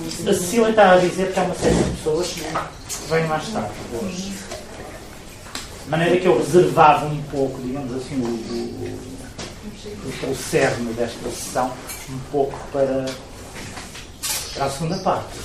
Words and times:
A 0.00 0.32
Cecília 0.32 0.70
está 0.70 0.92
a 0.92 0.96
dizer 0.96 1.30
que 1.30 1.38
há 1.38 1.42
uma 1.42 1.54
série 1.54 1.74
de 1.74 1.90
pessoas 1.90 2.28
que 2.28 2.42
vêm 3.10 3.26
mais 3.26 3.46
tarde 3.48 3.70
hoje. 3.92 4.32
De 5.84 5.90
maneira 5.90 6.18
que 6.18 6.26
eu 6.26 6.38
reservava 6.38 7.04
um 7.04 7.22
pouco, 7.24 7.60
digamos 7.60 7.94
assim, 7.94 8.18
o, 8.18 8.26
o, 10.26 10.30
o 10.30 10.34
cerne 10.34 10.94
desta 10.94 11.28
sessão, 11.28 11.70
um 12.08 12.18
pouco 12.32 12.58
para, 12.72 13.04
para 14.54 14.64
a 14.64 14.70
segunda 14.70 14.96
parte. 15.00 15.38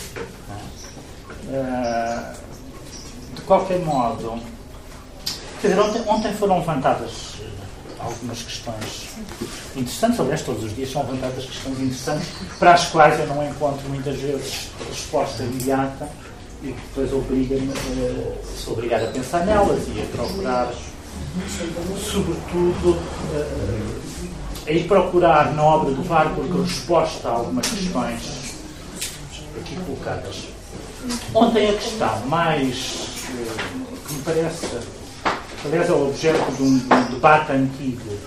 Uh, 1.47 2.33
de 3.35 3.41
qualquer 3.41 3.79
modo, 3.79 4.41
quer 5.61 5.67
dizer, 5.67 5.81
ontem, 5.81 6.01
ontem 6.07 6.33
foram 6.33 6.59
levantadas 6.59 7.35
algumas 8.05 8.41
questões 8.41 9.07
interessantes. 9.75 10.19
Aliás, 10.19 10.41
todos 10.41 10.63
os 10.63 10.75
dias 10.75 10.91
são 10.91 11.03
levantadas 11.03 11.45
questões 11.45 11.79
interessantes 11.79 12.27
para 12.59 12.73
as 12.73 12.87
quais 12.87 13.19
eu 13.19 13.27
não 13.27 13.47
encontro 13.47 13.87
muitas 13.89 14.15
vezes 14.17 14.69
resposta 14.89 15.43
imediata 15.43 16.09
e 16.63 16.67
que 16.67 16.81
depois 16.81 17.13
obriga-me 17.13 17.69
uh, 17.69 18.35
sou 18.57 18.73
obrigado 18.73 19.03
a 19.03 19.07
pensar 19.07 19.45
nelas 19.45 19.83
e 19.87 20.01
a 20.01 20.05
procurar, 20.05 20.73
sobretudo, 21.97 22.91
uh, 22.91 24.29
a 24.67 24.71
ir 24.71 24.87
procurar 24.87 25.53
na 25.53 25.63
obra 25.63 25.93
do 25.93 26.07
Warburg 26.07 26.61
resposta 26.63 27.27
a 27.29 27.31
algumas 27.33 27.67
questões 27.67 28.55
aqui 29.59 29.75
colocadas. 29.85 30.47
Ontem 31.33 31.69
a 31.69 31.73
questão 31.73 32.19
mais 32.27 33.27
uh, 33.29 34.07
que 34.07 34.13
me 34.13 34.21
parece 34.23 34.65
aliás, 35.65 35.89
é 35.89 35.93
objeto 35.93 36.51
de 36.51 36.63
um, 36.63 36.77
de 36.77 37.13
debate 37.13 37.51
antigo, 37.51 38.17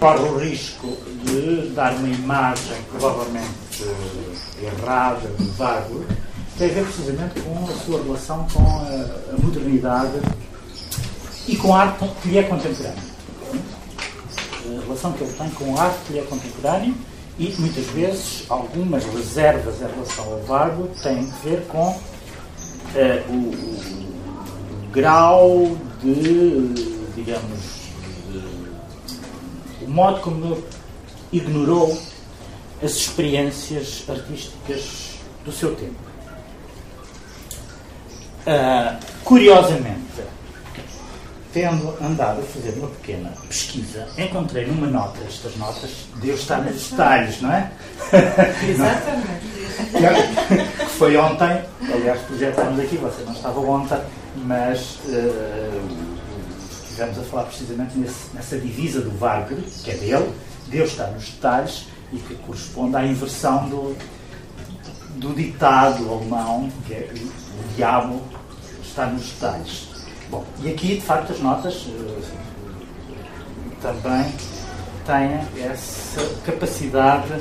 corre 0.00 0.28
o 0.28 0.38
risco 0.38 0.96
de 1.24 1.70
dar 1.74 1.92
uma 1.94 2.08
imagem 2.08 2.76
provavelmente 2.90 3.82
uh, 3.82 4.64
errada 4.64 5.28
de 5.38 5.44
vago, 5.50 6.04
tem 6.58 6.70
a 6.70 6.72
ver 6.72 6.84
precisamente 6.84 7.40
com 7.40 7.64
a 7.64 7.76
sua 7.84 8.02
relação 8.02 8.46
com 8.52 8.62
a, 8.62 9.34
a 9.34 9.42
modernidade 9.42 10.20
e 11.46 11.56
com 11.56 11.74
a 11.74 11.82
arte 11.82 12.08
que 12.22 12.28
lhe 12.28 12.38
é 12.38 12.42
contemporânea. 12.42 13.16
A 14.64 14.82
relação 14.82 15.12
que 15.12 15.22
ele 15.22 15.32
tem 15.32 15.50
com 15.50 15.76
a 15.76 15.82
arte 15.82 15.98
que 16.06 16.12
lhe 16.14 16.18
é 16.18 16.22
contemporânea 16.22 16.94
e 17.38 17.54
muitas 17.58 17.84
vezes 17.86 18.44
algumas 18.48 19.04
reservas 19.04 19.76
em 19.76 19.86
relação 19.86 20.24
ao 20.24 20.40
vago 20.40 20.88
têm 21.02 21.30
a 21.30 21.44
ver 21.44 21.62
com 21.68 21.88
uh, 21.88 22.00
o, 23.28 23.34
o 23.34 24.90
grau 24.90 25.76
de, 26.14 27.12
digamos, 27.14 27.60
de, 28.30 29.84
o 29.84 29.88
modo 29.88 30.20
como 30.20 30.54
ele 30.54 30.64
ignorou 31.32 31.98
as 32.82 32.92
experiências 32.92 34.04
artísticas 34.08 35.16
do 35.44 35.52
seu 35.52 35.74
tempo. 35.74 36.06
Uh, 38.46 38.96
curiosamente, 39.24 40.22
tendo 41.52 41.96
andado 42.00 42.40
a 42.40 42.44
fazer 42.44 42.78
uma 42.78 42.88
pequena 42.88 43.32
pesquisa, 43.48 44.06
encontrei 44.18 44.66
numa 44.66 44.86
nota, 44.86 45.18
estas 45.26 45.56
notas, 45.56 45.90
Deus 46.16 46.40
está 46.40 46.58
nos 46.58 46.90
detalhes, 46.90 47.40
não 47.40 47.52
é? 47.52 47.72
Exatamente. 48.68 49.56
que 50.78 50.90
foi 50.98 51.16
ontem, 51.16 51.62
aliás, 51.92 52.20
projetámos 52.22 52.80
aqui, 52.80 52.96
você 52.96 53.22
não 53.24 53.32
estava 53.32 53.60
ontem, 53.60 53.98
mas 54.44 54.98
uh, 55.06 56.16
estivemos 56.82 57.18
a 57.18 57.22
falar 57.22 57.44
precisamente 57.44 57.98
nesse, 57.98 58.34
nessa 58.34 58.58
divisa 58.58 59.00
do 59.00 59.10
Wagner, 59.18 59.62
que 59.84 59.90
é 59.90 59.94
dele, 59.94 60.32
Deus 60.68 60.90
está 60.90 61.08
nos 61.08 61.28
detalhes, 61.30 61.86
e 62.12 62.18
que 62.18 62.34
corresponde 62.36 62.96
à 62.96 63.04
inversão 63.04 63.68
do, 63.68 63.96
do 65.16 65.34
ditado 65.34 66.08
alemão, 66.10 66.70
que 66.86 66.94
é 66.94 67.12
o 67.12 67.74
diabo 67.76 68.22
está 68.82 69.06
nos 69.06 69.30
detalhes. 69.30 69.88
Bom, 70.30 70.44
e 70.62 70.70
aqui, 70.70 70.96
de 70.96 71.02
facto, 71.02 71.32
as 71.32 71.40
notas 71.40 71.86
uh, 71.86 72.22
também 73.80 74.32
têm 75.04 75.64
essa 75.64 76.20
capacidade 76.44 77.34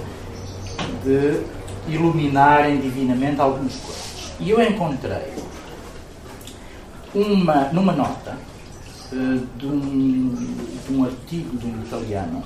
de 1.04 1.42
iluminarem 1.88 2.80
divinamente 2.80 3.40
algumas 3.40 3.76
coisas. 3.76 4.34
E 4.40 4.50
eu 4.50 4.62
encontrei 4.62 5.34
uma, 7.16 7.70
numa 7.72 7.94
nota 7.94 8.38
uh, 9.12 9.48
de, 9.58 9.66
um, 9.66 10.36
de 10.88 10.94
um 10.94 11.06
artigo 11.06 11.58
de 11.58 11.66
um 11.66 11.82
italiano 11.82 12.44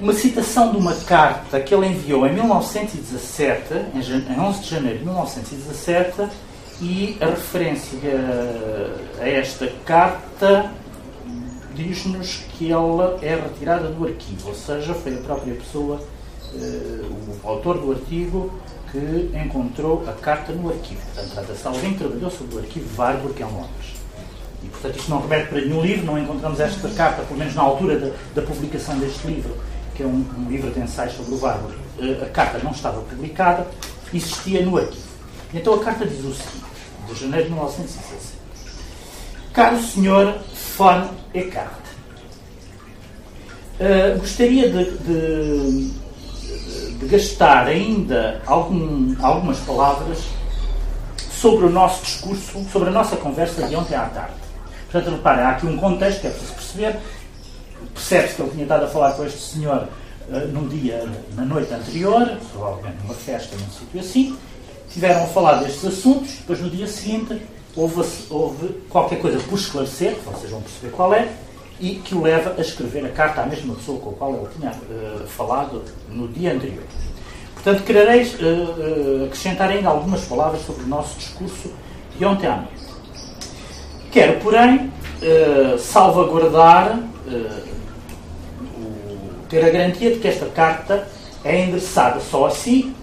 uma 0.00 0.12
citação 0.12 0.70
de 0.70 0.76
uma 0.76 0.94
carta 0.94 1.60
que 1.60 1.74
ele 1.74 1.86
enviou 1.86 2.24
em 2.24 2.32
1917, 2.32 3.74
em 3.94 4.40
11 4.40 4.60
de 4.60 4.70
janeiro 4.70 4.98
de 4.98 5.04
1917, 5.04 6.28
e 6.80 7.18
a 7.20 7.26
referência 7.26 7.98
a 9.20 9.28
esta 9.28 9.66
carta 9.84 10.70
diz-nos 11.74 12.44
que 12.50 12.70
ela 12.70 13.18
é 13.22 13.34
retirada 13.34 13.88
do 13.88 14.06
arquivo, 14.06 14.48
ou 14.48 14.54
seja, 14.54 14.94
foi 14.94 15.14
a 15.14 15.18
própria 15.18 15.54
pessoa, 15.54 16.00
eh, 16.54 17.04
o 17.44 17.48
autor 17.48 17.78
do 17.78 17.92
artigo, 17.92 18.52
que 18.90 19.30
encontrou 19.36 20.04
a 20.08 20.12
carta 20.12 20.52
no 20.52 20.68
arquivo. 20.68 21.00
Portanto, 21.14 21.54
de 21.54 21.66
alguém 21.66 21.94
trabalhou 21.94 22.30
sobre 22.30 22.56
o 22.56 22.58
arquivo 22.58 23.00
Warburg 23.00 23.40
em 23.40 23.44
Londres. 23.44 23.98
E, 24.62 24.66
portanto, 24.68 24.96
isto 24.96 25.10
não 25.10 25.20
remete 25.20 25.48
para 25.48 25.60
nenhum 25.60 25.82
livro, 25.82 26.06
não 26.06 26.18
encontramos 26.18 26.58
esta 26.58 26.88
carta, 26.90 27.22
pelo 27.22 27.38
menos 27.38 27.54
na 27.54 27.62
altura 27.62 27.98
da, 27.98 28.10
da 28.34 28.42
publicação 28.42 28.98
deste 28.98 29.26
livro, 29.26 29.56
que 29.94 30.02
é 30.02 30.06
um, 30.06 30.24
um, 30.38 30.48
livro 30.48 30.70
de 30.70 30.80
ensaios 30.80 31.14
sobre 31.14 31.34
o 31.34 31.40
Warburg. 31.40 31.76
Eh, 32.00 32.24
a 32.24 32.28
carta 32.30 32.58
não 32.62 32.72
estava 32.72 33.00
publicada, 33.02 33.66
existia 34.12 34.64
no 34.64 34.76
arquivo. 34.76 35.08
Então 35.54 35.74
a 35.74 35.84
carta 35.84 36.04
diz 36.06 36.24
o 36.24 36.34
seguinte, 36.34 36.66
de 37.08 37.20
janeiro 37.20 37.44
de 37.44 37.52
1960. 37.52 38.38
Caro 39.52 39.80
Sr. 39.80 40.38
von 40.76 41.08
Eckart, 41.34 41.80
uh, 43.80 44.18
gostaria 44.18 44.70
de, 44.70 44.98
de 44.98 45.90
de 46.98 47.06
gastar 47.06 47.66
ainda 47.66 48.42
algum, 48.46 49.14
algumas 49.20 49.58
palavras 49.60 50.18
sobre 51.30 51.66
o 51.66 51.70
nosso 51.70 52.02
discurso, 52.02 52.64
sobre 52.72 52.88
a 52.88 52.92
nossa 52.92 53.16
conversa 53.16 53.66
de 53.66 53.76
ontem 53.76 53.94
à 53.94 54.06
tarde. 54.06 54.34
Portanto, 54.90 55.14
reparem, 55.14 55.44
há 55.44 55.50
aqui 55.50 55.66
um 55.66 55.76
contexto 55.76 56.20
que 56.20 56.26
é 56.26 56.30
preciso 56.30 56.54
perceber. 56.54 56.98
Percebe-se 57.94 58.34
que 58.34 58.42
ele 58.42 58.50
tinha 58.50 58.62
estado 58.64 58.84
a 58.84 58.88
falar 58.88 59.12
com 59.12 59.24
este 59.24 59.38
senhor 59.38 59.88
uh, 60.28 60.48
num 60.48 60.66
dia, 60.66 61.06
na 61.34 61.44
noite 61.44 61.72
anterior, 61.72 62.38
provavelmente 62.52 62.96
numa 63.02 63.14
festa, 63.14 63.54
num 63.56 63.70
sítio 63.70 64.00
assim. 64.00 64.36
Tiveram 64.90 65.24
a 65.24 65.26
falar 65.26 65.62
destes 65.62 65.84
assuntos, 65.84 66.32
depois 66.38 66.60
no 66.60 66.70
dia 66.70 66.86
seguinte 66.86 67.40
houve, 67.76 68.02
houve 68.30 68.68
qualquer 68.88 69.20
coisa 69.20 69.38
por 69.40 69.58
esclarecer, 69.58 70.16
vocês 70.24 70.50
vão 70.50 70.62
perceber 70.62 70.90
qual 70.90 71.14
é, 71.14 71.28
e 71.80 71.96
que 71.96 72.14
o 72.14 72.22
leva 72.22 72.54
a 72.58 72.60
escrever 72.60 73.04
a 73.04 73.10
carta 73.10 73.42
à 73.42 73.46
mesma 73.46 73.74
pessoa 73.74 74.00
com 74.00 74.10
a 74.10 74.12
qual 74.14 74.34
ele 74.34 74.48
tinha 74.56 74.70
uh, 74.70 75.26
falado 75.26 75.84
no 76.08 76.26
dia 76.28 76.52
anterior. 76.52 76.82
Portanto, 77.54 77.84
querereis 77.84 78.34
uh, 78.34 78.44
uh, 78.44 79.24
acrescentar 79.26 79.70
ainda 79.70 79.88
algumas 79.88 80.24
palavras 80.24 80.62
sobre 80.62 80.84
o 80.84 80.86
nosso 80.86 81.18
discurso 81.18 81.72
de 82.16 82.24
ontem 82.24 82.46
à 82.46 82.56
noite. 82.56 82.88
Quero, 84.10 84.40
porém, 84.40 84.90
salvaguardar, 85.78 86.98
o, 88.74 89.44
ter 89.48 89.64
a 89.64 89.70
garantia 89.70 90.12
de 90.12 90.18
que 90.18 90.26
esta 90.26 90.46
carta 90.46 91.06
é 91.44 91.60
endereçada 91.64 92.18
só 92.18 92.46
a 92.46 92.50
si 92.50 92.94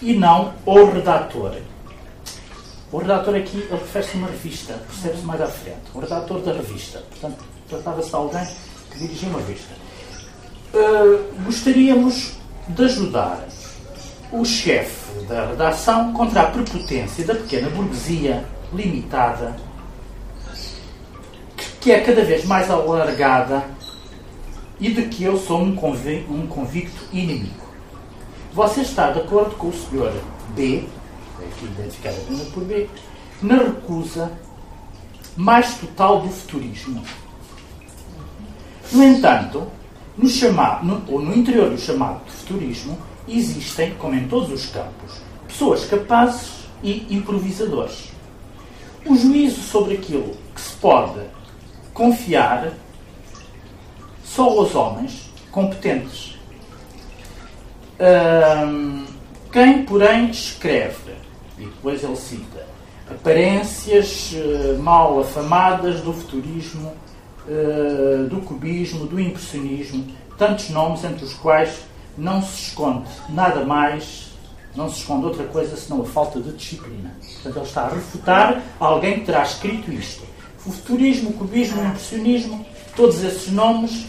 e 0.00 0.14
não 0.14 0.54
ao 0.66 0.90
redator. 0.90 1.52
O 2.90 2.98
redator 2.98 3.34
aqui 3.36 3.66
refere-se 3.70 4.16
a 4.16 4.18
uma 4.18 4.28
revista, 4.28 4.74
percebe-se 4.86 5.24
mais 5.24 5.40
à 5.40 5.46
frente. 5.46 5.80
O 5.94 6.00
redator 6.00 6.40
da 6.40 6.52
revista. 6.52 7.02
Portanto, 7.10 7.44
Tratava-se 7.72 8.10
de 8.10 8.14
alguém 8.14 8.46
que 8.90 8.98
dirigia 8.98 9.30
uma 9.30 9.38
revista. 9.38 9.72
Uh, 10.74 11.42
gostaríamos 11.44 12.32
de 12.68 12.84
ajudar 12.84 13.48
o 14.30 14.44
chefe 14.44 15.24
da 15.24 15.46
redação 15.46 16.12
contra 16.12 16.42
a 16.42 16.50
prepotência 16.50 17.24
da 17.24 17.34
pequena 17.34 17.70
burguesia 17.70 18.44
limitada, 18.74 19.56
que 21.80 21.90
é 21.90 22.00
cada 22.00 22.22
vez 22.26 22.44
mais 22.44 22.70
alargada 22.70 23.64
e 24.78 24.90
de 24.90 25.06
que 25.06 25.24
eu 25.24 25.38
sou 25.38 25.62
um, 25.62 25.74
convic 25.74 26.30
um 26.30 26.46
convicto 26.46 27.04
inimigo. 27.10 27.62
Você 28.52 28.82
está 28.82 29.12
de 29.12 29.20
acordo 29.20 29.56
com 29.56 29.68
o 29.68 29.72
Sr. 29.72 30.12
B, 30.54 30.84
aqui 31.38 31.64
identificado 31.64 32.16
por 32.52 32.64
B, 32.64 32.86
na 33.40 33.56
recusa 33.56 34.30
mais 35.34 35.74
total 35.78 36.20
do 36.20 36.28
futurismo 36.28 37.02
no 38.92 39.04
entanto, 39.04 39.66
no, 40.16 40.28
chamado, 40.28 40.84
no, 40.84 41.02
ou 41.08 41.20
no 41.20 41.34
interior 41.34 41.70
do 41.70 41.78
chamado 41.78 42.20
futurismo, 42.28 42.98
existem, 43.26 43.94
como 43.94 44.14
em 44.14 44.28
todos 44.28 44.50
os 44.50 44.66
campos, 44.66 45.20
pessoas 45.46 45.84
capazes 45.84 46.64
e 46.82 47.06
improvisadores. 47.14 48.12
O 49.06 49.16
juízo 49.16 49.60
sobre 49.62 49.94
aquilo 49.94 50.36
que 50.54 50.60
se 50.60 50.74
pode 50.74 51.20
confiar 51.92 52.72
só 54.24 54.44
aos 54.48 54.74
homens 54.74 55.30
competentes. 55.50 56.38
Hum, 58.00 59.04
Quem, 59.52 59.84
porém, 59.84 60.30
escreve, 60.30 61.12
e 61.58 61.66
depois 61.66 62.02
ele 62.02 62.16
cita, 62.16 62.66
aparências 63.10 64.32
uh, 64.32 64.78
mal 64.82 65.20
afamadas 65.20 66.00
do 66.00 66.12
futurismo, 66.12 66.94
uh, 67.46 68.28
do 68.28 68.40
cubismo, 68.42 69.06
do 69.06 69.20
impressionismo, 69.20 70.06
tantos 70.38 70.70
nomes 70.70 71.04
entre 71.04 71.24
os 71.24 71.34
quais 71.34 71.80
não 72.16 72.42
se 72.42 72.68
esconde 72.68 73.08
nada 73.28 73.64
mais, 73.64 74.32
não 74.74 74.88
se 74.88 75.00
esconde 75.00 75.26
outra 75.26 75.44
coisa 75.44 75.76
senão 75.76 76.02
a 76.02 76.04
falta 76.04 76.40
de 76.40 76.52
disciplina. 76.52 77.14
Portanto, 77.20 77.56
ele 77.56 77.66
está 77.66 77.82
a 77.82 77.88
refutar 77.88 78.62
alguém 78.80 79.20
que 79.20 79.26
terá 79.26 79.42
escrito 79.42 79.92
isto. 79.92 80.22
O 80.64 80.70
futurismo, 80.70 81.30
o 81.30 81.32
cubismo, 81.34 81.80
o 81.80 81.86
impressionismo, 81.86 82.64
todos 82.96 83.22
esses 83.22 83.50
nomes, 83.50 84.06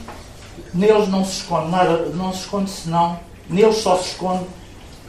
neles 0.74 1.07
não 1.09 1.25
se 1.25 1.41
esconde 1.41 1.71
nada, 1.71 2.06
não 2.09 2.31
se 2.31 2.41
esconde 2.41 2.69
senão, 2.69 3.19
neles 3.50 3.77
só 3.77 3.97
se 3.97 4.12
esconde 4.12 4.45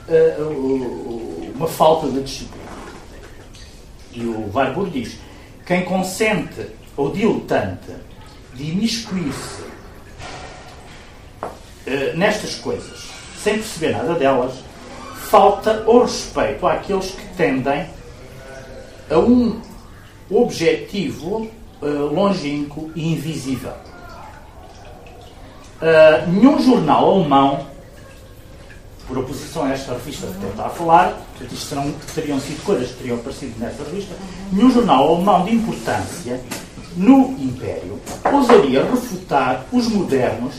uh, 0.08 1.52
uma 1.54 1.68
falta 1.68 2.08
de 2.08 2.22
disciplina. 2.22 2.64
E 4.12 4.24
o 4.24 4.50
Warburg 4.54 4.90
diz: 4.90 5.18
quem 5.66 5.84
consente 5.84 6.68
ou 6.96 7.10
diletante 7.10 7.92
de 8.54 8.70
imiscuir-se 8.70 9.62
uh, 11.42 12.16
nestas 12.16 12.54
coisas, 12.56 13.08
sem 13.42 13.54
perceber 13.54 13.92
nada 13.92 14.14
delas, 14.14 14.54
falta 15.28 15.82
o 15.86 16.02
respeito 16.02 16.66
àqueles 16.66 17.10
que 17.10 17.26
tendem 17.36 17.88
a 19.10 19.18
um 19.18 19.60
objetivo 20.30 21.50
uh, 21.82 21.86
longínquo 22.12 22.90
e 22.94 23.12
invisível. 23.12 23.72
Uh, 25.82 26.30
nenhum 26.30 26.58
jornal 26.60 27.10
alemão, 27.10 27.66
por 29.06 29.18
oposição 29.18 29.64
a 29.64 29.72
esta 29.72 29.92
revista 29.92 30.26
que 30.26 30.46
estava 30.46 30.68
a 30.68 30.70
falar, 30.70 31.20
isto 31.52 31.94
teriam 32.14 32.40
sido 32.40 32.64
coisas 32.64 32.90
que 32.90 32.98
teriam 32.98 33.18
aparecido 33.18 33.58
nessa 33.58 33.82
revista, 33.84 34.14
nenhum 34.50 34.70
jornal 34.70 35.14
alemão 35.14 35.44
de 35.44 35.54
importância 35.54 36.40
no 36.96 37.36
Império 37.38 38.00
ousaria 38.32 38.84
refutar 38.84 39.66
os 39.72 39.88
modernos 39.88 40.54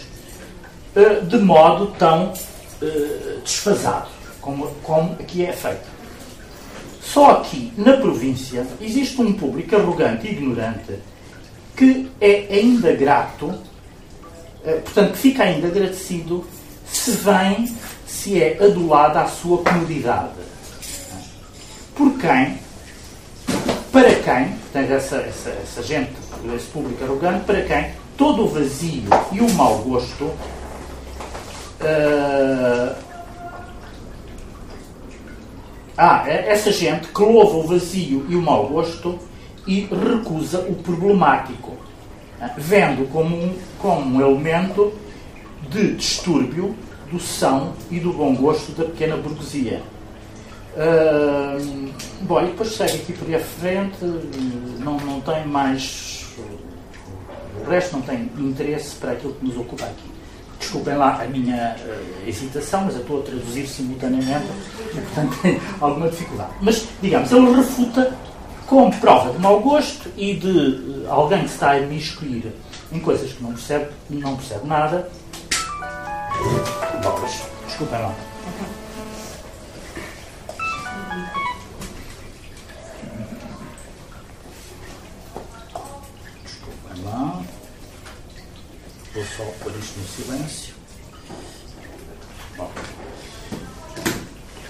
uh, 0.96 1.26
de 1.26 1.38
modo 1.38 1.88
tão 1.98 2.32
uh, 2.32 3.42
desfasado 3.44 4.10
como, 4.42 4.68
como 4.84 5.14
aqui 5.14 5.46
é 5.46 5.52
feito. 5.52 5.96
Só 7.02 7.32
aqui, 7.32 7.72
na 7.78 7.98
província, 7.98 8.66
existe 8.82 9.20
um 9.22 9.34
público 9.34 9.76
arrogante 9.76 10.28
e 10.28 10.32
ignorante 10.32 11.00
que 11.76 12.10
é 12.22 12.48
ainda 12.52 12.94
grato, 12.94 13.54
eh, 14.64 14.80
portanto, 14.84 15.12
que 15.12 15.18
fica 15.18 15.44
ainda 15.44 15.68
agradecido 15.68 16.46
se 16.86 17.12
vem, 17.12 17.76
se 18.08 18.42
é 18.42 18.58
adulada 18.64 19.22
à 19.22 19.28
sua 19.28 19.58
comodidade. 19.58 20.34
Por 21.96 22.18
quem, 22.18 22.58
para 23.96 24.14
quem, 24.14 24.50
portanto, 24.50 24.92
essa, 24.92 25.16
essa, 25.16 25.50
essa 25.52 25.82
gente, 25.82 26.12
esse 26.54 26.66
público 26.66 27.02
arrogante, 27.02 27.46
para 27.46 27.62
quem 27.62 27.92
todo 28.18 28.44
o 28.44 28.48
vazio 28.50 29.04
e 29.32 29.40
o 29.40 29.50
mau 29.54 29.78
gosto 29.78 30.26
uh, 30.26 30.36
ah, 35.98 36.26
é 36.28 36.52
essa 36.52 36.74
gente 36.74 37.08
que 37.08 37.22
louva 37.22 37.56
o 37.56 37.68
vazio 37.68 38.26
e 38.28 38.36
o 38.36 38.42
mau 38.42 38.68
gosto 38.68 39.18
e 39.66 39.86
recusa 39.86 40.60
o 40.60 40.76
problemático, 40.76 41.78
ah, 42.42 42.52
vendo 42.58 43.10
como 43.10 43.34
um, 43.34 43.58
como 43.80 44.18
um 44.18 44.20
elemento 44.20 44.92
de 45.70 45.94
distúrbio 45.94 46.76
do 47.10 47.18
são 47.18 47.72
e 47.90 48.02
do 48.02 48.12
bom 48.12 48.36
gosto 48.36 48.74
da 48.74 48.84
pequena 48.84 49.16
burguesia. 49.16 49.95
Bom, 52.22 52.42
e 52.42 52.48
depois 52.48 52.76
segue 52.76 52.96
aqui 52.96 53.14
por 53.14 53.34
à 53.34 53.40
frente, 53.40 54.04
não, 54.80 54.98
não 54.98 55.22
tem 55.22 55.46
mais. 55.46 56.26
O 57.66 57.70
resto 57.70 57.98
não 57.98 58.02
tem 58.02 58.30
interesse 58.38 58.96
para 58.96 59.14
aquilo 59.14 59.34
que 59.34 59.46
nos 59.46 59.58
ocupa 59.58 59.86
aqui. 59.86 60.16
Desculpem 60.60 60.96
lá 60.96 61.22
a 61.22 61.26
minha 61.26 61.76
uh, 61.78 62.28
hesitação, 62.28 62.86
mas 62.86 62.96
eu 62.96 63.02
estou 63.02 63.20
a 63.20 63.24
traduzir 63.24 63.68
simultaneamente 63.68 64.48
e, 64.94 65.00
portanto, 65.02 65.38
tenho 65.42 65.62
alguma 65.80 66.10
dificuldade. 66.10 66.52
Mas, 66.62 66.88
digamos, 67.02 67.32
ele 67.32 67.56
refuta 67.56 68.16
com 68.66 68.90
prova 68.90 69.32
de 69.32 69.40
mau 69.40 69.60
gosto 69.60 70.10
e 70.18 70.34
de 70.34 70.48
uh, 70.48 71.06
alguém 71.10 71.40
que 71.44 71.52
está 71.52 71.72
a 71.72 71.80
imiscuir 71.80 72.52
em 72.92 73.00
coisas 73.00 73.32
que 73.32 73.44
não 73.44 73.52
percebe, 73.52 73.90
não 74.10 74.36
percebe 74.36 74.68
nada. 74.68 75.10
Bom, 77.04 77.20
mas, 77.22 77.44
desculpem 77.68 78.00
lá. 78.00 78.16
Vou 89.16 89.24
só 89.24 89.46
pôr 89.64 89.72
isto 89.80 89.98
no 89.98 90.06
silêncio. 90.06 90.74
Bom. 92.58 92.70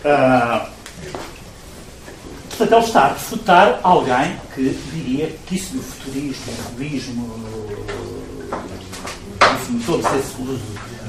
Uh, 0.06 0.70
portanto, 2.50 2.74
ele 2.74 2.86
está 2.86 3.02
a 3.02 3.08
refutar 3.14 3.80
alguém 3.82 4.40
que 4.54 4.70
diria 4.94 5.36
que 5.48 5.56
isso 5.56 5.74
do 5.74 5.82
futurismo, 5.82 6.46
do 6.46 6.64
cubismo, 6.70 7.40
enfim, 9.56 9.80
todos 9.84 10.06
esses, 10.14 10.36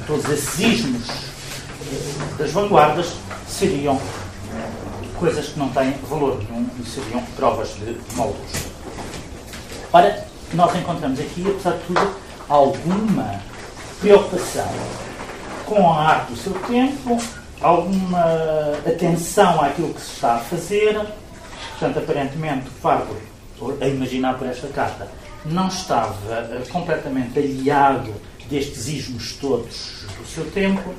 todos 0.07 0.29
esses 0.31 0.59
ismos 0.59 1.07
das 2.39 2.51
vanguardas 2.51 3.13
seriam 3.47 4.01
coisas 5.19 5.49
que 5.49 5.59
não 5.59 5.69
têm 5.69 5.91
valor 6.09 6.39
nenhum 6.39 6.67
e 6.79 6.85
seriam 6.89 7.21
provas 7.35 7.69
de 7.75 7.93
gosto. 8.15 8.71
Ora, 9.93 10.25
nós 10.55 10.75
encontramos 10.75 11.19
aqui, 11.19 11.45
apesar 11.47 11.77
de 11.77 11.83
tudo, 11.85 12.26
alguma 12.49 13.41
preocupação 13.99 14.69
com 15.65 15.91
a 15.91 16.07
arte 16.07 16.31
do 16.31 16.37
seu 16.37 16.53
tempo, 16.53 17.17
alguma 17.61 18.23
atenção 18.85 19.61
àquilo 19.61 19.93
que 19.93 20.01
se 20.01 20.13
está 20.13 20.35
a 20.35 20.39
fazer. 20.39 20.99
Portanto, 21.71 21.99
aparentemente, 21.99 22.69
Fargo, 22.81 23.15
a 23.81 23.87
imaginar 23.87 24.37
por 24.37 24.47
esta 24.47 24.67
carta, 24.69 25.07
não 25.45 25.67
estava 25.67 26.13
uh, 26.13 26.69
completamente 26.71 27.37
aliado 27.37 28.13
destes 28.49 28.87
ismos 28.87 29.33
todos 29.33 30.05
do 30.17 30.25
seu 30.25 30.49
tempo. 30.51 30.93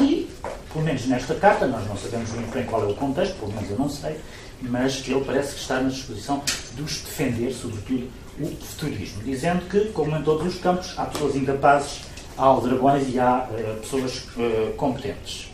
E, 0.00 0.28
pelo 0.72 0.84
menos 0.84 1.06
nesta 1.06 1.34
carta, 1.34 1.66
nós 1.66 1.86
não 1.86 1.96
sabemos 1.96 2.30
muito 2.30 2.52
bem 2.52 2.64
qual 2.64 2.82
é 2.82 2.86
o 2.86 2.94
contexto, 2.94 3.36
pelo 3.36 3.52
menos 3.52 3.70
eu 3.70 3.78
não 3.78 3.88
sei, 3.88 4.18
mas 4.62 5.06
ele 5.06 5.22
parece 5.24 5.54
que 5.54 5.60
está 5.60 5.80
na 5.80 5.88
disposição 5.88 6.42
de 6.74 6.82
os 6.82 7.00
defender, 7.02 7.52
sobretudo 7.52 8.08
o 8.40 8.46
futurismo, 8.46 9.22
dizendo 9.22 9.68
que, 9.68 9.86
como 9.92 10.16
em 10.16 10.22
todos 10.22 10.46
os 10.54 10.60
campos, 10.60 10.94
há 10.96 11.04
pessoas 11.04 11.36
incapazes, 11.36 12.00
há 12.36 12.42
aldrabões 12.42 13.12
e 13.12 13.20
há 13.20 13.46
uh, 13.50 13.80
pessoas 13.80 14.24
uh, 14.36 14.72
competentes. 14.76 15.50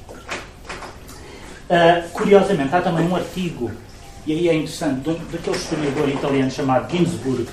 Uh, 1.68 2.08
curiosamente, 2.12 2.74
há 2.74 2.80
também 2.80 3.06
um 3.06 3.16
artigo, 3.16 3.70
e 4.26 4.32
aí 4.32 4.48
é 4.48 4.54
interessante, 4.54 5.10
daquele 5.32 5.56
historiador 5.56 6.08
italiano 6.08 6.50
chamado 6.50 6.90
Ginsburg, 6.90 7.48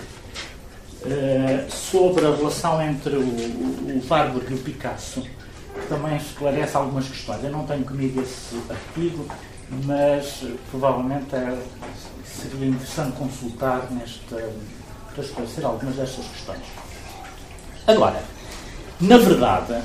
sobre 1.69 2.25
a 2.25 2.35
relação 2.35 2.81
entre 2.81 3.15
o, 3.15 3.21
o, 3.21 4.01
o 4.03 4.07
Warburg 4.09 4.51
e 4.51 4.55
o 4.55 4.57
Picasso, 4.57 5.21
que 5.21 5.87
também 5.87 6.17
esclarece 6.17 6.75
algumas 6.75 7.07
questões. 7.07 7.43
Eu 7.43 7.51
não 7.51 7.63
tenho 7.67 7.83
comigo 7.83 8.19
esse 8.21 8.59
artigo, 8.67 9.27
mas 9.85 10.43
provavelmente 10.71 11.35
é, 11.35 11.57
seria 12.25 12.67
interessante 12.67 13.17
consultar 13.17 13.87
nesta 13.91 14.51
para 15.15 15.23
esclarecer 15.23 15.65
algumas 15.65 15.95
destas 15.95 16.25
questões. 16.25 16.61
Agora, 17.87 18.21
na 18.99 19.17
verdade, 19.17 19.81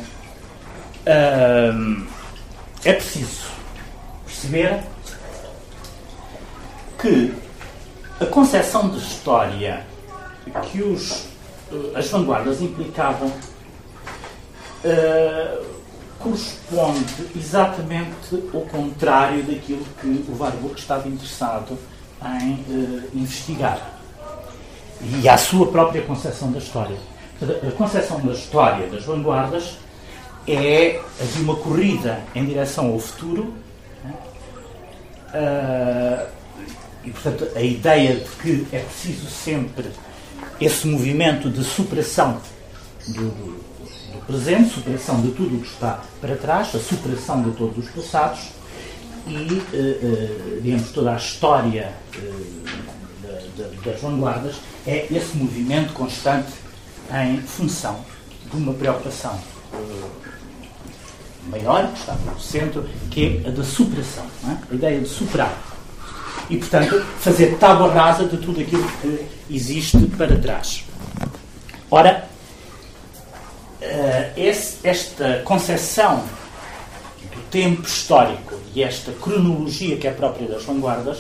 hum, 1.75 2.07
é 2.85 2.93
preciso 2.93 3.47
perceber 4.27 4.83
que 7.01 7.35
a 8.21 8.27
concepção 8.27 8.91
de 8.91 8.99
história 8.99 9.87
que 10.71 10.83
os, 10.83 11.27
eh, 11.73 11.93
as 11.95 12.09
vanguardas 12.09 12.61
implicavam 12.61 13.29
uh, 14.85 15.65
corresponde 16.19 17.31
exatamente 17.37 18.51
ao 18.53 18.63
contrário 18.63 19.43
daquilo 19.45 19.85
que 20.01 20.25
o 20.29 20.37
Warburg 20.39 20.79
estava 20.79 21.09
interessado 21.09 21.79
em 22.23 22.53
uh, 22.53 23.09
investigar 23.15 24.00
e 25.03 25.29
à 25.29 25.37
sua 25.37 25.67
própria 25.71 26.03
concepção 26.03 26.53
da 26.53 26.59
história. 26.59 26.97
A 27.67 27.73
concepção 27.73 28.21
da 28.21 28.33
história 28.33 28.87
das 28.89 29.05
vanguardas 29.05 29.79
é 30.47 31.01
de 31.33 31.43
uma 31.43 31.57
corrida 31.57 32.21
em 32.35 32.45
direção 32.45 32.93
ao 32.93 32.99
futuro 32.99 33.55
uh, 35.29 36.27
e, 37.03 37.11
portanto, 37.11 37.49
a 37.57 37.63
ideia 37.63 38.17
de 38.17 38.29
que 38.43 38.67
é 38.73 38.81
preciso 38.81 39.27
sempre 39.31 39.91
esse 40.61 40.87
movimento 40.87 41.49
de 41.49 41.65
superação 41.65 42.41
do, 43.09 43.31
do 43.31 44.27
presente, 44.27 44.75
superação 44.75 45.23
de 45.23 45.31
tudo 45.31 45.57
o 45.57 45.61
que 45.61 45.69
está 45.69 46.03
para 46.21 46.37
trás, 46.37 46.75
a 46.75 46.79
superação 46.79 47.43
de 47.43 47.53
todos 47.53 47.79
os 47.79 47.91
passados 47.91 48.51
e, 49.27 50.61
digamos, 50.61 50.91
toda 50.93 51.15
a 51.15 51.17
história 51.17 51.95
das 53.83 54.01
vanguardas 54.01 54.57
é 54.87 55.07
esse 55.11 55.37
movimento 55.37 55.93
constante 55.93 56.53
em 57.13 57.41
função 57.43 58.05
de 58.51 58.57
uma 58.57 58.73
preocupação 58.73 59.39
maior, 61.49 61.89
que 61.93 61.99
está 61.99 62.15
no 62.15 62.41
centro, 62.41 62.89
que 63.11 63.43
é 63.45 63.49
a 63.49 63.51
da 63.51 63.65
superação, 63.65 64.25
é? 64.49 64.57
a 64.71 64.75
ideia 64.75 65.01
de 65.01 65.09
superar. 65.09 65.57
E, 66.49 66.57
portanto, 66.57 67.05
fazer 67.19 67.57
tábua 67.59 67.93
rasa 67.93 68.25
de 68.25 68.37
tudo 68.37 68.61
aquilo 68.61 68.85
que 69.01 69.27
existe 69.51 69.99
para 70.17 70.37
trás. 70.39 70.85
Ora, 71.91 72.29
eh, 73.81 74.33
esta 74.83 75.43
concepção 75.45 76.25
do 77.35 77.41
tempo 77.51 77.83
histórico 77.83 78.55
e 78.75 78.83
esta 78.83 79.13
cronologia 79.13 79.97
que 79.97 80.07
é 80.07 80.11
própria 80.13 80.49
das 80.49 80.65
vanguardas 80.65 81.19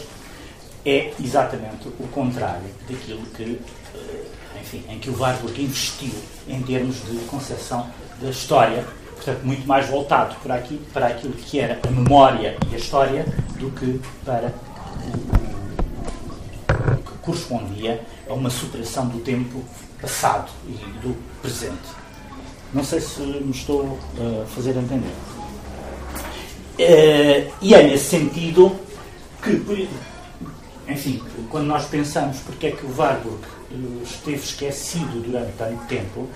é 0.84 1.12
exatamente 1.22 1.88
o 1.88 2.08
contrário 2.08 2.70
daquilo 2.88 3.22
que, 3.36 3.60
eh, 3.94 4.24
enfim, 4.60 4.84
em 4.88 4.98
que 4.98 5.10
o 5.10 5.18
Warburg 5.18 5.62
investiu 5.62 6.12
em 6.48 6.62
termos 6.62 6.96
de 7.04 7.18
concepção 7.26 7.88
da 8.20 8.30
história 8.30 8.84
portanto, 9.20 9.44
muito 9.44 9.66
mais 9.66 9.86
voltado 9.86 10.34
para, 10.42 10.54
aqui, 10.54 10.80
para 10.92 11.08
aquilo 11.08 11.34
que 11.34 11.60
era 11.60 11.78
a 11.86 11.90
memória 11.90 12.56
e 12.70 12.74
a 12.74 12.78
história 12.78 13.24
do 13.58 13.70
que 13.70 14.00
para 14.24 14.52
o 16.94 16.96
que 16.96 17.18
correspondia 17.22 18.00
a 18.28 18.32
uma 18.32 18.48
superação 18.48 19.06
do 19.08 19.20
tempo 19.20 19.62
passado 20.00 20.50
e 20.66 20.72
do 21.02 21.14
presente. 21.42 22.00
Não 22.72 22.82
sei 22.82 23.00
se 23.00 23.20
me 23.20 23.50
estou 23.50 23.98
a 24.16 24.46
fazer 24.46 24.76
entender. 24.76 25.12
Eh, 26.78 27.50
e 27.60 27.74
é 27.74 27.82
nesse 27.82 28.04
sentido 28.04 28.74
que, 29.42 29.56
enfim, 30.92 31.22
quando 31.48 31.66
nós 31.66 31.86
pensamos 31.86 32.38
porque 32.40 32.68
é 32.68 32.70
que 32.72 32.84
o 32.84 32.96
Warburg 32.96 33.40
eh, 33.70 33.74
esteve 34.02 34.38
esquecido 34.38 35.22
durante 35.22 35.52
tanto 35.56 35.84
tempo, 35.86 36.28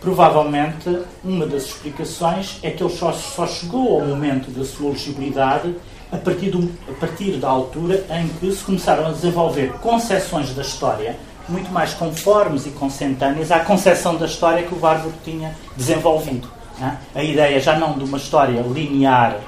Provavelmente, 0.00 1.02
uma 1.24 1.44
das 1.46 1.64
explicações 1.64 2.58
é 2.62 2.70
que 2.70 2.82
ele 2.82 2.92
só, 2.92 3.12
só 3.12 3.46
chegou 3.46 4.00
ao 4.00 4.06
momento 4.06 4.50
da 4.50 4.64
sua 4.64 4.90
legibilidade 4.90 5.74
a 6.12 6.16
partir, 6.16 6.50
do, 6.50 6.70
a 6.88 6.92
partir 7.00 7.32
da 7.32 7.48
altura 7.48 8.04
em 8.10 8.28
que 8.28 8.50
se 8.52 8.62
começaram 8.62 9.06
a 9.06 9.10
desenvolver 9.10 9.72
concepções 9.80 10.54
da 10.54 10.62
história 10.62 11.16
muito 11.48 11.70
mais 11.72 11.94
conformes 11.94 12.66
e 12.66 12.70
consentâneas 12.70 13.50
à 13.50 13.60
concepção 13.60 14.16
da 14.16 14.26
história 14.26 14.62
que 14.62 14.74
o 14.74 14.80
Warburg 14.80 15.16
tinha 15.24 15.54
desenvolvido. 15.76 16.48
É? 16.80 17.18
A 17.18 17.24
ideia 17.24 17.58
já 17.58 17.76
não 17.76 17.98
de 17.98 18.04
uma 18.04 18.18
história 18.18 18.60
linear 18.60 19.40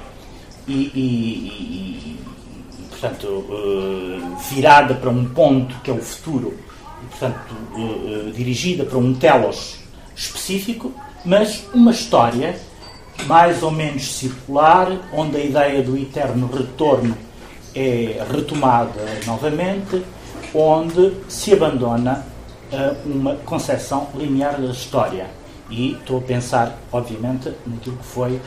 e, 0.67 0.91
e, 0.93 0.99
e 0.99 2.10
portanto, 3.01 3.25
uh, 3.27 4.37
virada 4.51 4.93
para 4.93 5.09
um 5.09 5.25
ponto 5.25 5.75
que 5.83 5.89
é 5.89 5.93
o 5.93 5.97
futuro, 5.97 6.53
e, 7.03 7.05
portanto, 7.07 7.55
uh, 7.73 7.79
uh, 7.79 8.31
dirigida 8.31 8.85
para 8.85 8.99
um 8.99 9.13
telos 9.15 9.79
específico, 10.15 10.93
mas 11.25 11.65
uma 11.73 11.91
história 11.91 12.55
mais 13.25 13.63
ou 13.63 13.71
menos 13.71 14.13
circular, 14.13 14.87
onde 15.11 15.37
a 15.37 15.43
ideia 15.43 15.81
do 15.81 15.97
eterno 15.97 16.47
retorno 16.47 17.17
é 17.73 18.23
retomada 18.31 19.01
novamente, 19.25 20.03
onde 20.53 21.13
se 21.27 21.53
abandona 21.53 22.25
uma 23.05 23.35
concepção 23.45 24.07
linear 24.15 24.59
da 24.59 24.71
história. 24.71 25.27
E 25.69 25.93
estou 25.93 26.17
a 26.17 26.21
pensar, 26.21 26.79
obviamente, 26.91 27.53
naquilo 27.67 27.97
que 27.97 28.05
foi, 28.05 28.41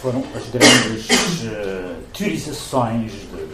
foram 0.00 0.22
as 0.34 0.48
grandes 0.50 1.08
uh, 1.44 1.94
teorizações 2.12 3.12
de, 3.12 3.45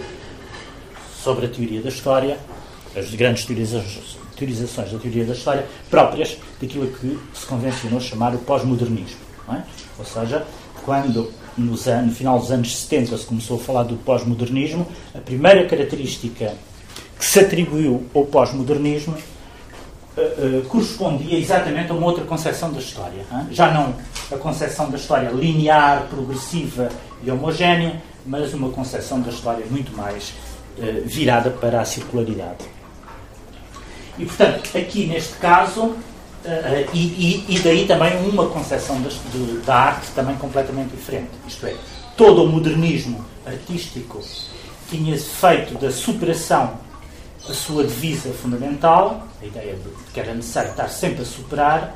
sobre 1.22 1.46
a 1.46 1.48
teoria 1.48 1.80
da 1.80 1.88
história, 1.88 2.38
as 2.96 3.14
grandes 3.14 3.44
teorizações 3.44 4.92
da 4.92 4.98
teoria 4.98 5.24
da 5.24 5.32
história 5.32 5.66
próprias 5.88 6.36
daquilo 6.60 6.88
que 6.88 7.18
se 7.32 7.46
convencionou 7.46 8.00
chamar 8.00 8.34
o 8.34 8.38
pós-modernismo. 8.38 9.20
É? 9.48 9.62
Ou 9.98 10.04
seja, 10.04 10.44
quando 10.84 11.32
nos 11.56 11.86
no 11.86 12.12
final 12.12 12.38
dos 12.38 12.50
anos 12.50 12.76
70 12.76 13.18
se 13.18 13.26
começou 13.26 13.58
a 13.58 13.60
falar 13.60 13.82
do 13.84 13.96
pós-modernismo, 13.96 14.86
a 15.14 15.18
primeira 15.18 15.66
característica 15.66 16.54
que 17.18 17.24
se 17.24 17.40
atribuiu 17.40 18.06
ao 18.14 18.24
pós-modernismo 18.24 19.14
uh, 19.14 20.20
uh, 20.20 20.62
correspondia 20.68 21.38
exatamente 21.38 21.90
a 21.90 21.94
uma 21.94 22.06
outra 22.06 22.24
concepção 22.24 22.72
da 22.72 22.80
história. 22.80 23.24
É? 23.30 23.52
Já 23.52 23.70
não 23.70 23.94
a 24.30 24.36
concepção 24.38 24.90
da 24.90 24.96
história 24.96 25.28
linear, 25.28 26.06
progressiva 26.08 26.88
e 27.22 27.30
homogénea, 27.30 28.02
mas 28.24 28.54
uma 28.54 28.70
concepção 28.70 29.20
da 29.20 29.30
história 29.30 29.64
muito 29.70 29.94
mais 29.96 30.32
virada 31.04 31.50
para 31.50 31.80
a 31.80 31.84
circularidade. 31.84 32.64
E, 34.18 34.24
portanto, 34.24 34.76
aqui 34.76 35.06
neste 35.06 35.34
caso, 35.34 35.82
uh, 35.82 35.98
e, 36.92 37.44
e, 37.48 37.56
e, 37.56 37.58
daí 37.60 37.86
também 37.86 38.16
uma 38.28 38.46
concepção 38.46 39.00
da 39.64 39.74
arte 39.74 40.08
também 40.14 40.36
completamente 40.36 40.90
diferente. 40.90 41.30
Isto 41.46 41.66
é, 41.66 41.74
todo 42.16 42.44
o 42.44 42.48
modernismo 42.48 43.24
artístico 43.46 44.20
tinha 44.88 45.18
feito 45.18 45.78
da 45.78 45.90
superação 45.90 46.78
a 47.48 47.52
sua 47.52 47.84
divisa 47.84 48.32
fundamental, 48.32 49.26
a 49.40 49.46
ideia 49.46 49.74
de 49.74 50.12
que 50.12 50.20
era 50.20 50.32
necessário 50.32 50.70
estar 50.70 50.88
sempre 50.88 51.22
a 51.22 51.24
superar, 51.24 51.94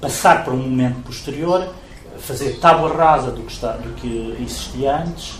passar 0.00 0.44
para 0.44 0.52
um 0.52 0.58
momento 0.58 1.02
posterior, 1.02 1.74
fazer 2.18 2.58
tábua 2.60 2.94
rasa 2.94 3.32
do 3.32 3.42
que, 3.42 3.52
está, 3.52 3.72
do 3.72 3.92
que 3.94 4.36
existia 4.40 4.98
antes, 4.98 5.39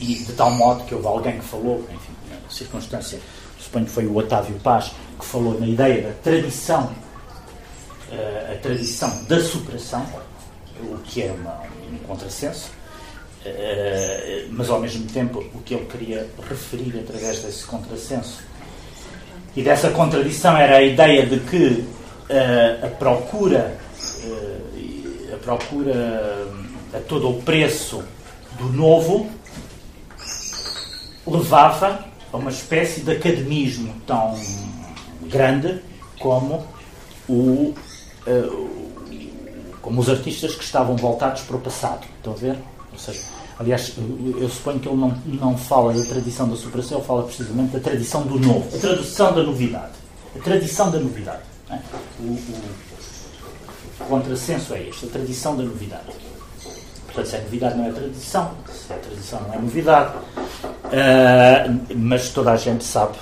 e 0.00 0.14
de 0.14 0.32
tal 0.32 0.50
modo 0.50 0.84
que 0.84 0.94
houve 0.94 1.06
alguém 1.06 1.38
que 1.38 1.44
falou, 1.44 1.84
enfim, 1.90 2.12
na 2.30 2.50
circunstância 2.50 3.18
suponho 3.60 3.84
que 3.84 3.92
foi 3.92 4.06
o 4.06 4.16
Otávio 4.16 4.56
Paz, 4.60 4.92
que 5.18 5.24
falou 5.24 5.58
na 5.58 5.66
ideia 5.66 6.02
da 6.02 6.12
tradição, 6.22 6.84
uh, 8.10 8.52
a 8.52 8.56
tradição 8.60 9.24
da 9.24 9.40
superação, 9.40 10.04
o 10.82 10.98
que 10.98 11.22
é 11.22 11.32
uma, 11.32 11.62
um 11.92 11.98
contrassenso, 12.06 12.70
uh, 13.44 14.48
mas 14.50 14.68
ao 14.68 14.80
mesmo 14.80 15.06
tempo 15.06 15.44
o 15.54 15.60
que 15.60 15.74
ele 15.74 15.86
queria 15.86 16.26
referir 16.48 16.98
através 16.98 17.40
desse 17.40 17.64
contrassenso. 17.64 18.42
E 19.54 19.62
dessa 19.62 19.90
contradição 19.90 20.56
era 20.56 20.76
a 20.76 20.82
ideia 20.82 21.26
de 21.26 21.40
que 21.40 21.84
a 22.84 22.86
procura, 22.86 23.76
a 25.34 25.36
procura 25.38 26.46
a 26.94 26.98
todo 27.00 27.28
o 27.28 27.42
preço 27.42 28.00
do 28.56 28.66
novo 28.66 29.28
levava 31.26 32.04
a 32.32 32.36
uma 32.36 32.50
espécie 32.50 33.00
de 33.00 33.12
academismo 33.12 33.94
tão 34.06 34.38
grande 35.22 35.80
como 36.18 36.66
o, 37.28 37.74
uh, 38.26 38.70
como 39.80 40.00
os 40.00 40.08
artistas 40.08 40.54
que 40.54 40.64
estavam 40.64 40.96
voltados 40.96 41.42
para 41.42 41.56
o 41.56 41.60
passado. 41.60 42.06
Estão 42.18 42.32
a 42.32 42.36
ver? 42.36 42.56
Seja, 42.96 43.20
aliás, 43.58 43.94
eu 44.38 44.48
suponho 44.48 44.78
que 44.78 44.88
ele 44.88 44.96
não, 44.96 45.16
não 45.26 45.56
fala 45.56 45.94
da 45.94 46.04
tradição 46.04 46.48
da 46.48 46.56
superação, 46.56 46.98
ele 46.98 47.06
fala 47.06 47.22
precisamente 47.22 47.72
da 47.72 47.80
tradição 47.80 48.22
do 48.22 48.38
novo, 48.38 48.68
a 48.76 48.78
tradição 48.78 49.32
da 49.34 49.42
novidade. 49.42 49.92
A 50.36 50.38
tradição 50.38 50.90
da 50.90 50.98
novidade. 50.98 51.42
É? 51.70 51.78
O, 52.20 52.24
o, 52.24 52.60
o 54.00 54.04
contrassenso 54.06 54.74
é 54.74 54.82
este, 54.88 55.06
a 55.06 55.08
tradição 55.08 55.56
da 55.56 55.62
novidade. 55.62 56.04
Portanto, 57.12 57.26
se 57.26 57.36
é 57.36 57.40
novidade 57.40 57.76
não 57.76 57.86
é 57.86 57.92
tradição, 57.92 58.52
se 58.72 58.92
é 58.92 58.96
tradição 58.96 59.40
não 59.42 59.54
é 59.54 59.58
novidade. 59.58 60.14
Uh, 60.14 61.96
mas 61.96 62.30
toda 62.30 62.52
a 62.52 62.56
gente 62.56 62.84
sabe 62.84 63.18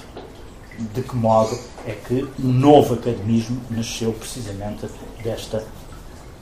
de 0.78 1.02
que 1.02 1.16
modo 1.16 1.58
é 1.86 1.92
que 1.92 2.22
o 2.38 2.46
novo 2.46 2.94
academismo 2.94 3.60
nasceu 3.70 4.12
precisamente 4.12 4.86
desta 5.22 5.64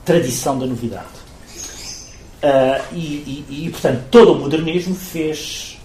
tradição 0.05 0.59
da 0.59 0.65
novidade. 0.65 1.07
Uh, 2.37 2.93
e, 2.93 3.45
e, 3.49 3.65
e, 3.65 3.69
portanto, 3.71 4.03
todo 4.11 4.33
o 4.33 4.39
modernismo 4.39 4.93
fez, 4.93 5.79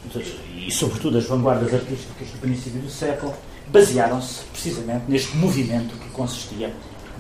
e 0.54 0.70
sobretudo 0.70 1.16
as 1.16 1.24
vanguardas 1.24 1.72
artísticas 1.72 2.28
do 2.28 2.38
princípio 2.40 2.80
do 2.80 2.90
século, 2.90 3.32
basearam-se 3.68 4.44
precisamente 4.52 5.04
neste 5.08 5.36
movimento 5.36 5.94
que 5.96 6.10
consistia 6.10 6.74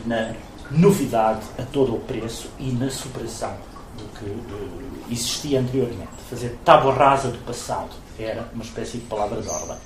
na 0.04 0.34
novidade 0.70 1.40
a 1.58 1.62
todo 1.62 1.94
o 1.94 2.00
preço 2.00 2.48
e 2.58 2.70
na 2.72 2.90
superação 2.90 3.56
que 4.18 4.24
uh, 4.24 5.04
existia 5.10 5.60
anteriormente. 5.60 6.10
Fazer 6.28 6.58
tábua 6.64 6.94
rasa 6.94 7.28
do 7.28 7.38
passado 7.38 7.90
era 8.18 8.48
uma 8.54 8.62
espécie 8.62 8.98
de 8.98 9.04
palavra 9.04 9.40
de 9.40 9.48
ordem. 9.48 9.76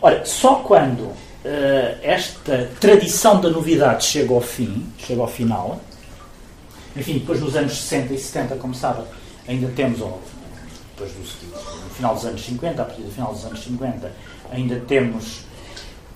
Ora, 0.00 0.24
só 0.24 0.56
quando 0.56 1.02
uh, 1.02 1.16
esta 2.02 2.70
tradição 2.80 3.40
da 3.40 3.48
novidade 3.48 4.04
chega 4.04 4.34
ao 4.34 4.40
fim, 4.40 4.86
chega 4.98 5.20
ao 5.20 5.28
final, 5.28 5.80
enfim, 6.96 7.14
depois 7.14 7.40
nos 7.40 7.56
anos 7.56 7.80
60 7.80 8.12
e 8.14 8.18
70, 8.18 8.56
como 8.56 8.74
sabe, 8.74 9.02
ainda 9.46 9.68
temos, 9.68 10.00
depois 10.00 11.12
do, 11.12 11.20
no 11.20 11.90
final 11.90 12.14
dos 12.14 12.24
anos 12.24 12.44
50, 12.44 12.82
a 12.82 12.84
partir 12.84 13.02
do 13.02 13.10
final 13.10 13.32
dos 13.32 13.44
anos 13.44 13.62
50, 13.62 14.12
ainda 14.50 14.80
temos 14.80 15.44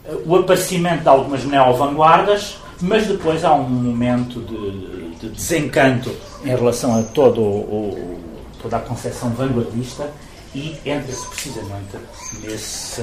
uh, 0.05 0.23
o 0.27 0.37
aparecimento 0.37 1.03
de 1.03 1.09
algumas 1.09 1.45
neo-vanguardas, 1.45 2.57
mas 2.81 3.07
depois 3.07 3.45
há 3.45 3.55
um 3.55 3.69
momento 3.69 4.41
de, 4.41 5.19
de 5.19 5.29
desencanto 5.31 6.15
em 6.45 6.49
relação 6.49 6.99
a 6.99 7.03
todo 7.03 7.41
o, 7.41 8.21
toda 8.61 8.77
a 8.77 8.81
concepção 8.81 9.31
vanguardista 9.31 10.11
e 10.55 10.77
entra-se 10.85 11.27
precisamente 11.29 11.97
nesse, 12.43 13.03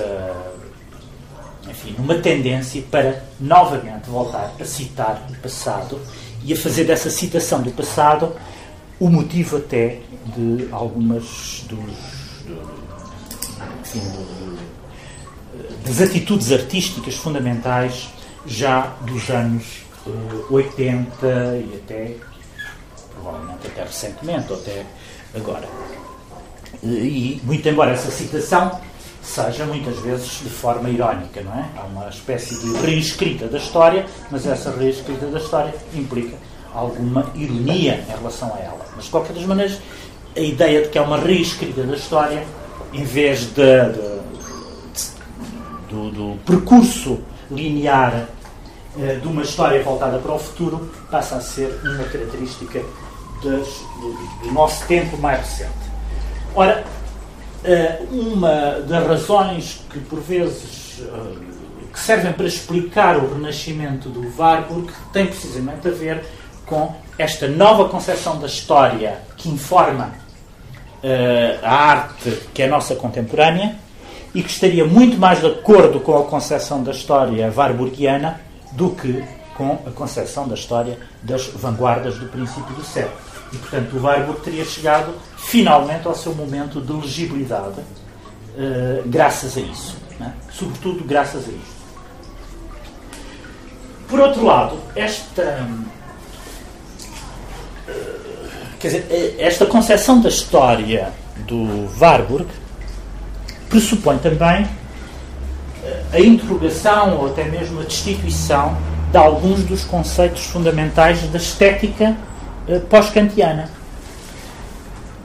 enfim, 1.69 1.95
numa 1.97 2.15
tendência 2.15 2.83
para 2.89 3.23
novamente 3.39 4.09
voltar 4.09 4.53
a 4.59 4.65
citar 4.65 5.27
o 5.29 5.35
passado 5.41 5.99
e 6.43 6.53
a 6.53 6.55
fazer 6.55 6.83
dessa 6.83 7.09
citação 7.09 7.61
do 7.61 7.71
passado 7.71 8.33
o 8.99 9.09
motivo 9.09 9.57
até 9.57 9.99
de 10.35 10.67
algumas 10.71 11.65
dos, 11.67 12.45
enfim, 13.81 14.01
das 15.85 16.01
atitudes 16.01 16.51
artísticas 16.51 17.15
fundamentais 17.15 18.09
já 18.45 18.93
dos 19.01 19.29
anos 19.29 19.83
80 20.49 21.25
eh, 21.25 21.63
e 21.65 21.75
até 21.75 22.11
provavelmente 23.13 23.67
até 23.67 23.83
recentemente 23.83 24.51
ou 24.51 24.59
até 24.59 24.85
agora. 25.35 25.67
E, 26.83 27.39
muito 27.43 27.67
embora 27.67 27.91
essa 27.91 28.11
citação 28.11 28.79
seja 29.21 29.65
muitas 29.65 29.97
vezes 29.99 30.41
de 30.41 30.49
forma 30.49 30.89
irónica, 30.89 31.41
não 31.41 31.53
é? 31.53 31.65
Há 31.77 31.83
uma 31.83 32.09
espécie 32.09 32.59
de 32.59 32.73
reescrita 32.85 33.47
da 33.47 33.57
história, 33.57 34.05
mas 34.29 34.45
essa 34.45 34.69
reescrita 34.71 35.27
da 35.27 35.39
história 35.39 35.73
implica 35.93 36.35
alguma 36.73 37.31
ironia 37.33 38.03
em 38.07 38.17
relação 38.17 38.53
a 38.53 38.59
ela. 38.59 38.85
Mas, 38.95 39.05
de 39.05 39.11
qualquer 39.11 39.33
das 39.33 39.45
maneiras, 39.45 39.79
a 40.35 40.39
ideia 40.39 40.81
de 40.81 40.89
que 40.89 40.97
é 40.97 41.01
uma 41.01 41.17
reescrita 41.17 41.83
da 41.83 41.95
história, 41.95 42.43
em 42.91 43.03
vez 43.05 43.45
de, 43.45 43.53
de, 43.53 44.19
de 44.93 45.13
do, 45.89 46.11
do, 46.11 46.37
percurso 46.43 47.19
linear 47.53 48.27
eh, 48.99 49.15
de 49.15 49.27
uma 49.27 49.41
história 49.41 49.81
voltada 49.83 50.19
para 50.19 50.33
o 50.33 50.39
futuro, 50.39 50.91
passa 51.09 51.35
a 51.35 51.41
ser 51.41 51.79
uma 51.83 52.03
característica 52.03 52.79
das, 53.43 53.67
do, 53.99 54.43
do 54.43 54.51
nosso 54.51 54.85
tempo 54.85 55.17
mais 55.17 55.39
recente. 55.39 55.71
Ora, 56.55 56.83
eh, 57.63 58.01
uma 58.11 58.81
das 58.87 59.07
razões 59.07 59.81
que, 59.89 59.99
por 59.99 60.19
vezes, 60.19 61.01
eh, 61.01 61.53
que 61.93 61.99
servem 61.99 62.33
para 62.33 62.45
explicar 62.45 63.17
o 63.17 63.33
renascimento 63.33 64.09
do 64.09 64.31
Warburg 64.37 64.91
tem 65.11 65.27
precisamente 65.27 65.87
a 65.87 65.91
ver 65.91 66.23
com 66.65 66.93
esta 67.17 67.47
nova 67.47 67.87
concepção 67.87 68.39
da 68.39 68.47
história 68.47 69.19
que 69.37 69.47
informa 69.47 70.11
uh, 71.03 71.59
a 71.63 71.71
arte 71.71 72.31
que 72.53 72.63
é 72.63 72.67
nossa 72.67 72.95
contemporânea 72.95 73.75
e 74.33 74.41
que 74.41 74.49
estaria 74.49 74.85
muito 74.85 75.17
mais 75.17 75.39
de 75.39 75.47
acordo 75.47 75.99
com 75.99 76.17
a 76.17 76.23
concepção 76.25 76.83
da 76.83 76.91
história 76.91 77.51
warburgiana 77.55 78.41
do 78.71 78.89
que 78.89 79.23
com 79.55 79.79
a 79.85 79.91
concepção 79.91 80.47
da 80.47 80.55
história 80.55 80.97
das 81.21 81.47
vanguardas 81.47 82.17
do 82.17 82.25
princípio 82.27 82.75
do 82.75 82.83
século. 82.83 83.17
E, 83.51 83.57
portanto, 83.57 83.95
o 83.95 84.01
Warburg 84.01 84.41
teria 84.41 84.65
chegado 84.65 85.13
finalmente 85.37 86.07
ao 86.07 86.15
seu 86.15 86.33
momento 86.33 86.81
de 86.81 86.91
legibilidade, 86.91 87.79
uh, 87.79 89.03
graças 89.05 89.55
a 89.55 89.61
isso. 89.61 89.95
Né? 90.19 90.33
Sobretudo 90.51 91.03
graças 91.03 91.47
a 91.47 91.51
isso. 91.51 91.83
Por 94.07 94.19
outro 94.19 94.43
lado, 94.43 94.79
esta 94.95 95.67
Quer 98.79 98.87
dizer, 98.87 99.07
eh, 99.09 99.35
esta 99.39 99.65
concepção 99.65 100.19
da 100.19 100.27
história 100.27 101.13
do 101.47 101.89
Warburg 101.97 102.47
pressupõe 103.73 104.19
também 104.19 104.67
eh, 105.83 106.03
a 106.13 106.19
interrogação 106.19 107.17
ou 107.17 107.27
até 107.27 107.43
mesmo 107.45 107.81
a 107.81 107.83
destituição 107.83 108.77
de 109.11 109.17
alguns 109.17 109.63
dos 109.63 109.83
conceitos 109.83 110.45
fundamentais 110.45 111.23
da 111.23 111.37
estética 111.39 112.15
eh, 112.67 112.79
pós-kantiana. 112.87 113.67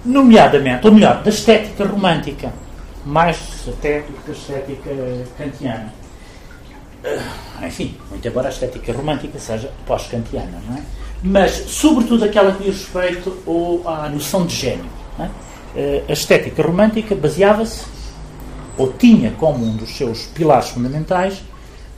Nomeadamente, 0.02 0.86
ou 0.86 0.92
melhor, 0.94 1.22
da 1.22 1.28
estética 1.28 1.84
romântica, 1.84 2.50
mais 3.04 3.38
até 3.68 4.00
do 4.00 4.12
que 4.14 4.26
da 4.28 4.32
estética 4.32 4.90
kantiana. 5.36 5.92
Enfim, 7.62 7.94
muito 8.08 8.26
embora 8.26 8.48
a 8.48 8.50
estética 8.50 8.92
romântica 8.94 9.38
seja 9.38 9.70
pós-kantiana, 9.86 10.58
não 10.66 10.78
é? 10.78 10.82
mas, 11.22 11.52
sobretudo, 11.68 12.24
aquela 12.24 12.52
que 12.52 12.64
diz 12.64 12.84
respeito 12.84 13.36
à 13.84 14.08
noção 14.08 14.46
de 14.46 14.54
gênio. 14.54 14.86
É? 15.18 15.28
Eh, 15.76 16.04
a 16.08 16.12
estética 16.12 16.62
romântica 16.62 17.14
baseava-se, 17.14 17.97
ou 18.78 18.92
tinha 18.92 19.32
como 19.32 19.64
um 19.64 19.76
dos 19.76 19.96
seus 19.96 20.26
pilares 20.26 20.68
fundamentais, 20.68 21.42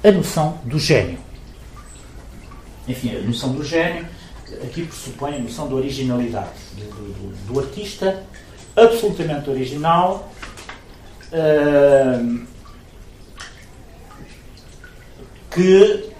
a 0.02 0.10
noção 0.10 0.58
do 0.64 0.78
gênio. 0.78 1.18
Enfim, 2.88 3.16
a 3.16 3.20
noção 3.20 3.52
do 3.52 3.62
gênio 3.62 4.06
aqui 4.62 4.84
pressupõe 4.84 5.36
a 5.36 5.38
noção 5.38 5.68
de 5.68 5.74
originalidade 5.74 6.48
do, 6.72 6.84
do, 6.84 7.52
do 7.52 7.60
artista, 7.60 8.24
absolutamente 8.74 9.50
original, 9.50 10.32
uh, 11.32 12.46
que 15.50 16.12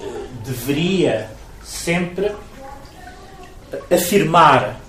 uh, 0.00 0.28
deveria 0.44 1.30
sempre 1.62 2.32
afirmar 3.90 4.80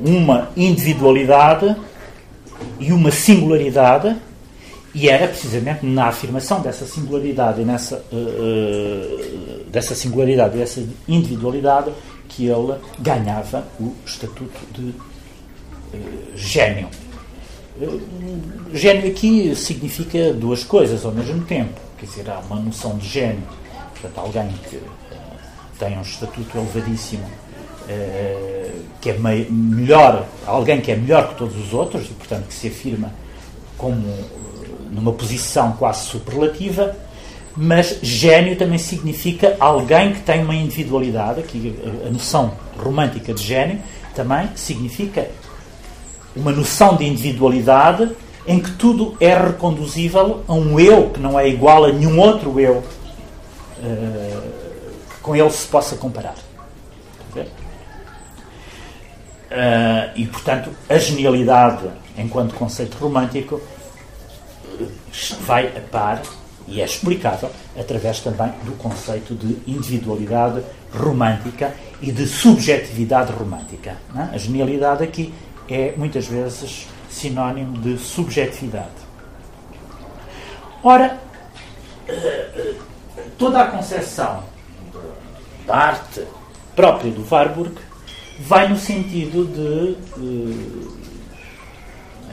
uma 0.00 0.50
individualidade 0.56 1.74
e 2.78 2.92
uma 2.92 3.10
singularidade, 3.10 4.16
e 4.94 5.08
era 5.08 5.28
precisamente 5.28 5.84
na 5.84 6.06
afirmação 6.06 6.60
dessa 6.60 6.86
singularidade 6.86 7.60
e 7.60 7.64
nessa, 7.64 8.02
uh, 8.12 9.64
dessa 9.70 9.94
singularidade 9.94 10.56
e 10.56 10.58
dessa 10.58 10.82
individualidade 11.06 11.92
que 12.28 12.46
ele 12.46 12.74
ganhava 12.98 13.66
o 13.78 13.94
estatuto 14.04 14.58
de 14.72 14.82
uh, 14.82 14.94
gênio. 16.34 16.88
Gênio 18.72 19.10
aqui 19.10 19.54
significa 19.54 20.32
duas 20.32 20.64
coisas 20.64 21.04
ao 21.04 21.12
mesmo 21.12 21.44
tempo. 21.44 21.80
Quer 21.98 22.06
dizer, 22.06 22.30
há 22.30 22.40
uma 22.40 22.56
noção 22.56 22.96
de 22.98 23.08
gênio, 23.08 23.42
portanto, 23.92 24.18
alguém 24.18 24.48
que 24.68 24.80
tem 25.78 25.96
um 25.96 26.02
estatuto 26.02 26.58
elevadíssimo, 26.58 27.24
que 29.00 29.10
é 29.10 29.18
melhor, 29.18 30.26
alguém 30.46 30.80
que 30.80 30.90
é 30.90 30.96
melhor 30.96 31.28
que 31.28 31.34
todos 31.36 31.56
os 31.56 31.72
outros 31.72 32.06
e, 32.06 32.14
portanto, 32.14 32.46
que 32.48 32.54
se 32.54 32.68
afirma 32.68 33.12
como 33.76 34.08
eh, 34.08 34.24
numa 34.90 35.12
posição 35.12 35.72
quase 35.72 36.06
superlativa, 36.06 36.96
mas 37.56 37.98
gênio 38.02 38.56
também 38.56 38.78
significa 38.78 39.56
alguém 39.58 40.12
que 40.12 40.20
tem 40.20 40.42
uma 40.42 40.54
individualidade, 40.54 41.42
que 41.42 41.74
a 42.06 42.10
noção 42.10 42.52
romântica 42.78 43.32
de 43.32 43.42
gênio 43.42 43.80
também 44.14 44.48
significa 44.54 45.28
uma 46.36 46.52
noção 46.52 46.96
de 46.96 47.04
individualidade 47.06 48.10
em 48.46 48.60
que 48.60 48.70
tudo 48.72 49.16
é 49.20 49.34
reconduzível 49.36 50.42
a 50.46 50.54
um 50.54 50.78
eu 50.78 51.10
que 51.10 51.20
não 51.20 51.38
é 51.38 51.48
igual 51.48 51.84
a 51.84 51.92
nenhum 51.92 52.18
outro 52.18 52.58
eu. 52.58 52.82
Uh, 53.78 54.58
com 55.22 55.36
ele 55.36 55.50
se 55.50 55.66
possa 55.66 55.94
comparar. 55.96 56.47
Uh, 59.50 60.12
e, 60.14 60.26
portanto, 60.26 60.70
a 60.88 60.98
genialidade, 60.98 61.88
enquanto 62.16 62.54
conceito 62.54 62.98
romântico, 62.98 63.60
vai 65.40 65.68
a 65.68 65.80
par 65.80 66.22
e 66.66 66.82
é 66.82 66.84
explicável 66.84 67.50
através 67.78 68.20
também 68.20 68.52
do 68.64 68.72
conceito 68.72 69.34
de 69.34 69.58
individualidade 69.66 70.62
romântica 70.92 71.74
e 72.00 72.12
de 72.12 72.26
subjetividade 72.26 73.32
romântica. 73.32 73.96
É? 74.14 74.34
A 74.34 74.36
genialidade 74.36 75.02
aqui 75.02 75.32
é 75.68 75.94
muitas 75.96 76.26
vezes 76.26 76.86
sinónimo 77.08 77.78
de 77.78 77.96
subjetividade. 77.96 79.08
Ora, 80.82 81.18
toda 83.38 83.62
a 83.62 83.66
concepção 83.66 84.44
da 85.66 85.76
arte 85.76 86.22
própria 86.76 87.10
do 87.10 87.26
Warburg 87.28 87.74
vai 88.38 88.68
no 88.68 88.78
sentido 88.78 89.44
de, 89.44 89.96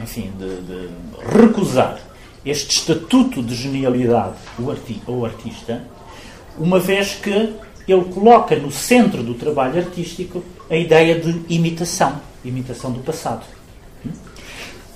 enfim, 0.02 0.32
de, 0.38 0.62
de, 0.62 0.90
recusar 1.36 2.00
este 2.46 2.78
estatuto 2.78 3.42
de 3.42 3.56
genialidade 3.56 4.36
arti 4.70 5.02
artista, 5.24 5.84
uma 6.58 6.80
vez 6.80 7.16
que 7.16 7.54
ele 7.88 8.06
coloca 8.14 8.56
no 8.56 8.72
centro 8.72 9.24
do 9.24 9.34
trabalho 9.34 9.80
artístico 9.80 10.44
a 10.70 10.76
ideia 10.76 11.20
de 11.20 11.42
imitação, 11.54 12.22
imitação 12.44 12.92
do 12.92 13.00
passado. 13.00 13.46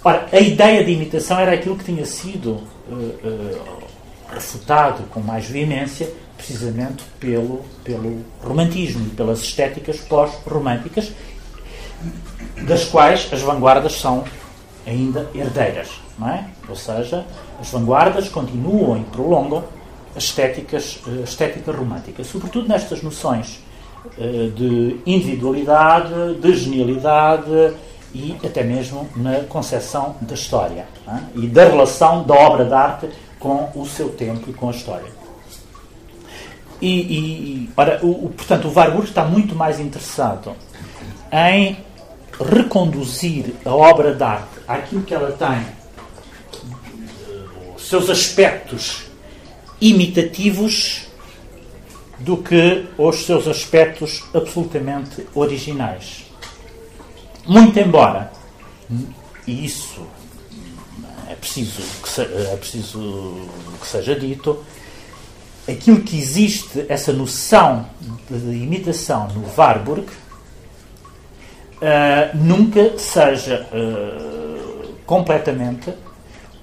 Ora, 0.03 0.27
a 0.31 0.39
ideia 0.39 0.83
de 0.83 0.91
imitação 0.91 1.39
era 1.39 1.53
aquilo 1.53 1.75
que 1.75 1.83
tinha 1.83 2.05
sido 2.05 2.51
uh, 2.51 2.63
uh, 2.93 3.83
refutado 4.31 5.03
com 5.11 5.19
mais 5.19 5.45
veemência 5.45 6.09
precisamente 6.39 7.03
pelo, 7.19 7.65
pelo 7.83 8.23
romantismo 8.41 9.05
e 9.05 9.09
pelas 9.09 9.41
estéticas 9.41 9.97
pós-românticas, 9.99 11.11
das 12.65 12.85
quais 12.85 13.27
as 13.31 13.41
vanguardas 13.41 13.99
são 13.99 14.23
ainda 14.87 15.29
herdeiras. 15.35 15.89
Não 16.17 16.29
é? 16.29 16.45
Ou 16.67 16.75
seja, 16.75 17.25
as 17.59 17.69
vanguardas 17.69 18.29
continuam 18.29 18.97
e 18.97 19.03
prolongam 19.03 19.63
estéticas, 20.15 20.99
a 21.05 21.23
estética 21.23 21.71
romântica, 21.71 22.23
sobretudo 22.23 22.67
nestas 22.67 23.01
noções 23.01 23.59
uh, 24.17 24.49
de 24.51 24.97
individualidade, 25.05 26.35
de 26.35 26.55
genialidade 26.55 27.73
e 28.13 28.35
até 28.43 28.63
mesmo 28.63 29.07
na 29.15 29.41
concepção 29.41 30.15
da 30.21 30.33
história 30.33 30.87
e 31.35 31.47
da 31.47 31.65
relação 31.65 32.23
da 32.23 32.33
obra 32.33 32.65
de 32.65 32.73
arte 32.73 33.09
com 33.39 33.69
o 33.75 33.85
seu 33.85 34.09
tempo 34.09 34.49
e 34.49 34.53
com 34.53 34.69
a 34.69 34.71
história. 34.71 35.18
E, 36.81 36.87
e 36.87 37.69
ora, 37.75 37.99
o, 38.01 38.25
o, 38.25 38.29
portanto, 38.29 38.67
o 38.67 38.73
Warburg 38.73 39.07
está 39.07 39.25
muito 39.25 39.55
mais 39.55 39.79
interessado 39.79 40.55
em 41.31 41.77
reconduzir 42.39 43.53
a 43.65 43.75
obra 43.75 44.15
de 44.15 44.23
arte 44.23 44.59
àquilo 44.67 45.03
que 45.03 45.13
ela 45.13 45.31
tem, 45.31 45.65
os 47.75 47.87
seus 47.87 48.09
aspectos 48.09 49.03
imitativos, 49.81 51.09
do 52.19 52.37
que 52.37 52.85
os 52.97 53.25
seus 53.25 53.47
aspectos 53.47 54.23
absolutamente 54.33 55.25
originais. 55.33 56.25
Muito 57.45 57.79
embora, 57.79 58.31
e 59.47 59.65
isso 59.65 60.05
é 61.27 61.35
preciso 61.35 61.81
que, 62.03 62.09
se, 62.09 62.21
é 62.21 62.57
preciso 62.57 63.47
que 63.79 63.87
seja 63.87 64.19
dito, 64.19 64.63
aquilo 65.71 66.01
que 66.01 66.17
existe, 66.17 66.85
essa 66.89 67.13
noção 67.13 67.85
de 68.29 68.55
imitação 68.55 69.27
no 69.29 69.45
Warburg, 69.55 70.07
uh, 71.79 72.37
nunca 72.37 72.97
seja 72.97 73.67
uh, 73.71 74.93
completamente 75.05 75.93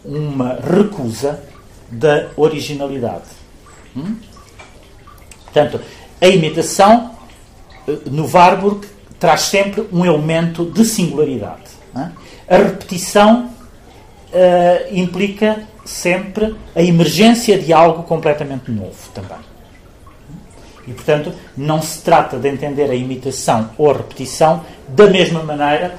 uma 0.05 0.55
recusa 0.55 1.43
da 1.91 2.29
originalidade. 2.37 3.25
Hum? 3.97 4.17
Portanto, 5.45 5.81
a 6.21 6.27
imitação 6.29 7.15
uh, 7.87 8.11
no 8.11 8.29
Warburg 8.29 8.87
traz 9.19 9.43
sempre 9.43 9.87
um 9.93 10.05
elemento 10.05 10.65
de 10.71 10.85
singularidade. 10.85 11.71
É? 11.95 12.55
A 12.55 12.59
repetição 12.59 13.51
implica 14.93 15.67
sempre 15.87 16.55
a 16.75 16.83
emergência 16.83 17.59
de 17.59 17.73
algo 17.73 18.03
completamente 18.03 18.71
novo 18.71 19.09
também. 19.15 19.39
E, 20.87 20.93
portanto, 20.93 21.33
não 21.57 21.81
se 21.81 22.03
trata 22.03 22.39
de 22.39 22.49
entender 22.49 22.91
a 22.91 22.95
imitação 22.95 23.71
ou 23.79 23.91
a 23.91 23.95
repetição 23.95 24.65
da 24.89 25.07
mesma 25.09 25.43
maneira 25.43 25.97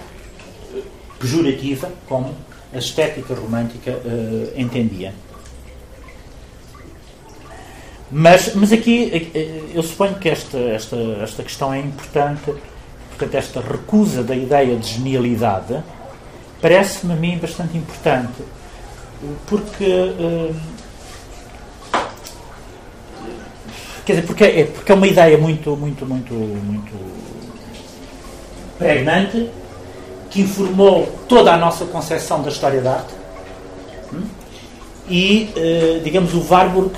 pejorativa 1.19 1.89
como 2.08 2.34
a 2.73 2.78
estética 2.78 3.34
romântica 3.34 3.91
uh, 3.91 4.52
entendia. 4.56 5.13
Mas, 8.10 8.56
mas 8.56 8.71
aqui 8.71 9.32
eh, 9.34 9.62
eu 9.73 9.84
suponho 9.84 10.15
que 10.15 10.30
esta, 10.30 10.58
esta, 10.58 10.95
esta 11.21 11.43
questão 11.43 11.73
é 11.73 11.80
importante, 11.80 12.54
portanto, 13.10 13.36
esta 13.36 13.60
recusa 13.60 14.23
da 14.23 14.34
ideia 14.34 14.78
de 14.78 14.88
genialidade 14.88 15.84
parece-me 16.62 17.13
a 17.13 17.15
mim 17.17 17.38
bastante 17.38 17.78
importante, 17.78 18.41
porque. 19.45 19.86
Uh, 19.86 20.56
quer 24.06 24.13
dizer, 24.13 24.27
porque 24.27 24.43
é, 24.43 24.65
porque 24.65 24.91
é 24.91 24.95
uma 24.95 25.08
ideia 25.08 25.38
muito, 25.38 25.75
muito, 25.75 26.06
muito, 26.06 26.34
muito 26.34 26.93
pregnante 28.77 29.49
que 30.30 30.41
informou 30.41 31.08
toda 31.27 31.53
a 31.53 31.58
nossa 31.58 31.86
concepção 31.86 32.41
da 32.41 32.49
história 32.49 32.82
da 32.82 32.93
arte. 32.93 33.13
Hum? 34.13 34.23
E, 35.10 35.49
uh, 35.56 36.03
digamos, 36.03 36.34
o 36.34 36.45
Warburg 36.47 36.91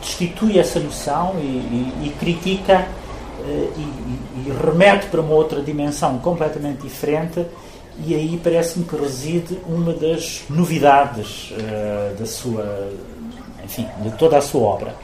destitui 0.00 0.58
essa 0.58 0.78
noção 0.78 1.36
e, 1.38 1.42
e, 1.42 2.06
e 2.06 2.10
critica 2.18 2.86
uh, 3.40 3.72
e, 3.76 4.48
e 4.48 4.52
remete 4.64 5.06
para 5.06 5.20
uma 5.20 5.34
outra 5.34 5.62
dimensão 5.62 6.18
completamente 6.18 6.82
diferente 6.82 7.46
e 8.04 8.14
aí 8.14 8.40
parece-me 8.42 8.84
que 8.84 8.96
reside 8.96 9.58
uma 9.66 9.92
das 9.92 10.42
novidades 10.50 11.52
uh, 11.52 12.14
da 12.18 12.26
sua, 12.26 12.90
enfim, 13.64 13.86
de 14.02 14.10
toda 14.12 14.36
a 14.36 14.40
sua 14.42 14.60
obra. 14.60 14.94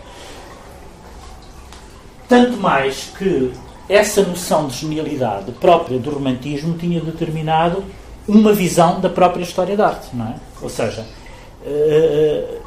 Tanto 2.29 2.57
mais 2.59 3.11
que 3.17 3.53
essa 3.89 4.23
noção 4.23 4.69
de 4.69 4.77
genialidade 4.77 5.53
própria 5.53 5.99
do 5.99 6.11
romantismo 6.11 6.77
tinha 6.77 7.01
determinado 7.01 7.85
uma 8.29 8.53
visão 8.53 9.01
da 9.01 9.09
própria 9.09 9.43
história 9.43 9.77
da 9.77 9.89
arte, 9.89 10.09
não 10.15 10.27
é? 10.27 10.35
Ou 10.61 10.69
seja, 10.69 11.07
uh, 11.65 12.61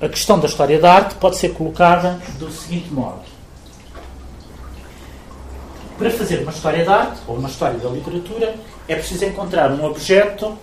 a 0.00 0.08
questão 0.08 0.38
da 0.38 0.46
história 0.46 0.80
da 0.80 0.94
arte 0.94 1.14
pode 1.16 1.36
ser 1.36 1.50
colocada 1.50 2.18
do 2.38 2.50
seguinte 2.50 2.92
modo. 2.92 3.22
Para 5.98 6.10
fazer 6.10 6.42
uma 6.42 6.50
história 6.50 6.84
da 6.84 6.94
arte, 6.96 7.20
ou 7.28 7.36
uma 7.36 7.48
história 7.48 7.78
da 7.78 7.88
literatura, 7.88 8.54
é 8.88 8.94
preciso 8.94 9.24
encontrar 9.24 9.70
um 9.70 9.84
objeto 9.84 10.58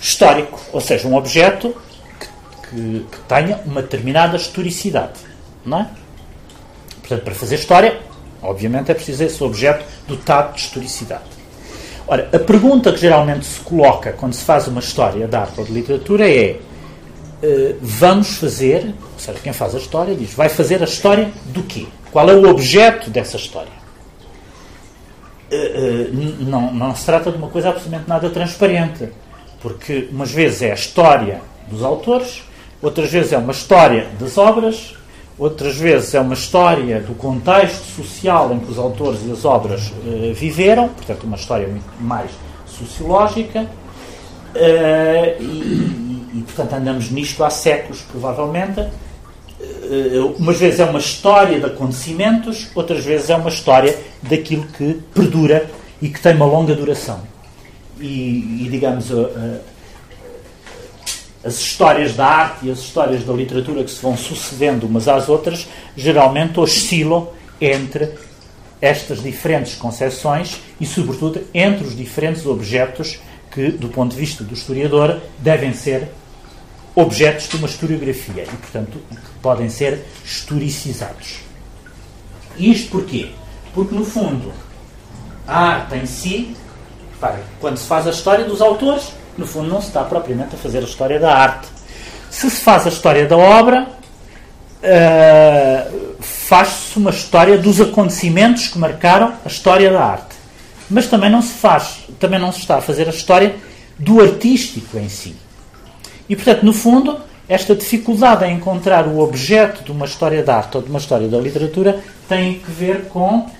histórico, 0.00 0.60
ou 0.72 0.80
seja, 0.80 1.06
um 1.06 1.14
objeto 1.14 1.74
que, 2.18 2.26
que, 2.68 3.06
que 3.10 3.18
tenha 3.28 3.60
uma 3.66 3.82
determinada 3.82 4.36
historicidade. 4.36 5.20
Não 5.64 5.80
é? 5.80 5.90
Portanto, 7.00 7.22
para 7.24 7.34
fazer 7.34 7.56
história, 7.56 8.00
obviamente 8.42 8.90
é 8.90 8.94
preciso 8.94 9.24
esse 9.24 9.42
objeto 9.42 9.84
dotado 10.06 10.54
de 10.54 10.60
historicidade. 10.60 11.24
Ora, 12.06 12.28
a 12.32 12.38
pergunta 12.38 12.92
que 12.92 12.98
geralmente 12.98 13.46
se 13.46 13.60
coloca 13.60 14.12
quando 14.12 14.32
se 14.32 14.44
faz 14.44 14.66
uma 14.66 14.80
história 14.80 15.28
de 15.28 15.36
arte 15.36 15.60
ou 15.60 15.66
de 15.66 15.72
literatura 15.72 16.28
é: 16.28 16.58
uh, 17.42 17.76
vamos 17.80 18.36
fazer, 18.36 18.94
ou 19.12 19.18
seja, 19.18 19.38
quem 19.40 19.52
faz 19.52 19.74
a 19.74 19.78
história 19.78 20.14
diz, 20.14 20.32
vai 20.34 20.48
fazer 20.48 20.80
a 20.80 20.84
história 20.84 21.30
do 21.46 21.62
quê? 21.62 21.86
Qual 22.10 22.28
é 22.28 22.34
o 22.34 22.48
objeto 22.48 23.10
dessa 23.10 23.36
história? 23.36 23.79
Eh, 25.50 26.10
eh, 26.10 26.10
não, 26.40 26.72
não 26.72 26.94
se 26.94 27.04
trata 27.04 27.30
de 27.32 27.36
uma 27.36 27.48
coisa 27.48 27.70
absolutamente 27.70 28.08
nada 28.08 28.30
transparente, 28.30 29.08
porque 29.60 30.08
umas 30.12 30.30
vezes 30.30 30.62
é 30.62 30.70
a 30.70 30.74
história 30.74 31.40
dos 31.68 31.82
autores, 31.82 32.44
outras 32.80 33.10
vezes 33.10 33.32
é 33.32 33.38
uma 33.38 33.50
história 33.50 34.06
das 34.18 34.38
obras, 34.38 34.94
outras 35.36 35.76
vezes 35.76 36.14
é 36.14 36.20
uma 36.20 36.34
história 36.34 37.00
do 37.00 37.14
contexto 37.14 37.84
social 37.84 38.52
em 38.52 38.60
que 38.60 38.70
os 38.70 38.78
autores 38.78 39.20
e 39.26 39.32
as 39.32 39.44
obras 39.44 39.88
uh, 39.88 40.32
viveram, 40.34 40.88
portanto, 40.88 41.24
uma 41.24 41.36
história 41.36 41.66
muito 41.66 41.86
mais 42.00 42.30
sociológica, 42.66 43.62
uh, 43.62 45.42
e, 45.42 45.44
e, 45.44 46.30
e, 46.34 46.42
portanto, 46.42 46.74
andamos 46.74 47.10
nisto 47.10 47.42
há 47.42 47.50
séculos, 47.50 48.02
provavelmente. 48.02 48.86
Uh, 49.60 50.36
umas 50.38 50.58
vezes 50.58 50.80
é 50.80 50.84
uma 50.84 50.98
história 50.98 51.60
de 51.60 51.66
acontecimentos, 51.66 52.68
outras 52.74 53.04
vezes 53.04 53.28
é 53.28 53.36
uma 53.36 53.50
história 53.50 53.98
daquilo 54.22 54.66
que 54.66 55.00
perdura 55.12 55.68
e 56.00 56.08
que 56.08 56.20
tem 56.20 56.34
uma 56.34 56.46
longa 56.46 56.74
duração. 56.74 57.20
E, 58.00 58.64
e 58.64 58.68
digamos, 58.70 59.12
a, 59.12 59.20
a, 59.20 59.58
as 61.48 61.58
histórias 61.58 62.14
da 62.14 62.26
arte 62.26 62.66
e 62.66 62.70
as 62.70 62.78
histórias 62.78 63.24
da 63.24 63.32
literatura 63.32 63.84
que 63.84 63.90
se 63.90 64.00
vão 64.00 64.16
sucedendo 64.16 64.86
umas 64.86 65.08
às 65.08 65.28
outras 65.28 65.68
geralmente 65.96 66.58
oscilam 66.58 67.28
entre 67.60 68.10
estas 68.80 69.22
diferentes 69.22 69.74
concepções 69.74 70.60
e, 70.80 70.86
sobretudo, 70.86 71.42
entre 71.52 71.86
os 71.86 71.94
diferentes 71.94 72.46
objetos 72.46 73.20
que, 73.50 73.70
do 73.70 73.88
ponto 73.88 74.12
de 74.12 74.20
vista 74.20 74.42
do 74.42 74.54
historiador, 74.54 75.20
devem 75.38 75.74
ser 75.74 76.08
objetos 76.94 77.48
de 77.48 77.56
uma 77.56 77.66
historiografia 77.66 78.42
e, 78.42 78.56
portanto, 78.56 79.00
podem 79.40 79.68
ser 79.68 80.04
historicizados. 80.24 81.40
Isto 82.56 82.90
porquê? 82.90 83.30
Porque, 83.72 83.94
no 83.94 84.04
fundo, 84.04 84.52
a 85.46 85.58
arte 85.58 85.96
em 85.96 86.06
si, 86.06 86.56
quando 87.60 87.76
se 87.76 87.86
faz 87.86 88.06
a 88.06 88.10
história 88.10 88.44
dos 88.44 88.60
autores, 88.60 89.12
no 89.36 89.46
fundo 89.46 89.68
não 89.68 89.80
se 89.80 89.88
está 89.88 90.04
propriamente 90.04 90.54
a 90.54 90.58
fazer 90.58 90.78
a 90.78 90.84
história 90.84 91.18
da 91.18 91.34
arte. 91.34 91.68
Se 92.30 92.50
se 92.50 92.62
faz 92.62 92.86
a 92.86 92.88
história 92.88 93.26
da 93.26 93.36
obra, 93.36 93.86
uh, 94.82 96.16
faz-se 96.20 96.96
uma 96.98 97.10
história 97.10 97.58
dos 97.58 97.80
acontecimentos 97.80 98.68
que 98.68 98.78
marcaram 98.78 99.34
a 99.44 99.48
história 99.48 99.90
da 99.90 100.02
arte. 100.02 100.36
Mas 100.88 101.06
também 101.06 101.30
não 101.30 101.42
se 101.42 101.54
faz, 101.54 102.04
também 102.18 102.38
não 102.38 102.52
se 102.52 102.58
está 102.60 102.78
a 102.78 102.80
fazer 102.80 103.06
a 103.06 103.10
história 103.10 103.56
do 103.98 104.20
artístico 104.20 104.98
em 104.98 105.08
si. 105.08 105.36
E, 106.30 106.36
portanto, 106.36 106.62
no 106.62 106.72
fundo, 106.72 107.18
esta 107.48 107.74
dificuldade 107.74 108.44
em 108.44 108.54
encontrar 108.54 109.08
o 109.08 109.18
objeto 109.18 109.82
de 109.82 109.90
uma 109.90 110.06
história 110.06 110.44
da 110.44 110.58
arte 110.58 110.76
ou 110.76 110.82
de 110.82 110.88
uma 110.88 111.00
história 111.00 111.26
da 111.26 111.36
literatura 111.36 112.00
tem 112.28 112.60
que 112.60 112.70
ver 112.70 113.08
com 113.08 113.50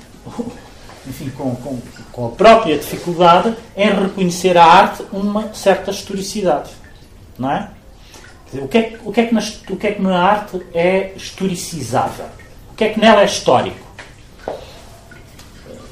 enfim, 1.05 1.29
com, 1.31 1.57
com, 1.57 1.79
com, 2.13 2.27
a 2.27 2.31
própria 2.31 2.79
dificuldade 2.79 3.57
em 3.77 3.91
reconhecer 3.91 4.57
a 4.57 4.65
arte 4.65 5.03
uma 5.13 5.53
certa 5.53 5.91
historicidade. 5.91 6.71
Não 7.37 7.51
é? 7.51 7.71
Dizer, 8.47 8.63
o, 8.63 8.69
que 8.69 8.79
é 8.79 8.99
o, 9.05 9.13
que 9.13 9.21
é 9.21 9.27
que 9.27 9.35
na, 9.35 9.41
o 9.71 9.77
que 9.77 9.87
é 9.89 9.93
que 9.93 10.03
na 10.03 10.17
arte 10.17 10.63
é 10.73 11.13
historicizável? 11.17 12.27
O 12.73 12.77
que 12.77 12.85
é 12.85 12.89
que 12.91 13.01
nela 13.01 13.23
é 13.23 13.25
histórico? 13.25 13.85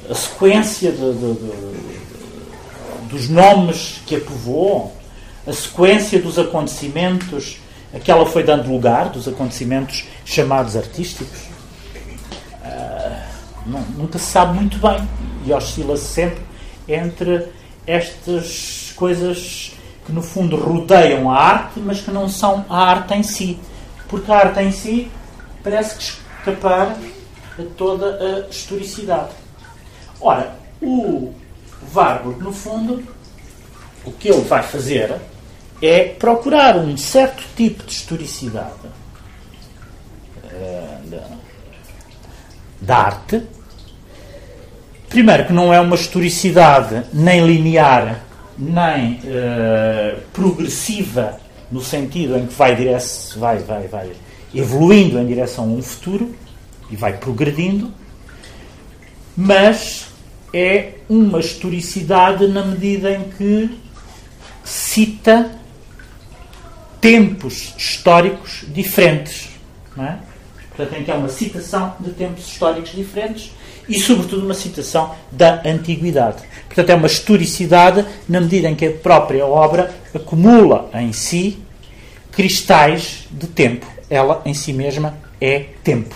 A 0.08 0.14
sequência 0.14 0.92
de, 0.92 1.12
de, 1.12 1.34
de, 1.34 3.08
dos 3.08 3.28
nomes 3.28 4.00
que 4.06 4.14
a 4.14 4.20
povoam, 4.20 4.92
a 5.48 5.52
sequência 5.52 6.20
dos 6.20 6.38
acontecimentos 6.38 7.58
a 7.94 7.98
que 7.98 8.10
ela 8.10 8.26
foi 8.26 8.44
dando 8.44 8.70
lugar, 8.70 9.08
dos 9.08 9.26
acontecimentos 9.26 10.04
chamados 10.24 10.76
artísticos 10.76 11.48
não, 13.68 13.80
nunca 13.96 14.18
se 14.18 14.24
sabe 14.24 14.54
muito 14.54 14.78
bem 14.78 15.06
e 15.46 15.52
oscila-se 15.52 16.04
sempre 16.04 16.40
entre 16.88 17.48
estas 17.86 18.92
coisas 18.96 19.72
que 20.06 20.12
no 20.12 20.22
fundo 20.22 20.56
rodeiam 20.56 21.30
a 21.30 21.36
arte, 21.36 21.80
mas 21.80 22.00
que 22.00 22.10
não 22.10 22.28
são 22.28 22.64
a 22.68 22.82
arte 22.82 23.14
em 23.14 23.22
si. 23.22 23.58
Porque 24.08 24.32
a 24.32 24.38
arte 24.38 24.60
em 24.60 24.72
si 24.72 25.10
parece 25.62 25.96
que 25.96 26.02
escapar 26.02 26.96
a 27.58 27.62
toda 27.76 28.18
a 28.18 28.48
historicidade. 28.48 29.32
Ora, 30.20 30.56
o 30.80 31.32
Warburg, 31.94 32.42
no 32.42 32.52
fundo, 32.52 33.04
o 34.04 34.10
que 34.10 34.28
ele 34.28 34.40
vai 34.42 34.62
fazer 34.62 35.14
é 35.80 36.04
procurar 36.04 36.76
um 36.76 36.96
certo 36.96 37.42
tipo 37.56 37.84
de 37.84 37.92
historicidade 37.92 38.98
da, 41.08 41.26
da 42.80 42.96
arte. 42.96 43.42
Primeiro, 45.08 45.46
que 45.46 45.52
não 45.52 45.72
é 45.72 45.80
uma 45.80 45.94
historicidade 45.94 47.04
nem 47.12 47.46
linear, 47.46 48.20
nem 48.58 49.14
uh, 49.14 50.20
progressiva, 50.32 51.40
no 51.70 51.80
sentido 51.80 52.36
em 52.36 52.46
que 52.46 52.54
vai, 52.54 52.74
vai, 53.36 53.58
vai, 53.58 53.88
vai 53.88 54.10
evoluindo 54.54 55.18
em 55.18 55.26
direção 55.26 55.64
a 55.64 55.66
um 55.68 55.82
futuro 55.82 56.34
e 56.90 56.96
vai 56.96 57.16
progredindo, 57.16 57.92
mas 59.36 60.06
é 60.52 60.94
uma 61.08 61.40
historicidade 61.40 62.46
na 62.48 62.64
medida 62.64 63.12
em 63.12 63.24
que 63.24 63.78
cita 64.64 65.50
tempos 67.00 67.74
históricos 67.76 68.64
diferentes. 68.68 69.48
Não 69.96 70.04
é? 70.04 70.18
Portanto, 70.76 71.04
que 71.04 71.10
uma 71.10 71.28
citação 71.28 71.94
de 71.98 72.12
tempos 72.12 72.46
históricos 72.46 72.92
diferentes 72.92 73.52
e, 73.88 73.98
sobretudo, 73.98 74.44
uma 74.44 74.54
citação 74.54 75.12
da 75.32 75.60
antiguidade. 75.64 76.42
Portanto, 76.66 76.90
é 76.90 76.94
uma 76.94 77.06
historicidade 77.06 78.04
na 78.28 78.40
medida 78.40 78.68
em 78.68 78.76
que 78.76 78.86
a 78.86 78.92
própria 78.92 79.44
obra 79.44 79.92
acumula 80.14 80.88
em 80.94 81.12
si 81.12 81.58
cristais 82.30 83.26
de 83.30 83.48
tempo. 83.48 83.86
Ela, 84.08 84.40
em 84.44 84.54
si 84.54 84.72
mesma, 84.72 85.18
é 85.40 85.64
tempo. 85.82 86.14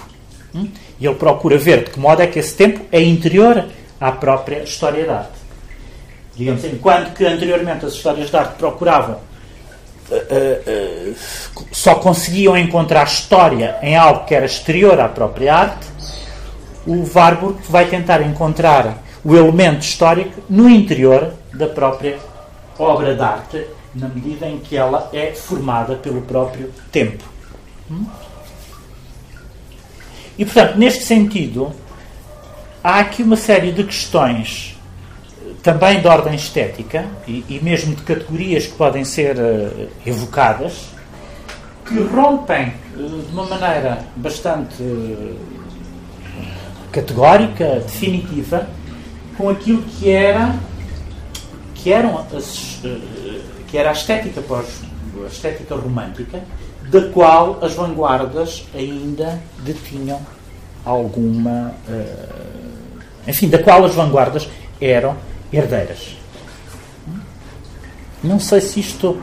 Hum? 0.55 0.69
E 1.01 1.07
ele 1.07 1.17
procura 1.17 1.59
ver 1.59 1.85
de 1.85 1.91
que 1.91 1.99
modo 1.99 2.23
é 2.23 2.29
que 2.29 2.39
esse 2.39 2.55
tempo 2.55 2.81
é 2.93 3.03
interior 3.03 3.65
à 4.01 4.13
própria 4.13 4.63
história 4.63 5.05
da 5.05 5.19
arte. 5.19 5.43
Digamos, 6.37 6.65
enquanto 6.65 7.15
que 7.15 7.25
anteriormente 7.25 7.85
as 7.85 7.95
histórias 7.95 8.31
de 8.31 8.37
arte 8.37 8.57
procuravam 8.57 9.19
Só 11.71 11.97
conseguiam 11.97 12.57
encontrar 12.57 13.05
história 13.05 13.77
em 13.83 13.97
algo 13.97 14.25
que 14.25 14.35
era 14.35 14.47
exterior 14.47 14.99
à 15.01 15.09
própria 15.09 15.55
arte, 15.55 15.87
o 16.87 17.05
Warburg 17.15 17.61
vai 17.69 17.87
tentar 17.87 18.21
encontrar 18.23 19.03
o 19.25 19.37
elemento 19.37 19.83
histórico 19.83 20.43
no 20.49 20.69
interior 20.69 21.33
da 21.53 21.67
própria 21.67 22.19
obra 22.79 23.15
de 23.15 23.23
arte, 23.23 23.67
na 23.95 24.09
medida 24.09 24.47
em 24.47 24.59
que 24.59 24.77
ela 24.77 25.09
é 25.13 25.33
formada 25.33 25.95
pelo 25.95 26.23
próprio 26.23 26.73
tempo. 26.91 27.25
Hum? 27.91 28.07
E, 30.37 30.45
portanto, 30.45 30.77
neste 30.77 31.05
sentido, 31.05 31.73
há 32.83 33.01
aqui 33.01 33.23
uma 33.23 33.37
série 33.37 33.71
de 33.71 33.85
questões 33.85 34.77
também 35.63 36.01
de 36.01 36.09
ordem 36.09 36.35
estética 36.35 37.07
e, 37.27 37.45
e 37.49 37.61
mesmo 37.63 37.95
de 37.95 38.03
categorias 38.03 38.67
que 38.67 38.75
podem 38.75 39.05
ser 39.05 39.37
uh, 39.39 39.89
evocadas 40.05 40.89
que 41.87 42.01
rompem 42.01 42.73
uh, 42.97 43.23
de 43.23 43.33
uma 43.33 43.47
maneira 43.47 44.05
bastante 44.17 44.83
uh, 44.83 45.37
categórica, 46.91 47.81
definitiva, 47.81 48.69
com 49.37 49.49
aquilo 49.49 49.83
que 49.83 50.11
era 50.11 50.55
que 51.75 51.93
eram 51.93 52.19
as, 52.19 52.81
que 53.67 53.77
era 53.77 53.89
a 53.89 53.93
estética 53.93 54.41
pós, 54.43 54.83
a 55.25 55.27
estética 55.27 55.75
romântica, 55.75 56.41
da 56.91 57.09
qual 57.09 57.59
as 57.61 57.75
vanguardas 57.75 58.65
ainda 58.73 59.41
detinham 59.65 60.21
alguma 60.85 61.75
enfim, 63.27 63.49
da 63.49 63.59
qual 63.59 63.85
as 63.85 63.95
vanguardas 63.95 64.49
eram 64.81 65.17
herdeiras. 65.53 66.17
Não 68.23 68.39
sei 68.39 68.61
se 68.61 68.81
isto 68.81 69.21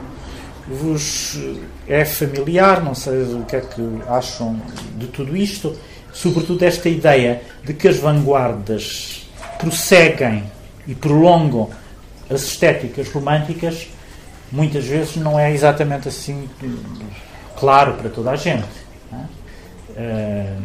vos 0.68 1.40
é 1.88 2.06
familiar, 2.06 2.84
não 2.84 2.94
sei 2.94 3.24
o 3.24 3.44
que 3.46 3.56
é 3.56 3.62
que 3.62 3.82
acham 4.08 4.62
de 4.96 5.08
tudo 5.08 5.36
isto, 5.36 5.76
sobretudo 6.14 6.64
esta 6.64 6.90
ideia 6.90 7.42
de 7.64 7.74
que 7.74 7.88
as 7.88 7.98
vanguardas 7.98 9.28
prosseguem 9.58 10.44
e 10.88 10.94
prolongam 10.94 11.70
as 12.30 12.44
estéticas 12.44 13.10
românticas, 13.10 13.88
muitas 14.52 14.86
vezes 14.86 15.16
não 15.16 15.40
é 15.40 15.52
exatamente 15.52 16.08
assim 16.08 16.48
claro 17.58 17.94
para 17.94 18.10
toda 18.10 18.32
a 18.32 18.36
gente. 18.36 18.68
É? 19.98 20.56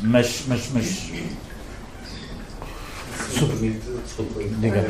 mas, 0.00 0.44
mas, 0.46 0.70
mas 0.72 1.12
se 3.32 3.42
me 3.42 3.48
permite, 3.48 3.90
desculpe, 4.04 4.44
Diga. 4.60 4.84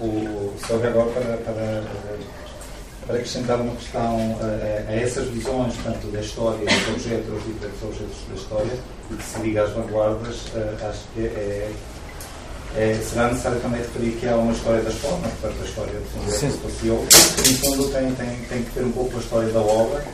O, 0.00 0.54
só 0.66 0.74
agora 0.74 1.10
para, 1.10 1.36
para, 1.38 1.82
para 3.06 3.16
acrescentar 3.16 3.60
uma 3.60 3.74
questão 3.74 4.38
a, 4.40 4.90
a, 4.90 4.94
essas 4.94 5.28
visões, 5.28 5.74
tanto 5.82 6.06
da 6.08 6.20
história, 6.20 6.64
dos 6.64 6.88
objetos, 6.88 7.26
dos 7.26 7.44
diferentes 7.44 7.82
objetos 7.82 8.16
da 8.28 8.34
história, 8.34 8.78
e 9.10 9.14
que 9.14 9.24
se 9.24 9.40
liga 9.40 9.64
às 9.64 9.70
vanguardas, 9.70 10.36
acho 10.88 11.00
que 11.14 11.20
é, 11.26 11.70
é, 12.76 13.00
será 13.02 13.28
necessário 13.28 13.60
também 13.60 13.80
referir 13.80 14.12
que 14.12 14.28
há 14.28 14.36
uma 14.36 14.52
história 14.52 14.82
das 14.82 14.94
formas, 14.94 15.32
portanto, 15.40 15.62
a 15.62 15.64
história 15.64 15.92
de 15.92 16.06
fundo 16.06 16.52
que 16.52 16.58
passeou, 16.58 17.06
que 17.06 17.50
no 17.50 17.58
fundo 17.58 17.88
tem, 17.88 18.14
tem, 18.14 18.36
tem 18.48 18.62
que 18.62 18.70
ter 18.70 18.84
um 18.84 18.92
pouco 18.92 19.16
a 19.16 19.20
história 19.20 19.48
da 19.50 19.60
obra, 19.60 20.04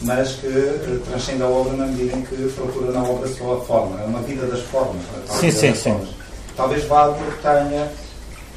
mas 0.00 0.32
que 0.34 0.46
uh, 0.46 1.02
transcende 1.08 1.42
a 1.42 1.46
obra 1.46 1.72
na 1.72 1.86
medida 1.86 2.16
em 2.16 2.22
que 2.22 2.36
procura 2.54 2.92
na 2.92 3.02
obra 3.02 3.28
a 3.28 3.32
sua 3.32 3.60
forma. 3.64 4.00
É 4.02 4.04
uma 4.04 4.20
vida 4.20 4.46
das 4.46 4.60
formas. 4.60 5.02
Sim, 5.40 5.50
sim, 5.50 5.74
sim. 5.74 5.92
Formas 5.92 6.23
talvez 6.56 6.84
Wagner 6.84 7.32
tenha, 7.42 7.88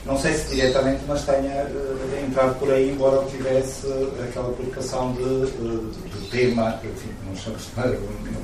não 0.06 0.18
sei 0.18 0.34
se 0.34 0.56
diretamente, 0.56 1.02
mas 1.08 1.24
tenha 1.24 1.66
uh, 1.66 2.26
entrado 2.26 2.58
por 2.60 2.72
aí, 2.72 2.92
embora 2.92 3.26
tivesse 3.26 3.88
aquela 4.24 4.52
preocupação 4.54 5.14
de, 5.14 5.22
uh, 5.22 5.92
de, 6.06 6.28
tema, 6.30 6.80
enfim, 6.84 7.10
não, 7.26 7.36
chamamos, 7.36 7.68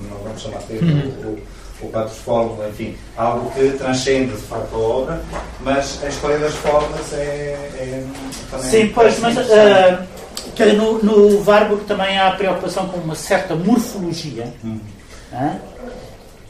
não 0.09 0.17
vamos 0.23 0.41
chamar 0.41 0.59
tema, 0.63 0.91
uhum. 0.91 1.37
o, 1.81 1.85
o 1.85 1.89
quadro 1.89 2.09
de 2.09 2.19
fórmula, 2.19 2.69
enfim, 2.69 2.95
algo 3.17 3.51
que 3.51 3.69
transcende 3.71 4.31
de 4.31 4.41
facto 4.41 4.75
a 4.75 4.77
obra, 4.77 5.21
mas 5.61 5.99
a 6.03 6.09
história 6.09 6.39
das 6.39 6.53
fórmulas 6.55 7.13
é, 7.13 7.17
é 7.75 8.05
também. 8.49 8.69
Sim, 8.69 8.91
pois, 8.93 9.19
mas. 9.19 9.37
Uh, 9.37 10.13
no, 10.77 11.01
no 11.01 11.43
Warburg 11.43 11.85
também 11.85 12.17
há 12.17 12.27
a 12.27 12.31
preocupação 12.35 12.87
com 12.87 12.97
uma 12.97 13.15
certa 13.15 13.55
morfologia, 13.55 14.53
hum. 14.63 14.79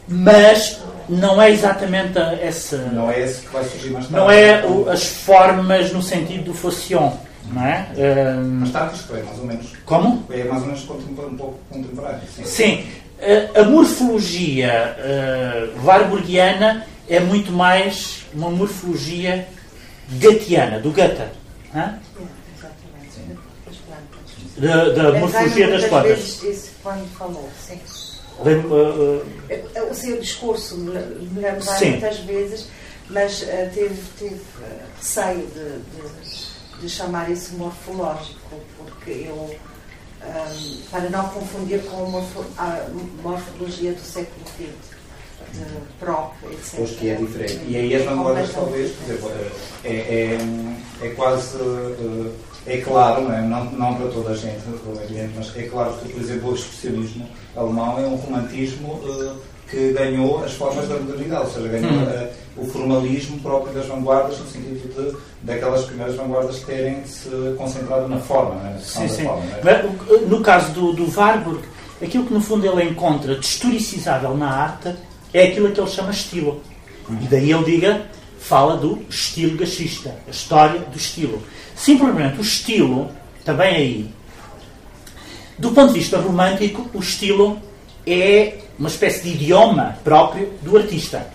mas 0.08 0.82
não 1.10 1.42
é 1.42 1.52
exatamente 1.52 2.18
essa. 2.42 2.78
Não 2.78 3.10
é 3.10 3.22
esse 3.22 3.42
que 3.42 3.54
vai 3.54 3.64
surgir 3.64 3.90
mais 3.90 4.08
tarde. 4.08 4.20
Não 4.20 4.32
é 4.32 4.66
o, 4.66 4.90
as 4.90 5.06
formas 5.06 5.92
no 5.92 6.02
sentido 6.02 6.46
do 6.46 6.54
Faucion. 6.54 7.14
Não 7.52 7.66
é? 7.66 7.88
Um, 8.38 8.60
mais 8.60 8.72
tarde, 8.72 8.96
isto 8.96 9.16
é 9.16 9.24
mais 9.24 9.40
ou 9.40 9.46
menos. 9.46 9.68
Como? 9.86 10.26
É 10.30 10.44
mais 10.44 10.62
ou 10.62 10.68
menos 10.68 10.84
um 10.84 11.36
pouco 11.36 11.60
contemporâneo. 11.70 12.22
Sim. 12.36 12.44
sim. 12.46 12.86
A 13.56 13.64
morfologia 13.64 14.98
uh, 14.98 15.86
warburgiana 15.86 16.86
é 17.08 17.20
muito 17.20 17.52
mais 17.52 18.26
uma 18.34 18.50
morfologia 18.50 19.48
gatiana, 20.20 20.80
do 20.80 20.92
Goethe. 20.92 21.24
Da, 24.58 24.90
da 24.90 25.20
morfologia 25.20 25.70
das 25.70 25.86
plantas. 25.86 26.44
Isso 26.44 26.72
quando 26.82 27.08
falou, 27.18 27.50
sim. 27.60 27.80
Uh, 28.40 29.24
uh, 29.24 29.92
o 29.92 29.94
seu 29.94 30.20
discurso 30.20 30.78
me 30.78 30.92
lembra 31.40 31.64
muitas 31.82 32.20
vezes, 32.20 32.68
mas 33.10 33.42
uh, 33.44 33.46
teve, 33.74 34.02
teve 34.18 34.42
receio 34.98 35.48
de, 35.48 35.80
de, 35.80 36.82
de, 36.82 36.90
chamar 36.90 37.30
isso 37.30 37.56
morfológico, 37.56 38.60
porque 38.78 39.28
eu, 39.28 39.56
para 40.90 41.10
não 41.10 41.30
confundir 41.30 41.84
com 41.84 42.08
a 42.58 42.90
morfologia 43.22 43.94
do 43.94 44.02
século 44.02 44.46
XX, 44.48 44.93
Prop, 46.00 46.34
etc. 46.52 46.74
Pois 46.78 46.92
que 46.92 47.10
é 47.10 47.16
diferente. 47.16 47.62
E 47.68 47.78
aí 47.78 47.96
as 47.96 48.06
vanguardas, 48.06 48.52
talvez, 48.52 48.92
por 48.92 49.04
exemplo, 49.10 49.32
é, 49.84 49.90
é, 49.90 50.38
é 51.02 51.10
quase 51.10 51.58
é 52.66 52.78
claro, 52.78 53.24
não, 53.24 53.34
é? 53.34 53.42
não, 53.42 53.66
não 53.66 53.96
para 53.96 54.08
toda 54.08 54.32
a 54.32 54.36
gente, 54.36 54.62
evidente, 55.04 55.34
mas 55.36 55.56
é 55.58 55.64
claro 55.64 55.94
que, 55.94 56.14
por 56.14 56.22
exemplo, 56.22 56.52
o 56.52 56.56
expressionismo 56.56 57.28
alemão 57.56 58.00
é 58.00 58.08
um 58.08 58.16
romantismo 58.16 58.94
uh, 58.94 59.36
que 59.70 59.92
ganhou 59.92 60.44
as 60.44 60.54
formas 60.54 60.88
da 60.88 60.96
modernidade, 60.96 61.44
ou 61.44 61.52
seja, 61.52 61.68
ganhou 61.68 61.92
uh, 61.92 62.30
o 62.56 62.66
formalismo 62.66 63.40
próprio 63.42 63.74
das 63.74 63.86
vanguardas, 63.86 64.40
no 64.40 64.48
sentido 64.48 64.96
de 64.96 65.18
daquelas 65.42 65.84
primeiras 65.84 66.16
vanguardas 66.16 66.62
terem 66.62 67.06
se 67.06 67.30
concentrado 67.58 68.08
na 68.08 68.20
forma. 68.20 68.56
Na 68.56 68.78
sim, 68.78 69.10
sim. 69.10 69.26
Forma, 69.26 69.44
é? 69.44 70.18
No 70.26 70.42
caso 70.42 70.72
do, 70.72 70.94
do 70.94 71.20
Warburg, 71.20 71.64
aquilo 72.02 72.26
que 72.26 72.34
no 72.34 72.40
fundo 72.40 72.66
ele 72.66 72.90
encontra 72.90 73.36
de 73.36 73.46
historicizável 73.46 74.38
na 74.38 74.50
arte 74.50 74.96
é 75.34 75.48
aquilo 75.48 75.72
que 75.72 75.80
ele 75.80 75.90
chama 75.90 76.12
estilo. 76.12 76.62
E 77.10 77.26
daí 77.26 77.52
ele 77.52 77.64
diga, 77.64 78.06
fala 78.40 78.78
do 78.78 79.04
estilo 79.10 79.58
gachista, 79.58 80.16
a 80.28 80.32
história 80.32 80.80
do 80.80 80.98
estilo. 80.98 81.42
Simplesmente 81.76 82.40
o 82.40 82.42
estilo, 82.42 83.12
também 83.44 83.76
aí, 83.76 84.10
do 85.58 85.72
ponto 85.72 85.94
de 85.94 86.00
vista 86.00 86.18
romântico, 86.18 86.90
o 86.94 87.00
estilo 87.00 87.60
é 88.06 88.60
uma 88.78 88.90
espécie 88.90 89.24
de 89.24 89.30
idioma 89.30 89.98
próprio 90.04 90.52
do 90.62 90.78
artista. 90.78 91.28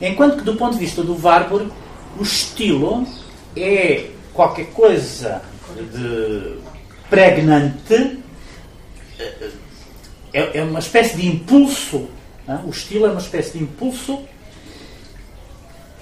Enquanto 0.00 0.38
que, 0.38 0.44
do 0.44 0.56
ponto 0.56 0.74
de 0.74 0.78
vista 0.78 1.02
do 1.02 1.18
Warburg, 1.20 1.70
o 2.18 2.22
estilo 2.22 3.06
é 3.56 4.06
qualquer 4.32 4.66
coisa 4.66 5.42
de 5.92 6.56
pregnante, 7.08 8.18
é, 10.32 10.58
é 10.58 10.62
uma 10.62 10.78
espécie 10.78 11.16
de 11.16 11.26
impulso. 11.26 12.08
O 12.64 12.70
estilo 12.70 13.06
é 13.06 13.10
uma 13.10 13.20
espécie 13.20 13.58
de 13.58 13.64
impulso 13.64 14.20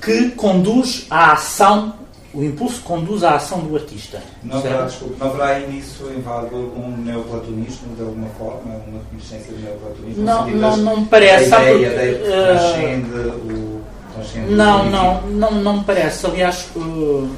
que 0.01 0.31
conduz 0.31 1.07
à 1.11 1.33
ação 1.33 1.95
o 2.33 2.45
impulso 2.45 2.83
conduz 2.83 3.25
à 3.25 3.37
ação 3.37 3.61
do 3.61 3.75
artista. 3.75 4.23
Não 4.43 4.59
haverá, 4.59 4.85
desculpa, 4.85 5.17
não 5.19 5.27
haverá 5.29 5.47
aí 5.57 5.73
nisso 5.73 6.05
em 6.11 6.21
um 6.79 6.97
neoplatonismo, 6.99 7.97
de 7.97 8.03
alguma 8.03 8.29
forma, 8.39 8.77
uma 8.87 9.01
consciência 9.11 9.53
de 9.53 9.63
neoplatonismo? 9.63 10.25
Não, 10.25 10.47
não, 10.51 10.77
não 10.77 11.01
me 11.01 11.07
parece. 11.07 11.55
A 11.55 11.73
ideia, 11.73 11.87
ideia 11.89 12.19
uh, 12.19 12.59
transcende 12.59 13.17
o. 13.17 13.81
Transcende 14.15 14.55
não, 14.55 14.91
não, 14.91 15.23
não, 15.29 15.51
não 15.53 15.77
me 15.79 15.85
parece. 15.85 16.27
Aliás, 16.27 16.69
uh, 16.77 17.31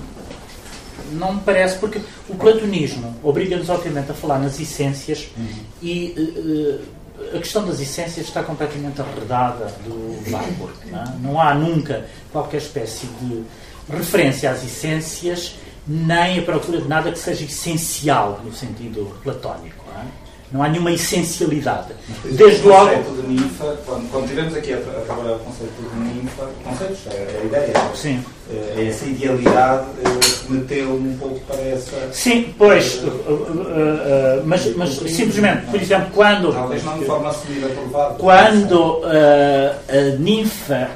não 1.13 1.35
me 1.35 1.41
parece, 1.43 1.79
porque 1.79 2.01
o 2.29 2.35
platonismo 2.35 3.15
obriga-nos, 3.23 3.71
obviamente, 3.71 4.11
a 4.11 4.15
falar 4.15 4.41
nas 4.41 4.59
essências 4.59 5.29
uhum. 5.39 5.47
e. 5.83 6.15
Uh, 6.19 7.00
a 7.35 7.39
questão 7.39 7.67
das 7.67 7.81
essências 7.81 8.27
está 8.27 8.43
completamente 8.43 9.01
arredada 9.01 9.67
do 9.85 10.31
Warburg. 10.31 10.75
Não, 10.87 10.99
é? 10.99 11.05
não 11.21 11.41
há 11.41 11.55
nunca 11.55 12.07
qualquer 12.33 12.59
espécie 12.59 13.07
de 13.07 13.45
referência 13.89 14.51
às 14.51 14.65
essências, 14.65 15.57
nem 15.87 16.39
a 16.39 16.43
procura 16.43 16.81
de 16.81 16.89
nada 16.89 17.11
que 17.11 17.19
seja 17.19 17.45
essencial 17.45 18.41
no 18.45 18.53
sentido 18.53 19.17
platónico. 19.23 19.85
É? 19.97 20.05
Não 20.53 20.63
há 20.63 20.69
nenhuma 20.69 20.93
essencialidade. 20.93 21.89
Mas, 22.25 22.37
Desde 22.37 22.67
o 22.67 22.71
logo. 22.71 22.91
conceito 22.91 23.23
de 23.23 23.29
ninfa, 23.29 23.79
quando, 23.87 24.11
quando 24.11 24.29
tivemos 24.29 24.55
aqui 24.57 24.73
a, 24.73 24.77
a 24.77 25.01
trabalhar 25.07 25.37
o 25.37 25.39
conceito 25.39 25.73
de 25.75 25.99
ninfa, 25.99 26.49
conceitos, 26.65 26.99
é, 27.07 27.15
é 27.15 27.41
a 27.43 27.45
ideia. 27.45 27.73
Sim. 27.95 28.25
É, 28.51 28.81
é 28.81 28.89
essa 28.89 29.07
idealidade 29.07 29.87
é, 30.05 30.53
meteu 30.53 30.91
um 30.95 31.17
pouco 31.19 31.41
para 31.41 31.61
essa. 31.61 31.97
Sim, 32.13 32.53
pois. 32.59 32.97
Uh, 32.97 33.07
uh, 33.07 33.31
uh, 33.31 34.43
mas, 34.45 34.75
mas 34.77 34.91
simplesmente, 34.91 35.67
por 35.67 35.81
exemplo, 35.81 36.11
quando. 36.13 36.53
Talvez 36.53 36.85
não 36.85 36.99
de 36.99 37.05
forma 37.05 37.31
assumida 37.31 37.69
por 37.69 38.17
Quando 38.17 39.03
a 39.05 40.19
ninfa 40.19 40.91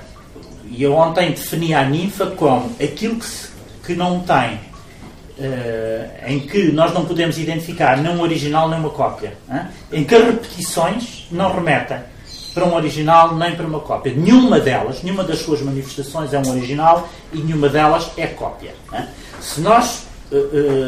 e 0.77 0.83
eu 0.83 0.93
ontem 0.93 1.31
defini 1.31 1.73
a 1.73 1.85
ninfa 1.85 2.27
como 2.27 2.75
aquilo 2.83 3.17
que, 3.17 3.27
se, 3.27 3.49
que 3.87 3.95
não 3.95 4.21
tem, 4.21 4.59
uh, 5.39 6.31
em 6.31 6.41
que 6.41 6.73
nós 6.73 6.93
não 6.93 7.05
podemos 7.05 7.39
identificar 7.39 7.97
nem 7.99 8.15
um 8.15 8.21
original 8.21 8.69
nem 8.69 8.79
uma 8.79 8.91
cópia, 8.91 9.35
uh, 9.49 9.67
em 9.93 10.05
que 10.05 10.15
as 10.15 10.25
repetições 10.25 11.27
não 11.31 11.53
remetem 11.53 11.99
para 12.53 12.65
um 12.65 12.75
original 12.75 13.35
nem 13.35 13.55
para 13.57 13.67
uma 13.67 13.81
cópia. 13.81 14.13
Nenhuma 14.15 14.61
delas, 14.61 15.03
nenhuma 15.03 15.25
das 15.25 15.41
suas 15.41 15.61
manifestações 15.61 16.33
é 16.33 16.39
um 16.39 16.51
original 16.51 17.09
e 17.33 17.39
nenhuma 17.39 17.69
delas 17.69 18.11
é 18.17 18.27
cópia. 18.27 18.75
Uh. 18.93 19.03
Se 19.41 19.61
nós 19.61 20.07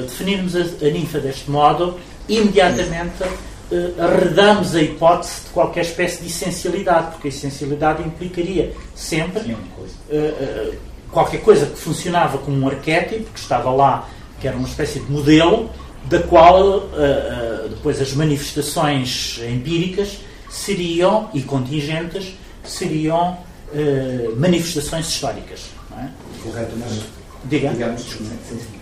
definirmos 0.08 0.56
a, 0.56 0.60
a 0.60 0.90
ninfa 0.90 1.20
deste 1.20 1.48
modo, 1.50 2.00
imediatamente 2.28 3.22
uh, 3.70 4.02
arredamos 4.02 4.74
a 4.74 4.82
hipótese 4.82 5.42
de 5.44 5.50
qualquer 5.50 5.82
espécie 5.82 6.22
de 6.22 6.28
essencialidade, 6.28 7.12
porque 7.12 7.28
a 7.28 7.30
essencialidade 7.30 8.02
implicaria 8.02 8.72
sempre 8.94 9.52
uh, 9.52 9.56
uh, 9.56 10.74
qualquer 11.10 11.40
coisa 11.40 11.66
que 11.66 11.78
funcionava 11.78 12.38
como 12.38 12.56
um 12.56 12.68
arquétipo, 12.68 13.32
que 13.32 13.38
estava 13.38 13.70
lá, 13.70 14.08
que 14.40 14.48
era 14.48 14.56
uma 14.56 14.68
espécie 14.68 15.00
de 15.00 15.10
modelo, 15.10 15.70
da 16.04 16.22
qual 16.22 16.88
depois 17.68 18.00
as 18.00 18.12
manifestações 18.12 19.40
empíricas 19.50 20.18
seriam, 20.48 21.28
e 21.34 21.42
contingentes, 21.42 22.34
seriam 22.64 23.38
manifestações 24.36 25.08
históricas. 25.08 25.64
Não 25.90 25.98
é? 25.98 26.10
Correto, 26.42 26.76
mas 26.76 27.02
Diga. 27.48 27.70
Digamos, 27.70 28.04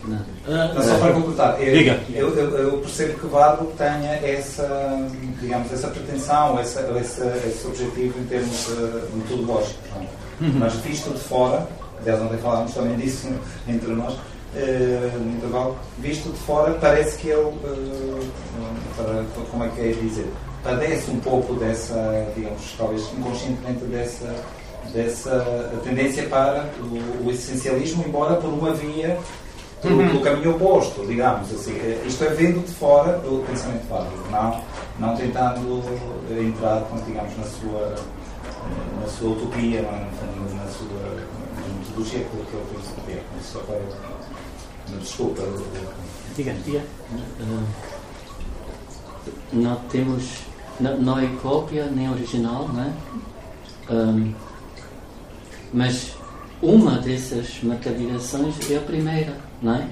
não. 0.05 0.17
Uh, 0.17 0.83
só 0.83 0.99
para 0.99 1.13
completar, 1.13 1.63
eu, 1.63 1.77
Diga. 1.77 2.01
Eu, 2.15 2.35
eu, 2.35 2.59
eu, 2.59 2.79
percebo 2.79 3.19
que 3.19 3.27
Vargo 3.27 3.67
tenha 3.77 4.15
essa, 4.27 5.09
digamos, 5.41 5.71
essa 5.71 5.89
pretensão, 5.89 6.59
essa, 6.59 6.81
essa, 6.81 7.27
esse 7.47 7.67
objetivo 7.67 8.19
em 8.19 8.25
termos 8.25 8.69
uh, 8.69 9.03
metodológicos. 9.15 9.77
É? 9.97 10.45
Uhum. 10.45 10.53
Mas 10.59 10.75
visto 10.77 11.13
de 11.13 11.21
fora, 11.21 11.69
aliás, 12.01 12.23
ontem 12.23 12.39
falámos 12.39 12.73
também 12.73 12.97
disso 12.97 13.29
entre 13.69 13.93
nós, 13.93 14.15
uh, 14.55 15.19
no 15.19 15.37
intervalo, 15.37 15.77
visto 15.99 16.31
de 16.31 16.39
fora, 16.39 16.75
parece 16.75 17.19
que 17.19 17.29
ele, 17.29 17.41
uh, 17.43 18.27
para, 18.97 19.25
como 19.51 19.65
é 19.65 19.69
que 19.69 19.81
é 19.81 19.93
dizer, 19.93 20.27
padece 20.63 21.11
um 21.11 21.21
pouco 21.21 21.55
dessa, 21.55 22.27
digamos, 22.35 22.75
talvez 22.79 23.03
inconscientemente 23.17 23.85
dessa 23.85 24.35
dessa 24.93 25.73
tendência 25.83 26.25
para 26.29 26.69
o, 26.79 27.27
o 27.27 27.31
essencialismo, 27.31 28.05
embora 28.07 28.37
por 28.37 28.49
uma 28.49 28.73
via 28.75 29.19
do, 29.83 29.89
uhum. 29.89 30.23
caminho 30.23 30.55
oposto, 30.57 31.05
digamos 31.07 31.53
assim. 31.53 31.77
Isto 32.07 32.25
é 32.25 32.29
vendo 32.29 32.65
de 32.65 32.73
fora 32.73 33.19
do 33.19 33.45
pensamento 33.47 33.87
fábrico, 33.89 34.31
não, 34.31 34.63
não 34.99 35.17
tentando 35.17 35.83
entrar, 36.31 36.85
digamos, 37.07 37.37
na 37.37 37.45
sua, 37.45 37.95
na 39.01 39.09
sua 39.09 39.31
utopia, 39.31 39.83
na, 39.83 39.91
na 39.91 40.69
sua 40.69 41.35
metodologia 41.79 42.21
que 42.21 42.55
eu 42.55 42.67
penso 42.73 42.95
que 43.05 43.13
é. 43.13 44.14
Desculpa. 45.01 45.43
Diga, 46.37 46.55
diga. 46.65 46.83
Não 49.53 49.77
temos. 49.91 50.25
Não, 50.81 50.99
não 51.01 51.19
é 51.19 51.27
cópia 51.41 51.87
nem 51.87 52.11
original, 52.11 52.69
não 52.73 52.83
é? 52.83 52.93
Um, 53.93 54.35
mas 55.73 56.17
uma 56.61 56.99
dessas 56.99 57.63
materializações 57.63 58.71
é 58.71 58.77
a 58.77 58.81
primeira, 58.81 59.37
não 59.63 59.75
é? 59.75 59.89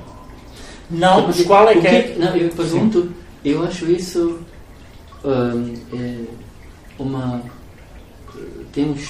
Não, 0.90 1.26
mas 1.26 1.42
qual 1.44 1.68
é 1.68 1.76
que 1.76 1.86
é? 1.86 2.16
Não, 2.18 2.36
eu 2.36 2.50
pergunto, 2.50 3.02
Sim. 3.02 3.14
eu 3.44 3.62
acho 3.64 3.90
isso 3.90 4.40
um, 5.24 5.74
é 5.96 6.24
uma. 6.98 7.42
Temos, 8.72 9.08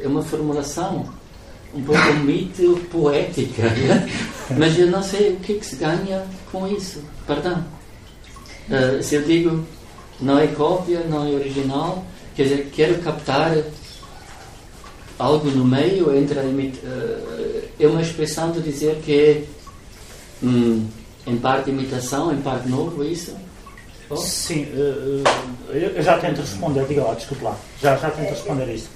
é 0.00 0.06
uma 0.06 0.22
formulação 0.22 1.08
um 1.74 1.82
pouco 1.82 2.14
mito 2.24 2.80
poética, 2.90 3.62
né? 3.70 4.08
mas 4.56 4.78
eu 4.78 4.86
não 4.86 5.02
sei 5.02 5.32
o 5.32 5.36
que, 5.36 5.54
é 5.54 5.58
que 5.58 5.66
se 5.66 5.76
ganha 5.76 6.24
com 6.50 6.66
isso. 6.68 7.02
Perdão. 7.26 7.64
Uh, 8.68 9.02
se 9.02 9.16
eu 9.16 9.22
digo 9.22 9.64
não 10.20 10.38
é 10.38 10.46
cópia, 10.46 11.00
não 11.00 11.26
é 11.26 11.30
original, 11.30 12.04
quer 12.34 12.44
dizer, 12.44 12.70
quero 12.72 13.02
captar 13.02 13.56
algo 15.18 15.50
no 15.50 15.64
meio 15.64 16.16
entre 16.16 16.38
a 16.38 16.42
uh, 16.42 17.68
é 17.78 17.86
uma 17.86 18.02
expressão 18.02 18.50
de 18.52 18.60
dizer 18.60 18.96
que 19.04 19.12
é 19.12 19.44
hum, 20.42 20.86
em 21.26 21.36
parte 21.36 21.70
imitação, 21.70 22.32
em 22.32 22.40
parte 22.40 22.68
novo, 22.68 23.02
é 23.04 23.08
isso? 23.08 23.36
Oh? 24.10 24.16
Sim, 24.16 24.64
uh, 24.64 25.22
eu 25.72 26.02
já 26.02 26.18
tento 26.18 26.40
responder, 26.40 26.86
diga 26.86 27.04
lá, 27.04 27.14
desculpe 27.14 27.44
lá, 27.44 27.56
já, 27.80 27.96
já 27.96 28.10
tento 28.10 28.30
responder 28.30 28.74
isso. 28.74 28.88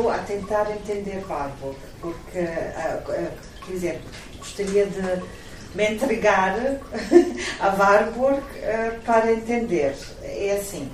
É, 0.00 0.06
estou 0.06 0.10
a 0.10 0.18
tentar 0.18 0.70
entender 0.70 1.22
Warburg, 1.28 1.76
porque, 2.00 2.38
uh, 2.38 3.30
quer 3.66 3.72
dizer, 3.72 4.02
gostaria 4.38 4.86
de 4.86 5.22
me 5.74 5.90
entregar 5.90 6.56
a 7.60 7.68
Warburg 7.68 8.42
para 9.04 9.32
entender. 9.32 9.94
É 10.22 10.56
assim, 10.60 10.90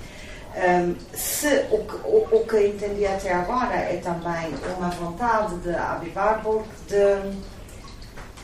um, 0.56 0.96
se 1.14 1.66
o 1.70 1.84
que, 1.84 1.94
o, 2.04 2.28
o 2.32 2.46
que 2.46 2.66
entendi 2.66 3.06
até 3.06 3.32
agora 3.32 3.74
é 3.74 4.00
também 4.02 4.54
uma 4.76 4.90
vontade 4.90 5.56
de 5.58 5.74
Abi 5.74 6.12
Warburg 6.14 6.66
de 6.88 7.36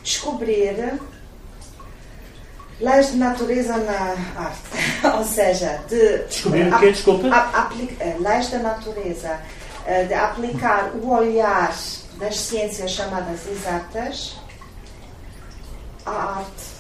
descobrir 0.03 0.99
leis 2.81 3.13
de 3.13 3.17
natureza 3.17 3.77
na 3.79 4.17
arte, 4.37 5.07
ou 5.17 5.25
seja, 5.25 5.81
de 5.89 6.19
descobrir 6.25 6.73
o 6.73 6.79
quê? 6.79 6.93
Desculpa. 6.93 7.29
Eh, 8.01 8.17
leis 8.19 8.51
da 8.51 8.59
natureza, 8.59 9.41
de 10.09 10.15
aplicar 10.15 10.93
o 10.95 11.11
olhar 11.11 11.75
das 12.19 12.39
ciências 12.39 12.91
chamadas 12.91 13.47
exatas 13.47 14.37
à 16.07 16.11
arte. 16.11 16.73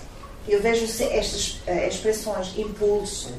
Eu 0.48 0.60
vejo 0.60 0.84
estas 0.84 1.60
eh, 1.66 1.88
expressões 1.88 2.52
impulso, 2.56 3.32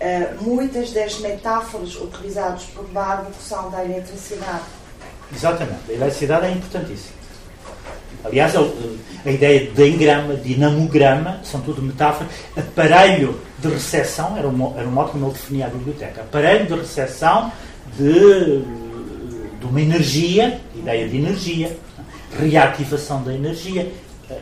Uh, 0.00 0.40
muitas 0.44 0.92
das 0.92 1.18
metáforas 1.18 1.96
utilizadas 1.96 2.62
por 2.66 2.86
Barbo 2.86 3.32
são 3.40 3.68
da 3.68 3.84
eletricidade. 3.84 4.62
Exatamente, 5.34 5.90
a 5.90 5.92
eletricidade 5.92 6.46
é 6.46 6.52
importantíssima. 6.52 7.18
Aliás, 8.24 8.54
a, 8.56 9.30
ideia 9.30 9.68
de 9.68 9.88
engrama, 9.88 10.34
dinamograma, 10.34 11.40
são 11.42 11.60
tudo 11.62 11.82
metáforas. 11.82 12.32
Aparelho 12.56 13.40
de 13.58 13.68
recepção, 13.68 14.36
era 14.36 14.46
um 14.46 14.90
modo 14.90 15.10
como 15.10 15.26
ele 15.26 15.32
definia 15.32 15.66
a 15.66 15.70
biblioteca. 15.70 16.22
Aparelho 16.22 16.66
de 16.66 16.74
recepção 16.74 17.52
de, 17.96 18.62
de 19.58 19.66
uma 19.66 19.80
energia, 19.80 20.60
ideia 20.74 21.08
de 21.08 21.16
energia, 21.16 21.76
reativação 22.38 23.22
da 23.22 23.32
energia. 23.32 23.92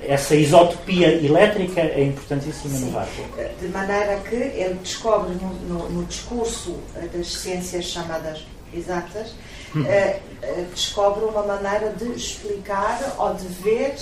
Essa 0.02 0.34
isotopia 0.34 1.06
elétrica 1.06 1.80
é 1.80 2.02
importantíssima 2.02 2.78
no 2.78 2.90
Vargas. 2.90 3.60
De 3.60 3.68
maneira 3.68 4.16
que 4.28 4.34
ele 4.34 4.74
descobre 4.82 5.34
no, 5.34 5.54
no, 5.68 5.88
no 5.90 6.04
discurso 6.06 6.76
das 7.12 7.28
ciências 7.28 7.84
chamadas 7.84 8.44
exatas, 8.74 9.34
hum. 9.74 9.82
uh, 9.82 9.84
uh, 9.84 10.66
descobre 10.74 11.24
uma 11.24 11.42
maneira 11.42 11.90
de 11.90 12.10
explicar 12.12 13.14
ou 13.16 13.34
de 13.34 13.46
ver 13.46 13.94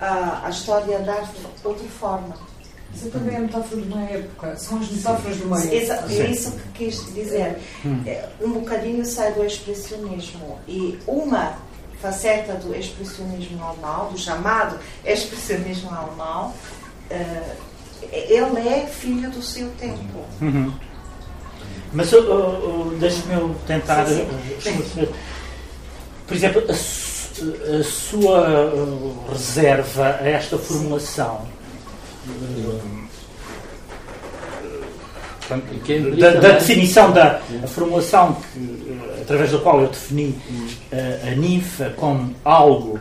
a, 0.00 0.46
a 0.46 0.50
história 0.50 0.98
da 0.98 1.14
arte 1.14 1.32
de 1.38 1.66
outra 1.66 1.88
forma. 1.88 2.51
Isso 2.94 3.08
também 3.10 3.34
é 3.34 3.38
a 3.38 3.40
metáfora 3.40 3.80
de 3.80 3.88
uma 3.88 4.02
época, 4.02 4.56
são 4.56 4.78
as 4.78 4.90
metáforas 4.90 5.36
de 5.36 5.42
uma 5.44 5.58
época. 5.58 6.12
É 6.12 6.30
isso 6.30 6.52
que 6.52 6.68
quis 6.84 7.14
dizer. 7.14 7.58
Hum. 7.84 8.02
É, 8.06 8.28
um 8.40 8.52
bocadinho 8.52 9.04
sai 9.04 9.32
do 9.32 9.44
expressionismo 9.44 10.58
e 10.68 10.98
uma 11.06 11.56
faceta 12.00 12.54
do 12.54 12.74
expressionismo 12.74 13.56
normal, 13.58 14.10
do 14.10 14.18
chamado 14.18 14.78
expressionismo 15.04 15.90
normal, 15.90 16.54
uh, 17.10 17.72
ele 18.02 18.68
é 18.68 18.86
filho 18.86 19.30
do 19.30 19.40
seu 19.40 19.70
tempo. 19.78 20.24
Uhum. 20.40 20.72
Mas 21.92 22.12
uh, 22.12 22.18
uh, 22.18 22.96
deixe-me 22.98 23.54
tentar 23.66 24.06
sim, 24.06 24.26
sim. 24.60 25.08
Por 26.26 26.36
exemplo, 26.36 26.62
a, 26.68 26.72
a 26.72 27.84
sua 27.84 28.72
reserva 29.30 30.18
a 30.20 30.28
esta 30.28 30.58
formulação 30.58 31.46
da, 36.18 36.30
da, 36.40 36.50
definição 36.52 37.12
da 37.12 37.40
formulação 37.66 38.36
que, 38.52 38.98
através 39.20 39.50
da 39.50 39.58
qual 39.58 39.80
eu 39.80 39.88
defini 39.88 40.34
a, 40.92 41.28
a 41.28 41.34
ninfa 41.34 41.90
como 41.96 42.34
algo 42.44 43.00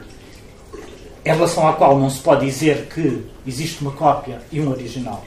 em 1.24 1.30
relação 1.30 1.68
à 1.68 1.74
qual 1.74 1.98
não 2.00 2.10
se 2.10 2.20
pode 2.20 2.46
dizer 2.46 2.88
que 2.88 3.24
existe 3.46 3.82
uma 3.82 3.92
cópia 3.92 4.42
e 4.52 4.60
um 4.60 4.70
original. 4.72 5.24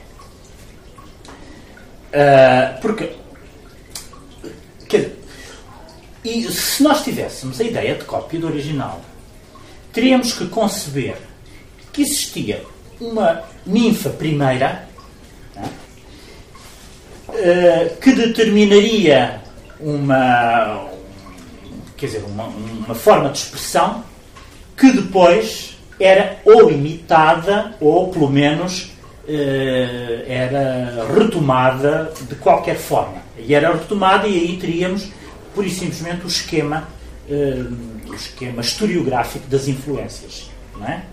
Uh, 2.07 2.81
porque 2.81 3.11
que, 4.87 5.11
e 6.23 6.43
se 6.51 6.83
nós 6.83 7.03
tivéssemos 7.03 7.59
a 7.59 7.63
ideia 7.63 7.95
de 7.95 8.03
cópia 8.05 8.39
do 8.39 8.47
original, 8.47 9.01
teríamos 9.91 10.33
que 10.33 10.47
conceber 10.47 11.17
que 11.91 12.01
existia 12.01 12.63
uma 12.99 13.43
ninfa 13.65 14.09
primeira 14.09 14.87
né, 15.55 15.69
que 18.01 18.13
determinaria 18.13 19.41
uma, 19.79 20.89
quer 21.97 22.05
dizer, 22.07 22.23
uma, 22.23 22.45
uma 22.45 22.95
forma 22.95 23.29
de 23.29 23.39
expressão 23.39 24.03
que 24.77 24.91
depois 24.91 25.77
era 25.99 26.39
ou 26.45 26.71
imitada 26.71 27.75
ou 27.79 28.09
pelo 28.09 28.29
menos 28.29 28.91
eh, 29.27 30.25
era 30.27 31.07
retomada 31.13 32.13
de 32.27 32.35
qualquer 32.35 32.77
forma. 32.77 33.23
E 33.37 33.53
era 33.55 33.73
retomada 33.73 34.27
e 34.27 34.37
aí 34.37 34.57
teríamos 34.57 35.09
pura 35.53 35.67
e 35.67 35.71
simplesmente 35.71 36.25
o 36.25 36.27
esquema, 36.27 36.87
eh, 37.29 37.63
o 38.07 38.13
esquema 38.13 38.61
historiográfico 38.61 39.47
das 39.47 39.67
influências. 39.67 40.49
Não 40.77 40.85
é? 40.85 41.03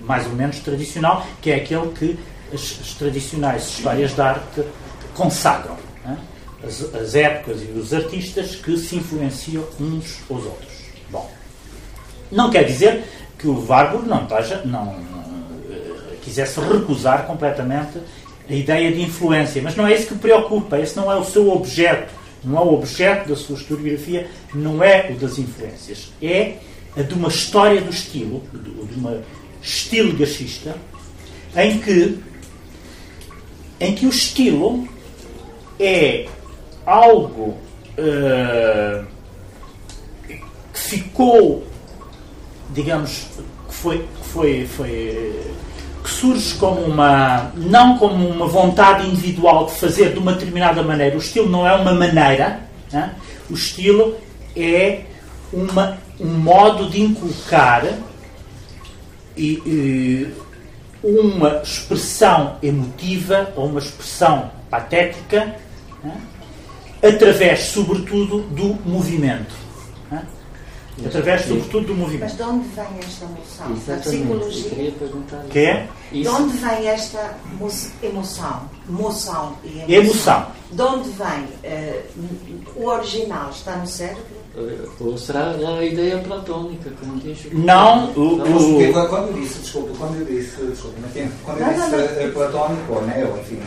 Mais 0.00 0.26
ou 0.26 0.32
menos 0.32 0.58
tradicional, 0.60 1.26
que 1.40 1.50
é 1.50 1.56
aquele 1.56 1.88
que 1.92 2.18
as, 2.52 2.78
as 2.80 2.94
tradicionais 2.94 3.68
histórias 3.68 4.14
de 4.14 4.20
arte 4.20 4.62
consagram. 5.14 5.76
É? 6.06 6.66
As, 6.66 6.94
as, 6.94 7.14
épocas 7.14 7.62
e 7.62 7.78
os 7.78 7.92
artistas 7.92 8.54
que 8.56 8.76
se 8.76 8.96
influenciam 8.96 9.64
uns 9.80 10.20
aos 10.30 10.44
outros. 10.44 10.72
Bom, 11.10 11.30
não 12.30 12.50
quer 12.50 12.64
dizer 12.64 13.04
que 13.38 13.48
o 13.48 13.66
Warburg 13.66 14.08
não, 14.08 14.22
esteja, 14.22 14.62
não, 14.64 14.84
não 14.84 15.22
eh, 15.70 16.16
quisesse 16.22 16.60
recusar 16.60 17.26
completamente 17.26 17.98
a 18.48 18.54
ideia 18.54 18.92
de 18.92 19.02
influência, 19.02 19.60
mas 19.62 19.74
não 19.74 19.86
é 19.86 19.94
isso 19.94 20.08
que 20.08 20.14
preocupa, 20.14 20.78
esse 20.78 20.96
não 20.96 21.10
é 21.10 21.16
o 21.16 21.24
seu 21.24 21.50
objeto, 21.50 22.12
não 22.44 22.58
é 22.58 22.60
o 22.60 22.74
objeto 22.74 23.28
da 23.28 23.36
sua 23.36 23.56
historiografia, 23.56 24.28
não 24.54 24.82
é 24.82 25.10
o 25.10 25.14
das 25.14 25.38
influências, 25.38 26.12
é 26.22 26.56
de 26.96 27.14
uma 27.14 27.28
história 27.28 27.80
do 27.80 27.90
estilo, 27.90 28.42
de 28.52 28.98
uma 28.98 29.22
estilo 29.62 30.16
gachista, 30.16 30.76
em 31.56 31.78
que, 31.78 32.18
em 33.80 33.94
que 33.94 34.06
o 34.06 34.10
estilo 34.10 34.86
é 35.78 36.26
algo 36.84 37.56
uh, 37.98 39.06
que 40.72 40.80
ficou, 40.80 41.66
digamos, 42.70 43.26
que 43.68 43.74
foi, 43.74 43.98
que 43.98 44.28
foi, 44.28 44.66
foi 44.66 45.40
que 46.02 46.10
surge 46.10 46.54
como 46.56 46.80
uma 46.80 47.52
não 47.54 47.96
como 47.96 48.28
uma 48.28 48.46
vontade 48.46 49.06
individual 49.06 49.66
de 49.66 49.72
fazer 49.72 50.12
de 50.12 50.18
uma 50.18 50.32
determinada 50.32 50.82
maneira. 50.82 51.14
O 51.14 51.20
estilo 51.20 51.48
não 51.48 51.66
é 51.66 51.72
uma 51.74 51.94
maneira, 51.94 52.60
né? 52.92 53.14
o 53.48 53.54
estilo 53.54 54.16
é 54.56 55.02
uma, 55.52 55.98
um 56.22 56.38
modo 56.38 56.88
de 56.88 57.02
inculcar 57.02 57.84
e, 59.36 59.54
e, 59.66 60.34
uma 61.02 61.62
expressão 61.62 62.58
emotiva 62.62 63.52
ou 63.56 63.66
uma 63.66 63.80
expressão 63.80 64.50
patética 64.70 65.56
né? 66.02 66.20
através, 67.02 67.64
sobretudo, 67.64 68.42
do 68.42 68.74
movimento. 68.88 69.52
Né? 70.10 70.24
Através, 71.04 71.42
sobretudo, 71.42 71.88
do 71.88 71.94
movimento. 71.94 72.30
Mas 72.30 72.36
de 72.36 72.42
onde 72.42 72.68
vem 72.68 72.86
esta 73.04 73.24
emoção? 73.24 73.74
Da 73.86 73.96
psicologia? 73.96 74.94
Que 75.50 75.58
é? 75.58 75.88
De 76.12 76.28
onde 76.28 76.56
vem 76.58 76.88
esta 76.88 77.36
emoção? 78.02 78.70
Moção 78.88 79.56
e 79.64 79.78
emoção. 79.78 79.94
emoção. 79.94 80.46
De 80.70 80.82
onde 80.82 81.08
vem? 81.10 81.44
Uh, 81.64 82.62
o 82.76 82.86
original 82.86 83.50
está 83.50 83.76
no 83.76 83.86
cérebro? 83.86 84.41
Ou 85.00 85.16
será 85.16 85.50
a 85.50 85.84
ideia 85.84 86.18
platónica, 86.18 86.90
como 87.00 87.18
diz 87.18 87.38
Não, 87.52 88.10
o, 88.12 88.34
o... 88.34 88.92
Quando 89.08 89.28
eu 89.28 89.32
disse, 89.32 89.60
desculpa, 89.60 89.94
quando 89.96 90.18
eu 90.18 90.24
disse, 90.26 90.60
desculpa, 90.62 90.98
quando 91.44 91.60
eu 91.60 91.72
disse 91.72 91.86
não, 91.90 92.26
não. 92.26 92.32
platónico, 92.32 92.92
ou 92.92 93.06
neo, 93.06 93.38
enfim, 93.40 93.58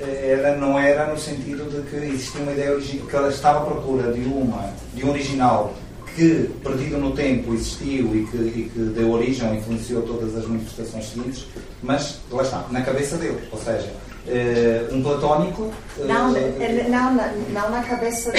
era, 0.00 0.56
não 0.56 0.78
era 0.78 1.06
no 1.06 1.18
sentido 1.18 1.68
de 1.70 1.88
que 1.90 1.96
existia 1.96 2.40
uma 2.42 2.52
ideia 2.52 2.72
original, 2.72 3.06
que 3.06 3.16
ela 3.16 3.28
estava 3.28 3.58
à 3.58 3.62
procura 3.62 4.12
de 4.12 4.20
uma, 4.20 4.72
de 4.94 5.04
um 5.04 5.10
original 5.10 5.74
que, 6.14 6.50
perdido 6.62 6.98
no 6.98 7.12
tempo, 7.12 7.52
existiu 7.52 8.14
e 8.14 8.26
que, 8.26 8.36
e 8.36 8.70
que 8.72 8.78
deu 8.78 9.10
origem 9.10 9.48
ou 9.48 9.54
influenciou 9.54 10.02
todas 10.02 10.36
as 10.36 10.46
manifestações 10.46 11.10
seguintes, 11.10 11.46
mas 11.82 12.20
lá 12.30 12.42
está, 12.42 12.64
na 12.70 12.82
cabeça 12.82 13.16
dele, 13.16 13.40
ou 13.50 13.58
seja, 13.58 13.92
Uh, 14.26 14.92
um 14.94 15.02
platónico. 15.02 15.62
Uh, 15.62 16.04
não, 16.04 16.32
não, 16.32 17.14
não, 17.14 17.32
não 17.50 17.70
na 17.70 17.82
cabeça, 17.82 18.32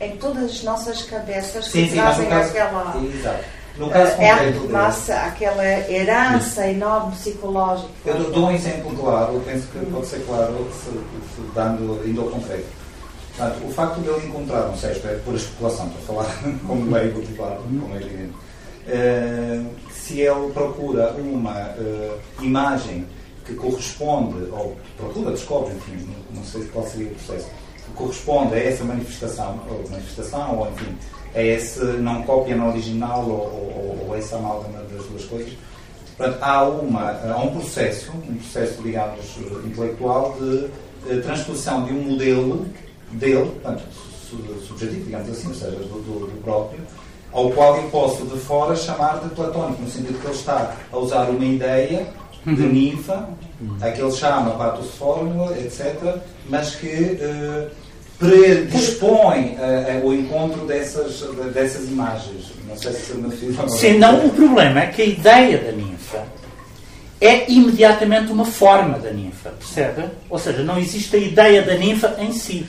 em 0.00 0.16
todas 0.16 0.44
as 0.44 0.62
nossas 0.64 1.02
cabeças 1.02 1.66
sim, 1.66 1.84
que 1.84 1.90
sim, 1.90 1.96
trazem 1.96 2.28
caso, 2.28 2.50
aquela. 2.50 2.96
Exato. 3.02 3.44
No 3.78 3.90
caso 3.90 4.12
concreto, 4.12 4.68
massa, 4.70 5.14
aquela 5.14 5.64
herança 5.64 6.66
enorme 6.66 7.12
psicológica. 7.12 7.90
Eu 8.06 8.30
dou 8.30 8.46
um 8.46 8.50
exemplo 8.50 8.96
claro, 8.96 9.34
eu 9.34 9.40
penso 9.40 9.66
que 9.68 9.78
pode 9.86 10.06
ser 10.06 10.24
claro, 10.26 10.66
se, 10.72 10.90
se 10.90 11.42
dando, 11.54 12.02
indo 12.08 12.22
ao 12.22 12.28
concreto. 12.28 12.66
Portanto, 13.36 13.66
o 13.66 13.72
facto 13.72 14.00
de 14.00 14.08
ele 14.08 14.26
encontrar 14.28 14.66
um 14.70 14.76
sexto 14.76 15.06
é 15.06 15.16
por 15.16 15.34
especulação, 15.34 15.86
estou 15.98 16.20
a 16.20 16.24
falar 16.24 16.42
como 16.66 16.90
leigo, 16.90 17.22
claro, 17.36 17.56
como 17.56 17.94
é 17.94 18.00
evidente. 18.00 18.34
Uh, 18.88 19.66
se 19.90 20.20
ele 20.20 20.52
procura 20.52 21.10
uma 21.18 21.74
imagem 22.40 23.06
que 23.46 23.54
corresponde, 23.54 24.50
ou 24.50 24.76
procura, 24.96 25.30
descobre, 25.30 25.74
enfim, 25.74 26.08
não 26.34 26.44
sei 26.44 26.64
qual 26.66 26.84
seria 26.86 27.06
o 27.06 27.14
processo, 27.14 27.48
que 27.84 27.92
corresponde 27.94 28.54
a 28.54 28.58
essa 28.58 28.84
manifestação, 28.84 29.60
ou 29.70 29.88
manifestação, 29.88 30.58
ou 30.58 30.68
enfim, 30.70 30.96
a 31.34 31.42
esse 31.42 31.80
não 31.84 32.22
cópia 32.24 32.56
não 32.56 32.68
original, 32.68 33.24
ou, 33.24 33.30
ou, 33.30 34.06
ou 34.08 34.16
essa 34.16 34.36
amálgama 34.36 34.82
das 34.92 35.06
duas 35.06 35.24
coisas. 35.24 35.52
Portanto, 36.16 36.38
há, 36.42 36.64
uma, 36.64 37.10
há 37.10 37.36
um 37.36 37.52
processo, 37.52 38.10
um 38.12 38.36
processo, 38.36 38.82
digamos, 38.82 39.20
intelectual 39.64 40.36
de, 40.40 40.68
de 41.08 41.22
transposição 41.22 41.84
de 41.84 41.92
um 41.92 42.02
modelo 42.10 42.66
dele, 43.12 43.50
portanto, 43.62 43.84
subjetivo, 44.66 45.04
digamos 45.04 45.30
assim, 45.30 45.48
ou 45.48 45.54
seja, 45.54 45.76
do, 45.76 46.02
do, 46.02 46.26
do 46.26 46.42
próprio, 46.42 46.80
ao 47.32 47.50
qual 47.50 47.76
eu 47.76 47.90
posso 47.90 48.24
de 48.24 48.38
fora 48.40 48.74
chamar 48.74 49.20
de 49.20 49.28
platónico, 49.34 49.82
no 49.82 49.90
sentido 49.90 50.18
que 50.18 50.26
ele 50.26 50.34
está 50.34 50.74
a 50.90 50.96
usar 50.96 51.28
uma 51.28 51.44
ideia 51.44 52.08
de 52.54 52.62
uhum. 52.62 52.72
ninfa, 52.72 53.28
a 53.80 53.90
que 53.90 54.00
ele 54.00 54.12
chama 54.12 54.52
patos 54.52 54.94
fórmula, 54.96 55.56
etc., 55.58 56.18
mas 56.48 56.76
que 56.76 56.86
uh, 56.86 57.70
predispõe 58.18 59.56
uh, 59.58 60.04
uh, 60.04 60.06
o 60.06 60.14
encontro 60.14 60.64
dessas, 60.64 61.20
dessas 61.52 61.88
imagens. 61.88 62.52
Não 62.68 62.76
sei 62.76 62.92
se 62.92 63.14
me 63.14 63.30
fiz 63.34 63.56
Sim, 63.72 63.98
não, 63.98 64.26
o 64.26 64.30
problema 64.30 64.80
é 64.80 64.86
que 64.86 65.02
a 65.02 65.04
ideia 65.04 65.58
da 65.58 65.72
ninfa 65.72 66.24
é 67.20 67.50
imediatamente 67.50 68.30
uma 68.30 68.44
forma 68.44 68.98
da 68.98 69.10
ninfa, 69.10 69.50
percebe? 69.50 70.04
Ou 70.28 70.38
seja, 70.38 70.62
não 70.62 70.78
existe 70.78 71.16
a 71.16 71.18
ideia 71.18 71.62
da 71.62 71.74
ninfa 71.74 72.14
em 72.18 72.32
si. 72.32 72.66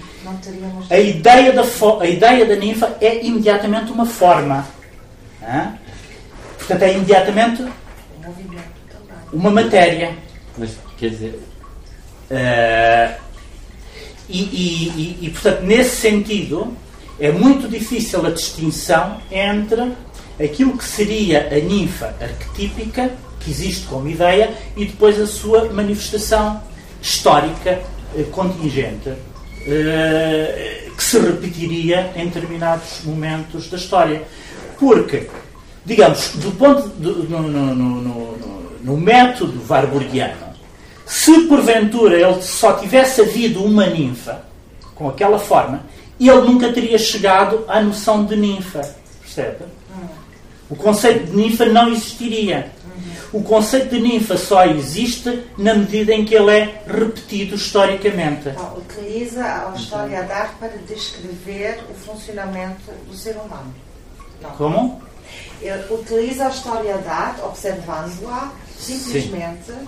A 0.89 0.97
ideia 0.97 1.51
da, 1.51 1.63
a 1.99 2.07
ideia 2.07 2.45
da 2.45 2.55
ninfa 2.55 2.97
é 2.99 3.23
imediatamente 3.25 3.91
uma 3.91 4.05
forma. 4.05 4.65
Hã? 5.43 5.73
Portanto, 6.57 6.81
é 6.81 6.93
imediatamente 6.93 7.65
uma 9.37 9.51
matéria. 9.51 10.15
Mas, 10.57 10.77
quer 10.97 11.11
dizer. 11.11 11.39
Uh, 12.31 13.21
e, 14.27 14.41
e, 14.41 15.17
e, 15.21 15.25
e, 15.27 15.29
portanto, 15.29 15.61
nesse 15.61 15.95
sentido, 15.97 16.75
é 17.19 17.31
muito 17.31 17.69
difícil 17.69 18.25
a 18.25 18.31
distinção 18.31 19.21
entre 19.31 19.93
aquilo 20.43 20.77
que 20.77 20.83
seria 20.83 21.47
a 21.49 21.59
ninfa 21.59 22.15
arquetípica, 22.19 23.11
que 23.39 23.51
existe 23.51 23.85
como 23.85 24.09
ideia, 24.09 24.53
e 24.75 24.85
depois 24.85 25.19
a 25.21 25.27
sua 25.27 25.71
manifestação 25.71 26.61
histórica 27.01 27.81
eh, 28.15 28.23
contingente, 28.31 29.13
eh, 29.65 30.89
que 30.95 31.03
se 31.03 31.19
repetiria 31.19 32.11
em 32.15 32.25
determinados 32.25 33.01
momentos 33.05 33.69
da 33.69 33.77
história. 33.77 34.23
Porque, 34.77 35.27
digamos, 35.85 36.31
do 36.35 36.51
ponto 36.51 36.89
de, 36.89 37.07
no, 37.29 37.41
no, 37.43 37.75
no, 37.75 38.37
no, 38.87 38.97
método 38.97 39.61
warburgiano, 39.69 40.47
se 41.05 41.41
porventura 41.41 42.19
ele 42.19 42.41
só 42.41 42.73
tivesse 42.73 43.21
havido 43.21 43.63
uma 43.63 43.85
ninfa 43.87 44.43
com 44.95 45.07
aquela 45.07 45.39
forma, 45.39 45.83
ele 46.19 46.41
nunca 46.41 46.73
teria 46.73 46.97
chegado 46.97 47.63
à 47.67 47.81
noção 47.81 48.25
de 48.25 48.35
ninfa. 48.35 48.81
Percebe? 49.21 49.65
O 50.69 50.75
conceito 50.75 51.27
de 51.27 51.35
ninfa 51.35 51.65
não 51.65 51.89
existiria. 51.89 52.71
O 53.31 53.43
conceito 53.43 53.89
de 53.89 53.99
ninfa 54.01 54.37
só 54.37 54.65
existe 54.65 55.43
na 55.57 55.73
medida 55.73 56.13
em 56.13 56.25
que 56.25 56.33
ele 56.33 56.51
é 56.51 56.81
repetido 56.87 57.55
historicamente. 57.55 58.49
Então, 58.49 58.77
utiliza 58.77 59.43
a 59.43 59.73
história 59.75 60.23
da 60.23 60.35
arte 60.35 60.55
para 60.59 60.73
descrever 60.87 61.79
o 61.89 61.93
funcionamento 61.93 62.91
do 63.07 63.15
ser 63.15 63.35
humano. 63.35 63.73
Não. 64.41 64.49
Como? 64.51 65.01
Ele 65.61 65.83
utiliza 65.93 66.47
a 66.47 66.49
história 66.49 66.97
da 66.99 67.11
arte, 67.11 67.41
observando-a, 67.41 68.51
simplesmente. 68.77 69.65
Sim 69.65 69.87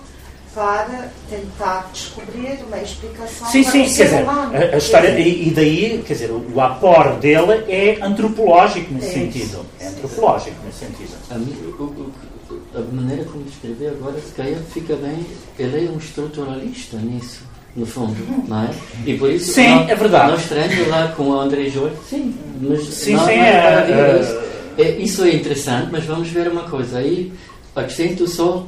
para 0.53 1.11
tentar 1.29 1.89
descobrir 1.93 2.57
uma 2.67 2.79
explicação 2.79 3.47
sim, 3.49 3.63
para 3.63 3.71
sim, 3.71 3.83
o 3.83 3.89
ser 3.89 4.03
dizer, 4.05 4.23
humano. 4.23 4.51
A, 4.55 4.75
a 4.75 4.77
história, 4.77 5.19
e, 5.19 5.51
daí, 5.51 6.03
quer 6.05 6.13
dizer, 6.13 6.31
o, 6.31 6.59
apor 6.59 7.17
dele 7.19 7.63
é 7.67 7.97
antropológico 8.01 8.93
nesse 8.93 9.09
é 9.09 9.13
sentido. 9.13 9.65
É 9.79 9.87
antropológico 9.87 10.55
nesse 10.65 10.79
sentido. 10.79 11.15
A, 11.29 12.77
a 12.77 12.81
maneira 12.91 13.25
como 13.25 13.45
escreveu 13.47 13.91
agora, 13.91 14.19
se 14.19 14.31
calhar 14.33 14.59
fica 14.73 14.95
bem, 14.95 15.25
ele 15.57 15.85
é 15.85 15.89
um 15.89 15.97
estruturalista 15.97 16.97
nisso. 16.97 17.47
No 17.75 17.85
fundo, 17.85 18.17
não 18.47 18.63
é? 18.63 18.71
E 19.05 19.15
por 19.15 19.29
isso 19.29 19.53
sim, 19.53 19.69
nós, 19.69 19.89
é 19.89 19.95
verdade. 19.95 20.31
nós 20.31 20.49
treino 20.49 20.89
lá 20.89 21.09
com 21.09 21.29
o 21.29 21.39
André 21.39 21.69
Jorge, 21.69 21.95
sim, 22.09 22.35
mas 22.59 22.81
sim, 22.81 23.15
sim, 23.15 23.29
é, 23.29 23.85
é, 23.87 24.19
isso. 24.19 24.39
é, 24.79 24.91
isso 24.97 25.23
é 25.23 25.35
interessante, 25.35 25.89
mas 25.91 26.03
vamos 26.03 26.27
ver 26.29 26.47
uma 26.47 26.63
coisa. 26.63 26.97
Aí 26.97 27.31
acrescento 27.75 28.27
só 28.27 28.65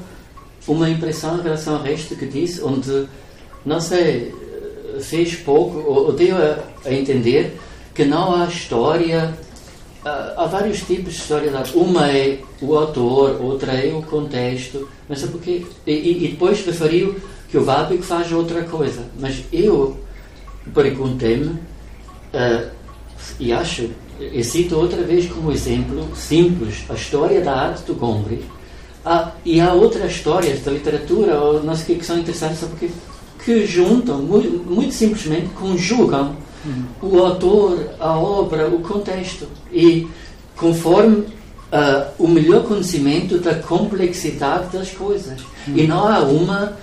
uma 0.67 0.89
impressão 0.89 1.39
em 1.39 1.41
relação 1.41 1.75
ao 1.75 1.81
resto 1.81 2.15
que 2.15 2.25
disse, 2.25 2.61
onde, 2.61 3.07
não 3.65 3.79
sei, 3.79 4.33
fez 4.99 5.35
pouco, 5.35 5.79
ou, 5.79 6.11
deu 6.13 6.37
a, 6.37 6.59
a, 6.85 6.93
entender 6.93 7.57
que 7.93 8.05
não 8.05 8.35
há 8.35 8.45
história, 8.45 9.33
há, 10.05 10.33
há 10.37 10.45
vários 10.45 10.81
tipos 10.81 11.13
de 11.13 11.19
história. 11.19 11.51
Uma 11.73 12.09
é 12.09 12.39
o 12.61 12.75
autor, 12.75 13.41
outra 13.41 13.73
é 13.73 13.93
o 13.93 14.01
contexto, 14.01 14.87
mas 15.09 15.23
é 15.23 15.27
porque. 15.27 15.65
E, 15.85 16.25
e 16.25 16.27
depois 16.29 16.63
referiu 16.65 17.15
que 17.49 17.57
o 17.57 17.63
Vápico 17.63 18.03
faz 18.03 18.31
outra 18.31 18.63
coisa. 18.63 19.03
Mas 19.19 19.43
eu 19.51 19.97
perguntei-me, 20.73 21.47
uh, 21.47 22.69
e 23.39 23.51
acho, 23.51 23.89
e 24.19 24.43
cito 24.43 24.77
outra 24.77 25.01
vez 25.03 25.25
como 25.25 25.51
exemplo 25.51 26.15
simples, 26.15 26.85
a 26.89 26.93
história 26.93 27.41
da 27.41 27.53
arte 27.53 27.83
do 27.83 27.95
Gombrich 27.95 28.43
ah, 29.05 29.31
e 29.43 29.59
há 29.59 29.73
outras 29.73 30.11
histórias 30.11 30.61
da 30.61 30.71
literatura, 30.71 31.39
ou 31.39 31.63
não 31.63 31.75
sei 31.75 31.83
o 31.83 31.87
que, 31.87 31.95
que 31.95 32.05
são 32.05 32.19
interessantes, 32.19 32.59
porque 32.59 32.89
que 33.43 33.65
juntam, 33.65 34.19
muito, 34.19 34.69
muito 34.69 34.93
simplesmente 34.93 35.49
conjugam 35.49 36.35
uhum. 36.63 36.85
o 37.01 37.19
autor, 37.19 37.89
a 37.99 38.17
obra, 38.17 38.67
o 38.67 38.79
contexto. 38.79 39.47
E 39.71 40.07
conforme 40.55 41.25
uh, 41.71 42.11
o 42.19 42.27
melhor 42.27 42.63
conhecimento 42.63 43.39
da 43.39 43.55
complexidade 43.55 44.77
das 44.77 44.91
coisas. 44.91 45.41
Uhum. 45.67 45.77
E 45.77 45.87
não 45.87 46.07
há 46.07 46.19
uma, 46.19 46.73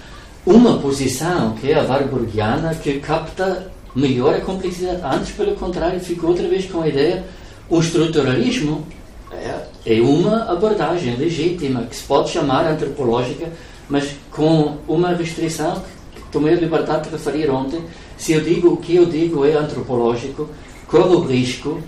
uma 0.44 0.78
posição, 0.78 1.52
que 1.52 1.70
é 1.70 1.78
a 1.78 1.84
warburgiana, 1.84 2.74
que 2.74 2.98
capta 2.98 3.70
melhor 3.94 4.34
a 4.34 4.40
complexidade. 4.40 5.00
Antes, 5.04 5.32
pelo 5.32 5.54
contrário, 5.54 6.00
ficou 6.00 6.30
outra 6.30 6.48
vez 6.48 6.66
com 6.66 6.80
a 6.80 6.88
ideia, 6.88 7.24
o 7.68 7.78
estruturalismo 7.80 8.86
é, 9.32 9.60
é 9.86 10.00
uma 10.00 10.50
abordagem 10.50 11.16
legítima, 11.16 11.82
que 11.82 11.96
se 11.96 12.04
pode 12.04 12.30
chamar 12.30 12.66
antropológica, 12.66 13.52
mas 13.88 14.10
com 14.30 14.76
uma 14.86 15.10
restrição 15.14 15.82
que 16.14 16.22
tomei 16.32 16.54
a 16.54 16.56
liberdade 16.56 17.04
de 17.04 17.10
referir 17.10 17.50
ontem. 17.50 17.82
Se 18.16 18.32
eu 18.32 18.40
digo 18.40 18.68
o 18.68 18.76
que 18.76 18.96
eu 18.96 19.06
digo 19.06 19.44
é 19.44 19.54
antropológico, 19.54 20.48
corro 20.86 21.16
o 21.16 21.26
risco 21.26 21.80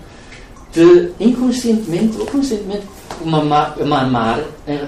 de 0.71 1.11
inconscientemente 1.19 2.17
ou 2.17 2.25
conscientemente 2.25 2.85
mamar 3.25 4.43
eh, 4.67 4.87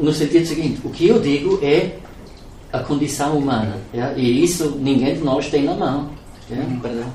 no 0.00 0.12
sentido 0.12 0.46
seguinte: 0.46 0.80
o 0.84 0.90
que 0.90 1.08
eu 1.08 1.20
digo 1.20 1.58
é 1.62 1.96
a 2.72 2.78
condição 2.80 3.36
humana. 3.36 3.76
É? 3.92 4.14
E 4.16 4.44
isso 4.44 4.76
ninguém 4.78 5.14
de 5.14 5.20
nós 5.20 5.48
tem 5.48 5.64
na 5.64 5.74
mão. 5.74 6.10
É? 6.50 6.56
Perdão. 6.80 7.12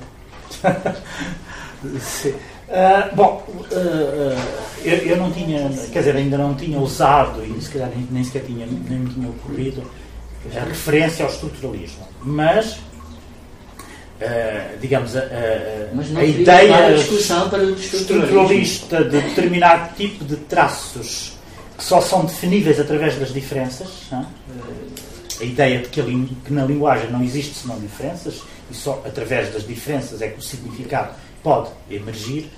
Uh, 2.68 3.16
bom, 3.16 3.46
uh, 3.48 3.76
uh, 3.76 4.38
eu, 4.84 4.98
eu, 4.98 5.18
não 5.18 5.32
tinha, 5.32 5.70
quer 5.92 6.00
dizer, 6.00 6.16
ainda 6.16 6.38
não 6.38 6.56
tinha 6.56 6.80
usado, 6.80 7.46
e 7.46 7.62
se 7.62 7.70
calhar 7.70 7.90
nem, 7.96 8.08
nem 8.10 8.24
sequer 8.24 8.44
tinha, 8.44 8.66
nem 8.66 9.00
me 9.00 9.14
tinha 9.14 9.30
ocorrido, 9.30 9.84
a 10.56 10.66
referência 10.66 11.26
ao 11.26 11.32
estruturalismo. 11.32 12.08
Mas, 12.22 12.78
digamos, 14.80 15.16
a, 15.16 15.22
a, 15.22 16.24
ideia 16.24 16.96
estruturalista 16.96 19.04
de 19.04 19.22
determinado 19.22 19.96
tipo 19.96 20.24
de 20.24 20.36
traços 20.36 21.34
que 21.76 21.84
só 21.84 22.00
são 22.00 22.26
definíveis 22.26 22.80
através 22.80 23.16
das 23.16 23.34
diferenças, 23.34 23.88
a 24.12 25.44
ideia 25.44 25.80
de 25.80 25.90
que, 25.90 26.00
a, 26.00 26.04
que 26.04 26.54
na 26.54 26.64
linguagem 26.64 27.12
não 27.12 27.24
existe 27.24 27.56
senão 27.56 27.80
diferenças, 27.80 28.44
e 28.70 28.74
só 28.74 29.02
através 29.06 29.52
das 29.52 29.66
diferenças 29.66 30.22
é 30.22 30.30
que 30.30 30.40
o 30.40 30.44
significado 30.44 31.14
pode 31.46 31.70
emergir, 31.92 32.50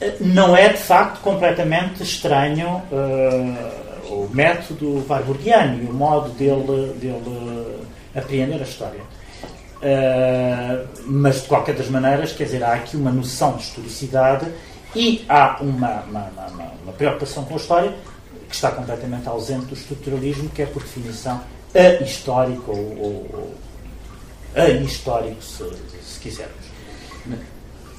eh, 0.00 0.16
não 0.20 0.56
é 0.56 0.70
de 0.70 0.78
facto 0.78 1.20
completamente 1.20 2.02
estranho 2.02 2.82
uh, 2.90 4.12
o 4.12 4.28
método 4.32 5.06
warburgiano 5.08 5.80
e 5.84 5.86
o 5.86 5.94
modo 5.94 6.30
dele, 6.30 6.94
dele 6.94 7.86
apreender 8.12 8.60
a 8.60 8.64
história. 8.64 9.00
Uh, 9.78 10.88
mas 11.06 11.42
de 11.42 11.48
qualquer 11.48 11.76
das 11.76 11.88
maneiras, 11.88 12.32
quer 12.32 12.44
dizer, 12.44 12.64
há 12.64 12.74
aqui 12.74 12.96
uma 12.96 13.12
noção 13.12 13.52
de 13.52 13.62
historicidade 13.62 14.52
e 14.96 15.24
há 15.28 15.58
uma, 15.60 16.00
uma, 16.02 16.24
uma, 16.50 16.72
uma 16.82 16.92
preocupação 16.92 17.44
com 17.44 17.54
a 17.54 17.56
história 17.56 17.94
que 18.48 18.54
está 18.56 18.72
completamente 18.72 19.28
ausente 19.28 19.66
do 19.66 19.74
estruturalismo, 19.74 20.48
que 20.48 20.62
é 20.62 20.66
por 20.66 20.82
definição 20.82 21.40
ahistórico 21.72 22.72
ou, 22.72 22.98
ou, 22.98 23.14
ou 23.32 23.54
se, 25.40 25.64
se 26.02 26.18
quisermos. 26.20 26.67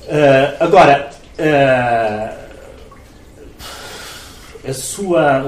Uh, 0.09 0.57
agora, 0.59 1.07
uh, 1.37 2.48
a 4.67 4.73
sua, 4.73 5.41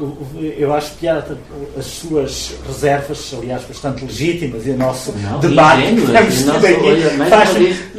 uh, 0.00 0.54
eu 0.56 0.72
acho 0.72 0.94
que 0.96 1.06
as 1.06 1.84
suas 1.84 2.54
reservas, 2.66 3.34
aliás, 3.38 3.62
bastante 3.64 4.04
legítimas, 4.04 4.66
e 4.66 4.70
o 4.70 4.78
nosso 4.78 5.12
não, 5.12 5.38
debate 5.38 5.94
que 5.94 6.06
temos 6.10 6.38
tido 6.38 6.66
aqui 6.66 7.28
faz. 7.28 7.50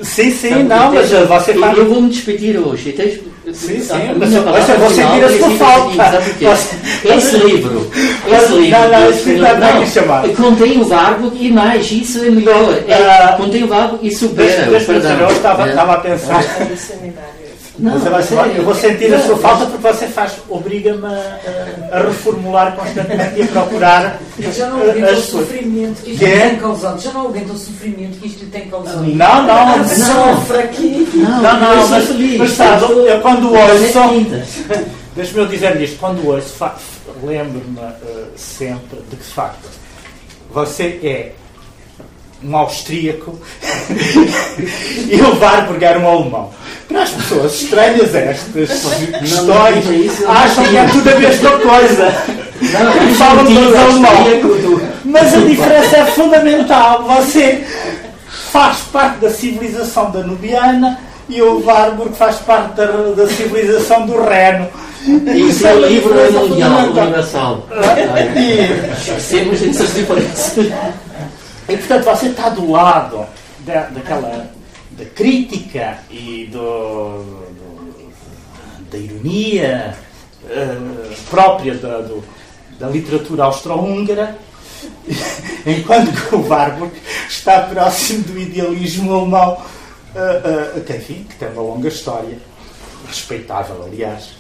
Sim, 0.02 0.32
sim, 0.32 0.64
não, 0.64 0.92
mas 0.92 1.10
você 1.10 1.54
faz. 1.54 1.78
Eu 1.78 1.88
vou 1.88 2.02
me 2.02 2.10
despedir 2.10 2.58
hoje. 2.58 2.92
Tens, 2.94 3.20
sim, 3.54 3.80
sim, 3.80 3.94
mas 4.18 4.34
eu 4.34 4.80
vou 4.80 4.90
sentir 4.90 5.24
a 5.24 5.38
sua 5.38 5.50
falta. 5.52 6.24
Esse 7.16 7.38
livro, 7.38 7.92
esse 8.28 8.54
livro, 8.54 8.80
não, 8.80 8.90
não, 8.90 9.10
esse 9.12 9.30
livro 9.30 9.46
não, 9.48 10.36
contém 10.36 10.82
o 10.82 10.86
verbo 10.86 11.32
e 11.36 11.52
mais, 11.52 11.92
isso 11.92 12.26
é 12.26 12.30
melhor. 12.32 12.74
É, 12.88 13.38
contém 13.38 13.64
o 13.64 13.68
verbo 13.68 14.00
e 14.02 14.12
supera. 14.12 14.66
Eu 14.68 14.78
estava, 15.28 15.70
estava 15.70 15.94
a 15.94 15.98
pensar. 15.98 16.44
Não, 17.78 18.00
você 18.00 18.36
vai, 18.36 18.58
eu 18.58 18.64
vou 18.64 18.74
sentir 18.74 19.14
a 19.14 19.20
sua 19.22 19.38
falta 19.38 19.66
porque 19.66 19.82
você 19.82 20.08
faz, 20.08 20.34
obriga-me 20.48 21.06
a, 21.06 21.40
a, 21.92 22.00
reformular 22.04 22.74
constantemente 22.76 23.40
e 23.40 23.44
a 23.44 23.48
procurar. 23.48 24.20
Já 24.40 24.70
não 24.70 24.82
aguento 24.82 25.12
o 25.12 25.22
sofrimento 25.22 26.02
que 26.02 26.12
isto 26.12 26.24
lhe 26.24 26.40
tem 26.40 26.58
causado. 26.58 27.02
Já 27.02 27.12
não 27.12 27.28
aguento 27.28 27.50
o 27.52 27.58
sofrimento 27.58 28.20
que 28.20 28.28
isto 28.28 28.46
lhe 28.46 28.52
tem 28.52 28.70
causado. 28.70 29.02
Não, 29.02 29.44
não, 29.44 29.78
não. 29.78 29.86
Sofre 29.86 30.58
aqui. 30.60 31.10
Não, 31.16 31.42
não, 31.42 31.90
mas, 31.90 32.38
mas 32.38 32.52
sabe, 32.52 32.86
eu 32.94 33.22
quando 33.22 33.54
olho 33.54 33.92
só. 33.92 34.10
Deixa-me 35.16 35.40
eu 35.40 35.48
dizer 35.48 35.82
isto, 35.82 35.98
quando 35.98 36.28
ouço, 36.28 36.72
lembro-me 37.24 37.80
uh, 37.80 38.28
sempre 38.36 39.00
de 39.10 39.16
que, 39.16 39.24
de 39.24 39.32
facto, 39.32 39.70
você 40.52 41.00
é 41.02 41.32
um 42.44 42.56
austríaco 42.56 43.40
e 45.10 45.22
o 45.22 45.40
Warburg 45.40 45.84
era 45.84 46.00
um 46.00 46.08
alemão. 46.08 46.50
Para 46.88 47.04
as 47.04 47.10
pessoas 47.10 47.62
estranhas 47.62 48.14
estas 48.14 48.70
histórias, 48.70 50.24
acham 50.28 50.64
que 50.66 50.78
é 50.78 50.86
tudo 50.88 51.10
a 51.10 51.20
mesma 51.20 51.52
coisa. 51.52 52.14
Não, 52.62 53.16
falam 53.16 53.46
todos 53.46 53.76
alemão. 53.76 54.82
Mas 55.04 55.34
a 55.34 55.40
diferença 55.40 55.98
é 55.98 56.06
fundamental. 56.06 57.04
Você 57.04 57.64
faz 58.52 58.78
parte 58.92 59.20
da 59.20 59.30
civilização 59.30 60.12
danubiana 60.12 61.00
e 61.28 61.42
o 61.42 61.64
Warburg 61.66 62.16
faz 62.16 62.38
parte 62.38 62.76
da, 62.76 62.86
da 62.86 63.28
civilização 63.28 64.06
do 64.06 64.22
Reno. 64.22 64.68
Isso 65.36 65.68
é 65.68 65.74
o 65.74 65.86
livro 65.86 66.14
mundial, 66.14 66.90
universal. 66.90 67.68
Esquecemos 68.98 69.62
essas 69.62 69.94
diferenças. 69.94 70.56
E 71.68 71.78
portanto 71.78 72.04
você 72.04 72.28
está 72.28 72.50
do 72.50 72.70
lado 72.70 73.26
da, 73.60 73.88
daquela 73.88 74.52
da 74.92 75.06
crítica 75.06 76.00
e 76.10 76.48
do, 76.52 77.24
do 77.24 78.14
da 78.92 78.98
ironia 78.98 79.96
uh, 80.44 81.16
própria 81.30 81.76
da, 81.76 82.02
do, 82.02 82.24
da 82.80 82.88
literatura 82.88 83.46
austro-húngara, 83.46 84.38
enquanto 85.66 86.36
o 86.36 86.48
Warburg 86.48 86.94
está 87.28 87.62
próximo 87.64 88.24
do 88.24 88.40
idealismo 88.40 89.14
alemão, 89.14 89.54
uh, 89.54 90.78
uh, 90.78 90.82
que, 90.82 90.94
enfim, 90.94 91.26
que 91.30 91.36
tem 91.36 91.50
uma 91.50 91.62
longa 91.62 91.88
história, 91.88 92.38
respeitável, 93.08 93.84
aliás. 93.84 94.36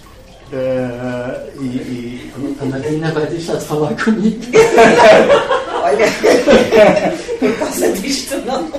Uh, 0.53 1.59
e, 1.59 1.65
e, 1.65 2.34
a 2.61 2.65
Marina 2.65 3.11
vai 3.11 3.26
deixar 3.26 3.55
de 3.55 3.65
falar 3.65 3.95
comigo. 3.95 4.41
Olha, 5.86 6.07
por 7.39 7.59
causa 7.59 7.91
disto 7.91 8.36
não. 8.38 8.63
não. 8.63 8.71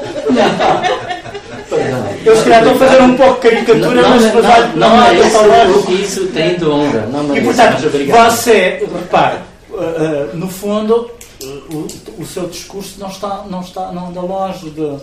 Eu 2.25 2.37
se 2.37 2.43
calhar 2.43 2.63
estou 2.65 2.75
a 2.75 2.79
fazer 2.79 3.03
um 3.03 3.17
pouco 3.17 3.35
de 3.35 3.41
caricatura, 3.41 4.03
não, 4.03 4.11
mas 4.11 4.25
depois 4.25 4.45
não, 4.45 4.69
não, 4.69 4.97
não, 4.97 5.05
é 5.05 5.15
isso, 5.15 5.79
o 5.79 5.87
que 5.87 5.93
isso 5.93 6.27
tem 6.29 6.57
de 6.57 6.65
honra. 6.65 7.07
Não 7.07 7.37
e 7.37 7.41
portanto, 7.43 7.83
você, 8.09 8.85
repare, 8.93 9.39
uh, 9.71 9.75
uh, 9.77 10.37
no 10.37 10.49
fundo, 10.49 11.13
uh, 11.43 11.47
o, 11.73 11.87
o, 12.23 12.27
seu 12.27 12.49
discurso 12.49 12.99
não 12.99 13.09
está, 13.09 13.45
não 13.49 13.61
está, 13.61 13.93
não 13.93 14.09
anda 14.09 14.21
longe 14.21 14.71
de, 14.71 14.97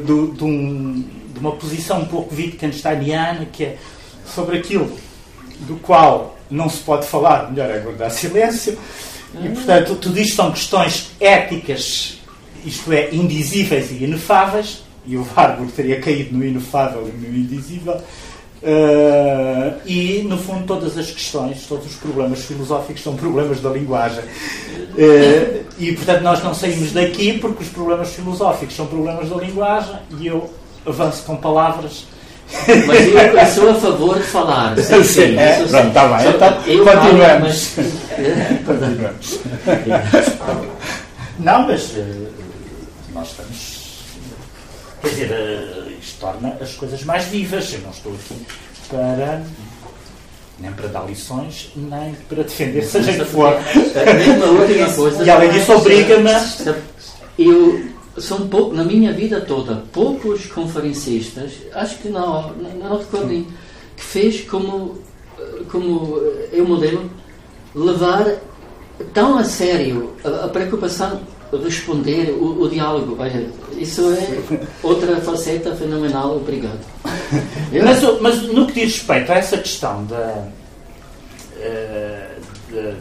de, 0.00 0.32
de, 0.32 0.44
um, 0.44 1.04
de 1.34 1.38
uma 1.38 1.52
posição 1.52 2.00
um 2.00 2.06
pouco 2.06 2.34
Wittgensteiniana, 2.34 3.46
que 3.52 3.64
é 3.64 3.76
sobre 4.34 4.56
aquilo 4.56 4.90
do 5.60 5.76
qual 5.76 6.34
não 6.50 6.70
se 6.70 6.78
pode 6.78 7.06
falar, 7.06 7.50
melhor 7.50 7.70
é 7.70 7.78
guardar 7.78 8.10
silêncio, 8.10 8.78
e 9.42 9.48
portanto 9.48 9.96
tudo 9.96 10.18
isto 10.18 10.36
são 10.36 10.50
questões 10.50 11.10
éticas, 11.20 12.18
isto 12.64 12.92
é, 12.92 13.14
indizíveis 13.14 13.90
e 13.90 14.04
inefáveis, 14.04 14.82
e 15.06 15.16
o 15.16 15.26
Warburg 15.36 15.72
teria 15.72 16.00
caído 16.00 16.36
no 16.36 16.44
inefável 16.44 17.08
e 17.08 17.12
no 17.12 17.36
indizível, 17.36 18.00
Uh, 18.64 19.78
e, 19.84 20.22
no 20.22 20.38
fundo, 20.38 20.64
todas 20.64 20.96
as 20.96 21.10
questões, 21.10 21.66
todos 21.66 21.84
os 21.84 21.96
problemas 21.96 22.46
filosóficos 22.46 23.02
são 23.02 23.14
problemas 23.14 23.60
da 23.60 23.68
linguagem. 23.68 24.24
Uh, 24.24 25.64
e, 25.78 25.92
portanto, 25.92 26.22
nós 26.22 26.42
não 26.42 26.54
saímos 26.54 26.92
daqui 26.92 27.38
porque 27.38 27.62
os 27.62 27.68
problemas 27.68 28.14
filosóficos 28.14 28.74
são 28.74 28.86
problemas 28.86 29.28
da 29.28 29.36
linguagem 29.36 29.96
e 30.18 30.28
eu 30.28 30.50
avanço 30.86 31.24
com 31.24 31.36
palavras 31.36 32.06
mas 32.86 33.06
eu, 33.06 33.18
eu, 33.18 33.46
sou 33.46 33.70
a 33.70 33.74
favor 33.74 34.18
de 34.18 34.24
falar. 34.24 34.76
Sim, 34.78 35.02
sim. 35.04 35.38
É, 35.38 35.64
pronto, 35.68 35.88
está 35.88 36.08
bem. 36.08 36.28
Então, 36.28 36.62
eu 36.66 36.84
continuamos. 36.84 37.66
Falo, 37.66 37.88
mas... 39.02 39.38
Não, 41.38 41.66
mas 41.66 41.90
uh, 41.90 42.32
nós 43.12 43.30
estamos. 43.30 43.84
Quer 45.02 45.08
dizer, 45.08 45.30
uh, 45.30 45.90
isto 46.00 46.20
torna 46.20 46.56
as 46.60 46.72
coisas 46.74 47.02
mais 47.04 47.24
vivas. 47.24 47.72
Eu 47.72 47.80
não 47.80 47.90
estou 47.90 48.12
aqui 48.12 48.46
para. 48.88 49.42
Nem 50.60 50.70
para 50.72 50.86
dar 50.86 51.04
lições, 51.04 51.72
nem 51.74 52.14
para 52.28 52.44
defender, 52.44 52.84
seja 52.84 53.12
que 53.12 53.24
for. 53.24 53.52
E 55.24 55.28
além 55.28 55.50
disso, 55.50 55.72
obriga-me. 55.72 56.30
Eu 57.36 57.93
são 58.18 58.48
pouco, 58.48 58.74
na 58.74 58.84
minha 58.84 59.12
vida 59.12 59.40
toda, 59.40 59.82
poucos 59.92 60.46
conferencistas, 60.46 61.52
acho 61.72 61.98
que 61.98 62.08
não, 62.08 62.52
não 62.52 62.98
recordo, 62.98 63.46
que 63.96 64.02
fez 64.02 64.42
como, 64.42 64.98
como 65.70 66.20
o 66.52 66.64
modelo, 66.66 67.10
levar 67.74 68.36
tão 69.12 69.38
a 69.38 69.44
sério 69.44 70.12
a, 70.24 70.44
a 70.44 70.48
preocupação 70.48 71.20
responder 71.62 72.30
o, 72.30 72.62
o, 72.62 72.68
diálogo. 72.68 73.16
Olha, 73.18 73.48
isso 73.76 74.02
é 74.12 74.60
outra 74.82 75.20
faceta 75.20 75.74
fenomenal, 75.76 76.36
obrigado. 76.36 76.80
Mas, 77.84 78.20
mas, 78.20 78.42
no 78.42 78.66
que 78.66 78.74
diz 78.74 78.94
respeito 78.98 79.32
a 79.32 79.34
essa 79.36 79.58
questão 79.58 80.04
da. 80.04 80.46
De, 82.68 82.92
de, 82.92 82.96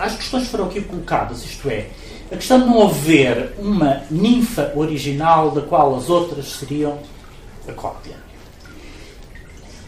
as 0.00 0.16
questões 0.16 0.48
foram 0.48 0.66
aqui 0.66 0.80
colocadas, 0.80 1.44
isto 1.44 1.68
é, 1.68 1.88
a 2.30 2.36
questão 2.36 2.60
de 2.60 2.66
não 2.66 2.86
haver 2.86 3.54
uma 3.58 4.02
ninfa 4.10 4.72
original 4.74 5.50
da 5.50 5.62
qual 5.62 5.94
as 5.96 6.08
outras 6.10 6.46
seriam 6.46 6.98
a 7.68 7.72
cópia. 7.72 8.16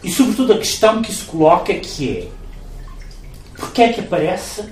E 0.03 0.11
sobretudo 0.11 0.53
a 0.53 0.59
questão 0.59 1.03
que 1.03 1.12
se 1.12 1.24
coloca 1.24 1.74
que 1.74 2.18
é 2.18 2.28
porque 3.59 3.82
é 3.82 3.93
que 3.93 4.01
aparece 4.01 4.62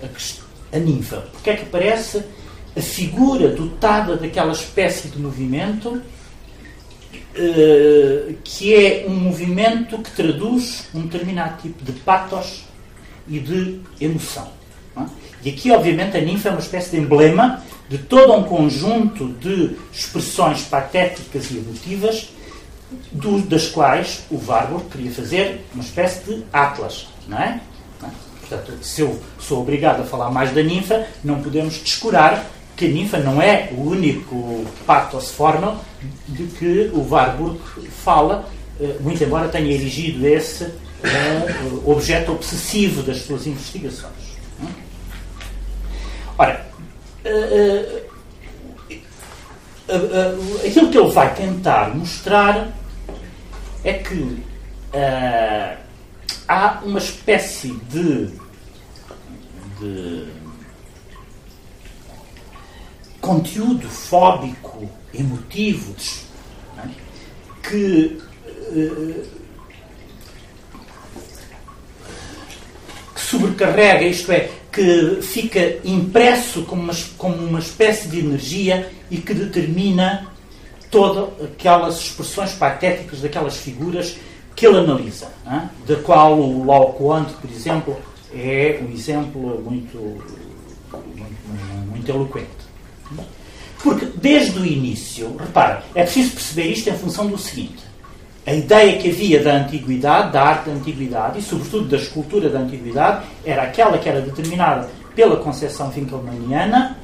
a, 0.00 0.76
a 0.76 0.78
ninfa? 0.78 1.26
Porque 1.32 1.50
é 1.50 1.56
que 1.56 1.62
aparece 1.62 2.22
a 2.76 2.80
figura 2.80 3.48
dotada 3.48 4.16
daquela 4.16 4.52
espécie 4.52 5.08
de 5.08 5.18
movimento 5.18 6.00
uh, 7.38 8.34
que 8.44 8.74
é 8.74 9.06
um 9.08 9.14
movimento 9.14 9.98
que 9.98 10.10
traduz 10.12 10.88
um 10.94 11.02
determinado 11.02 11.60
tipo 11.62 11.84
de 11.84 11.92
patos 12.00 12.64
e 13.26 13.40
de 13.40 13.80
emoção. 14.00 14.57
E 15.48 15.50
aqui, 15.52 15.70
obviamente, 15.70 16.14
a 16.14 16.20
ninfa 16.20 16.50
é 16.50 16.52
uma 16.52 16.60
espécie 16.60 16.90
de 16.90 16.98
emblema 16.98 17.62
de 17.88 17.96
todo 17.96 18.34
um 18.34 18.42
conjunto 18.42 19.28
de 19.40 19.78
expressões 19.90 20.60
patéticas 20.60 21.50
e 21.50 21.56
emotivas, 21.56 22.28
do, 23.10 23.40
das 23.40 23.66
quais 23.66 24.24
o 24.30 24.38
Warburg 24.46 24.84
queria 24.90 25.10
fazer 25.10 25.64
uma 25.72 25.82
espécie 25.82 26.22
de 26.24 26.44
atlas. 26.52 27.08
Não 27.26 27.38
é? 27.38 27.62
Portanto, 28.40 28.74
se 28.82 29.00
eu 29.00 29.18
sou 29.40 29.62
obrigado 29.62 30.02
a 30.02 30.04
falar 30.04 30.30
mais 30.30 30.52
da 30.52 30.62
ninfa, 30.62 31.06
não 31.24 31.40
podemos 31.40 31.82
descurar 31.82 32.44
que 32.76 32.84
a 32.84 32.88
ninfa 32.88 33.16
não 33.16 33.40
é 33.40 33.70
o 33.72 33.88
único 33.88 34.66
pathos 34.86 35.30
formal 35.30 35.82
de 36.28 36.44
que 36.44 36.90
o 36.92 37.08
Warburg 37.08 37.58
fala, 38.04 38.46
eh, 38.78 38.96
muito 39.00 39.24
embora 39.24 39.48
tenha 39.48 39.72
erigido 39.72 40.26
esse 40.26 40.64
uh, 40.64 41.90
objeto 41.90 42.32
obsessivo 42.32 43.02
das 43.02 43.22
suas 43.22 43.46
investigações. 43.46 44.27
Ora, 46.38 46.64
uh, 47.24 48.08
uh, 49.88 50.66
aquilo 50.66 50.90
que 50.90 50.98
ele 50.98 51.10
vai 51.10 51.34
tentar 51.34 51.92
mostrar 51.96 52.72
é 53.82 53.94
que 53.94 54.42
há 56.48 56.80
uma 56.82 56.98
espécie 56.98 57.72
de, 57.90 58.30
de 59.80 60.26
conteúdo 63.20 63.88
fóbico, 63.88 64.88
emotivo, 65.12 65.94
é? 66.78 66.88
que, 67.68 68.22
que 73.14 73.20
sobrecarrega, 73.20 74.04
isto 74.04 74.32
é, 74.32 74.50
que 74.78 75.18
fica 75.22 75.80
impresso 75.84 76.62
como 76.62 76.82
uma, 76.82 76.94
como 77.16 77.34
uma 77.34 77.58
espécie 77.58 78.06
de 78.06 78.20
energia 78.20 78.88
e 79.10 79.16
que 79.16 79.34
determina 79.34 80.28
todas 80.88 81.30
aquelas 81.42 81.98
expressões 81.98 82.52
patéticas 82.52 83.20
daquelas 83.20 83.56
figuras 83.56 84.16
que 84.54 84.64
ele 84.64 84.78
analisa, 84.78 85.26
é? 85.44 85.68
da 85.84 86.00
qual 86.00 86.38
o 86.38 86.64
Laocoonte, 86.64 87.32
por 87.34 87.50
exemplo, 87.50 87.96
é 88.32 88.80
um 88.80 88.92
exemplo 88.92 89.60
muito, 89.68 89.98
muito, 90.92 91.90
muito 91.90 92.08
eloquente. 92.08 92.46
Porque 93.82 94.06
desde 94.14 94.60
o 94.60 94.64
início, 94.64 95.36
repara, 95.38 95.82
é 95.92 96.04
preciso 96.04 96.34
perceber 96.34 96.68
isto 96.68 96.88
em 96.88 96.96
função 96.96 97.26
do 97.26 97.36
seguinte: 97.36 97.82
a 98.48 98.54
ideia 98.54 98.96
que 98.96 99.10
havia 99.10 99.42
da 99.42 99.56
antiguidade, 99.56 100.32
da 100.32 100.42
arte 100.42 100.70
da 100.70 100.72
antiguidade 100.76 101.38
e, 101.38 101.42
sobretudo, 101.42 101.86
da 101.86 101.98
escultura 101.98 102.48
da 102.48 102.60
antiguidade, 102.60 103.26
era 103.44 103.62
aquela 103.62 103.98
que 103.98 104.08
era 104.08 104.22
determinada 104.22 104.88
pela 105.14 105.36
concepção 105.36 105.92
Winkelmanniana 105.94 106.96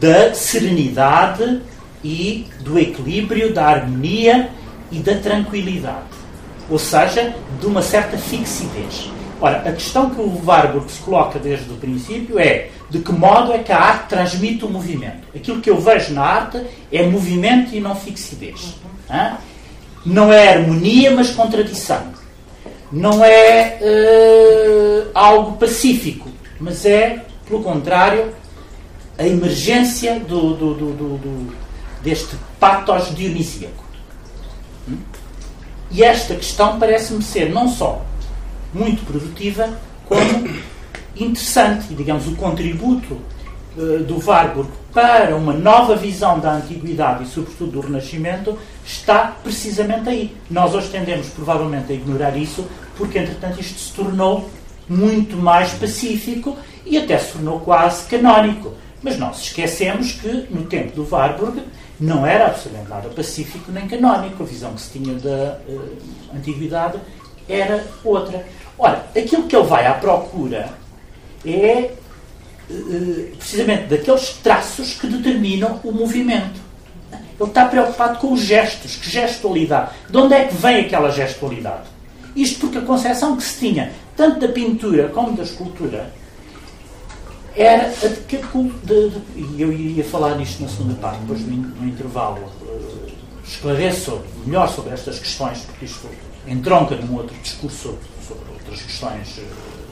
da 0.00 0.32
serenidade 0.34 1.60
e 2.04 2.46
do 2.60 2.78
equilíbrio, 2.78 3.52
da 3.52 3.66
harmonia 3.66 4.50
e 4.92 5.00
da 5.00 5.16
tranquilidade. 5.16 6.14
ou 6.70 6.78
seja, 6.78 7.34
de 7.60 7.66
uma 7.66 7.82
certa 7.82 8.16
fixidez. 8.16 9.10
Ora, 9.40 9.58
a 9.68 9.72
questão 9.72 10.08
que 10.10 10.20
o 10.20 10.42
Warburg 10.46 10.90
se 10.90 11.02
coloca 11.02 11.38
desde 11.38 11.70
o 11.70 11.76
princípio 11.76 12.38
é 12.38 12.68
de 12.88 13.00
que 13.00 13.12
modo 13.12 13.52
é 13.52 13.58
que 13.58 13.72
a 13.72 13.78
arte 13.78 14.10
transmite 14.10 14.64
o 14.64 14.70
movimento. 14.70 15.26
Aquilo 15.34 15.60
que 15.60 15.68
eu 15.68 15.78
vejo 15.80 16.14
na 16.14 16.22
arte 16.22 16.64
é 16.92 17.04
movimento 17.04 17.74
e 17.74 17.80
não 17.80 17.96
fixidez. 17.96 18.76
Não 20.04 20.32
é 20.32 20.54
harmonia, 20.54 21.10
mas 21.10 21.30
contradição. 21.30 22.12
Não 22.92 23.24
é 23.24 23.78
uh, 23.80 25.10
algo 25.14 25.56
pacífico, 25.56 26.28
mas 26.60 26.84
é, 26.84 27.24
pelo 27.46 27.62
contrário, 27.62 28.32
a 29.18 29.26
emergência 29.26 30.20
do, 30.20 30.54
do, 30.54 30.74
do, 30.74 31.54
deste 32.02 32.36
patos 32.60 33.14
dionisíaco. 33.14 33.84
Hum? 34.88 34.98
E 35.90 36.02
esta 36.02 36.34
questão 36.34 36.78
parece-me 36.78 37.22
ser 37.22 37.50
não 37.50 37.68
só 37.68 38.04
muito 38.72 39.04
produtiva, 39.06 39.78
como 40.06 40.48
interessante. 41.16 41.86
E, 41.90 41.94
digamos, 41.94 42.26
o 42.26 42.34
contributo 42.34 43.18
uh, 43.76 44.02
do 44.04 44.20
Warburg 44.24 44.70
para 44.92 45.34
uma 45.36 45.52
nova 45.52 45.96
visão 45.96 46.38
da 46.38 46.52
antiguidade 46.52 47.24
e, 47.24 47.26
sobretudo, 47.26 47.72
do 47.72 47.80
Renascimento 47.80 48.58
está 48.84 49.36
precisamente 49.42 50.08
aí. 50.08 50.36
Nós 50.50 50.74
hoje 50.74 50.88
tendemos, 50.88 51.28
provavelmente, 51.28 51.92
a 51.92 51.94
ignorar 51.94 52.36
isso, 52.36 52.66
porque, 52.96 53.18
entretanto, 53.18 53.60
isto 53.60 53.78
se 53.78 53.92
tornou 53.92 54.50
muito 54.88 55.36
mais 55.36 55.72
pacífico 55.72 56.56
e 56.84 56.98
até 56.98 57.18
se 57.18 57.32
tornou 57.32 57.60
quase 57.60 58.06
canónico. 58.06 58.74
Mas 59.02 59.18
nós 59.18 59.40
esquecemos 59.40 60.12
que, 60.12 60.46
no 60.50 60.64
tempo 60.64 60.94
do 60.94 61.08
Warburg, 61.10 61.62
não 62.00 62.26
era 62.26 62.46
absolutamente 62.46 62.90
nada 62.90 63.08
pacífico 63.08 63.70
nem 63.70 63.86
canónico. 63.86 64.42
A 64.42 64.46
visão 64.46 64.74
que 64.74 64.80
se 64.80 64.98
tinha 64.98 65.14
da 65.14 65.58
uh, 65.68 65.96
antiguidade 66.34 66.98
era 67.48 67.86
outra. 68.02 68.46
Ora, 68.78 69.06
aquilo 69.16 69.44
que 69.44 69.54
ele 69.54 69.66
vai 69.66 69.86
à 69.86 69.94
procura 69.94 70.70
é 71.44 71.90
uh, 72.68 73.36
precisamente 73.36 73.88
daqueles 73.88 74.30
traços 74.42 74.94
que 74.94 75.06
determinam 75.06 75.80
o 75.84 75.92
movimento. 75.92 76.63
Ele 77.38 77.48
está 77.48 77.66
preocupado 77.66 78.18
com 78.18 78.32
os 78.32 78.40
gestos, 78.40 78.96
que 78.96 79.10
gestualidade. 79.10 79.90
De 80.08 80.16
onde 80.16 80.34
é 80.34 80.44
que 80.44 80.54
vem 80.54 80.80
aquela 80.80 81.10
gestualidade? 81.10 81.84
Isto 82.34 82.60
porque 82.60 82.78
a 82.78 82.82
concepção 82.82 83.36
que 83.36 83.42
se 83.42 83.58
tinha, 83.58 83.92
tanto 84.16 84.40
da 84.40 84.48
pintura 84.48 85.08
como 85.08 85.36
da 85.36 85.42
escultura, 85.42 86.12
era 87.56 87.86
a 87.86 88.08
de 88.08 88.20
que 88.26 88.40
e 89.36 89.62
eu 89.62 89.72
ia 89.72 90.04
falar 90.04 90.34
nisto 90.36 90.62
na 90.62 90.68
segunda 90.68 90.94
parte, 90.94 91.20
depois 91.20 91.40
no, 91.40 91.56
no 91.56 91.88
intervalo 91.88 92.40
uh, 92.62 93.06
esclareço 93.46 94.20
melhor 94.44 94.68
sobre 94.68 94.92
estas 94.92 95.20
questões, 95.20 95.58
porque 95.60 95.84
isto 95.84 96.08
entronca 96.48 96.96
num 96.96 97.14
outro 97.14 97.36
discurso 97.42 97.96
sobre 98.26 98.44
outras 98.52 98.82
questões 98.82 99.38
uh, 99.38 99.42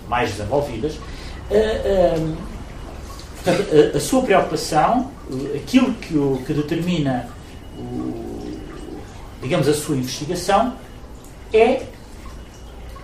mais 0.08 0.30
desenvolvidas. 0.32 0.94
Uh, 0.94 1.00
portanto, 1.50 2.51
a, 3.46 3.96
a, 3.96 4.00
sua 4.00 4.22
preocupação, 4.22 5.10
aquilo 5.54 5.92
que, 5.94 6.16
o, 6.16 6.42
que 6.46 6.52
determina, 6.52 7.28
o, 7.76 8.58
digamos, 9.42 9.68
a 9.68 9.74
sua 9.74 9.96
investigação, 9.96 10.76
é 11.52 11.82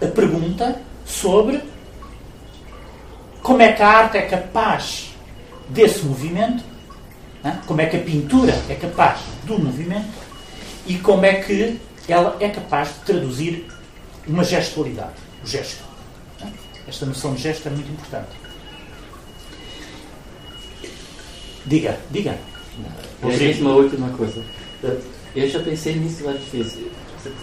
a 0.01 0.07
pergunta 0.07 0.81
sobre 1.05 1.63
como 3.43 3.63
é 3.63 3.73
que 3.73 3.83
a 3.83 3.89
arte 3.89 4.19
é 4.19 4.23
capaz 4.23 5.15
desse 5.69 6.05
movimento, 6.05 6.63
né? 7.43 7.61
como 7.67 7.81
é 7.81 7.87
que 7.87 7.97
a 7.97 8.01
pintura 8.01 8.55
é 8.69 8.75
capaz 8.75 9.21
do 9.45 9.59
movimento 9.59 10.09
e 10.87 10.99
como 10.99 11.25
é 11.25 11.35
que 11.35 11.81
ela 12.09 12.37
é 12.41 12.49
capaz 12.49 12.89
de 12.89 13.01
traduzir 13.01 13.67
uma 14.27 14.45
gestualidade, 14.45 15.15
o 15.43 15.47
gesto. 15.47 15.83
Né? 16.41 16.53
Esta 16.87 17.07
noção 17.07 17.35
de 17.35 17.43
gesto 17.43 17.67
é 17.69 17.71
muito 17.71 17.91
importante. 17.91 18.38
Diga, 21.69 21.99
diga. 22.11 22.39
É 23.23 23.61
uma 23.61 23.75
última 23.75 24.09
coisa. 24.11 24.43
Eu 25.37 25.49
já 25.49 25.61
pensei 25.61 25.97
nisso 25.97 26.25
várias 26.25 26.45
vezes. 26.45 26.79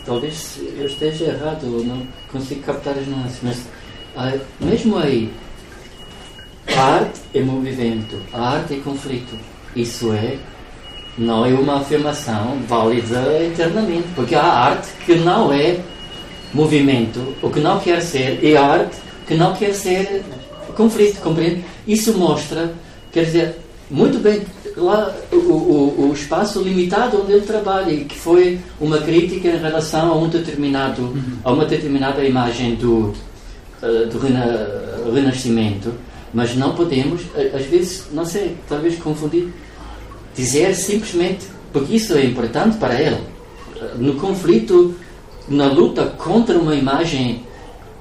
Talvez 0.06 0.60
eu 0.78 0.88
esteja 0.88 1.26
errado, 1.26 1.66
não 1.86 2.08
consigo 2.32 2.62
captar 2.62 2.98
as 2.98 3.06
nuances, 3.08 3.40
mas 3.44 3.58
ah, 4.18 4.34
mesmo 4.60 4.98
aí, 4.98 5.32
a 6.76 6.82
arte 6.82 7.20
é 7.34 7.42
movimento, 7.42 8.18
a 8.34 8.56
arte 8.56 8.76
é 8.76 8.78
conflito. 8.78 9.38
Isso 9.76 10.12
é, 10.14 10.38
não 11.18 11.46
é 11.46 11.54
uma 11.54 11.82
afirmação 11.82 12.58
válida 12.68 13.22
eternamente, 13.44 14.08
porque 14.16 14.34
há 14.34 14.42
arte 14.42 14.90
que 15.06 15.16
não 15.16 15.54
é 15.54 15.80
movimento, 16.54 17.36
o 17.42 17.50
que 17.50 17.60
não 17.60 17.80
quer 17.80 18.02
ser, 18.02 18.42
e 18.42 18.56
a 18.58 18.64
arte 18.64 18.98
que 19.28 19.36
não 19.36 19.54
quer 19.54 19.74
ser 19.74 20.24
conflito, 20.76 21.22
compreende? 21.22 21.64
Isso 21.86 22.18
mostra, 22.18 22.74
quer 23.12 23.26
dizer, 23.26 23.65
muito 23.90 24.20
bem 24.20 24.42
lá 24.76 25.14
o, 25.32 25.36
o, 25.36 26.10
o, 26.10 26.14
espaço 26.14 26.62
limitado 26.62 27.22
onde 27.22 27.34
ele 27.34 27.46
trabalha, 27.46 27.96
que 28.04 28.16
foi 28.16 28.60
uma 28.80 28.98
crítica 28.98 29.48
em 29.48 29.58
relação 29.58 30.12
a 30.12 30.18
um 30.18 30.28
determinado, 30.28 31.16
a 31.44 31.52
uma 31.52 31.66
determinada 31.66 32.24
imagem 32.24 32.76
do, 32.76 33.14
uh, 33.82 34.08
do 34.12 34.20
rena, 34.20 34.68
renascimento 35.14 35.94
mas 36.36 36.54
não 36.54 36.76
podemos, 36.76 37.22
às 37.54 37.66
vezes, 37.66 38.08
não 38.12 38.26
sei, 38.26 38.58
talvez 38.68 38.98
confundir, 38.98 39.48
dizer 40.36 40.76
simplesmente, 40.76 41.48
porque 41.72 41.96
isso 41.96 42.14
é 42.14 42.26
importante 42.26 42.76
para 42.76 43.02
ele. 43.02 43.22
No 43.96 44.16
conflito, 44.16 44.94
na 45.48 45.68
luta 45.68 46.08
contra 46.18 46.58
uma 46.58 46.76
imagem 46.76 47.46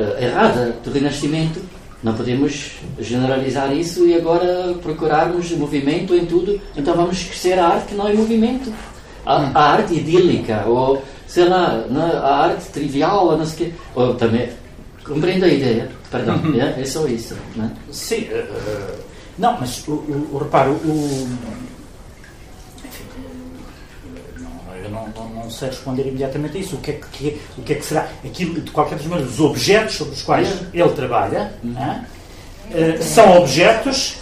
uh, 0.01 0.21
errada 0.21 0.77
do 0.83 0.91
Renascimento, 0.91 1.61
não 2.05 2.13
podemos 2.13 2.73
generalizar 3.01 3.75
isso 3.75 4.07
e 4.07 4.15
agora 4.15 4.75
procurarmos 4.83 5.51
movimento 5.53 6.15
em 6.15 6.27
tudo, 6.27 6.61
então 6.77 6.95
vamos 6.95 7.17
esquecer 7.17 7.59
a 7.59 7.67
arte 7.67 7.89
que 7.89 7.95
não 7.95 8.07
é 8.07 8.13
movimento. 8.13 8.71
A, 9.25 9.37
a 9.59 9.73
arte 9.73 9.95
idílica, 9.95 10.67
ou 10.67 11.03
sei 11.27 11.49
lá, 11.49 11.83
a 12.23 12.45
arte 12.45 12.69
trivial, 12.69 13.39
não 13.39 13.47
sei 13.47 13.69
o 13.69 13.71
quê. 13.71 13.77
Ou 13.95 14.15
também, 14.17 14.51
compreendo 15.03 15.47
a 15.47 15.49
ideia. 15.49 15.91
Perdão, 16.11 16.37
uhum. 16.45 16.61
é, 16.61 16.79
é 16.79 16.85
só 16.85 17.07
isso. 17.07 17.35
Né? 17.57 17.73
Sim, 17.91 18.29
uh, 18.31 18.99
não, 19.39 19.59
mas 19.59 19.83
o, 19.89 19.93
o, 19.93 20.29
o 20.35 20.39
reparo, 20.39 20.73
o, 20.73 21.29
enfim, 22.85 23.05
não, 25.15 25.29
não, 25.29 25.43
não, 25.45 25.51
sei 25.51 25.69
responder 25.69 26.07
imediatamente 26.07 26.57
a 26.57 26.61
isso. 26.61 26.77
O 26.77 26.79
que 26.79 26.91
é 26.93 26.95
que, 26.95 27.41
o 27.59 27.63
que, 27.63 27.73
é 27.73 27.77
que 27.77 27.85
será? 27.85 28.09
Aquilo, 28.25 28.61
de 28.61 28.71
qualquer 28.71 28.97
das 28.97 29.07
maneiras, 29.07 29.35
os 29.35 29.41
objetos 29.41 29.95
sobre 29.97 30.15
os 30.15 30.23
quais 30.23 30.49
ele 30.73 30.89
trabalha 30.91 31.53
uh, 31.65 33.03
são 33.03 33.39
objetos 33.39 34.17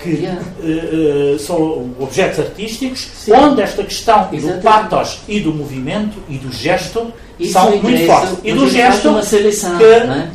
que 0.00 0.28
uh, 0.28 1.38
são 1.38 1.94
objetos 1.98 2.38
artísticos 2.40 3.08
Sim. 3.14 3.32
onde 3.32 3.62
esta 3.62 3.82
questão 3.82 4.28
Exatamente. 4.32 4.56
do 4.58 4.62
patos 4.62 5.20
e 5.26 5.40
do 5.40 5.52
movimento 5.52 6.18
e 6.28 6.36
do 6.36 6.52
gesto 6.52 7.12
isso 7.38 7.52
são 7.52 7.76
muito 7.78 8.06
fortes. 8.06 8.38
E 8.44 8.52
do 8.52 8.68
gesto 8.68 9.22
seleção, 9.22 9.78
que, 9.78 9.84
é? 9.84 10.30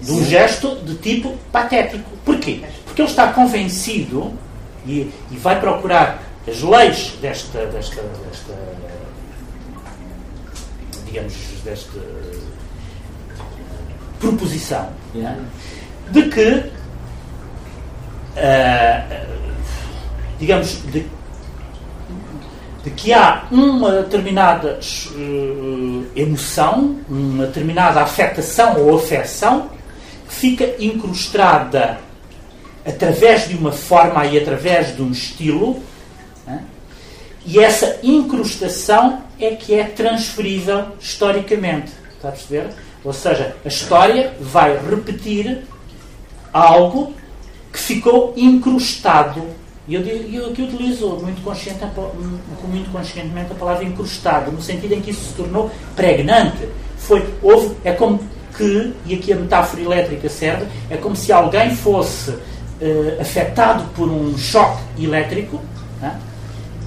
de 0.00 0.12
um 0.12 0.24
gesto 0.24 0.76
de 0.76 0.94
tipo 0.96 1.34
patético. 1.50 2.10
Porquê? 2.24 2.60
Porque 2.84 3.02
ele 3.02 3.08
está 3.08 3.32
convencido 3.32 4.32
e, 4.86 5.10
e 5.30 5.36
vai 5.36 5.58
procurar 5.60 6.22
as 6.46 6.62
leis 6.62 7.14
desta, 7.20 7.66
desta, 7.66 8.02
desta 8.02 8.52
digamos, 11.14 11.34
desta 11.64 12.00
proposição 14.18 14.88
é? 15.14 15.36
de 16.10 16.22
que 16.28 16.48
uh, 18.36 19.04
digamos 20.40 20.82
de, 20.90 21.06
de, 22.82 22.90
que 22.90 23.12
há 23.12 23.44
uma 23.52 24.02
determinada 24.02 24.80
emoção, 26.16 26.98
uma 27.08 27.46
determinada 27.46 28.00
afetação 28.00 28.80
ou 28.80 28.96
afecção 28.96 29.70
fica 30.26 30.74
incrustada 30.80 32.00
através 32.84 33.48
de 33.48 33.56
uma 33.56 33.70
forma 33.70 34.26
e 34.26 34.36
através 34.36 34.96
de 34.96 35.00
um 35.00 35.12
estilo, 35.12 35.80
né? 36.44 36.64
e 37.46 37.60
essa 37.60 38.00
incrustação 38.02 39.23
é 39.40 39.50
que 39.54 39.74
é 39.74 39.84
transferível 39.84 40.86
historicamente. 41.00 41.92
Está 42.16 42.28
a 42.28 42.32
perceber? 42.32 42.68
Ou 43.04 43.12
seja, 43.12 43.54
a 43.64 43.68
história 43.68 44.32
vai 44.40 44.78
repetir 44.78 45.62
algo 46.52 47.12
que 47.72 47.78
ficou 47.78 48.32
incrustado. 48.36 49.42
E 49.86 49.94
eu, 49.94 50.00
eu 50.00 50.50
aqui 50.50 50.62
utilizo 50.62 51.08
muito, 51.16 51.42
consciente, 51.42 51.80
muito 52.66 52.90
conscientemente 52.90 53.52
a 53.52 53.54
palavra 53.54 53.84
incrustado, 53.84 54.50
no 54.50 54.62
sentido 54.62 54.94
em 54.94 55.00
que 55.00 55.10
isso 55.10 55.28
se 55.28 55.34
tornou 55.34 55.70
pregnante. 55.94 56.66
Foi, 56.96 57.28
houve, 57.42 57.76
é 57.84 57.92
como 57.92 58.18
que, 58.56 58.94
e 59.04 59.14
aqui 59.14 59.32
a 59.32 59.36
metáfora 59.36 59.82
elétrica 59.82 60.28
serve, 60.28 60.66
é 60.88 60.96
como 60.96 61.14
se 61.14 61.32
alguém 61.32 61.74
fosse 61.74 62.30
uh, 62.30 63.20
afetado 63.20 63.84
por 63.94 64.08
um 64.08 64.38
choque 64.38 65.04
elétrico 65.04 65.60
né? 66.00 66.18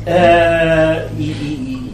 uh, 0.08 1.14
e, 1.18 1.24
e, 1.24 1.87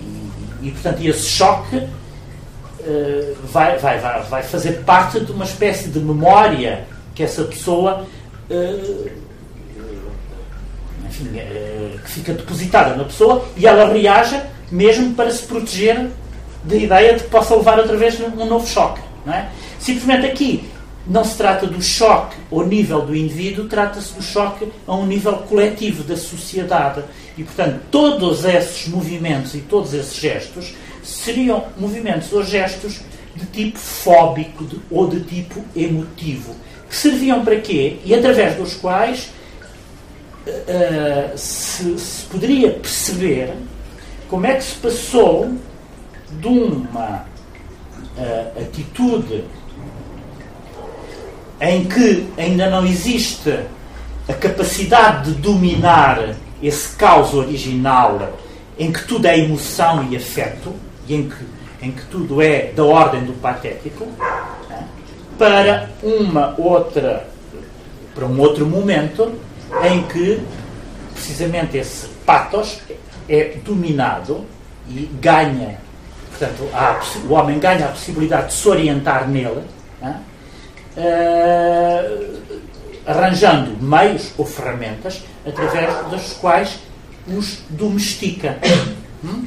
e, 0.64 0.72
portanto, 0.72 1.02
esse 1.02 1.28
choque 1.28 1.76
uh, 1.78 3.36
vai, 3.52 3.78
vai, 3.78 4.00
vai, 4.00 4.44
fazer 4.44 4.84
parte 4.84 5.20
de 5.20 5.32
uma 5.32 5.44
espécie 5.44 5.90
de 5.90 6.00
memória 6.00 6.86
que 7.14 7.22
essa 7.22 7.44
pessoa 7.44 8.06
uh, 8.50 9.10
enfim, 11.06 11.28
uh, 11.28 12.00
que 12.00 12.10
fica 12.10 12.34
depositada 12.34 12.96
na 12.96 13.04
pessoa 13.04 13.46
e 13.58 13.68
ela 13.68 13.92
reaja 13.92 14.48
mesmo 14.72 15.14
para 15.14 15.30
se 15.30 15.44
proteger 15.44 16.10
da 16.64 16.76
ideia 16.76 17.16
de 17.16 17.24
que 17.24 17.30
possa 17.30 17.56
levar 17.56 17.78
outra 17.78 17.98
vez 17.98 18.20
um 18.20 18.46
novo 18.46 18.66
choque. 18.66 19.02
Não 19.26 19.34
é? 19.34 19.50
Simplesmente 19.80 20.26
aqui 20.26 20.70
não 21.06 21.24
se 21.24 21.36
trata 21.38 21.68
do 21.68 21.82
choque 21.82 22.38
ao 22.52 22.66
nível 22.66 23.02
do 23.02 23.16
indivíduo, 23.16 23.66
trata-se 23.68 24.14
do 24.14 24.22
choque 24.22 24.72
a 24.88 24.96
um 24.96 25.06
nível 25.06 25.34
coletivo 25.50 26.04
da 26.04 26.16
sociedade. 26.16 27.04
E, 27.38 27.44
portanto, 27.44 27.82
todos 27.90 28.46
esses 28.46 28.88
movimentos 28.88 29.56
e 29.56 29.60
todos 29.60 29.94
esses 29.94 30.16
gestos 30.16 30.74
seriam 31.04 31.66
movimentos 31.78 32.32
ou 32.32 32.44
gestos 32.44 33.02
de 33.36 33.46
tipo 33.48 33.80
fóbico 33.80 34.64
de, 34.66 34.80
ou 34.92 35.08
de 35.08 35.22
tipo 35.22 35.64
emotivo, 35.76 36.56
que 36.88 36.96
serviam 36.96 37.44
para 37.44 37.60
quê? 37.60 37.98
E 38.06 38.14
através 38.14 38.56
dos 38.56 38.76
quais 38.76 39.32
uh, 40.48 41.38
se, 41.38 41.98
se 41.98 42.26
poderia 42.28 42.72
perceber 42.72 43.54
como 44.30 44.46
é 44.46 44.56
que 44.56 44.64
se 44.64 44.76
passou 44.76 45.52
de 46.40 46.48
uma 46.48 47.26
uh, 48.18 48.62
atitude 48.62 49.44
em 51.60 51.86
que 51.86 52.28
ainda 52.38 52.70
não 52.70 52.86
existe 52.86 53.60
a 54.28 54.34
capacidade 54.34 55.32
de 55.32 55.42
dominar 55.42 56.36
esse 56.64 56.96
caos 56.96 57.34
original 57.34 58.34
em 58.80 58.92
que 58.92 59.06
tudo 59.06 59.28
é 59.28 59.38
emoção 59.38 60.08
e 60.10 60.16
afeto 60.16 60.74
e 61.08 61.16
em 61.16 61.30
que, 61.30 61.46
em 61.82 61.92
que 61.92 62.06
tudo 62.06 62.42
é 62.42 62.72
da 62.76 62.84
ordem 62.84 63.24
do 63.26 63.34
patético 63.34 64.08
para 65.38 65.90
uma 66.02 66.56
outra 66.58 67.28
para 68.16 68.26
um 68.26 68.40
outro 68.40 68.66
momento 68.66 69.34
em 69.84 70.04
que 70.04 70.42
precisamente 71.14 71.78
esse 71.78 72.08
patos 72.26 72.80
é 73.28 73.56
dominado 73.64 74.46
e 74.88 75.10
ganha. 75.20 75.78
Portanto 76.30 76.70
o 77.28 77.34
homem 77.34 77.60
ganha 77.60 77.86
a 77.86 77.90
possibilidade 77.90 78.48
de 78.48 78.54
se 78.54 78.68
orientar 78.68 79.28
nele 79.28 79.64
né, 80.02 80.20
uh, 80.98 82.38
arranjando 83.06 83.82
meios 83.84 84.32
ou 84.38 84.46
ferramentas 84.46 85.24
através 85.46 86.10
das 86.10 86.34
quais 86.34 86.80
os 87.28 87.60
domestica. 87.70 88.60
Hum? 89.24 89.46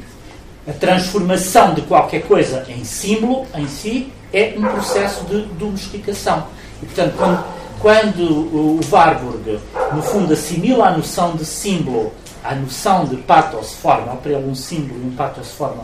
A 0.67 0.73
transformação 0.73 1.73
de 1.73 1.81
qualquer 1.83 2.23
coisa 2.23 2.65
em 2.67 2.83
símbolo, 2.83 3.45
em 3.55 3.67
si, 3.67 4.11
é 4.33 4.53
um 4.57 4.61
processo 4.61 5.23
de 5.25 5.43
domesticação. 5.53 6.47
E, 6.81 6.85
portanto, 6.85 7.15
quando, 7.15 7.45
quando 7.79 8.21
o 8.21 8.79
Warburg, 8.91 9.59
no 9.93 10.01
fundo, 10.01 10.33
assimila 10.33 10.87
a 10.87 10.97
noção 10.97 11.35
de 11.35 11.45
símbolo 11.45 12.11
à 12.43 12.53
noção 12.55 13.05
de 13.05 13.17
pathos 13.17 13.73
forma, 13.73 14.15
para 14.17 14.33
ele 14.33 14.45
um 14.45 14.55
símbolo 14.55 14.99
e 15.01 15.07
um 15.07 15.15
pathos 15.15 15.51
forma 15.51 15.83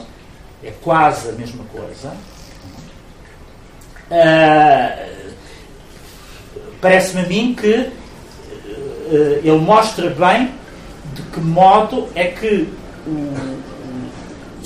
é 0.63 0.71
quase 0.81 1.29
a 1.29 1.33
mesma 1.33 1.63
coisa, 1.65 2.15
uh, 4.09 5.33
parece-me 6.79 7.21
a 7.21 7.27
mim 7.27 7.53
que 7.53 7.91
ele 9.43 9.59
mostra 9.59 10.09
bem 10.09 10.51
de 11.13 11.21
que 11.21 11.39
modo 11.39 12.07
é 12.15 12.25
que 12.25 12.67
o, 13.05 13.63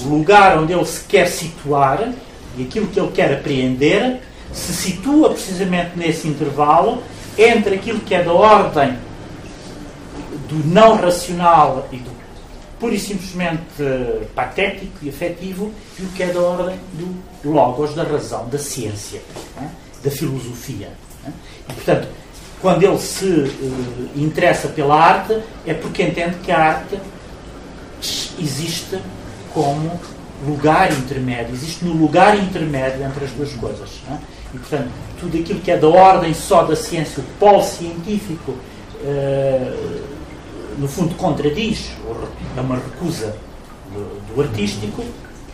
lugar 0.05 0.57
onde 0.59 0.71
ele 0.71 0.85
se 0.85 1.03
quer 1.03 1.27
situar 1.27 2.13
e 2.57 2.63
aquilo 2.63 2.87
que 2.87 2.99
ele 2.99 3.11
quer 3.11 3.33
apreender 3.33 4.21
se 4.53 4.71
situa 4.71 5.31
precisamente 5.31 5.91
nesse 5.97 6.27
intervalo 6.27 7.03
entre 7.37 7.75
aquilo 7.75 7.99
que 7.99 8.15
é 8.15 8.23
da 8.23 8.31
ordem 8.31 8.97
do 10.47 10.65
não 10.67 10.95
racional 10.95 11.87
e 11.91 11.97
do 11.97 12.17
pura 12.79 12.93
e 12.93 12.99
simplesmente 12.99 13.81
uh, 13.81 14.25
patético 14.35 14.97
e 15.01 15.09
afetivo 15.09 15.71
e 15.99 16.03
o 16.03 16.07
que 16.09 16.23
é 16.23 16.27
da 16.27 16.39
ordem 16.39 16.75
do 16.93 17.51
logos, 17.51 17.93
da 17.93 18.03
razão, 18.03 18.47
da 18.49 18.57
ciência, 18.57 19.21
né? 19.59 19.69
da 20.03 20.11
filosofia. 20.11 20.89
E, 21.69 21.73
portanto, 21.73 22.07
quando 22.61 22.83
ele 22.83 22.97
se 22.97 23.25
uh, 23.25 24.09
interessa 24.15 24.67
pela 24.69 24.95
arte, 24.95 25.39
é 25.65 25.73
porque 25.73 26.03
entende 26.03 26.37
que 26.43 26.51
a 26.51 26.59
arte 26.59 26.99
existe 28.39 28.99
como 29.53 29.99
lugar 30.45 30.91
intermédio, 30.91 31.53
existe 31.53 31.85
no 31.85 31.93
lugar 31.93 32.37
intermédio 32.37 33.03
entre 33.03 33.25
as 33.25 33.31
duas 33.31 33.53
coisas. 33.53 33.89
É? 34.09 34.17
E, 34.53 34.59
portanto, 34.59 34.89
tudo 35.19 35.37
aquilo 35.37 35.59
que 35.59 35.71
é 35.71 35.77
da 35.77 35.87
ordem 35.87 36.33
só 36.33 36.63
da 36.63 36.75
ciência, 36.75 37.21
o 37.21 37.39
polo 37.39 37.63
científico, 37.63 38.51
uh, 38.51 40.17
no 40.77 40.87
fundo 40.87 41.15
contradiz, 41.15 41.91
é 42.55 42.61
uma 42.61 42.75
recusa 42.75 43.35
do, 43.91 44.35
do 44.35 44.41
artístico, 44.41 45.03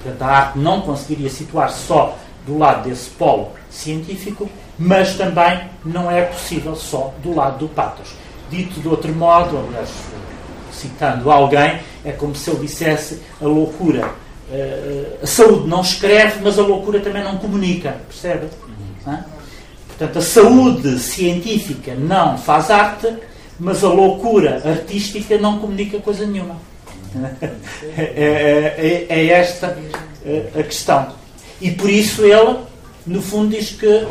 portanto, 0.02 0.22
a 0.22 0.28
arte 0.28 0.60
não 0.60 0.82
conseguiria 0.82 1.30
situar-se 1.30 1.86
só 1.86 2.18
do 2.46 2.58
lado 2.58 2.90
desse 2.90 3.10
polo 3.12 3.52
científico, 3.70 4.50
mas 4.78 5.16
também 5.16 5.62
não 5.86 6.10
é 6.10 6.24
possível 6.24 6.76
só 6.76 7.14
do 7.22 7.36
lado 7.36 7.60
do 7.60 7.68
patos. 7.70 8.10
Dito 8.50 8.80
de 8.80 8.88
outro 8.88 9.14
modo, 9.14 9.58
aliás, 9.58 9.90
citando 10.72 11.32
alguém, 11.32 11.80
é 12.04 12.12
como 12.12 12.36
se 12.36 12.50
eu 12.50 12.56
dissesse 12.56 13.22
a 13.42 13.46
loucura. 13.46 14.12
Eh, 14.52 15.20
a 15.24 15.28
saúde 15.28 15.68
não 15.68 15.82
escreve, 15.82 16.40
mas 16.44 16.60
a 16.60 16.62
loucura 16.62 17.00
também 17.00 17.24
não 17.24 17.38
comunica, 17.38 17.98
percebe? 18.08 18.48
Uhum. 19.06 19.18
Portanto, 19.88 20.20
a 20.20 20.22
saúde 20.22 21.00
científica 21.00 21.96
não 21.96 22.38
faz 22.38 22.70
arte, 22.70 23.14
mas 23.60 23.84
a 23.84 23.88
loucura 23.88 24.62
artística 24.66 25.38
não 25.38 25.60
comunica 25.60 26.00
coisa 26.00 26.26
nenhuma. 26.26 26.56
É, 27.96 28.02
é, 28.02 29.08
é, 29.10 29.20
é 29.20 29.28
esta 29.28 29.78
eh, 30.26 30.50
a 30.58 30.64
questão. 30.64 31.14
E 31.62 31.70
por 31.72 31.90
isso 31.90 32.24
ele, 32.26 32.58
no 33.06 33.22
fundo, 33.22 33.56
diz 33.56 33.70
que 33.70 34.08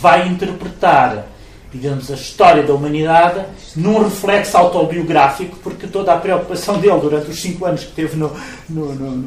vai 0.00 0.28
interpretar, 0.28 1.26
digamos, 1.72 2.10
a 2.10 2.14
história 2.14 2.62
da 2.62 2.72
humanidade 2.72 3.44
num 3.76 4.02
reflexo 4.02 4.56
autobiográfico, 4.56 5.56
porque 5.62 5.86
toda 5.86 6.12
a 6.12 6.18
preocupação 6.18 6.78
dele 6.78 6.98
durante 7.00 7.30
os 7.30 7.40
cinco 7.40 7.64
anos 7.64 7.84
que 7.84 7.92
teve 7.92 8.16
no, 8.16 8.34
no, 8.68 8.94
no, 8.94 9.26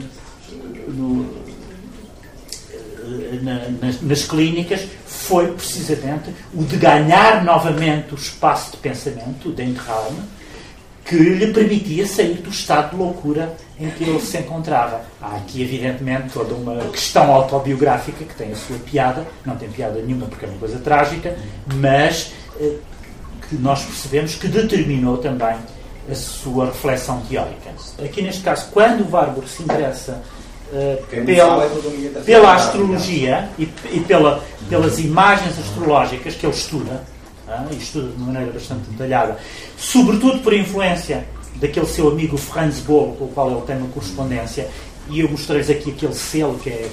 no 0.88 1.48
na, 3.42 3.70
nas, 3.82 4.02
nas, 4.02 4.24
clínicas 4.24 4.86
foi 5.06 5.48
precisamente 5.54 6.34
o 6.54 6.64
de 6.64 6.78
ganhar 6.78 7.44
novamente 7.44 8.14
o 8.14 8.18
espaço 8.18 8.72
de 8.72 8.78
pensamento, 8.78 9.50
o 9.50 9.52
Dentraum, 9.52 10.16
que 11.08 11.16
lhe 11.16 11.54
permitia 11.54 12.06
sair 12.06 12.36
do 12.36 12.50
estado 12.50 12.92
de 12.92 12.98
loucura 12.98 13.56
em 13.80 13.90
que 13.90 14.04
ele 14.04 14.20
se 14.20 14.38
encontrava. 14.40 15.02
Há 15.22 15.38
aqui, 15.38 15.62
evidentemente, 15.62 16.34
toda 16.34 16.54
uma 16.54 16.76
questão 16.90 17.32
autobiográfica 17.32 18.26
que 18.26 18.36
tem 18.36 18.52
a 18.52 18.56
sua 18.56 18.78
piada, 18.80 19.26
não 19.46 19.56
tem 19.56 19.70
piada 19.70 20.02
nenhuma 20.02 20.26
porque 20.26 20.46
é 20.46 20.50
uma 20.50 20.58
coisa 20.58 20.80
trágica, 20.80 21.38
mas 21.76 22.34
eh, 22.60 22.76
que 23.48 23.56
nós 23.56 23.84
percebemos 23.84 24.36
que 24.36 24.50
determinou 24.50 25.18
também 25.18 25.56
a 26.12 26.16
sua 26.16 26.66
reflexão 26.68 27.22
teórica. 27.22 27.72
Aqui, 28.04 28.22
neste 28.22 28.42
caso, 28.42 28.68
quando 28.72 29.02
o 29.02 29.12
Warburg 29.12 29.50
se 29.50 29.64
interessa 29.64 30.22
uh, 30.72 31.06
pela, 31.26 31.70
pela 32.26 32.56
astrologia 32.56 33.50
e, 33.58 33.70
e 33.92 34.00
pela, 34.02 34.44
pelas 34.70 35.00
imagens 35.00 35.58
astrológicas 35.60 36.36
que 36.36 36.46
ele 36.46 36.56
estuda, 36.56 37.04
uh, 37.48 37.74
e 37.74 37.78
estuda 37.78 38.12
de 38.12 38.20
maneira 38.20 38.52
bastante 38.52 38.90
detalhada, 38.90 39.38
sobretudo 39.78 40.40
por 40.40 40.54
influência 40.54 41.26
daquele 41.56 41.86
seu 41.88 42.10
amigo 42.10 42.38
Franz 42.38 42.80
Boll, 42.80 43.16
com 43.16 43.26
o 43.26 43.28
qual 43.30 43.52
ele 43.52 43.62
tem 43.62 43.78
uma 43.78 43.90
correspondência, 43.90 44.70
e 45.10 45.20
eu 45.22 45.30
mostrei-lhes 45.30 45.70
aqui 45.70 45.92
aquele 45.92 46.14
selo 46.14 46.60
que 46.60 46.70
é 46.70 46.90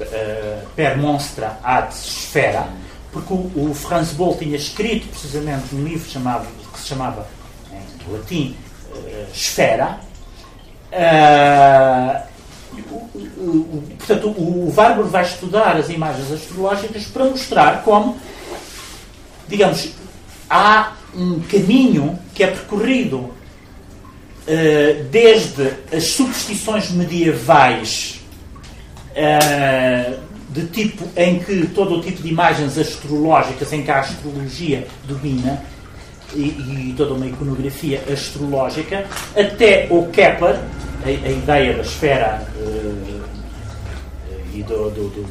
uh, 0.00 0.66
Per 0.74 0.98
Monstra 0.98 1.58
ad 1.62 1.94
Sfera, 1.94 2.68
porque 3.12 3.32
o, 3.32 3.70
o, 3.70 3.74
Franz 3.74 4.12
Boll 4.12 4.36
tinha 4.36 4.56
escrito 4.56 5.08
precisamente 5.08 5.74
um 5.74 5.84
livro 5.84 6.08
chamado, 6.08 6.46
que 6.72 6.80
se 6.80 6.88
chamava, 6.88 7.26
em 7.72 8.12
latim, 8.12 8.56
uh, 8.90 9.34
Sfera. 9.34 10.00
Uh, 10.92 12.34
o, 12.76 13.82
portanto, 13.98 14.28
o 14.28 14.72
Warburg 14.76 15.08
vai 15.08 15.22
estudar 15.22 15.76
as 15.76 15.88
imagens 15.88 16.30
astrológicas 16.32 17.04
para 17.04 17.24
mostrar 17.24 17.82
como, 17.84 18.16
digamos, 19.54 19.90
há 20.50 20.94
um 21.14 21.38
caminho 21.40 22.18
que 22.34 22.42
é 22.42 22.48
percorrido 22.48 23.18
uh, 23.18 23.32
desde 25.10 25.72
as 25.92 26.08
superstições 26.08 26.90
medievais 26.90 28.20
uh, 29.10 30.20
de 30.50 30.66
tipo 30.66 31.08
em 31.16 31.38
que 31.38 31.68
todo 31.68 31.98
o 31.98 32.02
tipo 32.02 32.20
de 32.20 32.28
imagens 32.28 32.76
astrológicas 32.76 33.72
em 33.72 33.84
que 33.84 33.90
a 33.92 34.00
astrologia 34.00 34.88
domina 35.06 35.64
e, 36.34 36.90
e 36.90 36.94
toda 36.96 37.14
uma 37.14 37.26
iconografia 37.26 38.02
astrológica, 38.12 39.06
até 39.36 39.86
o 39.88 40.08
Kepler, 40.08 40.56
a, 41.04 41.08
a 41.08 41.30
ideia 41.30 41.74
da 41.74 41.82
esfera 41.82 42.44
uh, 42.56 43.24
e, 44.52 44.64
do, 44.64 44.90
do, 44.90 45.08
do, 45.10 45.24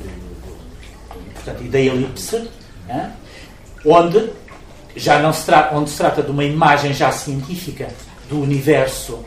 portanto, 1.33 1.61
e 1.61 1.67
da 1.67 1.79
elipse, 1.81 2.49
é? 2.87 3.22
Onde 3.85 4.29
já 4.95 5.19
não 5.19 5.33
se 5.33 5.45
trata, 5.45 5.75
onde 5.75 5.89
se 5.89 5.97
trata 5.97 6.21
de 6.21 6.31
uma 6.31 6.43
imagem 6.43 6.93
já 6.93 7.11
científica 7.11 7.89
do 8.29 8.41
universo 8.41 9.19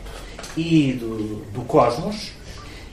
e 0.55 0.93
do, 0.93 1.43
do 1.53 1.61
cosmos, 1.61 2.31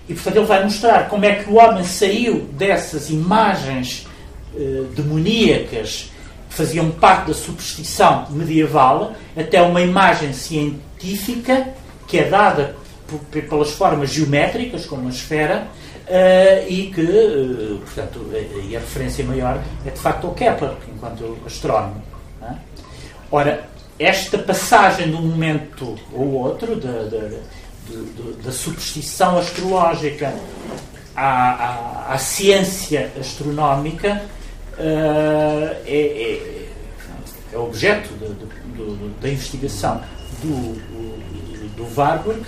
e 0.09 0.15
portanto 0.15 0.37
ele 0.37 0.47
vai 0.47 0.65
mostrar 0.65 1.09
como 1.09 1.25
é 1.25 1.37
que 1.37 1.51
o 1.51 1.55
homem 1.55 1.85
saiu 1.85 2.41
dessas 2.53 3.09
imagens 3.09 4.07
eh, 4.55 4.85
demoníacas 4.95 6.11
que 6.49 6.55
faziam 6.55 6.91
parte 6.91 7.29
da 7.29 7.35
superstição 7.35 8.27
medieval 8.31 9.15
até 9.37 9.62
uma 9.62 9.81
imagem 9.81 10.33
científica 10.33 11.69
que 12.07 12.19
é 12.19 12.29
dada 12.29 12.77
pelas 13.49 13.73
formas 13.73 14.11
geométricas, 14.11 14.87
como 14.87 15.09
a 15.09 15.11
esfera, 15.11 15.69
uh, 16.09 16.69
e 16.69 16.91
que, 16.95 17.01
uh, 17.01 17.79
portanto, 17.79 18.31
e 18.69 18.77
a 18.77 18.81
referência 18.81 19.25
maior 19.25 19.63
é 19.85 19.91
de 19.91 19.99
facto 19.99 20.29
o 20.29 20.35
Kepler, 20.35 20.73
enquanto 20.95 21.39
astrónomo. 21.47 22.03
É? 22.43 22.55
Ora, 23.31 23.69
esta 23.99 24.39
passagem 24.39 25.11
de 25.11 25.17
um 25.17 25.23
momento 25.23 25.99
ou 26.13 26.33
outro, 26.35 26.77
da, 26.77 27.05
da, 27.05 27.29
da 28.45 28.53
superstição 28.53 29.39
astrológica 29.39 30.35
à, 31.15 32.09
à, 32.09 32.15
à 32.15 32.19
ciência 32.19 33.13
astronómica, 33.19 34.23
uh, 34.73 35.77
é, 35.87 35.87
é, 35.87 36.69
é, 37.53 37.59
objeto 37.59 38.11
da 39.21 39.29
investigação 39.29 40.03
do, 40.43 40.75
do 41.77 41.97
Warburg 41.97 42.45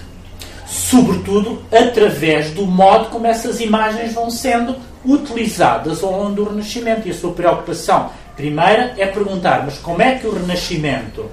sobretudo 0.66 1.62
através 1.72 2.50
do 2.50 2.66
modo 2.66 3.08
como 3.10 3.26
essas 3.26 3.60
imagens 3.60 4.12
vão 4.12 4.30
sendo 4.30 4.76
utilizadas 5.04 6.02
ao 6.02 6.10
longo 6.10 6.34
do 6.34 6.44
Renascimento. 6.44 7.06
E 7.06 7.12
a 7.12 7.14
sua 7.14 7.32
preocupação 7.32 8.10
primeira 8.34 8.94
é 8.98 9.06
perguntar: 9.06 9.64
mas 9.64 9.78
como 9.78 10.02
é 10.02 10.16
que 10.16 10.26
o 10.26 10.34
Renascimento, 10.34 11.26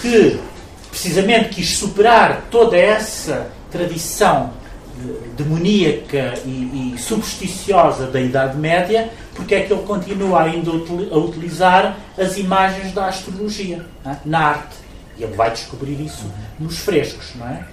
que 0.00 0.38
precisamente 0.90 1.50
quis 1.50 1.76
superar 1.76 2.46
toda 2.50 2.76
essa 2.76 3.50
tradição 3.70 4.50
demoníaca 5.36 6.34
e, 6.44 6.94
e 6.94 6.98
supersticiosa 6.98 8.06
da 8.08 8.20
Idade 8.20 8.56
Média, 8.56 9.10
porque 9.34 9.54
é 9.54 9.60
que 9.62 9.72
ele 9.72 9.82
continua 9.82 10.42
ainda 10.42 10.70
a 10.70 11.16
utilizar 11.16 11.96
as 12.18 12.36
imagens 12.36 12.92
da 12.92 13.06
astrologia 13.06 13.86
na 14.24 14.40
arte? 14.40 14.76
E 15.16 15.22
ele 15.22 15.34
vai 15.34 15.50
descobrir 15.50 16.00
isso 16.00 16.30
nos 16.58 16.78
frescos, 16.78 17.32
não 17.36 17.48
é? 17.48 17.64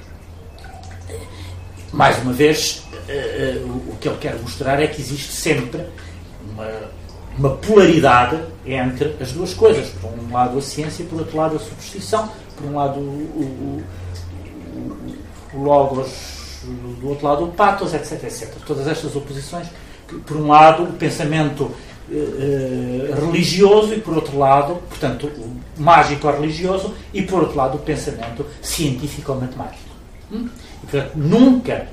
Mais 1.92 2.22
uma 2.22 2.34
vez, 2.34 2.84
uh, 2.94 3.66
uh, 3.68 3.92
o 3.92 3.98
que 4.00 4.08
ele 4.08 4.18
quer 4.18 4.36
mostrar 4.40 4.82
é 4.82 4.88
que 4.88 5.02
existe 5.02 5.32
sempre 5.32 5.82
uma, 6.50 6.70
uma, 7.38 7.50
polaridade 7.58 8.40
entre 8.66 9.16
as 9.20 9.32
duas 9.32 9.54
coisas. 9.54 9.90
Por 9.90 10.12
um 10.12 10.34
lado 10.34 10.58
a 10.58 10.62
ciência 10.62 11.06
por 11.06 11.20
outro 11.20 11.38
lado 11.38 11.56
a 11.56 11.60
superstição. 11.60 12.32
Por 12.56 12.68
um 12.68 12.76
lado 12.76 13.00
o, 13.00 13.84
o, 15.54 15.54
o 15.54 15.64
logos, 15.64 16.10
do 17.00 17.10
outro 17.10 17.28
lado 17.28 17.46
o 17.46 17.52
pathos, 17.52 17.94
etc, 17.94 18.24
etc. 18.24 18.54
Todas 18.66 18.88
estas 18.88 19.16
oposições. 19.16 19.68
Por 20.26 20.38
um 20.38 20.48
lado 20.48 20.84
o 20.84 20.94
pensamento 20.94 21.64
uh, 22.10 23.26
religioso 23.26 23.94
e 23.94 24.02
por 24.02 24.16
outro 24.16 24.38
lado, 24.38 24.76
portanto, 24.90 25.28
o 25.28 25.82
mágico 25.82 26.30
religioso 26.30 26.94
e 27.14 27.22
por 27.22 27.42
outro 27.42 27.58
lado 27.58 27.78
o 27.78 27.80
pensamento 27.80 28.46
científico-matemático. 28.62 29.96
Hum? 30.32 30.50
Nunca, 31.16 31.88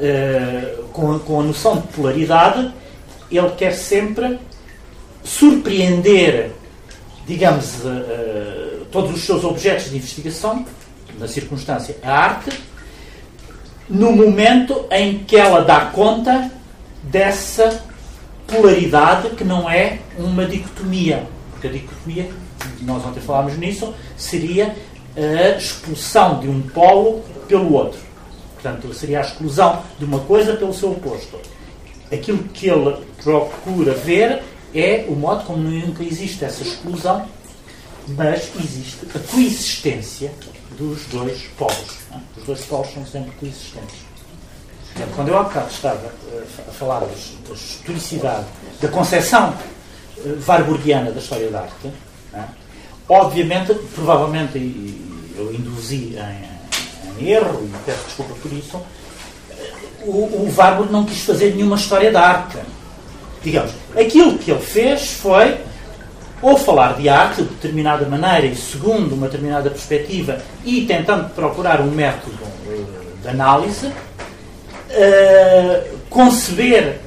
uh, 0.00 0.84
com, 0.92 1.18
com 1.20 1.40
a 1.40 1.44
noção 1.44 1.80
de 1.80 1.88
polaridade, 1.88 2.72
ele 3.30 3.50
quer 3.50 3.72
sempre 3.72 4.38
surpreender, 5.24 6.52
digamos, 7.26 7.84
uh, 7.84 8.84
todos 8.90 9.14
os 9.14 9.24
seus 9.24 9.44
objetos 9.44 9.90
de 9.90 9.96
investigação, 9.96 10.64
na 11.18 11.26
circunstância, 11.26 11.96
a 12.02 12.12
arte, 12.12 12.50
no 13.88 14.12
momento 14.12 14.86
em 14.90 15.18
que 15.18 15.36
ela 15.36 15.62
dá 15.62 15.86
conta 15.86 16.50
dessa 17.02 17.84
polaridade 18.46 19.30
que 19.30 19.44
não 19.44 19.68
é 19.68 19.98
uma 20.18 20.44
dicotomia. 20.44 21.26
Porque 21.52 21.68
a 21.68 21.70
dicotomia, 21.70 22.28
nós 22.82 23.04
ontem 23.04 23.20
falámos 23.20 23.56
nisso, 23.56 23.94
seria 24.16 24.74
a 25.16 25.56
expulsão 25.56 26.40
de 26.40 26.48
um 26.48 26.60
polo 26.60 27.22
pelo 27.48 27.72
outro. 27.72 28.05
Portanto, 28.66 28.92
seria 28.92 29.18
a 29.18 29.22
exclusão 29.22 29.80
de 29.96 30.04
uma 30.04 30.18
coisa 30.18 30.56
pelo 30.56 30.74
seu 30.74 30.90
oposto. 30.90 31.38
Aquilo 32.12 32.42
que 32.48 32.68
ele 32.68 32.96
procura 33.22 33.94
ver 33.94 34.42
é 34.74 35.04
o 35.08 35.14
modo 35.14 35.44
como 35.44 35.58
nunca 35.58 36.02
existe 36.02 36.44
essa 36.44 36.64
exclusão, 36.64 37.28
mas 38.08 38.50
existe 38.58 39.06
a 39.14 39.20
coexistência 39.20 40.32
dos 40.76 41.04
dois 41.06 41.42
polos. 41.56 41.96
Os 42.36 42.44
dois 42.44 42.60
polos 42.64 42.92
são 42.92 43.06
sempre 43.06 43.30
coexistentes. 43.38 44.04
Quando 45.14 45.28
eu 45.28 45.38
há 45.38 45.44
bocado 45.44 45.70
estava 45.70 46.12
eh, 46.32 46.44
a 46.68 46.72
falar 46.72 47.00
da 47.00 47.12
historicidade, 47.54 48.46
da 48.80 48.88
concepção 48.88 49.54
eh, 50.18 50.36
warburgiana 50.48 51.12
da 51.12 51.20
história 51.20 51.50
da 51.50 51.60
arte, 51.60 51.92
é? 52.32 52.42
obviamente, 53.08 53.74
provavelmente 53.94 54.58
eu 55.36 55.54
induzi 55.54 56.16
em 56.16 56.55
erro, 57.20 57.64
e 57.64 57.84
peço 57.84 58.04
desculpa 58.06 58.34
por 58.42 58.52
isso, 58.52 58.80
o, 60.02 60.10
o 60.10 60.54
Warburg 60.56 60.92
não 60.92 61.04
quis 61.04 61.22
fazer 61.22 61.54
nenhuma 61.54 61.76
história 61.76 62.12
da 62.12 62.20
arte. 62.20 62.58
Digamos, 63.42 63.72
aquilo 63.96 64.38
que 64.38 64.50
ele 64.50 64.60
fez 64.60 65.12
foi 65.12 65.58
ou 66.42 66.56
falar 66.56 66.94
de 66.94 67.08
arte 67.08 67.42
de 67.42 67.48
determinada 67.48 68.06
maneira 68.06 68.46
e 68.46 68.54
segundo 68.54 69.14
uma 69.14 69.26
determinada 69.26 69.70
perspectiva 69.70 70.38
e 70.64 70.82
tentando 70.82 71.30
procurar 71.30 71.80
um 71.80 71.90
método 71.90 72.38
eh, 72.68 72.82
de 73.22 73.28
análise, 73.28 73.86
uh, 73.86 75.98
conceber 76.10 77.00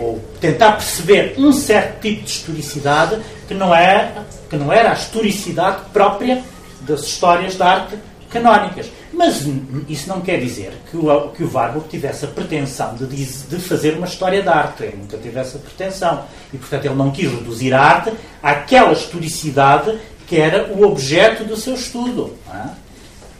ou 0.00 0.18
tentar 0.40 0.72
perceber 0.72 1.34
um 1.36 1.52
certo 1.52 2.00
tipo 2.00 2.22
de 2.22 2.30
historicidade 2.30 3.18
que 3.46 3.54
não, 3.54 3.74
é, 3.74 4.12
que 4.48 4.56
não 4.56 4.72
era 4.72 4.90
a 4.90 4.94
historicidade 4.94 5.82
própria 5.92 6.42
das 6.80 7.02
histórias 7.02 7.56
da 7.56 7.66
arte 7.66 7.98
canónicas. 8.30 8.90
Mas 9.12 9.44
isso 9.88 10.08
não 10.08 10.20
quer 10.20 10.38
dizer 10.38 10.72
que 10.90 10.96
o, 10.96 11.28
que 11.30 11.42
o 11.42 11.52
Warburg 11.52 11.88
tivesse 11.88 12.24
a 12.24 12.28
pretensão 12.28 12.94
de, 12.94 13.06
de 13.06 13.58
fazer 13.58 13.94
uma 13.94 14.06
história 14.06 14.42
da 14.42 14.54
arte. 14.54 14.84
Ele 14.84 14.96
nunca 14.96 15.16
teve 15.16 15.38
essa 15.38 15.58
pretensão. 15.58 16.24
E, 16.52 16.58
portanto, 16.58 16.84
ele 16.84 16.94
não 16.94 17.10
quis 17.10 17.30
reduzir 17.30 17.72
a 17.74 17.80
arte 17.80 18.12
àquela 18.42 18.92
historicidade 18.92 19.98
que 20.26 20.36
era 20.36 20.70
o 20.72 20.82
objeto 20.82 21.44
do 21.44 21.56
seu 21.56 21.74
estudo. 21.74 22.36
É? 22.52 22.68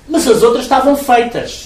Mas 0.09 0.27
as 0.27 0.43
outras 0.43 0.65
estavam 0.65 0.97
feitas. 0.97 1.65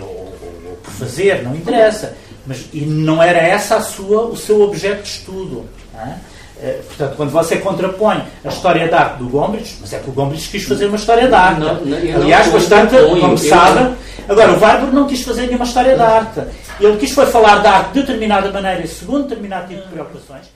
Ou, 0.00 0.04
ou, 0.04 0.78
por 0.82 0.92
fazer, 0.92 1.44
não 1.44 1.54
interessa. 1.54 2.16
Mas, 2.44 2.66
e 2.72 2.80
não 2.80 3.22
era 3.22 3.38
essa 3.38 3.76
a 3.76 3.80
sua, 3.80 4.26
o 4.26 4.36
seu 4.36 4.60
objeto 4.62 5.02
de 5.02 5.08
estudo. 5.08 5.68
É? 5.94 6.14
Eh, 6.60 6.82
portanto, 6.86 7.16
quando 7.16 7.30
você 7.30 7.58
contrapõe 7.58 8.20
a 8.44 8.48
história 8.48 8.88
da 8.88 9.00
arte 9.00 9.18
do 9.18 9.28
Gombrich, 9.28 9.76
mas 9.80 9.92
é 9.92 10.00
que 10.00 10.10
o 10.10 10.12
Gombrich 10.12 10.50
quis 10.50 10.64
fazer 10.64 10.86
uma 10.86 10.96
história 10.96 11.28
da 11.28 11.38
arte. 11.38 11.60
Não, 11.60 11.84
não, 11.84 12.16
Aliás, 12.16 12.50
bastante, 12.50 12.96
como 13.20 13.38
sabe. 13.38 13.96
Agora, 14.28 14.52
o 14.52 14.60
Warburg 14.60 14.94
não 14.94 15.06
quis 15.06 15.22
fazer 15.22 15.46
nenhuma 15.46 15.64
história 15.64 15.96
da 15.96 16.06
arte. 16.06 16.40
Ele 16.80 16.96
quis 16.98 17.12
foi 17.12 17.26
falar 17.26 17.58
da 17.58 17.70
arte 17.70 17.92
de 17.92 18.00
determinada 18.00 18.50
maneira 18.50 18.82
e 18.84 18.88
segundo 18.88 19.28
determinado 19.28 19.68
tipo 19.68 19.82
de 19.82 19.88
preocupações. 19.88 20.46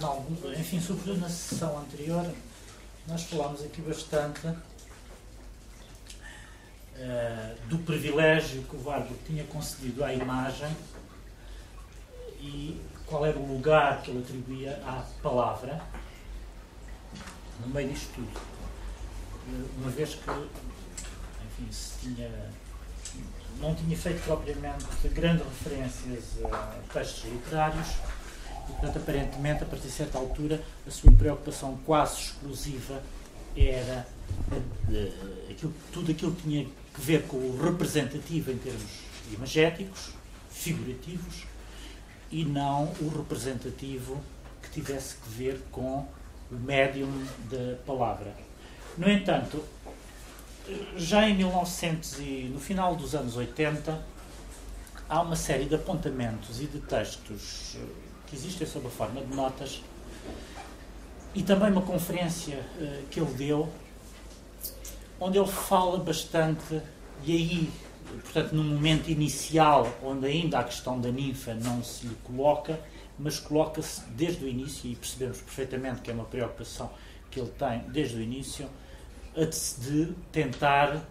Não, 0.00 0.26
enfim, 0.58 0.80
sobretudo 0.80 1.20
na 1.20 1.28
sessão 1.28 1.78
anterior, 1.78 2.26
nós 3.08 3.22
falámos 3.22 3.62
aqui 3.62 3.80
bastante 3.80 4.46
uh, 4.46 4.54
do 7.68 7.78
privilégio 7.78 8.62
que 8.68 8.76
o 8.76 8.84
Warburg 8.84 9.14
tinha 9.26 9.44
concedido 9.44 10.04
à 10.04 10.12
imagem 10.12 10.68
e 12.40 12.78
qual 13.06 13.24
era 13.24 13.38
o 13.38 13.46
lugar 13.46 14.02
que 14.02 14.10
ele 14.10 14.20
atribuía 14.20 14.82
à 14.84 15.04
palavra 15.22 15.80
no 17.60 17.68
meio 17.68 17.88
disto 17.88 18.14
tudo. 18.14 18.40
Uma 19.78 19.90
vez 19.90 20.14
que, 20.14 20.30
enfim, 20.30 21.72
se 21.72 21.98
tinha, 22.00 22.30
não 23.60 23.74
tinha 23.74 23.96
feito 23.96 24.22
propriamente 24.24 24.84
grandes 25.14 25.46
referências 25.46 26.44
a 26.52 26.78
textos 26.92 27.24
literários, 27.30 27.88
e, 28.68 28.72
portanto, 28.72 28.98
aparentemente, 28.98 29.62
a 29.62 29.66
partir 29.66 29.86
de 29.86 29.92
certa 29.92 30.18
altura, 30.18 30.60
a 30.86 30.90
sua 30.90 31.12
preocupação 31.12 31.78
quase 31.86 32.22
exclusiva 32.22 33.00
era 33.56 34.06
aquilo, 35.48 35.72
tudo 35.92 36.10
aquilo 36.10 36.34
que 36.34 36.42
tinha 36.42 36.64
que 36.64 37.00
ver 37.00 37.22
com 37.26 37.36
o 37.36 37.62
representativo 37.62 38.50
em 38.50 38.58
termos 38.58 39.00
imagéticos, 39.32 40.10
figurativos, 40.50 41.44
e 42.30 42.44
não 42.44 42.92
o 43.00 43.08
representativo 43.08 44.20
que 44.62 44.70
tivesse 44.70 45.16
que 45.16 45.28
ver 45.28 45.62
com 45.70 46.06
o 46.50 46.54
médium 46.54 47.10
da 47.50 47.76
palavra. 47.86 48.34
No 48.96 49.10
entanto, 49.10 49.62
já 50.96 51.28
em 51.28 51.36
1900 51.36 52.18
e 52.18 52.50
no 52.52 52.58
final 52.58 52.96
dos 52.96 53.14
anos 53.14 53.36
80, 53.36 54.02
há 55.08 55.20
uma 55.20 55.36
série 55.36 55.66
de 55.66 55.74
apontamentos 55.74 56.60
e 56.60 56.66
de 56.66 56.80
textos 56.80 57.76
que 58.26 58.34
existem 58.34 58.66
sob 58.66 58.86
a 58.86 58.90
forma 58.90 59.20
de 59.20 59.34
notas 59.34 59.82
e 61.34 61.42
também 61.42 61.70
uma 61.70 61.82
conferência 61.82 62.64
que 63.10 63.20
ele 63.20 63.32
deu 63.34 63.70
onde 65.20 65.38
ele 65.38 65.46
fala 65.46 65.98
bastante 65.98 66.80
e 67.24 67.32
aí 67.32 67.72
portanto, 68.22 68.52
no 68.52 68.64
momento 68.64 69.08
inicial, 69.08 69.92
onde 70.02 70.26
ainda 70.26 70.58
a 70.58 70.64
questão 70.64 71.00
da 71.00 71.10
ninfa 71.10 71.54
não 71.54 71.82
se 71.82 72.06
lhe 72.06 72.14
coloca, 72.24 72.78
mas 73.18 73.38
coloca-se 73.38 74.02
desde 74.10 74.44
o 74.44 74.48
início, 74.48 74.90
e 74.90 74.94
percebemos 74.94 75.40
perfeitamente 75.40 76.02
que 76.02 76.10
é 76.10 76.14
uma 76.14 76.24
preocupação 76.24 76.90
que 77.30 77.40
ele 77.40 77.50
tem 77.50 77.80
desde 77.88 78.16
o 78.16 78.20
início, 78.20 78.68
de 79.78 80.14
tentar 80.32 81.02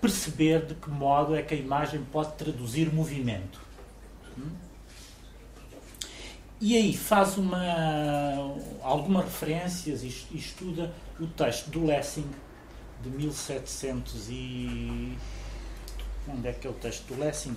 perceber 0.00 0.66
de 0.66 0.74
que 0.74 0.90
modo 0.90 1.34
é 1.34 1.42
que 1.42 1.54
a 1.54 1.56
imagem 1.56 2.04
pode 2.12 2.32
traduzir 2.34 2.92
movimento. 2.92 3.60
Hum? 4.38 4.50
E 6.60 6.76
aí 6.76 6.96
faz 6.96 7.36
uma, 7.36 7.58
algumas 8.82 9.24
referências 9.24 10.02
e 10.02 10.36
estuda 10.36 10.92
o 11.20 11.26
texto 11.26 11.68
do 11.70 11.84
Lessing 11.84 12.30
de 13.02 13.10
1700 13.10 14.28
e 14.30 15.18
Onde 16.28 16.48
é 16.48 16.52
que 16.52 16.66
é 16.66 16.70
o 16.70 16.74
texto 16.74 17.14
do 17.14 17.20
Lessing? 17.20 17.56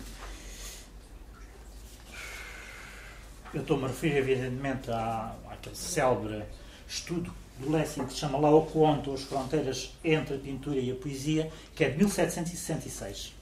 Eu 3.53 3.61
estou-me 3.61 3.85
a 3.85 3.87
referir, 3.87 4.17
evidentemente, 4.17 4.91
à, 4.91 5.35
àquele 5.49 5.75
célebre 5.75 6.43
estudo 6.87 7.33
do 7.57 7.71
Lessing 7.71 8.05
que 8.05 8.13
se 8.13 8.19
chama 8.19 8.37
Lá 8.37 8.51
o 8.51 8.67
as 9.13 9.23
fronteiras 9.23 9.93
entre 10.03 10.35
a 10.35 10.37
pintura 10.39 10.79
e 10.79 10.91
a 10.91 10.95
poesia, 10.95 11.51
que 11.75 11.83
é 11.83 11.89
de 11.89 11.97
1766. 11.97 13.33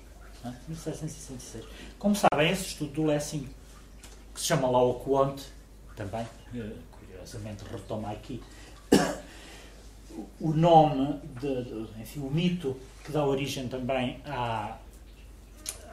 1766. 0.68 1.66
Como 2.00 2.16
sabem, 2.16 2.52
esse 2.52 2.68
estudo 2.68 2.92
do 2.94 3.06
Lessing, 3.06 3.50
que 4.34 4.40
se 4.40 4.48
chama 4.48 4.70
Lá 4.70 4.82
o 4.82 4.96
também, 5.96 6.26
eh, 6.56 6.72
curiosamente, 6.92 7.66
retoma 7.70 8.12
aqui 8.12 8.42
o 10.40 10.54
nome, 10.54 11.20
de, 11.42 12.02
enfim, 12.02 12.20
o 12.20 12.32
mito 12.32 12.78
que 13.04 13.12
dá 13.12 13.26
origem 13.26 13.68
também 13.68 14.22
à, 14.26 14.78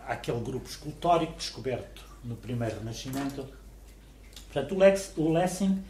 àquele 0.06 0.40
grupo 0.40 0.68
escultórico 0.68 1.34
descoberto 1.34 2.04
no 2.22 2.36
primeiro 2.36 2.78
Renascimento. 2.78 3.46
Portanto, 4.52 4.74
o, 4.74 4.78
Lex, 4.78 5.12
o 5.16 5.32
Lessing 5.32 5.82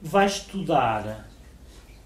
vai 0.00 0.26
estudar 0.26 1.28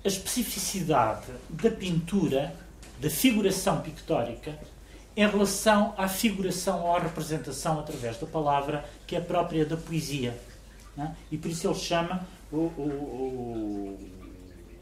a 0.05 0.09
especificidade 0.09 1.26
da 1.51 1.70
pintura, 1.70 2.55
da 3.01 3.11
figuração 3.11 3.80
pictórica, 3.80 4.59
em 5.16 5.26
relação 5.28 5.95
à 5.99 6.09
figuração 6.09 6.82
ou 6.82 6.97
à 6.97 7.01
representação 7.01 7.78
através 7.78 8.16
da 8.18 8.26
palavra, 8.26 8.84
que 9.07 9.14
é 9.14 9.20
própria 9.20 9.66
da 9.66 9.76
poesia. 9.76 10.36
É? 10.99 11.09
E 11.30 11.38
por 11.38 11.51
isso 11.51 11.66
ele 11.66 11.78
chama 11.78 12.26
o, 12.51 12.57
o, 12.57 13.99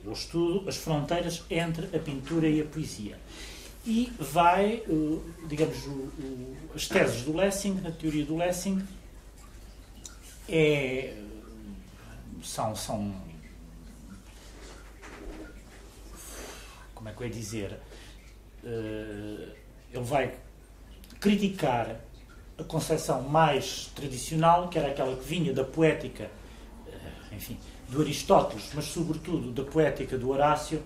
o, 0.04 0.08
o 0.08 0.12
estudo 0.12 0.68
as 0.68 0.76
fronteiras 0.76 1.44
entre 1.48 1.86
a 1.96 2.00
pintura 2.00 2.48
e 2.48 2.60
a 2.60 2.64
poesia 2.64 3.16
e 3.86 4.12
vai, 4.18 4.82
eh, 4.86 5.46
digamos, 5.46 5.78
as 6.74 6.86
teses 6.86 7.22
do 7.22 7.34
Lessing, 7.34 7.80
a 7.86 7.90
teoria 7.90 8.24
do 8.24 8.36
Lessing, 8.36 8.86
é, 10.48 11.16
são, 12.42 12.74
são. 12.76 13.14
Como 16.94 17.08
é 17.08 17.12
que 17.12 17.22
eu 17.22 17.26
ia 17.26 17.32
dizer? 17.32 17.78
Eh, 18.64 19.56
ele 19.92 20.04
vai 20.04 20.34
criticar 21.18 21.96
a 22.58 22.64
concepção 22.64 23.22
mais 23.22 23.86
tradicional, 23.94 24.68
que 24.68 24.78
era 24.78 24.88
aquela 24.88 25.16
que 25.16 25.24
vinha 25.24 25.52
da 25.52 25.64
poética, 25.64 26.30
eh, 26.86 27.34
enfim, 27.34 27.58
do 27.88 28.02
Aristóteles, 28.02 28.70
mas 28.74 28.84
sobretudo 28.84 29.52
da 29.52 29.64
poética 29.70 30.18
do 30.18 30.28
Horácio, 30.30 30.82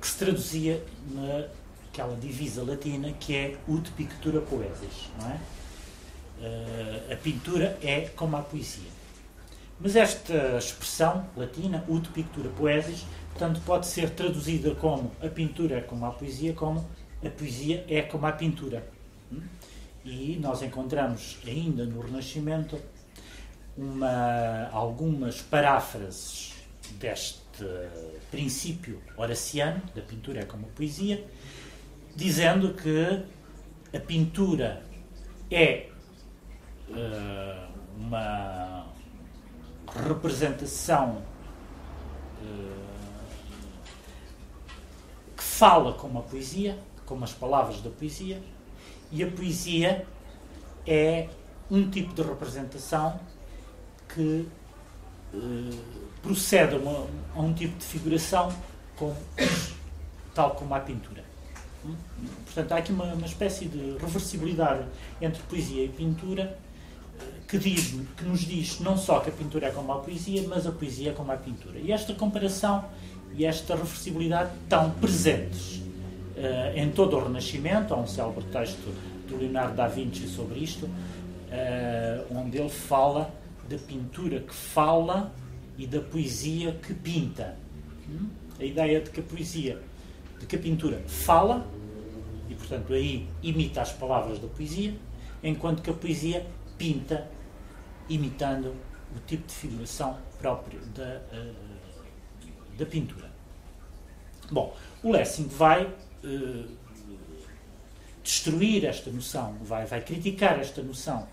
que 0.00 0.06
se 0.06 0.16
traduzia 0.16 0.82
na 1.10 1.48
aquela 2.00 2.16
divisa 2.16 2.62
latina 2.62 3.12
que 3.12 3.36
é 3.36 3.56
ut 3.68 3.90
pictura 3.92 4.40
poesis, 4.40 5.10
não 5.18 5.30
é? 5.30 5.38
Uh, 6.40 7.12
a 7.12 7.16
pintura 7.16 7.78
é 7.82 8.08
como 8.16 8.36
a 8.36 8.42
poesia. 8.42 8.88
Mas 9.78 9.94
esta 9.94 10.56
expressão 10.56 11.26
latina, 11.36 11.84
ut 11.86 12.08
pictura 12.10 12.48
poesis, 12.50 13.04
portanto, 13.30 13.60
pode 13.66 13.86
ser 13.86 14.10
traduzida 14.10 14.74
como 14.74 15.12
a 15.22 15.28
pintura 15.28 15.76
é 15.76 15.80
como 15.82 16.06
a 16.06 16.10
poesia, 16.10 16.54
como 16.54 16.88
a 17.24 17.28
poesia 17.28 17.84
é 17.88 18.00
como 18.02 18.26
a 18.26 18.32
pintura. 18.32 18.86
Hum? 19.30 19.42
E 20.04 20.38
nós 20.40 20.62
encontramos 20.62 21.38
ainda 21.46 21.84
no 21.84 22.00
Renascimento 22.00 22.80
uma, 23.76 24.68
algumas 24.72 25.42
paráfrases 25.42 26.54
deste 26.98 27.40
princípio 28.30 29.02
horaciano, 29.16 29.82
da 29.94 30.00
pintura 30.00 30.40
é 30.40 30.44
como 30.44 30.66
a 30.66 30.68
poesia, 30.70 31.24
dizendo 32.14 32.74
que 32.74 33.24
a 33.96 34.00
pintura 34.00 34.82
é 35.50 35.88
uh, 36.88 37.72
uma 37.98 38.86
representação 40.06 41.22
uh, 42.42 42.90
que 45.36 45.42
fala 45.42 45.92
como 45.94 46.18
a 46.20 46.22
poesia, 46.22 46.78
como 47.04 47.24
as 47.24 47.32
palavras 47.32 47.80
da 47.80 47.90
poesia, 47.90 48.40
e 49.10 49.24
a 49.24 49.30
poesia 49.30 50.06
é 50.86 51.28
um 51.70 51.90
tipo 51.90 52.14
de 52.14 52.22
representação 52.22 53.20
que 54.08 54.48
uh, 55.34 55.78
procede 56.22 56.76
a, 56.76 56.78
uma, 56.78 57.06
a, 57.34 57.40
um 57.40 57.52
tipo 57.52 57.76
de 57.78 57.84
figuração 57.84 58.52
tal 60.34 60.54
como 60.54 60.74
a 60.74 60.80
pintura. 60.80 61.19
Portanto, 62.44 62.72
há 62.72 62.76
aqui 62.76 62.92
uma, 62.92 63.04
uma 63.04 63.26
espécie 63.26 63.66
de 63.66 63.96
reversibilidade 63.98 64.84
entre 65.20 65.42
poesia 65.44 65.84
e 65.84 65.88
pintura 65.88 66.58
eh, 67.18 67.24
que, 67.48 67.58
diz, 67.58 67.94
que 68.16 68.24
nos 68.24 68.40
diz 68.40 68.80
não 68.80 68.96
só 68.96 69.20
que 69.20 69.30
a 69.30 69.32
pintura 69.32 69.68
é 69.68 69.70
como 69.70 69.92
a 69.92 69.98
poesia, 69.98 70.44
mas 70.48 70.66
a 70.66 70.72
poesia 70.72 71.10
é 71.10 71.12
como 71.14 71.32
a 71.32 71.36
pintura. 71.36 71.78
E 71.78 71.90
esta 71.90 72.12
comparação 72.14 72.84
e 73.34 73.44
esta 73.44 73.74
reversibilidade 73.74 74.50
estão 74.62 74.90
presentes 74.90 75.76
uh, 75.76 76.76
em 76.76 76.90
todo 76.90 77.16
o 77.16 77.24
Renascimento. 77.24 77.94
Há 77.94 77.96
um 77.96 78.06
célebre 78.06 78.44
texto 78.46 78.92
do 79.28 79.36
Leonardo 79.36 79.76
da 79.76 79.86
Vinci 79.86 80.26
sobre 80.26 80.58
isto, 80.58 80.86
uh, 80.86 82.36
onde 82.36 82.58
ele 82.58 82.68
fala 82.68 83.32
da 83.68 83.78
pintura 83.78 84.40
que 84.40 84.54
fala 84.54 85.32
e 85.78 85.86
da 85.86 86.00
poesia 86.00 86.72
que 86.72 86.92
pinta. 86.92 87.56
Hum? 88.08 88.28
A 88.58 88.64
ideia 88.64 89.00
de 89.00 89.10
que 89.10 89.20
a 89.20 89.22
poesia 89.22 89.80
de 90.40 90.46
que 90.46 90.56
a 90.56 90.58
pintura 90.58 91.00
fala, 91.06 91.66
e 92.48 92.54
portanto 92.54 92.92
aí 92.92 93.28
imita 93.42 93.82
as 93.82 93.92
palavras 93.92 94.38
da 94.38 94.48
poesia, 94.48 94.94
enquanto 95.42 95.82
que 95.82 95.90
a 95.90 95.94
poesia 95.94 96.46
pinta, 96.76 97.28
imitando 98.08 98.74
o 99.14 99.20
tipo 99.26 99.46
de 99.46 99.54
figuração 99.54 100.18
próprio 100.38 100.80
da, 100.86 101.20
uh, 101.32 102.76
da 102.76 102.86
pintura. 102.86 103.30
Bom, 104.50 104.74
o 105.02 105.12
Lessing 105.12 105.46
vai 105.46 105.84
uh, 105.84 106.68
destruir 108.22 108.84
esta 108.86 109.10
noção, 109.10 109.56
vai, 109.62 109.84
vai 109.84 110.00
criticar 110.00 110.58
esta 110.58 110.82
noção 110.82 111.28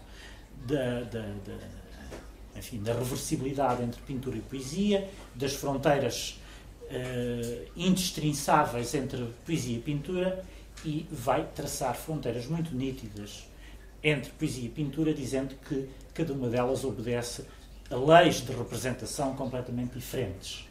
da, 0.65 1.01
da, 1.03 1.21
da, 1.21 1.57
enfim, 2.57 2.83
da 2.83 2.93
reversibilidade 2.93 3.83
entre 3.83 4.01
pintura 4.01 4.37
e 4.37 4.41
poesia, 4.41 5.09
das 5.33 5.53
fronteiras 5.53 6.39
uh, 6.89 7.71
indestrinçáveis 7.75 8.93
entre 8.93 9.25
poesia 9.45 9.77
e 9.77 9.81
pintura 9.81 10.43
e 10.85 11.07
vai 11.11 11.45
traçar 11.55 11.95
fronteiras 11.95 12.45
muito 12.47 12.75
nítidas 12.75 13.47
entre 14.03 14.31
poesia 14.31 14.65
e 14.65 14.69
pintura, 14.69 15.13
dizendo 15.13 15.55
que 15.67 15.89
cada 16.13 16.33
uma 16.33 16.49
delas 16.49 16.83
obedece 16.83 17.45
a 17.89 17.95
leis 17.95 18.41
de 18.41 18.51
representação 18.51 19.35
completamente 19.35 19.93
diferentes. 19.93 20.67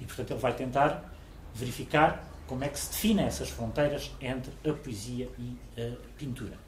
E, 0.00 0.04
portanto, 0.04 0.32
ele 0.32 0.40
vai 0.40 0.54
tentar 0.54 1.14
verificar 1.54 2.28
como 2.46 2.64
é 2.64 2.68
que 2.68 2.78
se 2.78 2.90
definem 2.90 3.26
essas 3.26 3.50
fronteiras 3.50 4.10
entre 4.20 4.52
a 4.68 4.72
poesia 4.72 5.28
e 5.38 5.56
a 5.80 5.96
pintura. 6.16 6.58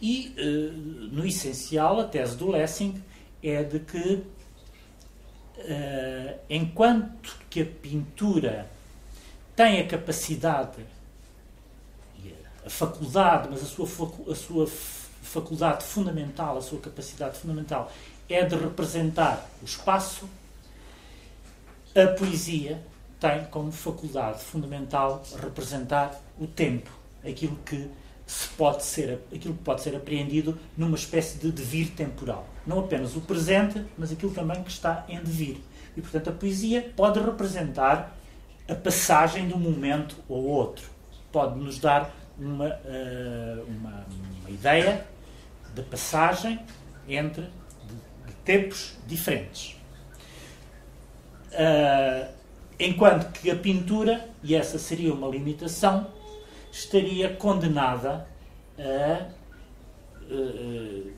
E, 0.00 0.34
uh, 0.38 0.72
no 1.12 1.26
essencial, 1.26 2.00
a 2.00 2.04
tese 2.04 2.36
do 2.36 2.50
Lessing 2.50 3.02
é 3.42 3.62
de 3.62 3.80
que 3.80 4.22
uh, 5.58 6.38
enquanto 6.48 7.36
que 7.48 7.62
a 7.62 7.66
pintura 7.66 8.66
tem 9.54 9.80
a 9.80 9.86
capacidade, 9.86 10.84
a 12.64 12.70
faculdade, 12.70 13.48
mas 13.50 13.62
a 13.62 13.66
sua, 13.66 13.86
a 14.30 14.34
sua 14.34 14.66
faculdade 14.66 15.84
fundamental, 15.84 16.58
a 16.58 16.62
sua 16.62 16.80
capacidade 16.80 17.38
fundamental 17.38 17.90
é 18.28 18.44
de 18.44 18.56
representar 18.56 19.48
o 19.60 19.64
espaço, 19.64 20.28
a 21.94 22.06
poesia 22.18 22.82
tem 23.20 23.44
como 23.46 23.70
faculdade 23.70 24.42
fundamental 24.42 25.22
representar 25.40 26.18
o 26.40 26.46
tempo, 26.46 26.90
aquilo 27.24 27.56
que 27.64 27.88
se 28.32 28.48
pode 28.48 28.82
ser, 28.82 29.20
aquilo 29.34 29.52
que 29.52 29.62
pode 29.62 29.82
ser 29.82 29.94
apreendido 29.94 30.58
numa 30.74 30.96
espécie 30.96 31.38
de 31.38 31.52
devir 31.52 31.90
temporal. 31.90 32.48
Não 32.66 32.80
apenas 32.80 33.14
o 33.14 33.20
presente, 33.20 33.84
mas 33.98 34.10
aquilo 34.10 34.32
também 34.32 34.62
que 34.62 34.70
está 34.70 35.04
em 35.06 35.22
devir. 35.22 35.60
E, 35.94 36.00
portanto, 36.00 36.30
a 36.30 36.32
poesia 36.32 36.92
pode 36.96 37.20
representar 37.20 38.16
a 38.66 38.74
passagem 38.74 39.46
de 39.48 39.52
um 39.52 39.58
momento 39.58 40.16
ao 40.30 40.38
outro. 40.38 40.88
Pode 41.30 41.58
nos 41.58 41.78
dar 41.78 42.10
uma, 42.38 42.68
uh, 42.68 43.64
uma, 43.68 44.06
uma, 44.40 44.50
ideia 44.50 45.06
de 45.74 45.82
passagem 45.82 46.58
entre 47.06 47.42
de, 47.42 48.28
de 48.28 48.32
tempos 48.46 48.96
diferentes. 49.06 49.76
Uh, 51.50 52.32
enquanto 52.80 53.30
que 53.32 53.50
a 53.50 53.56
pintura, 53.56 54.26
e 54.42 54.54
essa 54.54 54.78
seria 54.78 55.12
uma 55.12 55.28
limitação, 55.28 56.06
estaria 56.72 57.28
condenada 57.36 58.26
a, 58.78 59.28
eh, 60.30 61.12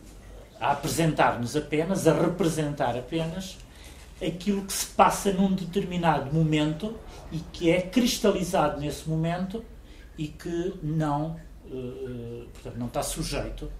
a 0.60 0.72
apresentar-nos 0.72 1.56
apenas, 1.56 2.06
a 2.09 2.12
representar 2.12 2.98
apenas 2.98 3.56
aquilo 4.24 4.64
que 4.64 4.72
se 4.72 4.86
passa 4.86 5.32
num 5.32 5.52
determinado 5.52 6.32
momento 6.32 6.97
e 7.31 7.39
que 7.39 7.70
é 7.70 7.81
cristalizado 7.82 8.81
nesse 8.81 9.09
momento 9.09 9.64
e 10.16 10.28
que 10.28 10.74
não, 10.82 11.36
uh, 11.66 12.47
portanto, 12.52 12.76
não 12.76 12.86
está 12.86 13.02
sujeito, 13.02 13.70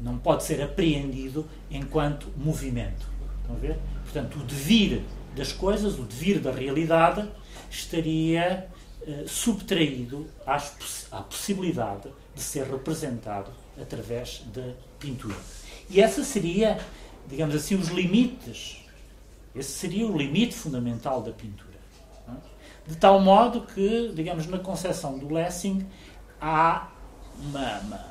não 0.00 0.18
pode 0.18 0.44
ser 0.44 0.62
apreendido 0.62 1.46
enquanto 1.70 2.28
movimento. 2.36 3.08
Estão 3.40 3.56
a 3.56 3.58
ver? 3.58 3.78
Portanto, 4.04 4.38
o 4.38 4.44
devir 4.44 5.02
das 5.34 5.52
coisas, 5.52 5.98
o 5.98 6.02
devir 6.02 6.40
da 6.40 6.52
realidade, 6.52 7.28
estaria 7.70 8.68
subtraído 9.26 10.26
às, 10.46 11.06
à 11.10 11.22
possibilidade 11.22 12.08
de 12.34 12.42
ser 12.42 12.64
representado 12.66 13.50
através 13.80 14.42
da 14.52 14.74
pintura. 14.98 15.36
E 15.90 16.00
essa 16.00 16.22
seria, 16.22 16.78
digamos 17.26 17.54
assim, 17.54 17.74
os 17.74 17.88
limites. 17.88 18.84
Esse 19.54 19.70
seria 19.70 20.06
o 20.06 20.16
limite 20.16 20.54
fundamental 20.54 21.22
da 21.22 21.32
pintura. 21.32 21.68
De 22.86 22.96
tal 22.96 23.20
modo 23.20 23.62
que, 23.62 24.12
digamos, 24.14 24.46
na 24.46 24.58
concepção 24.58 25.18
do 25.18 25.32
Lessing 25.32 25.86
há 26.40 26.88
uma, 27.38 27.78
uma, 27.80 28.04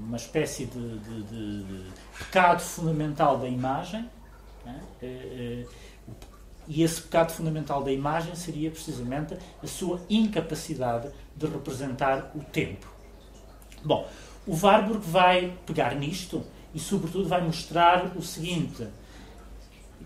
uma 0.00 0.16
espécie 0.16 0.64
de, 0.64 0.98
de, 1.00 1.22
de, 1.24 1.64
de, 1.64 1.90
pecado 2.18 2.60
fundamental 2.60 3.38
da 3.38 3.46
imagem. 3.46 4.08
Né? 4.64 4.80
E 6.68 6.82
esse 6.82 7.02
pecado 7.02 7.32
fundamental 7.32 7.82
da 7.82 7.92
imagem 7.92 8.34
seria 8.34 8.70
precisamente 8.70 9.36
a 9.62 9.66
sua 9.66 10.00
incapacidade 10.10 11.10
de 11.36 11.46
representar 11.46 12.32
o 12.34 12.40
tempo. 12.40 12.86
Bom, 13.84 14.08
o 14.46 14.56
Warburg 14.56 15.00
vai 15.06 15.56
pegar 15.64 15.94
nisto 15.94 16.44
e, 16.74 16.80
sobretudo, 16.80 17.28
vai 17.28 17.40
mostrar 17.40 18.16
o 18.16 18.22
seguinte: 18.22 18.86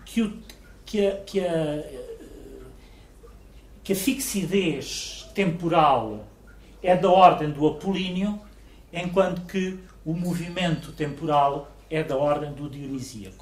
que, 0.05 0.21
o, 0.21 0.37
que, 0.85 1.07
a, 1.07 1.15
que 1.21 1.39
a 1.39 2.11
que 3.83 3.93
a 3.93 3.95
fixidez 3.95 5.29
temporal 5.33 6.27
é 6.83 6.95
da 6.95 7.09
ordem 7.09 7.51
do 7.51 7.67
apolíneo, 7.67 8.39
enquanto 8.93 9.41
que 9.45 9.79
o 10.05 10.13
movimento 10.13 10.91
temporal 10.91 11.71
é 11.89 12.03
da 12.03 12.15
ordem 12.15 12.53
do 12.53 12.69
dionisíaco. 12.69 13.40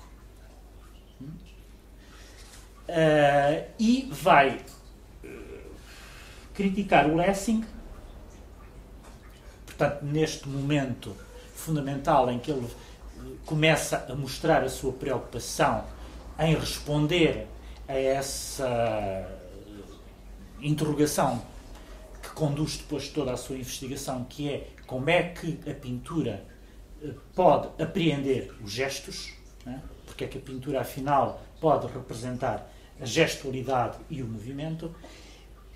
Uh, 2.89 3.69
e 3.77 4.09
vai 4.11 4.57
uh, 5.23 5.27
criticar 6.55 7.07
o 7.07 7.15
Lessing, 7.15 7.63
portanto, 9.65 10.03
neste 10.03 10.49
momento 10.49 11.15
fundamental 11.53 12.31
em 12.31 12.39
que 12.39 12.49
ele 12.49 12.65
uh, 12.65 13.37
começa 13.45 14.07
a 14.09 14.15
mostrar 14.15 14.63
a 14.63 14.69
sua 14.69 14.91
preocupação 14.91 15.85
em 16.39 16.55
responder 16.55 17.47
a 17.87 17.93
essa 17.93 19.29
interrogação 20.59 21.41
que 22.23 22.29
conduz 22.31 22.77
depois 22.77 23.09
toda 23.09 23.33
a 23.33 23.37
sua 23.37 23.55
investigação, 23.57 24.23
que 24.23 24.49
é 24.49 24.67
como 24.87 25.09
é 25.09 25.23
que 25.23 25.59
a 25.69 25.73
pintura 25.75 26.43
eh, 27.03 27.13
pode 27.35 27.69
apreender 27.81 28.51
os 28.63 28.71
gestos, 28.71 29.33
né? 29.65 29.81
porque 30.05 30.23
é 30.23 30.27
que 30.27 30.37
a 30.37 30.41
pintura, 30.41 30.81
afinal, 30.81 31.41
pode 31.61 31.87
representar 31.87 32.69
a 33.01 33.05
gestualidade 33.05 33.97
e 34.09 34.21
o 34.21 34.27
movimento, 34.27 34.85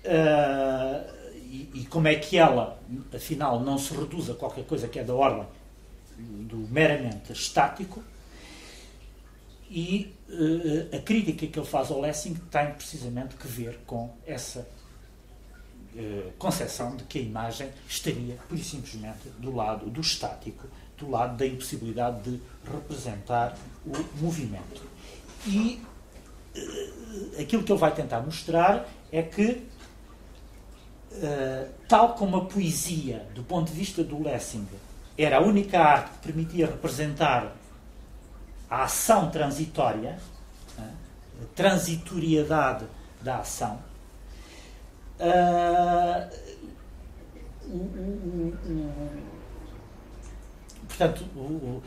uh, 0.04 1.14
e, 1.34 1.70
e, 1.74 1.86
como 1.86 2.08
é 2.08 2.16
que 2.16 2.36
ela, 2.36 2.78
afinal, 3.14 3.60
não 3.60 3.78
se 3.78 3.94
reduz 3.94 4.28
a 4.28 4.34
qualquer 4.34 4.64
coisa 4.64 4.88
que 4.88 4.98
é 4.98 5.04
da 5.04 5.14
ordem 5.14 5.46
do 6.16 6.56
meramente 6.56 7.32
estático, 7.32 8.02
e 9.70 10.14
uh, 10.28 10.96
a 10.96 11.00
crítica 11.00 11.46
que 11.46 11.58
ele 11.58 11.66
faz 11.66 11.90
ao 11.90 12.00
Lessing 12.00 12.34
tem 12.50 12.72
precisamente 12.72 13.34
que 13.36 13.46
ver 13.46 13.80
com 13.86 14.14
essa 14.26 14.66
uh, 15.94 16.32
concepção 16.38 16.96
de 16.96 17.04
que 17.04 17.18
a 17.18 17.22
imagem 17.22 17.70
estaria, 17.88 18.36
por 18.48 18.58
simplesmente, 18.58 19.28
do 19.38 19.54
lado 19.54 19.88
do 19.90 20.00
estático, 20.00 20.68
do 20.96 21.10
lado 21.10 21.36
da 21.36 21.46
impossibilidade 21.46 22.22
de 22.22 22.40
representar 22.70 23.56
o 23.84 24.22
movimento. 24.22 24.82
E 25.46 25.80
aquilo 27.38 27.62
que 27.62 27.72
ele 27.72 27.78
vai 27.78 27.92
tentar 27.94 28.20
mostrar 28.20 28.88
é 29.12 29.22
que, 29.22 29.66
tal 31.88 32.14
como 32.14 32.36
a 32.36 32.44
poesia, 32.44 33.26
do 33.34 33.42
ponto 33.42 33.70
de 33.70 33.78
vista 33.78 34.02
do 34.02 34.22
Lessing, 34.22 34.66
era 35.16 35.38
a 35.38 35.40
única 35.40 35.80
arte 35.80 36.10
que 36.12 36.18
permitia 36.18 36.66
representar 36.66 37.54
a 38.68 38.82
ação 38.82 39.30
transitória, 39.30 40.18
né, 40.76 40.94
a 41.40 41.44
transitoriedade 41.54 42.86
da 43.20 43.38
ação, 43.38 43.80
uh, 45.20 46.28
portanto, 50.88 51.82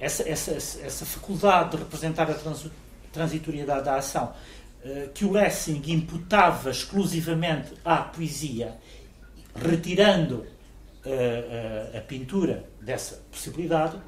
essa, 0.00 0.28
essa, 0.28 0.52
essa 0.52 1.04
faculdade 1.04 1.70
de 1.70 1.76
representar 1.78 2.30
a 2.30 2.34
trans, 2.34 2.70
transitoriedade 3.18 3.84
da 3.84 3.96
ação 3.96 4.32
uh, 4.84 5.08
que 5.12 5.24
o 5.24 5.32
Lessing 5.32 5.82
imputava 5.88 6.70
exclusivamente 6.70 7.74
à 7.84 7.96
poesia, 7.96 8.76
retirando 9.56 10.46
uh, 11.04 11.96
a 11.96 12.00
pintura 12.00 12.64
dessa 12.80 13.20
possibilidade, 13.30 13.98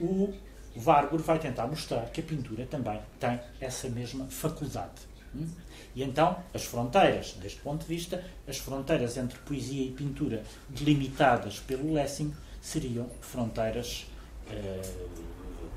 o 0.00 0.32
Warburg 0.74 1.22
vai 1.22 1.38
tentar 1.38 1.66
mostrar 1.66 2.06
que 2.10 2.20
a 2.20 2.24
pintura 2.24 2.66
também 2.66 2.98
tem 3.20 3.38
essa 3.60 3.88
mesma 3.88 4.26
faculdade. 4.26 5.06
Hum? 5.34 5.46
E 5.94 6.02
então, 6.02 6.42
as 6.54 6.64
fronteiras, 6.64 7.32
deste 7.32 7.60
ponto 7.60 7.82
de 7.82 7.88
vista, 7.88 8.22
as 8.46 8.58
fronteiras 8.58 9.16
entre 9.16 9.38
poesia 9.38 9.84
e 9.84 9.90
pintura 9.90 10.42
delimitadas 10.68 11.58
pelo 11.60 11.92
Lessing 11.92 12.34
seriam 12.60 13.08
fronteiras 13.20 14.06
eh, 14.50 14.82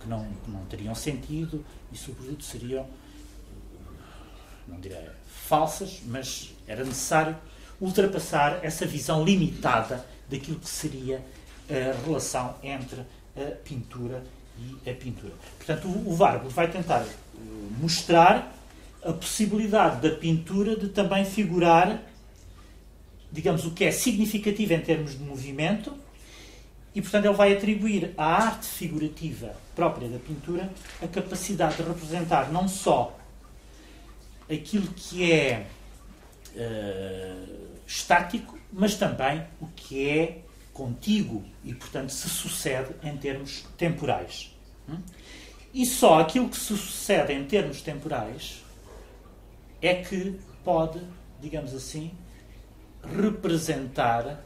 que, 0.02 0.10
não, 0.10 0.26
que 0.44 0.52
não 0.52 0.66
teriam 0.66 0.94
sentido 0.94 1.64
e, 1.92 1.98
sobretudo, 1.98 2.44
seriam, 2.44 2.88
não 4.68 4.80
direi 4.80 5.08
falsas, 5.28 6.02
mas 6.06 6.54
era 6.68 6.84
necessário 6.84 7.36
ultrapassar 7.82 8.60
essa 8.64 8.86
visão 8.86 9.24
limitada 9.24 10.06
daquilo 10.30 10.60
que 10.60 10.70
seria 10.70 11.24
a 11.70 12.06
relação 12.06 12.56
entre 12.62 13.02
a 13.36 13.52
pintura 13.64 14.24
e 14.58 14.90
a 14.90 14.94
pintura. 14.94 15.34
Portanto, 15.58 15.88
o, 15.88 16.14
Vargo 16.14 16.50
vai 16.50 16.70
tentar 16.70 17.02
eh, 17.02 17.08
mostrar 17.80 18.54
a 19.04 19.14
possibilidade 19.14 20.08
da 20.08 20.16
pintura 20.16 20.76
de 20.76 20.90
também 20.90 21.24
figurar, 21.24 22.04
digamos, 23.32 23.66
o 23.66 23.72
que 23.72 23.86
é 23.86 23.92
significativo 23.92 24.74
em 24.74 24.82
termos 24.82 25.18
de 25.18 25.24
movimento, 25.24 25.96
e, 26.94 27.02
portanto, 27.02 27.26
ele 27.26 27.36
vai 27.36 27.54
atribuir 27.54 28.14
à 28.18 28.26
arte 28.26 28.68
figurativa 28.68 29.56
própria 29.80 30.10
da 30.10 30.20
pintura 30.20 30.70
a 31.02 31.08
capacidade 31.08 31.78
de 31.78 31.84
representar 31.84 32.52
não 32.52 32.68
só 32.68 33.18
aquilo 34.52 34.88
que 34.88 35.32
é 35.32 35.68
uh, 36.54 37.78
estático, 37.88 38.60
mas 38.74 38.96
também 38.96 39.46
o 39.62 39.68
que 39.68 40.10
é 40.10 40.42
contigo 40.74 41.46
e, 41.64 41.74
portanto, 41.74 42.10
se 42.10 42.28
sucede 42.28 42.94
em 43.02 43.16
termos 43.16 43.66
temporais. 43.78 44.54
E 45.74 45.86
só 45.86 46.20
aquilo 46.20 46.50
que 46.50 46.58
se 46.58 46.76
sucede 46.76 47.32
em 47.32 47.46
termos 47.46 47.82
temporais 47.82 48.62
é 49.82 49.96
que 49.96 50.38
pode, 50.62 51.00
digamos 51.40 51.74
assim, 51.74 52.12
representar 53.16 54.44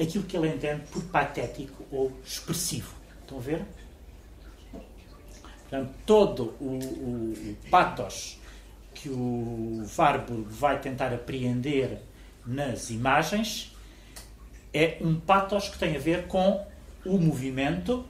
aquilo 0.00 0.24
que 0.24 0.36
ele 0.36 0.48
entende 0.48 0.82
por 0.90 1.04
patético 1.04 1.84
ou 1.92 2.12
expressivo. 2.24 2.92
Estão 3.20 3.38
a 3.38 3.40
ver? 3.40 3.64
Portanto, 5.68 5.92
todo 6.06 6.54
o, 6.60 6.64
o, 6.64 7.32
o 7.32 7.56
patos 7.70 8.38
que 8.94 9.08
o 9.10 9.86
Warburg 9.96 10.46
vai 10.48 10.80
tentar 10.80 11.12
apreender 11.12 12.00
nas 12.44 12.90
imagens 12.90 13.76
É 14.72 14.98
um 15.00 15.18
patos 15.18 15.68
que 15.68 15.78
tem 15.78 15.96
a 15.96 15.98
ver 15.98 16.26
com 16.26 16.66
o 17.04 17.18
movimento 17.18 18.04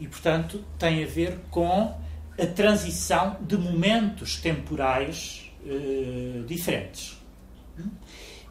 e, 0.00 0.06
portanto, 0.06 0.64
tem 0.78 1.02
a 1.02 1.06
ver 1.06 1.38
com 1.50 1.94
a 2.38 2.46
transição 2.46 3.36
de 3.40 3.56
momentos 3.56 4.36
temporais 4.36 5.50
uh, 5.64 6.44
diferentes. 6.44 7.18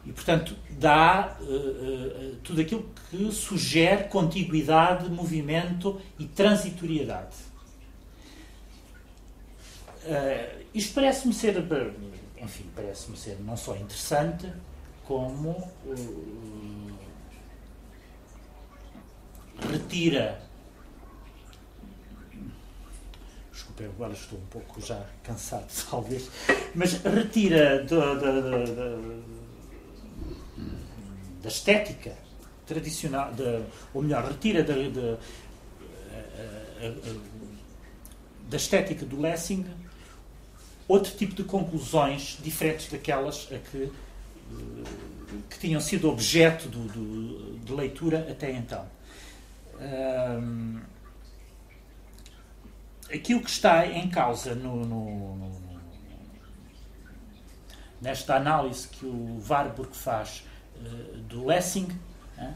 E, 0.04 0.12
portanto, 0.12 0.56
dá 0.70 1.36
uh, 1.40 1.44
uh, 1.44 2.36
tudo 2.42 2.60
aquilo 2.60 2.90
que 3.08 3.30
sugere 3.32 4.04
contiguidade, 4.04 5.08
movimento 5.08 6.00
e 6.18 6.26
transitoriedade. 6.26 7.47
Isto 10.74 10.94
parece-me 10.94 11.34
ser, 11.34 11.56
enfim, 12.40 12.66
parece-me 12.74 13.16
ser 13.16 13.38
não 13.40 13.56
só 13.56 13.76
interessante, 13.76 14.50
como 15.04 15.70
retira. 19.60 20.40
Desculpe, 23.52 23.84
agora 23.84 24.12
estou 24.12 24.38
um 24.38 24.46
pouco 24.46 24.80
já 24.80 25.04
cansado, 25.22 25.66
talvez, 25.90 26.30
mas 26.74 26.92
retira 27.02 27.84
da, 27.84 28.14
da, 28.14 28.40
da, 28.40 28.66
da 31.42 31.48
estética 31.48 32.16
tradicional, 32.66 33.32
ou 33.94 34.02
melhor, 34.02 34.24
retira 34.24 34.62
da, 34.62 34.74
da, 34.74 35.18
da 38.48 38.56
estética 38.56 39.04
do 39.04 39.20
Lessing 39.20 39.66
outro 40.88 41.14
tipo 41.14 41.34
de 41.34 41.44
conclusões 41.44 42.38
diferentes 42.42 42.90
daquelas 42.90 43.46
a 43.52 43.58
que, 43.58 43.92
que 45.50 45.58
tinham 45.58 45.80
sido 45.80 46.08
objeto 46.08 46.68
do, 46.68 46.84
do, 46.88 47.58
de 47.58 47.72
leitura 47.72 48.26
até 48.30 48.50
então. 48.50 48.86
Um, 49.78 50.80
aquilo 53.12 53.42
que 53.42 53.50
está 53.50 53.86
em 53.86 54.08
causa 54.08 54.54
no, 54.54 54.84
no, 54.84 55.36
no, 55.36 55.60
nesta 58.00 58.36
análise 58.36 58.88
que 58.88 59.06
o 59.06 59.40
Warburg 59.48 59.94
faz 59.94 60.44
uh, 60.76 61.18
do 61.18 61.44
Lessing 61.44 61.88
uh, 62.38 62.54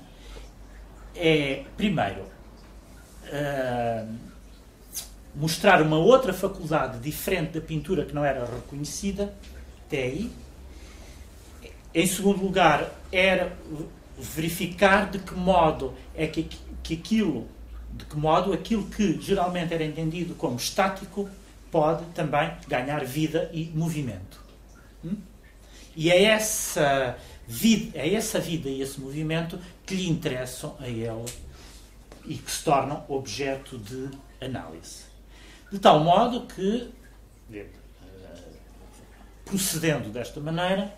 é, 1.14 1.64
primeiro, 1.76 2.22
uh, 2.22 4.18
mostrar 5.34 5.80
uma 5.80 5.96
outra 5.96 6.32
faculdade 6.32 6.98
diferente 6.98 7.52
da 7.52 7.60
pintura 7.60 8.04
que 8.04 8.14
não 8.14 8.24
era 8.24 8.44
reconhecida 8.44 9.34
até 9.86 10.02
aí. 10.02 10.32
Em 11.94 12.06
segundo 12.06 12.42
lugar, 12.42 12.90
era 13.10 13.56
verificar 14.18 15.10
de 15.10 15.18
que 15.18 15.34
modo 15.34 15.94
é 16.14 16.26
que, 16.26 16.48
que 16.82 16.94
aquilo, 16.94 17.46
de 17.92 18.04
que 18.04 18.16
modo 18.16 18.52
aquilo 18.52 18.86
que 18.86 19.20
geralmente 19.20 19.74
era 19.74 19.84
entendido 19.84 20.34
como 20.34 20.56
estático 20.56 21.28
pode 21.70 22.04
também 22.14 22.52
ganhar 22.68 23.04
vida 23.04 23.50
e 23.52 23.70
movimento. 23.74 24.40
Hum? 25.04 25.16
E 25.94 26.10
é 26.10 26.22
essa 26.22 27.16
vida, 27.46 27.98
é 27.98 28.14
essa 28.14 28.38
vida 28.38 28.68
e 28.68 28.80
esse 28.80 29.00
movimento 29.00 29.58
que 29.84 29.94
lhe 29.94 30.08
interessam 30.08 30.76
a 30.80 30.88
ele 30.88 31.24
e 32.24 32.36
que 32.36 32.50
se 32.50 32.64
tornam 32.64 33.04
objeto 33.08 33.78
de 33.78 34.08
análise. 34.40 35.11
De 35.72 35.78
tal 35.78 36.00
modo 36.00 36.46
que, 36.46 36.90
eh, 37.50 37.66
procedendo 39.42 40.10
desta 40.10 40.38
maneira, 40.38 40.94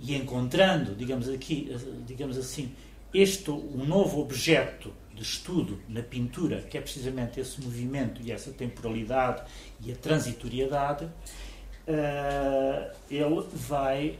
e 0.00 0.16
encontrando, 0.16 0.96
digamos, 0.96 1.28
aqui, 1.28 1.70
digamos 2.06 2.36
assim, 2.36 2.74
este 3.14 3.50
um 3.50 3.84
novo 3.84 4.20
objeto 4.20 4.92
de 5.14 5.22
estudo 5.22 5.80
na 5.88 6.02
pintura, 6.02 6.62
que 6.62 6.76
é 6.76 6.80
precisamente 6.80 7.38
esse 7.38 7.60
movimento 7.60 8.20
e 8.22 8.32
essa 8.32 8.50
temporalidade 8.50 9.44
e 9.80 9.92
a 9.92 9.96
transitoriedade, 9.96 11.04
uh, 11.04 12.96
ele 13.08 13.46
vai, 13.52 14.18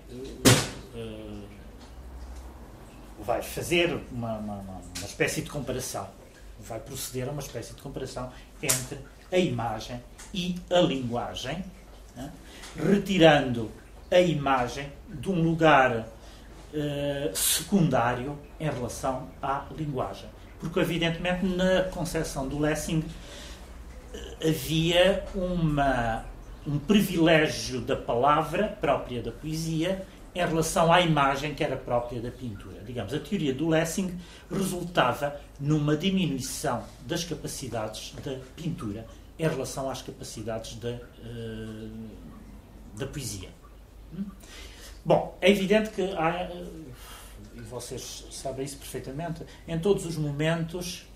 uh, 0.95 1.45
vai 3.25 3.43
fazer 3.43 3.99
uma, 4.13 4.39
uma, 4.39 4.55
uma 4.59 5.07
espécie 5.07 5.43
de 5.43 5.51
comparação, 5.51 6.09
vai 6.61 6.79
proceder 6.79 7.29
a 7.29 7.33
uma 7.33 7.41
espécie 7.41 7.75
de 7.75 7.81
comparação 7.81 8.31
entre 8.63 8.99
a 9.33 9.39
imagem 9.39 10.01
e 10.33 10.57
a 10.71 10.81
linguagem, 10.81 11.65
né? 12.17 12.31
retirando 12.77 13.71
a 14.11 14.21
imagem 14.21 14.91
de 15.09 15.31
um 15.31 15.41
lugar 15.43 15.97
uh, 15.99 17.37
secundário 17.37 18.39
em 18.59 18.69
relação 18.69 19.29
à 19.43 19.67
linguagem. 19.77 20.29
Porque, 20.59 20.81
evidentemente, 20.81 21.47
na 21.47 21.85
concepção 21.85 22.47
do 22.47 22.59
Lessing 22.59 23.03
eh, 24.13 24.51
havia 24.51 25.25
uma, 25.35 26.23
um 26.67 26.79
privilégio 26.79 27.81
da 27.81 27.97
palavra 27.97 28.69
própria 28.79 29.23
da 29.23 29.33
poesia 29.33 30.07
em 30.35 30.39
relação 30.39 30.93
à 30.93 31.01
imagem 31.01 31.55
que 31.55 31.65
era 31.65 31.77
própria 31.77 32.21
da 32.21 32.31
pintura. 32.31 32.83
Digamos, 32.85 33.15
a 33.15 33.19
teoria 33.19 33.55
do 33.55 33.69
Lessing 33.69 34.19
resultava 34.51 35.35
numa 35.59 35.97
diminuição 35.97 36.85
das 37.07 37.25
capacidades 37.25 38.15
da 38.23 38.37
pintura 38.55 39.07
em 39.43 39.49
relação 39.49 39.89
às 39.89 40.03
capacidades 40.03 40.75
da, 40.77 40.91
uh, 40.91 42.09
da 42.97 43.07
poesia. 43.07 43.49
Bom, 45.05 45.37
é 45.41 45.51
evidente 45.51 45.91
que 45.91 46.03
há, 46.03 46.51
e 47.55 47.61
vocês 47.61 48.27
sabem 48.31 48.65
isso 48.65 48.77
perfeitamente, 48.77 49.45
em 49.67 49.79
todos 49.79 50.05
os 50.05 50.17
momentos 50.17 51.07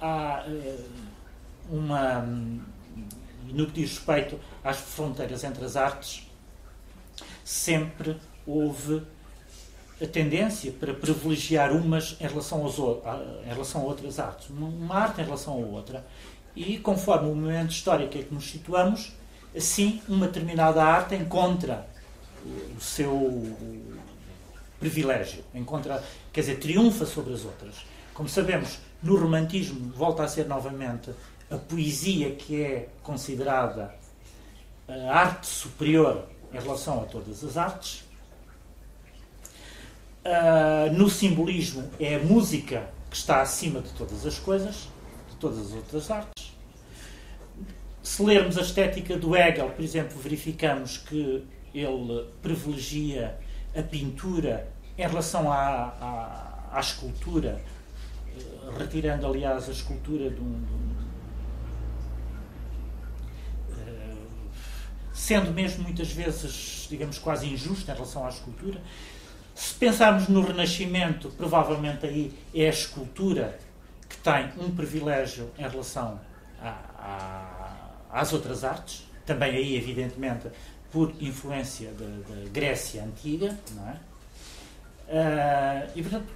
há 0.00 0.44
eh, 0.46 0.84
uma. 1.68 2.24
No 3.46 3.66
que 3.66 3.72
diz 3.72 3.96
respeito 3.96 4.38
às 4.62 4.76
fronteiras 4.76 5.42
entre 5.42 5.64
as 5.64 5.76
artes, 5.76 6.28
sempre 7.44 8.16
houve 8.46 9.02
a 10.00 10.06
tendência 10.06 10.70
para 10.72 10.94
privilegiar 10.94 11.72
umas 11.72 12.16
em 12.20 12.26
relação, 12.26 12.62
aos, 12.62 12.78
em 12.78 13.48
relação 13.48 13.82
a 13.82 13.84
outras 13.84 14.18
artes, 14.18 14.48
uma 14.50 14.94
arte 14.94 15.20
em 15.20 15.24
relação 15.24 15.54
a 15.54 15.66
outra. 15.66 16.06
E 16.54 16.78
conforme 16.78 17.30
o 17.30 17.34
momento 17.34 17.70
histórico 17.70 18.16
em 18.16 18.22
que 18.22 18.34
nos 18.34 18.50
situamos, 18.50 19.12
assim 19.56 20.00
uma 20.08 20.26
determinada 20.26 20.82
arte 20.82 21.14
encontra 21.14 21.88
o 22.76 22.80
seu 22.80 23.56
privilégio, 24.78 25.44
encontra, 25.54 26.02
quer 26.32 26.40
dizer, 26.40 26.58
triunfa 26.58 27.04
sobre 27.04 27.34
as 27.34 27.44
outras. 27.44 27.76
Como 28.14 28.28
sabemos, 28.28 28.78
no 29.02 29.16
romantismo 29.16 29.92
volta 29.92 30.24
a 30.24 30.28
ser 30.28 30.46
novamente 30.46 31.10
a 31.50 31.56
poesia 31.56 32.30
que 32.32 32.62
é 32.62 32.88
considerada 33.02 33.94
a 34.88 35.18
arte 35.18 35.46
superior 35.46 36.26
em 36.52 36.58
relação 36.58 37.02
a 37.02 37.04
todas 37.04 37.44
as 37.44 37.56
artes. 37.56 38.04
Uh, 40.24 40.92
no 40.92 41.08
simbolismo 41.08 41.90
é 41.98 42.16
a 42.16 42.18
música 42.18 42.90
que 43.08 43.16
está 43.16 43.40
acima 43.40 43.80
de 43.80 43.90
todas 43.90 44.26
as 44.26 44.38
coisas, 44.38 44.88
todas 45.40 45.58
as 45.66 45.72
outras 45.72 46.10
artes 46.10 46.40
se 48.10 48.22
lermos 48.24 48.58
a 48.58 48.62
estética 48.62 49.16
do 49.16 49.36
Hegel, 49.36 49.70
por 49.70 49.84
exemplo, 49.84 50.18
verificamos 50.18 50.98
que 50.98 51.44
ele 51.72 52.26
privilegia 52.42 53.38
a 53.76 53.82
pintura 53.82 54.68
em 54.98 55.02
relação 55.02 55.50
à, 55.52 55.94
à, 56.00 56.76
à 56.76 56.80
escultura, 56.80 57.60
eh, 58.36 58.78
retirando, 58.78 59.26
aliás, 59.26 59.68
a 59.68 59.72
escultura 59.72 60.28
de 60.28 60.40
um, 60.40 60.60
de 60.64 60.72
um 60.72 60.90
uh, 63.70 64.28
sendo 65.12 65.52
mesmo 65.52 65.84
muitas 65.84 66.10
vezes, 66.10 66.88
digamos, 66.90 67.16
quase 67.18 67.46
injusto 67.46 67.90
em 67.90 67.94
relação 67.94 68.26
à 68.26 68.28
escultura. 68.28 68.80
Se 69.54 69.74
pensarmos 69.74 70.26
no 70.26 70.42
Renascimento, 70.42 71.28
provavelmente 71.30 72.06
aí 72.06 72.32
é 72.52 72.66
a 72.66 72.70
escultura 72.70 73.58
que 74.10 74.18
tem 74.18 74.52
um 74.58 74.74
privilégio 74.74 75.50
em 75.56 75.62
relação 75.62 76.20
à 76.60 77.80
às 78.12 78.32
outras 78.32 78.64
artes, 78.64 79.06
também 79.24 79.56
aí, 79.56 79.76
evidentemente, 79.76 80.48
por 80.90 81.12
influência 81.20 81.92
da, 81.92 82.50
Grécia 82.50 83.04
Antiga, 83.04 83.56
não 83.72 83.88
é? 83.88 83.96
Uh, 85.08 85.90
e, 85.94 86.02
portanto, 86.02 86.28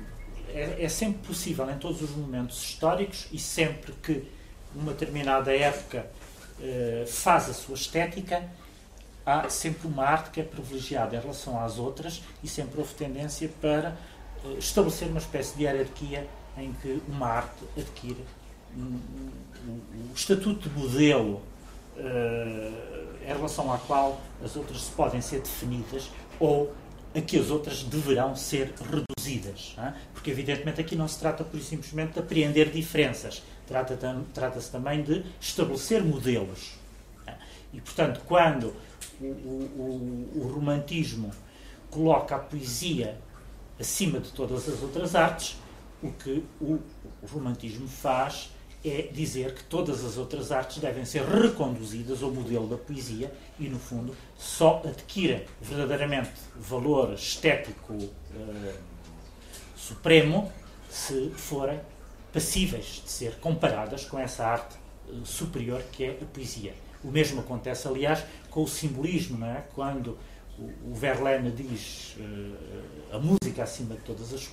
é, 0.48 0.84
é, 0.84 0.88
sempre 0.88 1.26
possível, 1.26 1.68
em 1.70 1.78
todos 1.78 2.02
os 2.02 2.10
momentos 2.10 2.62
históricos, 2.62 3.26
e 3.32 3.38
sempre 3.38 3.92
que 3.94 4.24
uma 4.74 4.92
determinada 4.92 5.54
época 5.54 6.06
uh, 6.58 7.06
faz 7.06 7.50
a 7.50 7.52
sua 7.52 7.74
estética, 7.74 8.44
há 9.26 9.48
sempre 9.48 9.88
uma 9.88 10.04
arte 10.04 10.30
que 10.30 10.40
é 10.40 10.44
privilegiada 10.44 11.16
em 11.16 11.20
relação 11.20 11.62
às 11.62 11.78
outras 11.78 12.22
e 12.42 12.48
sempre 12.48 12.78
houve 12.78 12.94
tendência 12.94 13.48
para 13.60 13.96
uh, 14.44 14.58
estabelecer 14.58 15.08
uma 15.08 15.18
espécie 15.18 15.56
de 15.56 15.64
hierarquia 15.64 16.28
em 16.56 16.72
que 16.74 17.02
uma 17.08 17.26
arte 17.26 17.64
adquire 17.76 18.24
um, 18.76 18.80
um, 18.80 19.30
um, 19.68 20.10
o 20.10 20.14
estatuto 20.14 20.68
de 20.68 20.78
modelo 20.78 21.42
uh, 21.96 23.14
em 23.22 23.26
relação 23.26 23.72
à 23.72 23.78
qual 23.78 24.20
as 24.44 24.56
outras 24.56 24.82
podem 24.90 25.20
ser 25.20 25.40
definidas 25.40 26.10
ou 26.38 26.72
a 27.14 27.20
que 27.20 27.38
as 27.38 27.50
outras 27.50 27.82
deverão 27.84 28.34
ser 28.34 28.74
reduzidas. 28.80 29.74
É? 29.78 29.94
Porque, 30.12 30.30
evidentemente, 30.30 30.80
aqui 30.80 30.96
não 30.96 31.06
se 31.06 31.18
trata, 31.18 31.44
por 31.44 31.60
simplesmente, 31.60 32.14
de 32.14 32.18
apreender 32.18 32.70
diferenças. 32.70 33.42
Trata-se 33.66 34.00
trata 34.34 34.60
também 34.60 35.02
de 35.02 35.24
estabelecer 35.40 36.02
modelos. 36.02 36.74
É? 37.26 37.34
E, 37.72 37.80
portanto, 37.80 38.20
quando 38.26 38.74
o, 39.20 39.24
o, 39.24 40.30
o, 40.34 40.52
romantismo 40.52 41.30
coloca 41.90 42.34
a 42.34 42.38
poesia 42.38 43.16
acima 43.78 44.18
de 44.18 44.32
todas 44.32 44.68
as 44.68 44.82
outras 44.82 45.14
artes, 45.14 45.56
o 46.04 46.12
que 46.12 46.44
o, 46.60 46.78
romantismo 47.32 47.88
faz 47.88 48.50
é 48.84 49.08
dizer 49.10 49.54
que 49.54 49.64
todas 49.64 50.04
as 50.04 50.18
outras 50.18 50.52
artes 50.52 50.76
devem 50.76 51.06
ser 51.06 51.24
reconduzidas 51.24 52.22
ao 52.22 52.30
modelo 52.30 52.68
da 52.68 52.76
poesia 52.76 53.32
e, 53.58 53.66
no 53.66 53.78
fundo, 53.78 54.14
só 54.36 54.82
adquirem 54.84 55.42
verdadeiramente 55.62 56.32
valor 56.54 57.14
estético 57.14 57.94
uh, 57.94 58.74
supremo 59.74 60.52
se 60.90 61.30
forem 61.30 61.80
passíveis 62.30 63.02
de 63.02 63.10
ser 63.10 63.36
comparadas 63.36 64.04
com 64.04 64.18
essa 64.18 64.44
arte 64.44 64.76
uh, 65.08 65.24
superior 65.24 65.82
que 65.90 66.04
é 66.04 66.18
a 66.20 66.26
poesia. 66.26 66.74
O 67.02 67.08
mesmo 67.08 67.40
acontece, 67.40 67.88
aliás, 67.88 68.22
com 68.50 68.62
o 68.62 68.68
simbolismo, 68.68 69.38
não 69.38 69.46
é? 69.46 69.64
Quando 69.74 70.18
o, 70.58 70.90
o 70.90 70.94
Verlaine 70.94 71.50
diz 71.50 72.16
uh, 72.18 73.16
a 73.16 73.18
música 73.18 73.62
acima 73.62 73.94
de 73.94 74.02
todas 74.02 74.34
as 74.34 74.46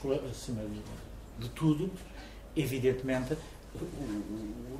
de 1.41 1.49
tudo, 1.49 1.91
evidentemente 2.55 3.37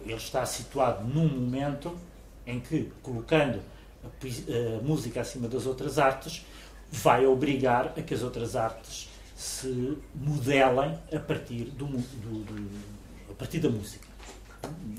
ele 0.06 0.14
está 0.16 0.46
situado 0.46 1.08
num 1.08 1.28
momento 1.28 1.98
em 2.46 2.60
que, 2.60 2.92
colocando 3.02 3.62
a, 4.04 4.84
música 4.84 5.22
acima 5.22 5.48
das 5.48 5.66
outras 5.66 5.98
artes, 5.98 6.46
vai 6.92 7.26
obrigar 7.26 7.94
a 7.98 8.02
que 8.02 8.14
as 8.14 8.22
outras 8.22 8.56
artes 8.56 9.10
se 9.36 9.98
modelem 10.14 10.98
a 11.14 11.20
partir, 11.20 11.66
do, 11.66 11.86
do, 11.86 12.44
do 12.44 13.32
a 13.32 13.34
partir 13.34 13.60
da 13.60 13.70
música. 13.70 14.08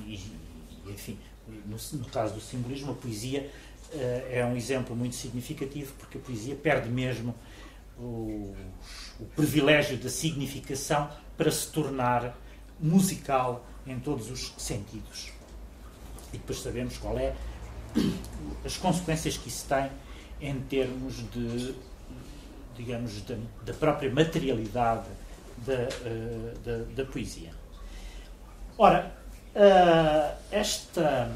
E, 0.07 0.21
enfim, 0.87 1.19
no, 1.67 1.77
no, 1.99 2.05
caso 2.07 2.35
do 2.35 2.41
simbolismo, 2.41 2.93
a 2.93 2.95
poesia 2.95 3.51
uh, 3.93 3.99
é 4.31 4.45
um 4.45 4.57
exemplo 4.57 4.97
muito 4.97 5.15
significativo, 5.15 5.93
porque 5.99 6.19
a 6.19 6.21
poesia 6.21 6.55
perde 6.57 6.89
mesmo 6.89 7.35
o, 7.99 8.57
o 9.23 9.27
privilégio 9.37 9.97
da 9.97 10.09
significação 10.09 11.09
para 11.37 11.51
se 11.51 11.69
tornar 11.69 12.37
musical 12.81 13.65
em 13.87 13.99
todos 13.99 14.31
os 14.31 14.53
sentidos. 14.59 15.31
E 16.33 16.39
depois 16.39 16.61
sabemos 16.61 16.99
qual 16.99 17.19
é 17.19 17.35
as 18.65 18.77
consequências 18.77 19.37
que 19.37 19.49
isso 19.49 19.67
tem 19.69 19.91
em 20.41 20.61
termos 20.63 21.17
de, 21.31 21.75
digamos, 22.77 23.23
da, 23.23 23.75
própria 23.75 24.13
materialidade 24.13 25.09
da, 25.59 25.75
uh, 25.75 26.59
da, 26.65 27.03
da, 27.03 27.05
poesia. 27.05 27.51
Ora, 28.77 29.15
uh, 29.55 30.37
esta, 30.51 31.31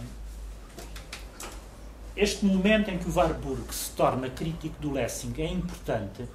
este 2.17 2.45
momento 2.45 2.91
em 2.91 2.99
que 2.99 3.09
o 3.09 3.15
Warburg 3.15 3.73
se 3.73 3.91
torna 3.93 4.29
crítico 4.31 4.81
do 4.81 4.93
Lessing 4.93 5.35
é 5.39 5.47
importante 5.47 6.27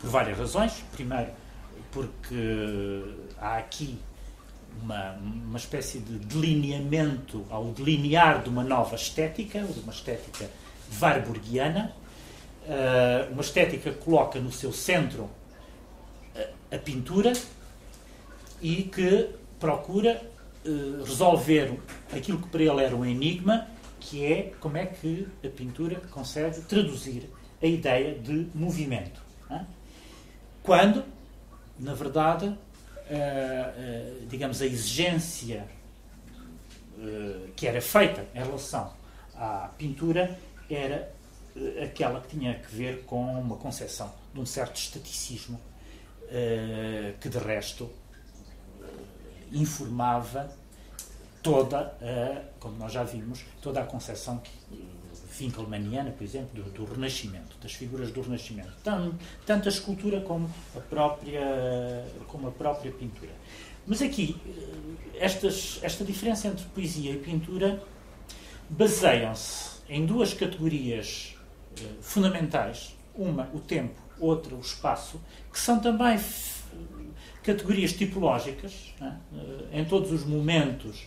por 0.00 0.10
várias 0.10 0.38
razões. 0.38 0.84
Primeiro, 0.92 1.30
porque 1.92 3.04
há 3.38 3.58
aqui 3.58 3.98
uma, 4.82 5.12
uma 5.12 5.58
espécie 5.58 5.98
de 5.98 6.18
delineamento 6.18 7.44
ao 7.50 7.66
delinear 7.66 8.42
de 8.42 8.48
uma 8.48 8.64
nova 8.64 8.96
estética, 8.96 9.62
de 9.62 9.80
uma 9.80 9.92
estética 9.92 10.48
warburgiana, 11.00 11.92
uh, 12.64 13.32
uma 13.32 13.42
estética 13.42 13.90
que 13.90 13.98
coloca 13.98 14.40
no 14.40 14.50
seu 14.50 14.72
centro 14.72 15.28
a, 16.34 16.76
a 16.76 16.78
pintura 16.78 17.32
e 18.62 18.84
que 18.84 19.28
procura 19.58 20.22
uh, 20.64 21.04
resolver 21.04 21.78
aquilo 22.12 22.38
que 22.38 22.48
para 22.48 22.62
ele 22.62 22.82
era 22.82 22.96
um 22.96 23.04
enigma, 23.04 23.66
que 23.98 24.24
é 24.24 24.52
como 24.60 24.76
é 24.78 24.86
que 24.86 25.28
a 25.44 25.48
pintura 25.48 26.00
consegue 26.10 26.60
traduzir 26.62 27.28
a 27.62 27.66
ideia 27.66 28.14
de 28.14 28.48
movimento. 28.54 29.20
Quando, 30.62 31.04
na 31.78 31.94
verdade, 31.94 32.46
uh, 32.46 34.26
digamos, 34.28 34.60
a 34.60 34.66
exigência 34.66 35.66
uh, 36.98 37.50
que 37.56 37.66
era 37.66 37.80
feita 37.80 38.26
em 38.34 38.38
relação 38.38 38.92
à 39.34 39.70
pintura 39.76 40.38
era 40.68 41.12
aquela 41.82 42.20
que 42.20 42.38
tinha 42.38 42.54
que 42.54 42.74
ver 42.74 43.04
com 43.04 43.40
uma 43.40 43.56
concepção 43.56 44.12
de 44.32 44.40
um 44.40 44.46
certo 44.46 44.76
estaticismo 44.76 45.60
que, 47.18 47.28
de 47.28 47.38
resto, 47.38 47.90
informava 49.50 50.48
toda 51.42 51.96
a, 52.00 52.42
como 52.60 52.76
nós 52.76 52.92
já 52.92 53.02
vimos, 53.02 53.44
toda 53.60 53.80
a 53.80 53.84
concepção 53.84 54.38
que, 54.38 54.50
Finkelmaniana, 55.40 56.10
por 56.10 56.22
exemplo, 56.22 56.62
do, 56.62 56.70
do, 56.70 56.84
Renascimento, 56.84 57.56
das 57.62 57.72
figuras 57.72 58.10
do 58.10 58.20
Renascimento, 58.20 58.72
tanto, 58.84 59.16
tanto 59.46 59.68
a 59.68 59.72
escultura 59.72 60.20
como 60.20 60.52
a 60.76 60.80
própria, 60.80 62.04
como 62.26 62.48
a 62.48 62.50
própria 62.50 62.92
pintura. 62.92 63.32
Mas 63.86 64.02
aqui, 64.02 64.36
eh, 64.46 65.18
estas, 65.18 65.78
esta 65.82 66.04
diferença 66.04 66.46
entre 66.46 66.66
poesia 66.66 67.12
e 67.12 67.16
pintura 67.16 67.82
baseiam-se 68.68 69.80
em 69.88 70.04
duas 70.04 70.34
categorias 70.34 71.34
eh, 71.80 71.84
fundamentais: 72.02 72.94
uma, 73.14 73.48
o 73.54 73.60
tempo, 73.60 73.98
outra, 74.18 74.54
o 74.54 74.60
espaço, 74.60 75.18
que 75.50 75.58
são 75.58 75.80
também 75.80 76.20
categorias 77.42 77.94
tipológicas, 77.94 78.94
é? 79.00 79.80
em 79.80 79.86
todos 79.86 80.12
os 80.12 80.22
momentos 80.22 81.06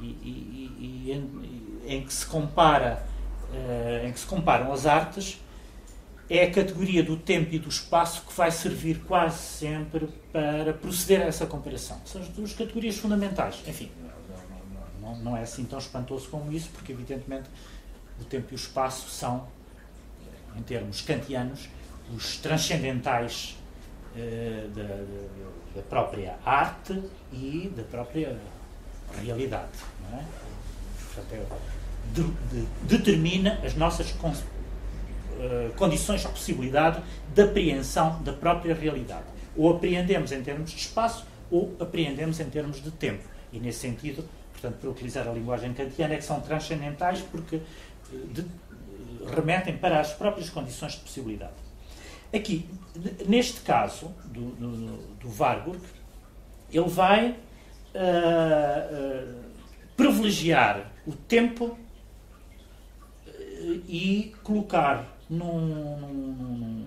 e, 0.00 0.04
e, 0.04 0.76
e, 0.78 1.12
em, 1.12 1.96
em 1.96 2.04
que 2.04 2.12
se 2.12 2.24
compara 2.24 3.04
em 4.04 4.12
que 4.12 4.20
se 4.20 4.26
comparam 4.26 4.72
as 4.72 4.86
artes 4.86 5.40
é 6.30 6.44
a 6.44 6.50
categoria 6.50 7.02
do 7.02 7.16
tempo 7.16 7.54
e 7.54 7.58
do 7.58 7.68
espaço 7.68 8.22
que 8.26 8.32
vai 8.34 8.50
servir 8.50 9.00
quase 9.04 9.38
sempre 9.38 10.08
para 10.30 10.74
proceder 10.74 11.22
a 11.22 11.24
essa 11.24 11.46
comparação. 11.46 11.98
São 12.04 12.20
as 12.20 12.28
duas 12.28 12.52
categorias 12.52 12.98
fundamentais. 12.98 13.62
Enfim, 13.66 13.90
não, 15.00 15.14
não, 15.14 15.18
não 15.24 15.36
é 15.36 15.42
assim 15.42 15.64
tão 15.64 15.78
espantoso 15.78 16.28
como 16.28 16.52
isso, 16.52 16.68
porque, 16.74 16.92
evidentemente, 16.92 17.48
o 18.20 18.24
tempo 18.24 18.48
e 18.50 18.54
o 18.54 18.56
espaço 18.56 19.08
são, 19.08 19.46
em 20.54 20.62
termos 20.62 21.00
kantianos, 21.00 21.68
os 22.14 22.36
transcendentais 22.36 23.56
uh, 24.14 24.68
da, 24.68 25.76
da, 25.76 25.82
própria 25.88 26.38
arte 26.44 27.02
e 27.32 27.72
da 27.74 27.84
própria 27.84 28.38
realidade. 29.22 29.78
Não 30.02 30.18
é? 30.18 30.24
Portanto, 31.14 31.32
é, 31.32 31.77
de, 32.12 32.22
de, 32.22 32.66
determina 32.82 33.60
as 33.64 33.74
nossas 33.74 34.12
con, 34.12 34.30
uh, 34.30 35.72
condições 35.76 36.22
de 36.22 36.28
possibilidade 36.28 37.02
de 37.34 37.42
apreensão 37.42 38.22
da 38.22 38.32
própria 38.32 38.74
realidade. 38.74 39.24
Ou 39.56 39.70
apreendemos 39.74 40.32
em 40.32 40.42
termos 40.42 40.70
de 40.70 40.76
espaço, 40.76 41.26
ou 41.50 41.74
apreendemos 41.80 42.40
em 42.40 42.48
termos 42.48 42.82
de 42.82 42.90
tempo. 42.90 43.24
E 43.52 43.58
nesse 43.58 43.80
sentido, 43.80 44.24
portanto, 44.52 44.76
para 44.80 44.90
utilizar 44.90 45.26
a 45.26 45.32
linguagem 45.32 45.72
kantiana, 45.72 46.14
é 46.14 46.16
que 46.18 46.24
são 46.24 46.40
transcendentais 46.40 47.20
porque 47.20 47.56
uh, 47.56 47.62
de, 48.32 48.44
remetem 49.34 49.76
para 49.76 50.00
as 50.00 50.12
próprias 50.12 50.50
condições 50.50 50.92
de 50.92 51.00
possibilidade. 51.00 51.52
Aqui, 52.34 52.68
neste 53.26 53.60
caso 53.60 54.14
do, 54.26 54.50
do, 54.50 54.96
do 55.16 55.42
Warburg, 55.42 55.80
ele 56.70 56.88
vai 56.88 57.30
uh, 57.94 59.34
privilegiar 59.96 60.92
o 61.06 61.12
tempo 61.12 61.78
e 63.88 64.34
colocar 64.42 65.18
num, 65.28 65.98
num, 65.98 66.86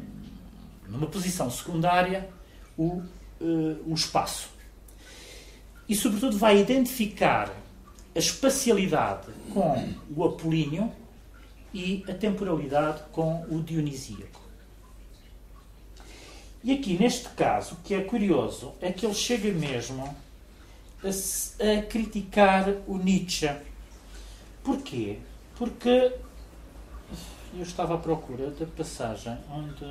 numa 0.87 1.07
posição 1.07 1.49
secundária 1.49 2.29
o, 2.77 3.01
uh, 3.39 3.83
o 3.85 3.93
espaço. 3.93 4.49
E, 5.87 5.95
sobretudo, 5.95 6.37
vai 6.37 6.59
identificar 6.59 7.53
a 8.15 8.19
espacialidade 8.19 9.27
com 9.53 9.93
o 10.15 10.23
apolíneo 10.25 10.91
e 11.73 12.03
a 12.09 12.13
temporalidade 12.13 13.03
com 13.11 13.43
o 13.49 13.61
dionisíaco. 13.61 14.41
E 16.63 16.73
aqui, 16.73 16.97
neste 16.97 17.29
caso, 17.29 17.75
o 17.75 17.77
que 17.77 17.93
é 17.93 18.01
curioso 18.01 18.73
é 18.81 18.91
que 18.91 19.05
ele 19.05 19.15
chega 19.15 19.51
mesmo 19.51 20.03
a, 21.03 21.07
a 21.07 21.81
criticar 21.83 22.67
o 22.87 22.97
Nietzsche. 22.97 23.49
Porquê? 24.63 25.17
Porque 25.55 26.13
eu 27.53 27.61
estava 27.61 27.95
à 27.95 27.97
procura 27.97 28.51
da 28.51 28.65
passagem 28.65 29.37
onde. 29.49 29.85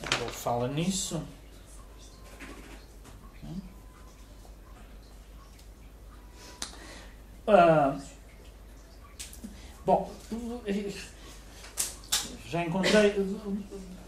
Ele 0.00 0.30
fala 0.30 0.68
nisso. 0.68 1.22
Uh, 7.46 8.00
Bom, 9.84 10.10
já 12.46 12.64
encontrei. 12.64 13.14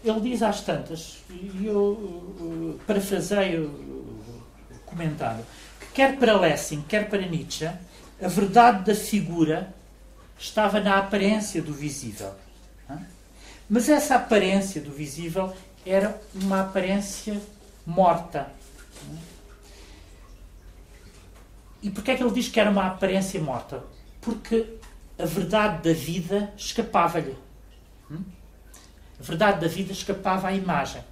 Ele 0.03 0.21
diz 0.21 0.41
às 0.41 0.61
tantas, 0.61 1.23
e 1.29 1.65
eu 1.65 1.91
uh, 1.91 2.79
parafraseio 2.87 3.65
o 3.67 4.79
comentário, 4.85 5.45
quer 5.97 6.15
para 6.15 6.39
Lessing, 6.39 6.83
quer 6.83 7.09
para 7.09 7.25
Nietzsche, 7.25 7.65
a 7.65 8.27
verdade 8.27 8.83
da 8.85 8.93
figura 8.93 9.73
estava 10.37 10.79
na 10.79 10.99
aparência 10.99 11.59
do 11.59 11.73
visível. 11.73 12.35
Mas 13.67 13.89
essa 13.89 14.13
aparência 14.13 14.79
do 14.79 14.91
visível 14.91 15.51
era 15.83 16.21
uma 16.35 16.61
aparência 16.61 17.41
morta. 17.83 18.47
E 21.81 21.89
porquê 21.89 22.11
é 22.11 22.15
que 22.15 22.21
ele 22.21 22.31
diz 22.31 22.47
que 22.47 22.59
era 22.59 22.69
uma 22.69 22.85
aparência 22.85 23.41
morta? 23.41 23.83
Porque 24.21 24.77
a 25.17 25.25
verdade 25.25 25.81
da 25.81 25.99
vida 25.99 26.53
escapava-lhe. 26.55 27.35
A 28.11 29.23
verdade 29.23 29.61
da 29.61 29.67
vida 29.67 29.93
escapava 29.93 30.49
à 30.49 30.53
imagem. 30.53 31.03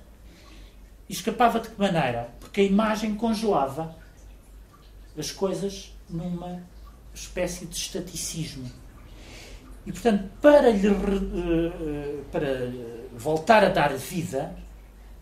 E 1.09 1.13
escapava 1.13 1.59
de 1.59 1.69
que 1.69 1.79
maneira? 1.81 2.29
Porque 2.39 2.61
a 2.61 2.63
imagem 2.63 3.15
congelava 3.15 4.04
as 5.17 5.31
coisas 5.31 5.93
numa 6.09 6.61
espécie 7.13 7.65
de 7.65 7.75
estaticismo. 7.75 8.69
E, 9.85 9.91
portanto, 9.91 10.29
para, 10.41 10.69
lhe, 10.71 10.87
eh, 10.87 12.23
para 12.31 12.71
voltar 13.15 13.63
a 13.63 13.69
dar 13.69 13.93
vida, 13.93 14.55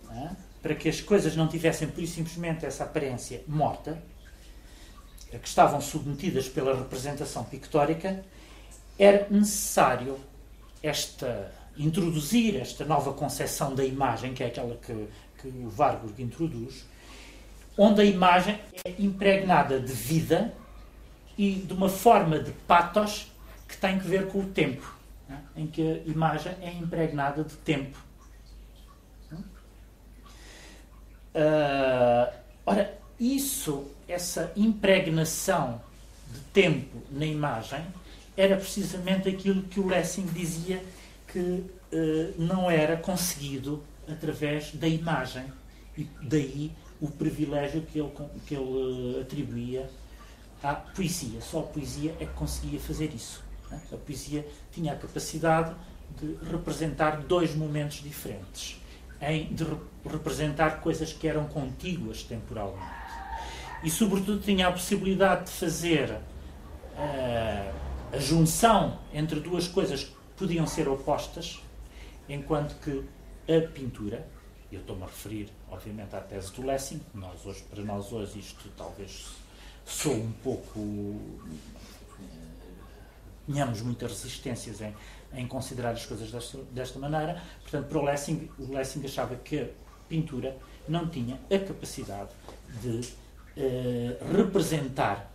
é? 0.10 0.30
para 0.62 0.74
que 0.76 0.88
as 0.88 1.02
coisas 1.02 1.36
não 1.36 1.48
tivessem, 1.48 1.88
por 1.90 2.06
simplesmente, 2.08 2.66
essa 2.66 2.86
aparência 2.86 3.44
morta, 3.48 4.02
a 5.34 5.38
que 5.38 5.48
estavam 5.48 5.82
submetidas 5.82 6.48
pela 6.48 6.76
representação 6.76 7.44
pictórica, 7.44 8.24
era 8.98 9.28
necessário 9.30 10.18
esta 10.82 11.52
introduzir 11.78 12.56
esta 12.56 12.86
nova 12.86 13.14
concepção 13.14 13.74
da 13.74 13.84
imagem, 13.84 14.34
que 14.34 14.44
é 14.44 14.48
aquela 14.48 14.76
que, 14.76 15.08
que 15.42 15.48
o 15.48 15.74
Warburg 15.78 16.22
introduz, 16.22 16.86
onde 17.78 18.02
a 18.02 18.06
imagem 18.06 18.60
é 18.86 18.94
impregnada 19.00 19.80
de 19.80 19.92
vida 19.92 20.54
e 21.38 21.56
de 21.56 21.74
uma 21.74 21.90
forma 21.90 22.40
de 22.40 22.52
patos 22.52 23.32
que 23.68 23.78
tem 23.78 24.00
que 24.00 24.08
ver 24.08 24.28
com 24.28 24.40
o 24.40 24.46
tempo, 24.46 24.94
né? 25.28 25.42
em 25.56 25.68
que 25.68 25.82
a 25.82 26.10
imagem 26.10 26.54
é 26.62 26.72
impregnada 26.72 27.44
de 27.44 27.56
tempo. 27.56 27.98
Uh, 31.36 32.32
ora, 32.64 32.96
isso, 33.20 33.88
essa 34.08 34.52
impregnação 34.56 35.82
de 36.32 36.40
tempo 36.52 37.02
na 37.12 37.26
imagem, 37.26 37.84
era 38.38 38.56
precisamente 38.56 39.30
aquilo 39.30 39.64
que 39.64 39.80
o 39.80 39.88
Lessing 39.88 40.26
dizia 40.28 40.84
que 41.28 41.40
uh, 41.40 41.66
não 42.38 42.70
era 42.70 42.98
conseguido 42.98 43.84
através 44.08 44.72
da 44.74 44.88
imagem. 44.88 45.46
E 45.98 46.08
daí 46.22 46.72
o 47.04 47.12
privilégio 47.12 47.82
que 47.82 48.00
ele, 48.00 48.12
que 48.48 48.56
ele 48.56 49.20
atribuía 49.20 49.90
à 50.64 50.74
poesia. 50.74 51.42
Só 51.42 51.60
a 51.60 51.64
poesia 51.64 52.16
é 52.18 52.26
que 52.26 52.32
conseguia 52.32 52.80
fazer 52.80 53.14
isso. 53.14 53.44
Né? 53.70 53.82
A 53.92 53.98
poesia 53.98 54.48
tinha 54.72 54.94
a 54.94 54.96
capacidade 54.96 55.76
de 56.18 56.38
representar 56.50 57.18
dois 57.24 57.54
momentos 57.54 58.02
diferentes, 58.02 58.82
em, 59.22 59.54
de 59.54 59.66
re 59.66 59.76
representar 60.06 60.80
coisas 60.80 61.12
que 61.12 61.28
eram 61.28 61.46
contíguas 61.46 62.24
temporalmente. 62.24 63.04
E, 63.84 63.90
sobretudo, 63.90 64.40
tinha 64.40 64.70
a 64.70 64.72
possibilidade 64.72 65.46
de 65.46 65.52
fazer 65.52 66.10
uh, 66.10 67.74
a 68.14 68.18
junção 68.18 69.00
entre 69.14 69.42
duas 69.42 69.68
coisas 69.68 70.06
que 70.06 70.16
podiam 70.38 70.66
ser 70.66 70.88
opostas, 70.88 71.62
enquanto 72.30 72.76
que 72.82 73.04
a 73.52 73.68
pintura, 73.68 74.26
eu 74.72 74.80
estou-me 74.80 75.04
a 75.04 75.06
referir, 75.06 75.50
obviamente, 75.74 76.16
à 76.16 76.22
tese 76.22 76.52
do 76.54 76.66
Lessing, 76.66 77.02
nós 77.14 77.46
hoje, 77.46 77.64
para 77.64 77.84
nós 77.84 78.12
hoje 78.12 78.40
isto 78.40 78.70
talvez 78.78 79.28
sou 79.86 80.14
um 80.14 80.32
pouco 80.44 81.20
tenhamos 83.46 83.82
muitas 83.82 84.12
resistências 84.12 84.82
em, 84.82 84.94
em 85.34 85.48
considerar 85.48 85.92
as 85.92 86.06
coisas 86.06 86.32
desta, 86.32 86.58
desta 86.72 87.00
maneira. 87.00 87.42
Portanto, 87.62 87.88
para 87.88 87.98
o 87.98 88.04
Lessing, 88.04 88.50
o 88.58 88.72
Lessing 88.72 89.04
achava 89.06 89.36
que 89.36 89.60
a 89.60 89.68
pintura 90.08 90.56
não 90.88 91.08
tinha 91.08 91.40
a 91.52 91.60
capacidade 91.60 92.30
de 92.82 93.00
uh, 93.58 94.36
representar 94.36 95.30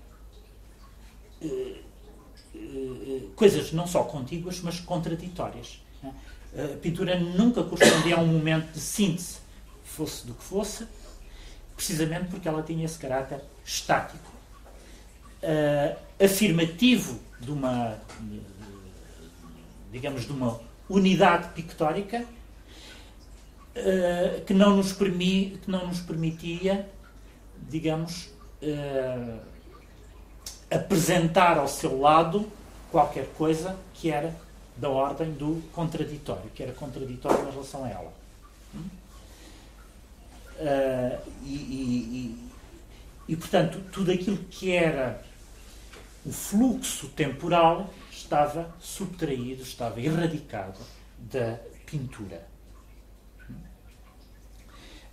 uh, 1.43 1.89
coisas 3.37 3.73
não 3.73 3.87
só 3.87 4.05
contíguas, 4.05 4.61
mas 4.61 4.81
contraditórias. 4.81 5.83
Né? 6.03 6.15
A 6.57 6.77
pintura 6.79 7.19
nunca 7.19 7.63
correspondia 7.63 8.17
a 8.17 8.21
um 8.21 8.27
momento 8.27 8.73
de 8.73 8.81
síntese, 8.81 9.39
fosse 9.99 10.27
do 10.27 10.35
que 10.35 10.45
fosse, 10.45 10.87
precisamente 11.75 12.29
porque 12.29 12.49
ela 12.49 12.63
tinha 12.63 12.85
esse 12.85 12.99
caráter 12.99 13.41
estático, 13.65 14.33
afirmativo 16.19 17.21
de 17.41 17.51
uma, 17.53 17.99
digamos, 19.93 20.25
de 20.25 20.33
uma 20.33 20.61
unidade 20.89 21.49
pictórica 21.53 22.25
uh, 23.77 24.45
que, 24.45 24.55
não 24.55 24.77
nos 24.77 24.93
permi, 24.93 25.59
que 25.63 25.71
não 25.71 25.87
nos 25.87 26.01
permitia, 26.01 26.89
digamos, 27.69 28.31
uh, 28.63 29.39
apresentar 30.71 31.59
ao 31.59 31.69
seu 31.69 32.01
lado 32.01 32.51
qualquer 32.91 33.27
coisa 33.37 33.77
que 33.95 34.11
era 34.11 34.35
da 34.77 34.89
ordem 34.89 35.33
do 35.33 35.63
contraditório, 35.73 36.51
que 36.55 36.63
era 36.63 36.73
contraditório 36.73 37.49
em 37.49 37.51
relação 37.51 37.85
a 37.85 37.89
ela. 37.89 38.13
Uh, 40.59 41.21
e, 41.45 41.55
e, 41.55 42.39
e, 43.29 43.33
e, 43.33 43.37
portanto, 43.37 43.81
tudo 43.93 44.11
aquilo 44.11 44.39
que 44.51 44.73
era 44.73 45.23
o 46.27 46.33
fluxo 46.33 47.09
temporal 47.09 47.95
estava 48.11 48.75
subtraído, 48.81 49.63
estava 49.63 50.01
erradicado 50.01 50.81
da 51.17 51.59
pintura. 51.87 52.47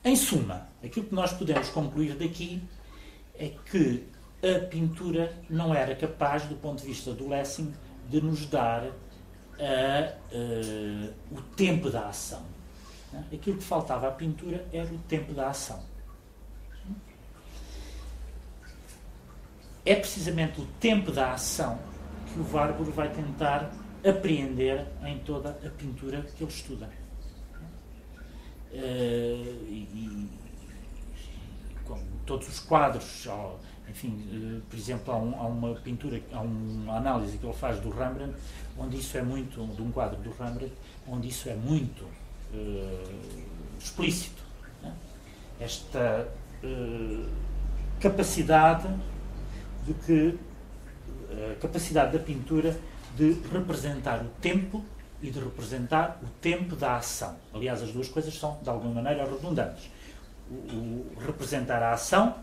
Em 0.04 0.16
suma, 0.16 0.68
aquilo 0.84 1.06
que 1.06 1.16
nós 1.16 1.32
podemos 1.34 1.70
concluir 1.70 2.16
daqui 2.16 2.62
é 3.38 3.52
que 3.70 4.04
a 4.44 4.66
pintura 4.66 5.34
não 5.50 5.74
era 5.74 5.96
capaz, 5.96 6.44
do 6.44 6.56
ponto 6.56 6.82
de 6.82 6.88
vista 6.88 7.14
do 7.14 7.28
Lessing, 7.28 7.74
de 8.10 8.22
nos 8.22 8.46
dar 8.46 8.84
a, 9.60 10.14
o 11.32 11.42
tempo 11.56 11.90
da 11.90 12.10
ação. 12.10 12.55
Aquilo 13.34 13.58
que 13.58 13.64
faltava 13.64 14.08
à 14.08 14.12
pintura 14.12 14.66
era 14.72 14.94
o 14.94 14.98
tempo 15.00 15.34
da 15.34 15.50
ação. 15.50 15.84
é 19.86 19.96
precisamente 19.96 20.60
o 20.60 20.66
tempo 20.80 21.12
da 21.12 21.34
ação 21.34 21.78
que 22.34 22.40
o 22.40 22.52
Warburg 22.52 22.92
vai 22.92 23.10
tentar 23.10 23.72
apreender 24.04 24.86
em 25.06 25.20
toda 25.20 25.52
a 25.52 25.70
pintura 25.70 26.22
que 26.36 26.44
ele 26.44 26.52
estuda. 26.52 26.90
Uh, 28.74 29.64
e, 29.70 30.30
todos 32.26 32.50
os 32.50 32.60
quadros, 32.60 33.28
enfim, 33.88 34.10
uh, 34.10 34.62
por 34.68 34.78
exemplo, 34.78 35.14
há, 35.14 35.18
há, 35.18 35.48
uma 35.48 35.76
pintura, 35.76 36.20
há 36.34 36.42
uma 36.42 36.98
análise 36.98 37.38
que 37.38 37.46
ele 37.46 37.54
faz 37.54 37.80
do 37.80 37.90
Rembrandt, 37.90 38.36
onde 38.78 38.98
isso 38.98 39.16
é 39.18 39.22
muito, 39.22 39.66
de 39.76 39.82
um 39.82 39.92
quadro 39.92 40.20
do 40.22 40.32
Rembrandt, 40.32 40.74
onde 41.08 41.30
isso 41.30 41.48
é 41.48 41.56
muito 41.56 42.06
explícito. 43.80 44.42
Né? 44.82 44.94
Esta 45.60 46.28
capacidade 48.00 48.88
de 49.86 49.94
que 49.94 50.38
eh, 51.30 51.56
a 51.58 51.62
capacidade 51.62 52.18
da 52.18 52.24
pintura 52.24 52.78
de 53.16 53.34
representar 53.52 54.22
o 54.22 54.30
tempo 54.42 54.84
e 55.22 55.30
de 55.30 55.40
representar 55.40 56.20
o 56.22 56.28
tempo 56.42 56.76
da 56.76 56.98
ação. 56.98 57.36
Aliás, 57.54 57.82
as 57.82 57.92
duas 57.92 58.10
coisas 58.10 58.38
são, 58.38 58.60
de 58.62 58.70
alguma 58.70 59.02
maneira, 59.02 59.24
redundantes. 59.24 59.90
O, 60.50 60.54
o 60.54 61.16
representar 61.26 61.82
a 61.82 61.94
ação, 61.94 62.36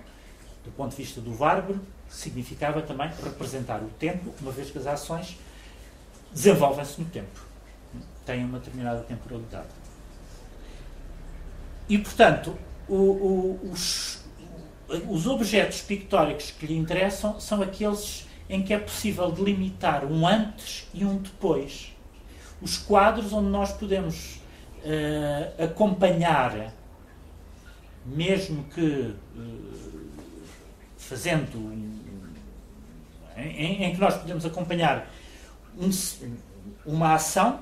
do 0.64 0.70
ponto 0.72 0.90
de 0.90 0.96
vista 0.96 1.20
do 1.20 1.36
Warburg, 1.38 1.80
significava 2.08 2.82
também 2.82 3.10
representar 3.22 3.82
o 3.82 3.88
tempo, 3.98 4.34
uma 4.40 4.50
vez 4.50 4.70
que 4.70 4.78
as 4.78 4.86
ações 4.86 5.38
desenvolvem-se 6.32 7.00
no 7.00 7.06
tempo. 7.08 7.40
Têm 8.24 8.44
uma 8.44 8.58
determinada 8.58 9.02
temporalidade. 9.02 9.68
E, 11.92 11.98
portanto, 11.98 12.56
o, 12.88 12.94
o, 12.94 13.70
os, 13.70 14.24
os 15.10 15.26
objetos 15.26 15.82
pictóricos 15.82 16.50
que 16.50 16.64
lhe 16.64 16.74
interessam 16.74 17.38
são 17.38 17.60
aqueles 17.60 18.26
em 18.48 18.62
que 18.62 18.72
é 18.72 18.78
possível 18.78 19.30
delimitar 19.30 20.02
um 20.06 20.26
antes 20.26 20.88
e 20.94 21.04
um 21.04 21.18
depois. 21.18 21.94
Os 22.62 22.78
quadros 22.78 23.30
onde 23.34 23.50
nós 23.50 23.72
podemos 23.72 24.36
uh, 24.78 25.64
acompanhar, 25.64 26.72
mesmo 28.06 28.64
que 28.74 29.14
uh, 29.36 30.10
fazendo. 30.96 31.58
Em, 33.36 33.84
em, 33.84 33.92
que 33.92 34.00
nós 34.00 34.16
podemos 34.16 34.46
acompanhar 34.46 35.12
um, 35.78 35.90
uma 36.86 37.16
ação 37.16 37.60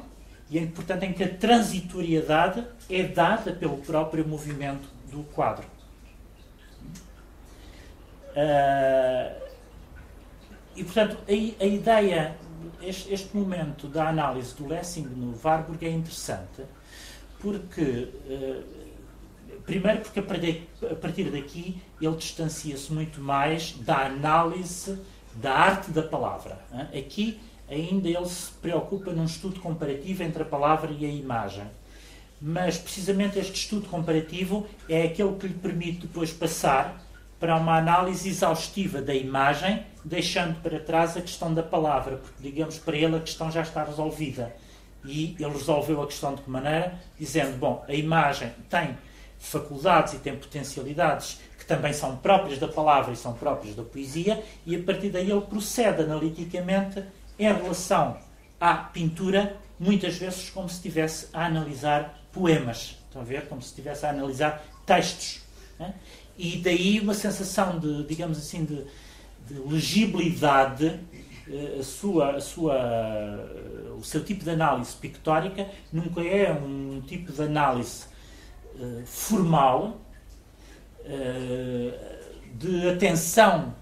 e, 0.50 0.66
portanto, 0.66 1.04
em 1.04 1.12
que 1.12 1.22
a 1.22 1.28
transitoriedade 1.28 2.64
é 2.88 3.04
dada 3.04 3.52
pelo 3.52 3.76
próprio 3.78 4.26
movimento 4.26 4.88
do 5.10 5.22
quadro. 5.22 5.64
Uh, 8.30 9.40
e, 10.74 10.82
portanto, 10.82 11.18
a, 11.28 11.62
a 11.62 11.66
ideia, 11.66 12.36
este, 12.82 13.12
este, 13.12 13.36
momento 13.36 13.86
da 13.86 14.08
análise 14.08 14.54
do 14.54 14.66
Lessing 14.66 15.02
no 15.02 15.38
Warburg 15.42 15.84
é 15.86 15.90
interessante, 15.90 16.62
porque, 17.38 18.08
uh, 18.26 18.64
primeiro, 19.64 20.00
porque 20.00 20.20
a 20.20 20.94
partir 20.96 21.30
daqui 21.30 21.80
ele 22.00 22.16
distancia-se 22.16 22.92
muito 22.92 23.20
mais 23.20 23.72
da 23.80 24.06
análise 24.06 25.00
da 25.34 25.52
arte 25.52 25.92
da 25.92 26.02
palavra. 26.02 26.58
Hein? 26.72 27.00
Aqui, 27.00 27.40
ainda 27.70 28.08
ele 28.08 28.26
se 28.26 28.50
preocupa 28.52 29.12
num 29.12 29.24
estudo 29.24 29.60
comparativo 29.60 30.22
entre 30.22 30.42
a 30.42 30.46
palavra 30.46 30.90
e 30.90 31.06
a 31.06 31.08
imagem. 31.08 31.64
Mas, 32.40 32.76
precisamente, 32.78 33.38
este 33.38 33.54
estudo 33.54 33.86
comparativo 33.86 34.66
é 34.88 35.02
aquele 35.02 35.36
que 35.36 35.46
lhe 35.46 35.54
permite 35.54 36.06
depois 36.06 36.32
passar 36.32 37.00
para 37.38 37.56
uma 37.56 37.78
análise 37.78 38.28
exaustiva 38.28 39.00
da 39.00 39.14
imagem, 39.14 39.84
deixando 40.04 40.60
para 40.60 40.80
trás 40.80 41.16
a 41.16 41.20
questão 41.20 41.52
da 41.54 41.62
palavra, 41.62 42.16
porque, 42.16 42.42
digamos, 42.42 42.78
para 42.78 42.96
ele 42.96 43.16
a 43.16 43.20
questão 43.20 43.50
já 43.50 43.62
está 43.62 43.84
resolvida. 43.84 44.54
E 45.04 45.36
ele 45.38 45.52
resolveu 45.52 46.02
a 46.02 46.06
questão 46.06 46.34
de 46.34 46.42
que 46.42 46.50
maneira? 46.50 46.98
Dizendo, 47.18 47.56
bom, 47.56 47.84
a 47.88 47.94
imagem 47.94 48.50
tem 48.68 48.96
faculdades 49.38 50.14
e 50.14 50.18
tem 50.18 50.36
potencialidades 50.36 51.40
que 51.58 51.64
também 51.64 51.92
são 51.92 52.16
próprias 52.16 52.58
da 52.58 52.68
palavra 52.68 53.12
e 53.12 53.16
são 53.16 53.32
próprias 53.32 53.74
da 53.74 53.82
poesia, 53.82 54.42
e 54.66 54.76
a 54.76 54.82
partir 54.82 55.08
daí 55.08 55.30
ele 55.30 55.40
procede 55.40 56.02
analiticamente 56.02 57.02
em 57.40 57.52
relação 57.52 58.18
à 58.60 58.74
pintura, 58.74 59.56
muitas 59.78 60.16
vezes 60.16 60.50
como 60.50 60.68
se 60.68 60.76
estivesse 60.76 61.28
a 61.32 61.46
analisar 61.46 62.22
poemas. 62.30 62.98
Estão 63.06 63.22
a 63.22 63.24
ver? 63.24 63.48
Como 63.48 63.62
se 63.62 63.68
estivesse 63.68 64.04
a 64.04 64.10
analisar 64.10 64.62
textos. 64.84 65.40
Né? 65.78 65.94
E 66.36 66.58
daí 66.58 67.00
uma 67.00 67.14
sensação 67.14 67.78
de, 67.78 68.04
digamos 68.04 68.38
assim, 68.38 68.64
de, 68.64 68.84
de 69.48 69.58
legibilidade, 69.66 71.00
eh, 71.48 71.78
a 71.80 71.82
sua, 71.82 72.36
a 72.36 72.40
sua, 72.40 72.76
o 73.98 74.04
seu 74.04 74.22
tipo 74.22 74.44
de 74.44 74.50
análise 74.50 74.94
pictórica 74.96 75.66
nunca 75.90 76.20
é 76.20 76.52
um 76.52 77.02
tipo 77.06 77.32
de 77.32 77.42
análise 77.42 78.04
uh, 78.74 79.02
formal, 79.06 79.98
de 82.54 82.88
atenção 82.90 83.74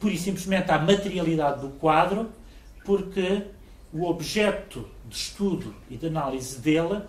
pura 0.00 0.14
e 0.14 0.18
simplesmente 0.18 0.70
à 0.72 0.78
materialidade 0.78 1.60
do 1.60 1.68
quadro, 1.68 2.30
porque 2.84 3.44
o 3.92 4.04
objeto 4.06 4.88
de 5.06 5.14
estudo 5.14 5.74
e 5.90 5.96
de 5.96 6.06
análise 6.06 6.58
dele 6.58 7.02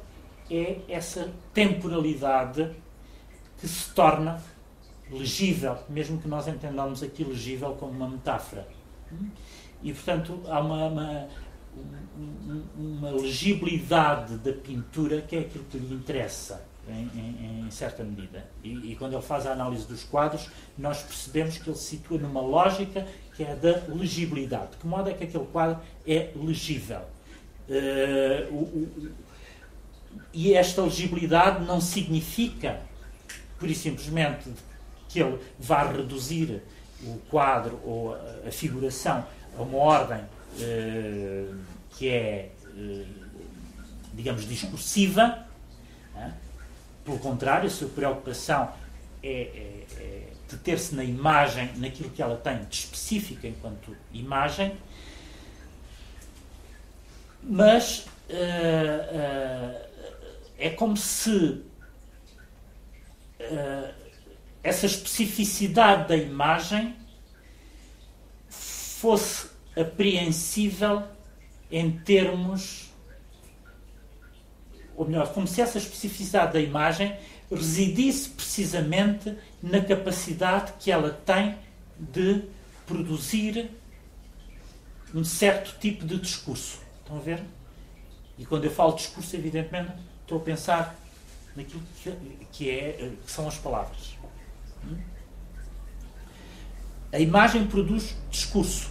é 0.50 0.80
essa 0.90 1.32
temporalidade 1.54 2.70
que 3.58 3.68
se 3.68 3.90
torna 3.94 4.44
legível, 5.10 5.78
mesmo 5.90 6.20
que 6.20 6.28
nós 6.28 6.48
entendamos 6.48 7.02
aqui 7.02 7.24
legível 7.24 7.74
como 7.74 7.92
uma 7.92 8.10
metáfora. 8.10 8.68
E, 9.84 9.94
portanto, 9.94 10.42
há 10.48 10.60
uma, 10.60 10.88
uma, 10.88 11.28
uma 12.78 13.12
legibilidade 13.12 14.38
da 14.38 14.54
pintura 14.54 15.22
que 15.22 15.36
é 15.36 15.40
aquilo 15.40 15.64
que 15.66 15.78
lhe 15.78 15.94
interessa, 15.94 16.66
em, 16.92 17.66
em, 17.66 17.72
certa 17.72 18.04
medida. 18.04 18.46
E, 18.64 18.92
e, 18.92 18.96
quando 18.96 19.14
ele 19.14 19.22
faz 19.22 19.46
a 19.48 19.54
análise 19.54 19.88
dos 19.88 20.04
quadros, 20.04 20.50
nós 20.78 21.02
percebemos 21.02 21.58
que 21.58 21.70
ele 21.70 21.78
se 21.78 21.98
situa 21.98 22.18
numa 22.18 22.42
lógica 22.42 23.08
que 23.36 23.44
é 23.44 23.56
da 23.56 23.82
legibilidade. 23.94 24.72
De 24.72 24.78
que 24.78 24.88
modo 24.88 25.10
é 25.10 25.14
que 25.14 25.24
aquele 25.24 25.46
quadro 25.46 25.80
é 26.06 26.32
legível? 26.36 27.02
Uh, 27.70 28.54
o, 28.54 28.58
o, 28.58 29.12
e 30.34 30.54
esta 30.54 30.82
legibilidade 30.82 31.64
não 31.64 31.80
significa 31.80 32.82
por 33.58 33.70
e 33.70 33.76
simplesmente 33.76 34.50
que 35.08 35.22
ele 35.22 35.40
vá 35.60 35.84
reduzir 35.84 36.62
o 37.04 37.18
quadro 37.30 37.80
ou 37.86 38.16
a 38.46 38.52
figuração 38.52 39.26
a 39.58 39.62
uma 39.62 39.78
ordem 39.78 40.22
eh, 40.60 41.48
que 41.92 42.10
é, 42.10 42.52
eh, 42.78 43.06
digamos, 44.14 44.48
discursiva. 44.48 45.46
Pelo 47.04 47.20
contrário, 47.20 47.68
a 47.68 47.70
sua 47.70 47.90
preocupação 47.90 48.72
é, 49.24 49.32
é, 49.32 49.86
é 49.98 50.28
deter-se 50.50 50.94
na 50.96 51.04
imagem, 51.04 51.72
naquilo 51.78 52.10
que 52.10 52.22
ela 52.22 52.38
tem 52.38 52.64
de 52.66 52.76
específica 52.76 53.48
enquanto 53.48 53.96
imagem, 54.14 54.78
mas 57.44 58.06
uh, 58.30 59.88
é 60.58 60.70
como 60.70 60.96
se 60.96 61.64
uh, 63.40 63.94
essa 64.64 64.86
especificidade 64.86 66.08
da 66.08 66.16
imagem 66.16 66.96
fosse 68.50 69.50
apreensível 69.76 71.04
em 71.72 71.92
termos. 71.92 72.91
Ou 74.96 75.06
melhor, 75.06 75.34
como 75.34 75.48
se 75.48 75.62
essa 75.62 75.78
especificidade 75.78 76.54
da 76.54 76.60
imagem 76.60 77.16
residisse 77.50 78.30
precisamente 78.30 79.36
na 79.62 79.82
capacidade 79.82 80.74
que 80.80 80.92
ela 80.92 81.12
tem 81.26 81.56
de 81.98 82.44
produzir 82.86 83.70
um 85.14 85.24
certo 85.24 85.78
tipo 85.80 86.06
de 86.06 86.18
discurso. 86.18 86.80
Estão 87.02 87.18
a 87.18 87.20
ver? 87.20 87.44
E 88.38 88.46
quando 88.46 88.66
eu 88.66 88.72
falo 88.72 88.96
discurso, 88.96 89.36
evidentemente, 89.36 89.92
estou 90.22 90.38
a 90.38 90.42
pensar 90.42 90.96
naquilo 91.56 91.84
que, 92.52 92.70
é, 92.70 93.12
que 93.26 93.32
são 93.32 93.48
as 93.48 93.58
palavras. 93.58 94.18
A 97.12 97.20
imagem 97.20 97.68
produz 97.68 98.16
discurso. 98.30 98.90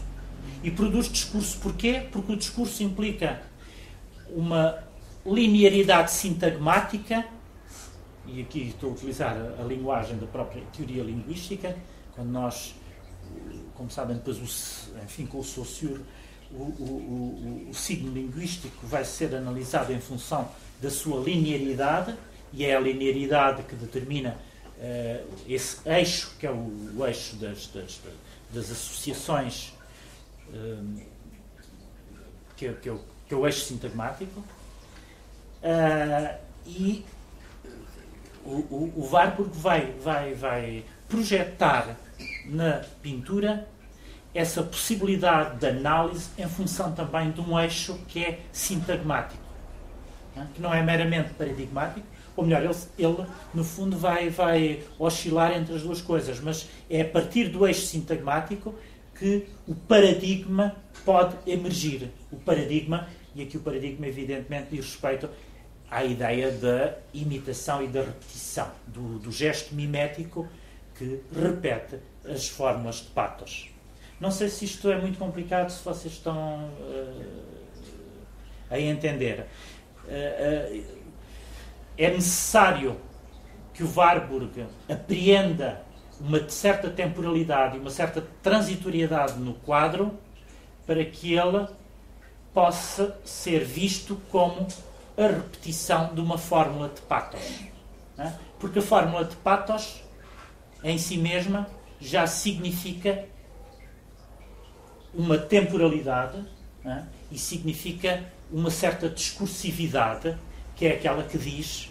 E 0.63 0.71
produz 0.71 1.09
discurso 1.09 1.59
porquê? 1.59 2.07
Porque 2.13 2.33
o 2.33 2.37
discurso 2.37 2.83
implica 2.83 3.41
uma 4.29 4.79
linearidade 5.33 6.11
sintagmática, 6.11 7.25
e 8.27 8.43
aqui 8.43 8.69
estou 8.69 8.91
a 8.91 8.93
utilizar 8.93 9.37
a, 9.59 9.63
linguagem 9.63 10.17
da 10.19 10.27
própria 10.27 10.63
teoria 10.77 11.03
linguística, 11.03 11.77
quando 12.15 12.29
nós, 12.29 12.75
como 13.75 13.91
sabem, 13.91 14.17
depois, 14.17 14.39
o, 14.39 15.03
enfim, 15.05 15.27
com 15.27 15.39
o 15.39 15.45
Saussure, 15.45 16.01
o, 16.53 16.63
o, 16.63 17.67
o, 17.67 17.71
o 17.71 17.75
signo 17.75 18.13
linguístico 18.13 18.87
vai 18.87 19.05
ser 19.05 19.35
analisado 19.35 19.93
em 19.93 20.01
função 20.01 20.49
da 20.83 20.91
sua 20.91 21.21
linearidade, 21.21 22.15
e 22.53 22.65
é 22.65 22.77
a 22.77 22.81
linearidade 22.81 23.63
que 23.63 23.77
determina 23.77 24.37
uh, 24.77 25.35
esse 25.49 25.89
eixo, 25.89 26.35
que 26.39 26.47
é 26.47 26.51
o, 26.51 26.97
o 26.97 27.07
eixo 27.07 27.37
das, 27.37 27.69
das, 27.69 28.01
das 28.53 28.71
associações, 28.71 29.73
uh, 30.49 31.01
que, 32.57 32.67
é, 32.67 32.73
que, 32.73 32.89
é 32.89 32.93
o, 32.93 33.01
que, 33.29 33.35
é 33.35 33.37
o, 33.37 33.47
eixo 33.47 33.65
sintagmático, 33.67 34.43
uh, 35.63 36.39
e 36.67 37.05
o, 38.45 38.51
o, 38.51 38.93
o 38.97 39.09
Warburg 39.11 39.51
vai, 39.53 39.93
vai, 40.03 40.35
vai 40.35 40.85
projetar 41.09 41.97
na 42.47 42.83
pintura 43.03 43.67
essa 44.35 44.63
possibilidade 44.63 45.59
de 45.59 45.67
análise 45.67 46.31
em 46.39 46.49
função 46.49 46.93
também 46.93 47.31
de 47.31 47.41
um 47.41 47.59
eixo 47.59 47.99
que 48.07 48.25
é 48.25 48.41
sintagmático, 48.53 49.43
que 50.55 50.63
não 50.63 50.73
é 50.73 50.83
meramente 50.83 51.35
paradigmático, 51.35 52.07
ou 52.37 52.45
melhor, 52.45 52.63
ele, 52.63 52.75
ele, 52.97 53.27
no 53.53 53.65
fundo 53.65 53.97
vai, 53.99 54.31
vai 54.31 54.83
oscilar 54.99 55.53
entre 55.57 55.75
as 55.75 55.83
duas 55.83 56.01
coisas, 56.01 56.41
mas 56.41 56.69
é 56.89 57.03
a 57.03 57.05
partir 57.05 57.49
do 57.49 57.67
eixo 57.67 57.87
sintagmático 57.87 58.75
que 59.19 59.47
o 59.67 59.75
paradigma 59.75 60.77
pode 61.05 61.37
emergir. 61.47 62.11
O 62.31 62.37
paradigma, 62.37 63.09
e 63.35 63.43
aqui 63.43 63.57
o 63.57 63.61
paradigma 63.61 64.07
evidentemente 64.07 64.69
diz 64.71 64.87
respeito 64.87 65.29
à 65.91 66.05
ideia 66.05 66.53
da 66.53 66.95
imitação 67.13 67.83
e 67.83 67.89
da 67.89 68.01
repetição, 68.01 68.71
do, 68.87 69.19
do 69.19 69.33
gesto 69.33 69.75
mimético 69.75 70.49
que 70.95 71.21
repete 71.35 71.99
as 72.25 72.49
fórmulas 72.49 72.97
de 72.97 73.09
patos. 73.09 73.71
Não 74.21 74.31
sei 74.31 74.49
se 74.49 74.67
isto 74.67 74.91
é 74.91 74.97
muito 75.01 75.19
complicado, 75.19 75.71
se 75.71 75.83
vocês 75.83 76.13
estão 76.13 76.71
uh, 76.79 77.43
a 78.71 78.79
entender. 78.79 79.47
Uh, 80.05 80.79
uh, 80.79 81.01
é 81.97 82.11
necessário 82.11 82.97
que 83.73 83.83
o 83.83 83.93
Warburg 83.93 84.67
apreenda 84.89 85.83
uma 86.21 86.47
certa 86.49 86.91
temporalidade 86.91 87.77
e 87.77 87.81
uma 87.81 87.91
certa 87.91 88.23
transitoriedade 88.43 89.39
no 89.39 89.55
quadro 89.55 90.19
para 90.87 91.03
que 91.05 91.35
ele 91.35 91.67
possa 92.53 93.17
ser 93.25 93.65
visto 93.65 94.21
como 94.31 94.67
a 95.21 95.27
repetição 95.29 96.15
de 96.15 96.21
uma 96.21 96.39
fórmula 96.39 96.89
de 96.89 97.01
patos. 97.03 97.41
É? 98.17 98.33
Porque 98.59 98.79
a 98.79 98.83
fórmula 98.83 99.25
de 99.25 99.37
patos, 99.37 100.03
em 100.83 100.97
si 100.99 101.17
mesma, 101.17 101.69
já 102.01 102.27
significa 102.27 103.27
uma 105.13 105.37
temporalidade 105.37 106.43
é? 106.85 107.03
e 107.31 107.39
significa 107.39 108.25
uma 108.51 108.71
certa 108.71 109.09
discursividade, 109.09 110.37
que 110.75 110.87
é 110.87 110.93
aquela 110.93 111.23
que 111.23 111.39
diz, 111.39 111.91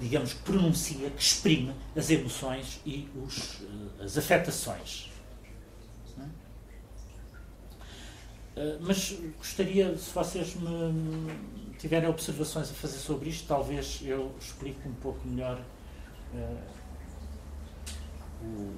digamos, 0.00 0.32
que 0.32 0.42
pronuncia, 0.42 1.10
que 1.10 1.22
exprime 1.22 1.72
as 1.94 2.10
emoções 2.10 2.80
e 2.84 3.08
os, 3.14 3.60
uh, 3.60 4.02
as 4.02 4.18
afetações. 4.18 5.08
Uh, 8.56 8.78
mas 8.80 9.16
gostaria, 9.38 9.96
se 9.96 10.12
vocês 10.12 10.54
me 10.56 11.69
tiverem 11.80 12.08
observações 12.08 12.70
a 12.70 12.74
fazer 12.74 12.98
sobre 12.98 13.30
isto, 13.30 13.48
talvez 13.48 14.00
eu 14.04 14.32
explique 14.38 14.86
um 14.86 14.94
pouco 14.94 15.26
melhor 15.26 15.58
o, 18.42 18.72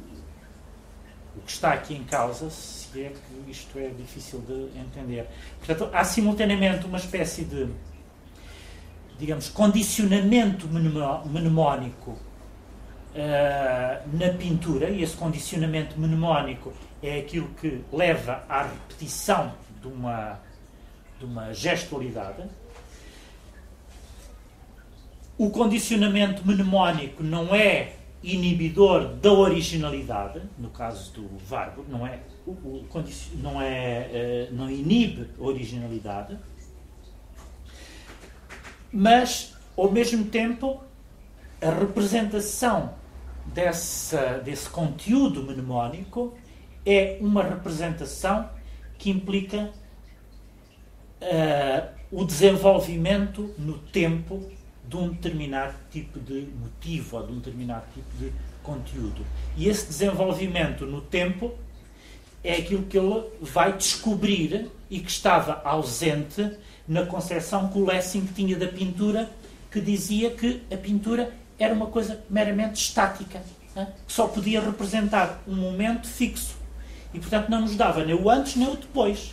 o 1.37 1.41
que 1.45 1.51
está 1.51 1.73
aqui 1.73 1.95
em 1.95 2.05
causa, 2.05 2.51
se 2.51 3.03
é 3.03 3.11
que 3.11 3.51
isto 3.51 3.79
é 3.79 3.89
difícil 3.89 4.41
de 4.41 4.79
entender. 4.79 5.27
Portanto, 5.59 5.91
há 5.93 6.05
simultaneamente 6.05 6.87
uma 6.87 6.99
espécie 6.99 7.45
de, 7.45 7.69
digamos, 9.19 9.49
condicionamento 9.49 10.69
mnemónico 10.69 12.13
uh, 12.13 14.17
na 14.17 14.33
pintura, 14.39 14.91
e 14.91 15.03
esse 15.03 15.17
condicionamento 15.17 15.99
mnemónico 15.99 16.73
é 17.03 17.19
aquilo 17.19 17.49
que 17.61 17.83
leva 17.93 18.45
à 18.49 18.63
repetição 18.63 19.53
de 19.81 19.89
uma, 19.89 20.39
de 21.19 21.25
uma 21.25 21.53
gestualidade. 21.53 22.45
O 25.39 25.51
condicionamento 25.51 26.47
mnemónico 26.47 27.23
não 27.23 27.55
é 27.55 27.95
inibidor 28.23 29.15
da 29.17 29.33
originalidade, 29.33 30.43
no 30.59 30.71
caso 30.71 31.13
do 31.13 31.29
Warburg, 31.51 31.91
não 31.91 32.07
é, 32.07 32.21
não, 33.35 33.61
é, 33.61 34.09
eh, 34.13 34.49
não 34.53 34.71
inibe 34.71 35.29
a 35.39 35.43
originalidade, 35.43 36.39
mas, 38.93 39.57
ao 39.77 39.91
mesmo 39.91 40.27
tempo, 40.27 40.83
a 41.61 41.71
representação 41.71 42.95
dessa, 43.47 44.39
desse 44.45 44.69
conteúdo 44.69 45.43
mnemónico 45.43 46.35
é 46.85 47.19
uma 47.21 47.43
representação 47.43 48.49
que 48.99 49.11
implica 49.11 49.73
uh, 51.23 51.89
o 52.11 52.25
desenvolvimento 52.25 53.55
no 53.59 53.79
tempo 53.79 54.51
de 54.93 54.97
um 54.99 55.09
determinado 55.09 55.75
tipo 55.91 56.21
de 56.21 56.47
motivo 56.61 57.17
ou 57.17 57.27
de 57.27 57.33
um 57.33 57.37
determinado 57.39 57.85
tipo 57.95 58.17
de 58.19 58.31
conteúdo. 58.63 59.25
E 59.57 59.67
esse 59.67 59.87
desenvolvimento 59.87 60.85
no 60.85 61.01
tempo 61.01 61.55
é 62.45 62.57
aquilo 62.57 62.83
que 62.83 62.99
ele 62.99 63.25
vai 63.41 63.73
descobrir 63.77 64.71
e 64.91 65.01
que 65.01 65.11
estava 65.11 65.63
ausente 65.65 66.59
na 66.87 67.07
concepção 67.07 67.69
que 67.69 67.79
o 67.79 67.87
Lessing 67.87 68.27
tinha 68.35 68.57
da 68.57 68.67
pintura, 68.67 69.31
que 69.71 69.81
dizia 69.81 70.31
que 70.31 70.63
a 70.71 70.77
pintura 70.77 71.33
era 71.59 71.73
uma 71.73 71.87
coisa 71.87 72.23
meramente 72.29 72.83
estática, 72.83 73.41
né? 73.75 73.95
que 74.07 74.13
só 74.13 74.27
podia 74.27 74.61
representar 74.61 75.43
um 75.49 75.55
momento 75.55 76.07
fixo. 76.07 76.57
E, 77.15 77.19
portanto, 77.19 77.49
não 77.49 77.63
nos 77.63 77.77
dava 77.77 78.05
nem 78.05 78.15
o 78.15 78.29
antes 78.29 78.57
nem 78.57 78.69
o 78.69 78.77
depois. 78.77 79.33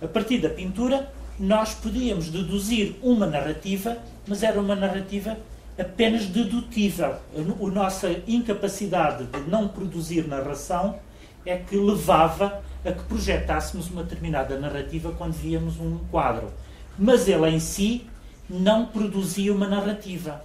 A 0.00 0.06
partir 0.06 0.38
da 0.38 0.48
pintura, 0.48 1.12
nós 1.38 1.74
podíamos 1.74 2.28
deduzir 2.28 2.96
uma 3.02 3.26
narrativa 3.26 3.98
mas 4.28 4.42
era 4.42 4.60
uma 4.60 4.76
narrativa 4.76 5.36
apenas 5.78 6.26
dedutível. 6.26 7.16
A 7.34 7.70
nossa 7.70 8.10
incapacidade 8.26 9.24
de 9.24 9.40
não 9.50 9.68
produzir 9.68 10.26
narração 10.26 10.98
é 11.46 11.56
que 11.56 11.76
levava 11.76 12.62
a 12.84 12.92
que 12.92 13.02
projetássemos 13.04 13.90
uma 13.90 14.02
determinada 14.02 14.58
narrativa 14.58 15.12
quando 15.16 15.32
víamos 15.32 15.80
um 15.80 15.98
quadro. 16.10 16.52
Mas 16.98 17.26
ele 17.26 17.48
em 17.48 17.60
si 17.60 18.06
não 18.48 18.86
produzia 18.86 19.52
uma 19.52 19.66
narrativa 19.66 20.42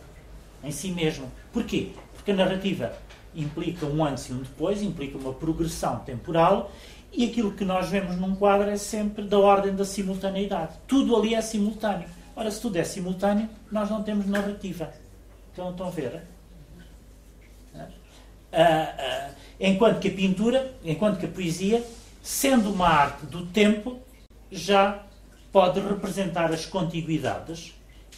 em 0.64 0.72
si 0.72 0.90
mesmo. 0.92 1.30
Porquê? 1.52 1.90
Porque 2.14 2.32
a 2.32 2.36
narrativa 2.36 2.94
implica 3.36 3.86
um 3.86 4.04
antes 4.06 4.30
e 4.30 4.34
um 4.34 4.38
depois, 4.38 4.82
implica 4.82 5.18
uma 5.18 5.34
progressão 5.34 6.00
temporal 6.00 6.72
e 7.12 7.26
aquilo 7.26 7.52
que 7.52 7.66
nós 7.66 7.90
vemos 7.90 8.16
num 8.16 8.36
quadro 8.36 8.70
é 8.70 8.78
sempre 8.78 9.24
da 9.24 9.38
ordem 9.38 9.76
da 9.76 9.86
simultaneidade. 9.86 10.74
Tudo 10.88 11.16
ali 11.16 11.36
é 11.36 11.42
simultâneo. 11.42 12.08
Ora, 12.36 12.50
se 12.50 12.62
tudo 12.62 12.78
é 12.78 12.84
simultâneo, 12.84 13.50
nós 13.72 13.90
não 13.90 14.02
temos 14.04 14.26
narrativa. 14.26 14.92
Então, 15.52 15.70
estão 15.70 15.88
a 15.88 15.92
ver? 15.92 16.24
Ah, 17.76 18.96
ah, 18.98 19.30
enquanto 19.60 20.00
que 20.00 20.08
a 20.08 20.12
pintura, 20.12 20.74
enquanto 20.84 21.20
que 21.20 21.26
a 21.26 21.30
poesia, 21.30 21.84
sendo 22.22 22.72
uma 22.72 22.88
arte 22.88 23.26
do 23.26 23.46
tempo, 23.48 24.00
já 24.52 25.04
pode 25.52 25.80
representar 25.80 26.52
as 26.52 26.66
contiguidades 26.66 27.74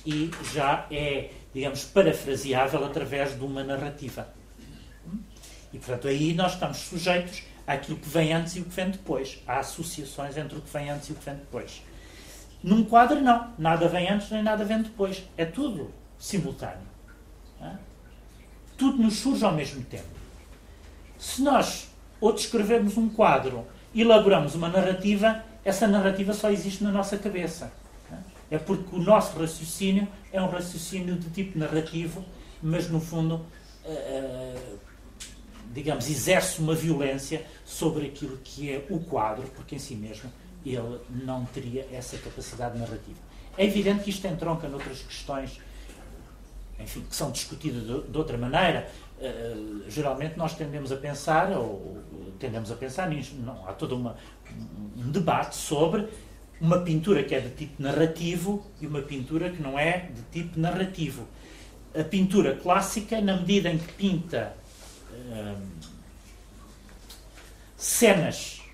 e 0.05 0.29
já 0.53 0.85
é, 0.91 1.31
digamos, 1.53 1.83
parafraseável 1.85 2.85
através 2.85 3.37
de 3.37 3.43
uma 3.43 3.63
narrativa. 3.63 4.27
E, 5.73 5.77
portanto, 5.77 6.07
aí 6.07 6.33
nós 6.33 6.53
estamos 6.53 6.77
sujeitos 6.77 7.43
àquilo 7.67 7.97
que 7.97 8.07
vem 8.07 8.31
antes 8.31 8.55
e 8.55 8.61
o 8.61 8.65
que 8.65 8.75
vem 8.75 8.89
depois. 8.89 9.41
Há 9.45 9.59
associações 9.59 10.37
entre 10.37 10.57
o 10.57 10.61
que 10.61 10.71
vem 10.71 10.89
antes 10.89 11.09
e 11.09 11.11
o 11.11 11.15
que 11.15 11.25
vem 11.25 11.35
depois. 11.35 11.81
Num 12.65 12.83
quadro, 12.83 13.21
não. 13.21 13.53
Nada 13.59 13.87
vem 13.87 14.09
antes 14.09 14.31
nem 14.31 14.41
nada 14.41 14.65
vem 14.65 14.81
depois. 14.81 15.23
É 15.37 15.45
tudo 15.45 15.91
simultâneo. 16.17 16.87
É? 17.61 17.73
Tudo 18.75 19.03
nos 19.03 19.17
surge 19.17 19.45
ao 19.45 19.53
mesmo 19.53 19.85
tempo. 19.85 20.07
Se 21.15 21.43
nós 21.43 21.91
ou 22.19 22.33
descrevemos 22.33 22.97
um 22.97 23.07
quadro, 23.07 23.67
elaboramos 23.93 24.55
uma 24.55 24.67
narrativa, 24.67 25.43
essa 25.63 25.87
narrativa 25.87 26.33
só 26.33 26.49
existe 26.49 26.83
na 26.83 26.91
nossa 26.91 27.19
cabeça. 27.19 27.71
É 28.49 28.57
porque 28.57 28.95
o 28.95 28.99
nosso 28.99 29.37
raciocínio 29.37 30.07
é 30.33 30.41
um 30.41 30.49
raciocínio 30.49 31.15
de 31.17 31.29
tipo 31.29 31.59
narrativo, 31.59 32.25
mas 32.63 32.89
no 32.89 32.99
fundo, 32.99 33.45
uh, 33.85 34.79
digamos, 35.71 36.09
exerce 36.09 36.59
uma 36.59 36.73
violência 36.73 37.45
sobre 37.63 38.07
aquilo 38.07 38.37
que 38.43 38.71
é 38.71 38.83
o 38.89 38.99
quadro, 38.99 39.47
porque 39.55 39.75
em 39.75 39.79
si 39.79 39.95
mesmo 39.95 40.31
ele 40.65 40.99
não 41.09 41.45
teria 41.45 41.87
essa 41.91 42.17
capacidade 42.17 42.77
narrativa. 42.77 43.19
É 43.57 43.65
evidente 43.65 44.03
que 44.03 44.09
isto 44.09 44.25
entronca 44.27 44.67
noutras 44.67 45.01
questões, 45.01 45.59
enfim, 46.79 47.01
que 47.01 47.15
são 47.15 47.31
discutidas 47.31 47.83
de, 47.83 48.01
de 48.11 48.17
outra 48.17 48.37
maneira. 48.37 48.89
Uh, 49.17 49.89
geralmente 49.89 50.37
nós 50.37 50.55
tendemos 50.55 50.91
a 50.91 50.97
pensar, 50.97 51.51
ou 51.51 52.03
tendemos 52.39 52.71
a 52.71 52.75
pensar 52.75 53.09
não, 53.09 53.67
há 53.67 53.73
todo 53.73 53.95
uma, 53.95 54.17
um 54.97 55.09
debate 55.11 55.55
sobre 55.55 56.07
uma 56.59 56.79
pintura 56.79 57.23
que 57.23 57.35
é 57.35 57.39
de 57.39 57.49
tipo 57.51 57.81
narrativo 57.81 58.65
e 58.81 58.87
uma 58.87 59.01
pintura 59.01 59.49
que 59.49 59.61
não 59.61 59.77
é 59.77 60.09
de 60.13 60.21
tipo 60.31 60.59
narrativo. 60.59 61.27
A 61.97 62.03
pintura 62.03 62.55
clássica, 62.55 63.21
na 63.21 63.37
medida 63.37 63.69
em 63.69 63.77
que 63.77 63.93
pinta 63.93 64.55
uh, 65.11 65.61
cenas 67.77 68.64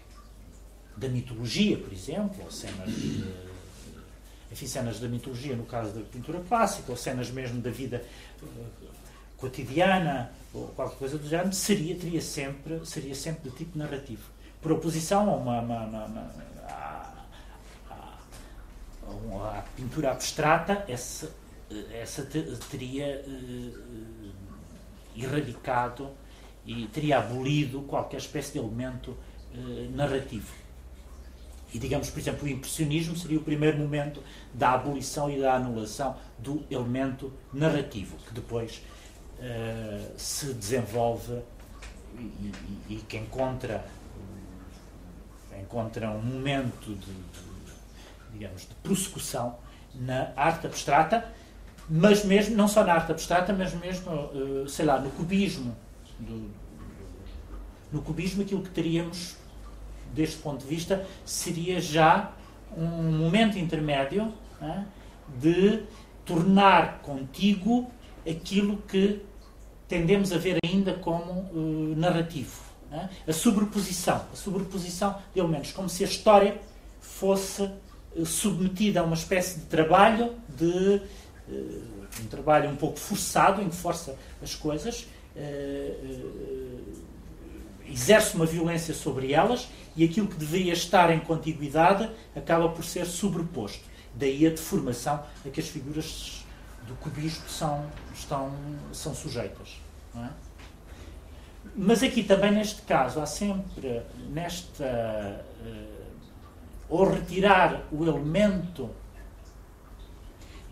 da 1.01 1.09
mitologia, 1.09 1.77
por 1.77 1.91
exemplo, 1.91 2.43
ou 2.43 2.51
cenas 2.51 2.89
enfim, 4.51 4.67
cenas 4.67 4.99
da 4.99 5.07
mitologia 5.07 5.55
no 5.55 5.65
caso 5.65 5.93
da 5.93 6.01
pintura 6.01 6.39
clássica, 6.47 6.91
ou 6.91 6.97
cenas 6.97 7.31
mesmo 7.31 7.61
da 7.61 7.71
vida 7.71 8.03
uh, 8.43 8.47
cotidiana, 9.37 10.31
ou 10.53 10.67
qualquer 10.69 10.97
coisa 10.97 11.17
do 11.17 11.27
género, 11.27 11.53
seria, 11.53 11.95
teria 11.95 12.21
sempre, 12.21 12.85
seria 12.85 13.15
sempre 13.15 13.49
de 13.49 13.55
tipo 13.55 13.77
narrativo. 13.77 14.23
Por 14.61 14.73
oposição 14.73 15.29
a 15.29 15.35
uma, 15.35 15.61
uma, 15.61 15.85
uma, 15.85 16.05
uma 16.05 16.31
a, 16.67 17.13
a, 17.89 19.57
a, 19.57 19.63
pintura 19.75 20.11
abstrata, 20.11 20.83
essa, 20.87 21.33
essa 21.93 22.27
teria 22.69 23.23
uh, 23.25 24.31
erradicado 25.15 26.11
e 26.65 26.87
teria 26.87 27.19
abolido 27.19 27.81
qualquer 27.83 28.17
espécie 28.17 28.53
de 28.53 28.59
elemento 28.59 29.11
uh, 29.11 29.95
narrativo. 29.95 30.60
E 31.73 31.79
digamos, 31.79 32.09
por 32.09 32.19
exemplo, 32.19 32.45
o 32.45 32.49
impressionismo 32.49 33.15
seria 33.15 33.37
o 33.37 33.43
primeiro 33.43 33.77
momento 33.77 34.21
da 34.53 34.73
abolição 34.73 35.29
e 35.29 35.39
da 35.39 35.55
anulação 35.55 36.15
do 36.37 36.63
elemento 36.69 37.31
narrativo, 37.53 38.17
que 38.27 38.33
depois 38.33 38.81
uh, 39.39 40.11
se 40.17 40.53
desenvolve 40.53 41.39
e, 42.17 42.21
e, 42.21 42.53
e, 42.89 42.95
que 43.07 43.17
encontra, 43.17 43.85
encontra 45.61 46.09
um 46.09 46.21
momento 46.21 46.93
de, 46.93 47.05
de, 47.05 47.73
digamos, 48.33 48.63
de 48.63 48.75
prossecução 48.83 49.57
na 49.95 50.33
arte 50.35 50.67
abstrata, 50.67 51.33
mas 51.89 52.25
mesmo, 52.25 52.55
não 52.55 52.67
só 52.67 52.83
na 52.83 52.93
arte 52.93 53.13
abstrata, 53.13 53.53
mas 53.53 53.73
mesmo, 53.73 54.11
uh, 54.11 54.67
sei 54.67 54.85
lá, 54.85 54.99
no 54.99 55.09
cubismo. 55.11 55.73
Do, 56.19 56.51
no 57.93 58.01
cubismo, 58.01 58.41
aquilo 58.41 58.61
que 58.61 58.69
teríamos 58.69 59.40
deste 60.13 60.37
ponto 60.37 60.61
de 60.61 60.67
vista, 60.67 61.05
seria 61.25 61.79
já 61.79 62.31
um 62.75 62.85
momento 62.85 63.57
intermédio 63.57 64.33
né, 64.59 64.85
de 65.39 65.83
tornar 66.25 66.99
contigo 67.01 67.89
aquilo 68.29 68.77
que 68.87 69.21
tendemos 69.87 70.31
a 70.31 70.37
ver 70.37 70.57
ainda 70.63 70.93
como 70.93 71.31
uh, 71.31 71.93
narrativo. 71.97 72.61
Né? 72.89 73.09
A 73.27 73.33
sobreposição, 73.33 74.25
a 74.31 74.35
sobreposição 74.35 75.17
de 75.33 75.39
elementos, 75.39 75.71
como 75.71 75.89
se 75.89 76.03
a 76.03 76.07
história 76.07 76.59
fosse 76.99 77.63
eh, 77.63 78.25
submetida 78.25 78.99
a 78.99 79.03
uma 79.03 79.15
espécie 79.15 79.59
de 79.59 79.65
trabalho 79.65 80.35
de 80.47 81.01
um 82.23 82.27
trabalho 82.27 82.69
um 82.69 82.75
pouco 82.75 82.99
forçado, 82.99 83.61
em 83.61 83.69
que 83.69 83.75
força 83.75 84.15
as 84.41 84.55
coisas, 84.55 85.07
exerce 87.91 88.35
uma 88.35 88.45
violência 88.45 88.93
sobre 88.93 89.33
elas 89.33 89.67
e 89.95 90.03
aquilo 90.03 90.27
que 90.27 90.35
deveria 90.35 90.73
estar 90.73 91.11
em 91.11 91.19
contiguidade 91.19 92.09
acaba 92.35 92.69
por 92.69 92.83
ser 92.83 93.05
sobreposto. 93.05 93.83
Daí 94.13 94.45
a 94.45 94.49
deformação 94.49 95.23
a 95.45 95.49
que 95.49 95.59
as 95.59 95.67
figuras 95.67 96.45
do 96.87 96.95
cubismo 96.95 97.47
são, 97.47 97.85
estão, 98.13 98.51
são 98.91 99.13
sujeitas. 99.13 99.79
É? 100.15 100.27
Mas 101.75 102.03
aqui 102.03 102.23
também, 102.23 102.51
neste 102.51 102.81
caso, 102.81 103.19
há 103.19 103.25
sempre 103.25 104.01
nesta. 104.29 105.45
Uh, 105.61 106.01
ou 106.89 107.09
retirar 107.09 107.83
o 107.89 108.03
elemento 108.03 108.89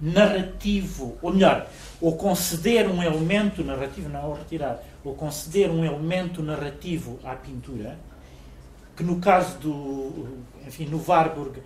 narrativo, 0.02 1.18
ou 1.22 1.32
melhor, 1.34 1.68
ou 2.02 2.18
conceder 2.18 2.90
um 2.90 3.02
elemento 3.02 3.64
narrativo, 3.64 4.10
não, 4.10 4.30
ou 4.30 4.34
retirar, 4.34 4.84
ou 5.04 5.16
conceder 5.16 5.70
um 5.70 5.84
elemento 5.84 6.42
narrativo 6.42 7.20
à 7.24 7.36
pintura, 7.36 7.98
que 8.96 9.04
no 9.04 9.20
caso 9.20 9.58
do, 9.60 10.40
enfim, 10.68 10.86
no 10.86 11.04
Warburg, 11.06 11.62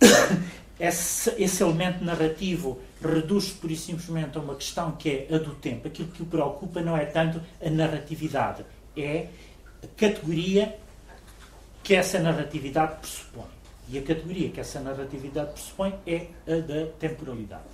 esse, 0.80 1.30
esse 1.42 1.62
elemento 1.62 2.04
narrativo 2.04 2.80
reduz-se 3.02 3.52
por 3.52 3.70
e 3.70 3.76
simplesmente 3.76 4.38
a 4.38 4.40
uma 4.40 4.54
questão 4.54 4.92
que 4.92 5.26
é 5.30 5.34
a 5.34 5.38
do 5.38 5.54
tempo. 5.54 5.88
Aquilo 5.88 6.08
que 6.08 6.22
o 6.22 6.26
preocupa 6.26 6.80
não 6.80 6.96
é 6.96 7.04
tanto 7.04 7.40
a 7.64 7.70
narratividade, 7.70 8.64
é 8.96 9.28
a 9.82 9.86
categoria 9.96 10.78
que 11.82 11.94
essa 11.94 12.18
narratividade 12.18 13.00
pressupõe. 13.00 13.50
E 13.88 13.98
a 13.98 14.02
categoria 14.02 14.48
que 14.50 14.60
essa 14.60 14.80
narratividade 14.80 15.52
pressupõe 15.52 15.94
é 16.06 16.28
a 16.46 16.60
da 16.60 16.86
temporalidade. 16.98 17.64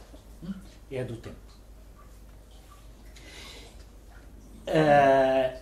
Hum? 0.43 0.55
É 0.90 1.01
a 1.01 1.05
do 1.05 1.16
tempo. 1.16 1.48
Uh, 4.69 5.59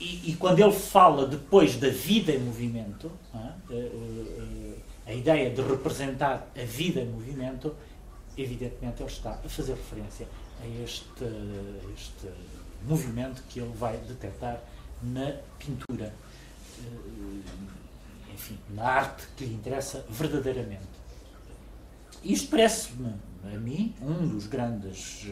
e, 0.00 0.32
e, 0.32 0.36
quando 0.36 0.58
ele 0.58 0.72
fala 0.72 1.26
depois 1.26 1.76
da 1.76 1.88
vida 1.88 2.32
em 2.32 2.40
movimento, 2.40 3.10
uh, 3.32 3.72
uh, 3.72 4.78
a 5.06 5.14
ideia 5.14 5.50
de 5.50 5.62
representar 5.62 6.48
a 6.56 6.64
vida 6.64 7.00
em 7.00 7.06
movimento, 7.06 7.74
evidentemente 8.36 9.02
ele 9.02 9.10
está 9.10 9.32
a 9.32 9.48
fazer 9.48 9.74
referência 9.74 10.26
a 10.60 10.66
este, 10.82 11.24
este 11.94 12.28
movimento 12.82 13.42
que 13.48 13.60
ele 13.60 13.72
vai 13.72 13.96
detectar 13.98 14.60
na 15.00 15.36
pintura, 15.58 16.12
enfim, 18.32 18.58
na 18.70 18.84
arte 18.84 19.26
que 19.36 19.44
lhe 19.44 19.54
interessa 19.54 20.04
verdadeiramente. 20.08 21.04
Isto 22.24 22.48
parece-me, 22.48 23.14
a 23.44 23.58
mim, 23.58 23.94
um 24.02 24.26
dos 24.26 24.46
grandes 24.46 25.26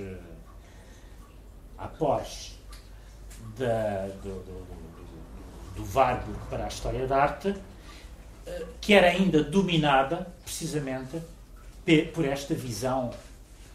após 1.83 2.52
da, 3.57 4.09
do, 4.23 4.43
do, 4.45 5.83
do, 5.83 6.49
para 6.49 6.65
a 6.65 6.69
história 6.69 7.07
da 7.07 7.23
arte, 7.23 7.55
que 8.81 8.93
era 8.93 9.09
ainda 9.09 9.43
dominada 9.43 10.33
precisamente 10.43 11.21
por 12.13 12.25
esta 12.25 12.55
visão 12.55 13.11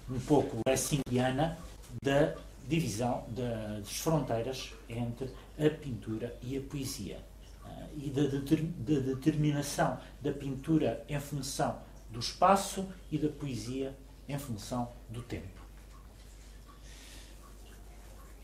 um 0.09 0.19
pouco 0.19 0.57
lessingiana 0.67 1.57
da 2.03 2.33
divisão 2.67 3.25
das 3.29 3.99
fronteiras 3.99 4.73
entre 4.89 5.29
a 5.57 5.69
pintura 5.69 6.35
e 6.41 6.57
a 6.57 6.61
poesia 6.61 7.19
ah, 7.65 7.87
e 7.95 8.09
da, 8.09 8.23
da 8.23 8.99
determinação 8.99 9.97
da 10.21 10.31
pintura 10.31 11.03
em 11.07 11.19
função 11.19 11.79
do 12.09 12.19
espaço 12.19 12.87
e 13.11 13.17
da 13.17 13.29
poesia 13.29 13.95
em 14.27 14.37
função 14.37 14.91
do 15.09 15.21
tempo. 15.21 15.56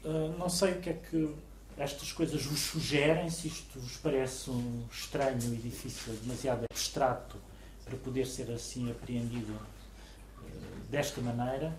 Uh, 0.03 0.38
não 0.38 0.49
sei 0.49 0.73
o 0.73 0.81
que 0.81 0.89
é 0.89 0.93
que 0.93 1.34
estas 1.77 2.11
coisas 2.11 2.45
vos 2.45 2.59
sugerem, 2.59 3.30
se 3.30 3.47
isto 3.47 3.80
vos 3.80 3.97
parece 3.97 4.49
um 4.49 4.85
estranho 4.91 5.53
e 5.53 5.57
difícil, 5.57 6.13
demasiado 6.21 6.65
abstrato 6.69 7.38
para 7.85 7.97
poder 7.97 8.27
ser 8.27 8.51
assim 8.51 8.91
apreendido 8.91 9.53
uh, 9.53 10.89
desta 10.89 11.21
maneira, 11.21 11.73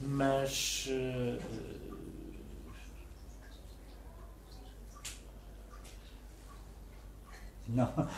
mas 0.00 0.88
uh, 0.88 1.42
não. 7.68 8.08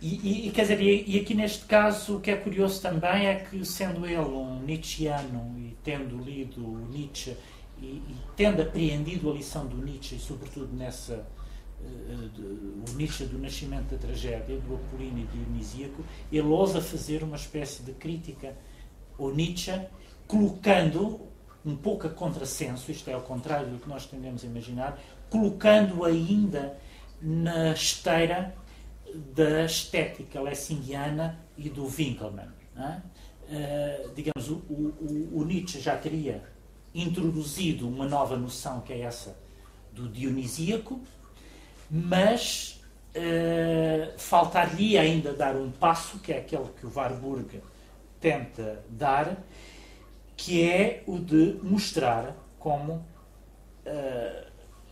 E, 0.00 0.46
e, 0.46 0.50
quer 0.52 0.62
dizer, 0.62 0.80
e, 0.80 1.18
aqui 1.18 1.34
neste 1.34 1.64
caso 1.64 2.16
o 2.16 2.20
que 2.20 2.30
é 2.30 2.36
curioso 2.36 2.80
também 2.80 3.26
é 3.26 3.34
que, 3.34 3.64
sendo 3.64 4.06
ele 4.06 4.18
um 4.18 4.60
Nietzscheano 4.60 5.58
e 5.58 5.76
tendo 5.82 6.16
lido 6.18 6.60
Nietzsche 6.88 7.36
e, 7.82 7.86
e 7.86 8.16
tendo 8.36 8.62
apreendido 8.62 9.28
a 9.28 9.34
lição 9.34 9.66
do 9.66 9.76
Nietzsche, 9.76 10.14
e 10.14 10.20
sobretudo 10.20 10.72
nessa 10.72 11.26
uh, 11.80 12.28
de, 12.28 12.42
o 12.42 12.96
Nietzsche 12.96 13.24
do 13.24 13.40
nascimento 13.40 13.90
da 13.90 13.98
tragédia, 13.98 14.56
do 14.60 14.76
Apolíneo 14.76 15.26
Dionisíaco, 15.32 16.04
ele 16.30 16.46
ousa 16.46 16.80
fazer 16.80 17.24
uma 17.24 17.36
espécie 17.36 17.82
de 17.82 17.90
crítica 17.92 18.56
ao 19.18 19.34
Nietzsche, 19.34 19.72
colocando 20.28 21.22
um 21.66 21.74
pouco 21.74 22.06
a 22.06 22.10
contrassenso, 22.10 22.88
isto 22.92 23.10
é 23.10 23.14
ao 23.14 23.22
contrário 23.22 23.68
do 23.68 23.78
que 23.78 23.88
nós 23.88 24.06
tendemos 24.06 24.44
a 24.44 24.46
imaginar, 24.46 24.96
colocando 25.28 26.04
ainda 26.04 26.78
na 27.20 27.72
esteira 27.72 28.54
da 29.34 29.64
estética 29.64 30.40
lessingiana 30.40 31.38
e 31.56 31.68
do 31.68 31.86
Winkelmann. 31.86 32.50
É? 32.76 33.00
Uh, 33.50 34.14
digamos, 34.14 34.48
o, 34.48 34.54
o, 34.54 35.40
o 35.40 35.44
Nietzsche 35.44 35.80
já 35.80 35.96
teria 35.96 36.44
introduzido 36.94 37.88
uma 37.88 38.06
nova 38.06 38.36
noção 38.36 38.80
que 38.80 38.92
é 38.92 39.00
essa 39.00 39.36
do 39.92 40.08
dionisíaco, 40.08 41.00
mas 41.90 42.80
uh, 43.14 44.18
faltar-lhe 44.18 44.96
ainda 44.96 45.32
dar 45.32 45.56
um 45.56 45.70
passo, 45.70 46.18
que 46.18 46.32
é 46.32 46.38
aquele 46.38 46.68
que 46.78 46.86
o 46.86 46.92
Warburg 46.94 47.60
tenta 48.20 48.84
dar, 48.88 49.36
que 50.36 50.68
é 50.68 51.02
o 51.06 51.18
de 51.18 51.58
mostrar 51.62 52.36
como 52.58 52.92
uh, 52.94 54.48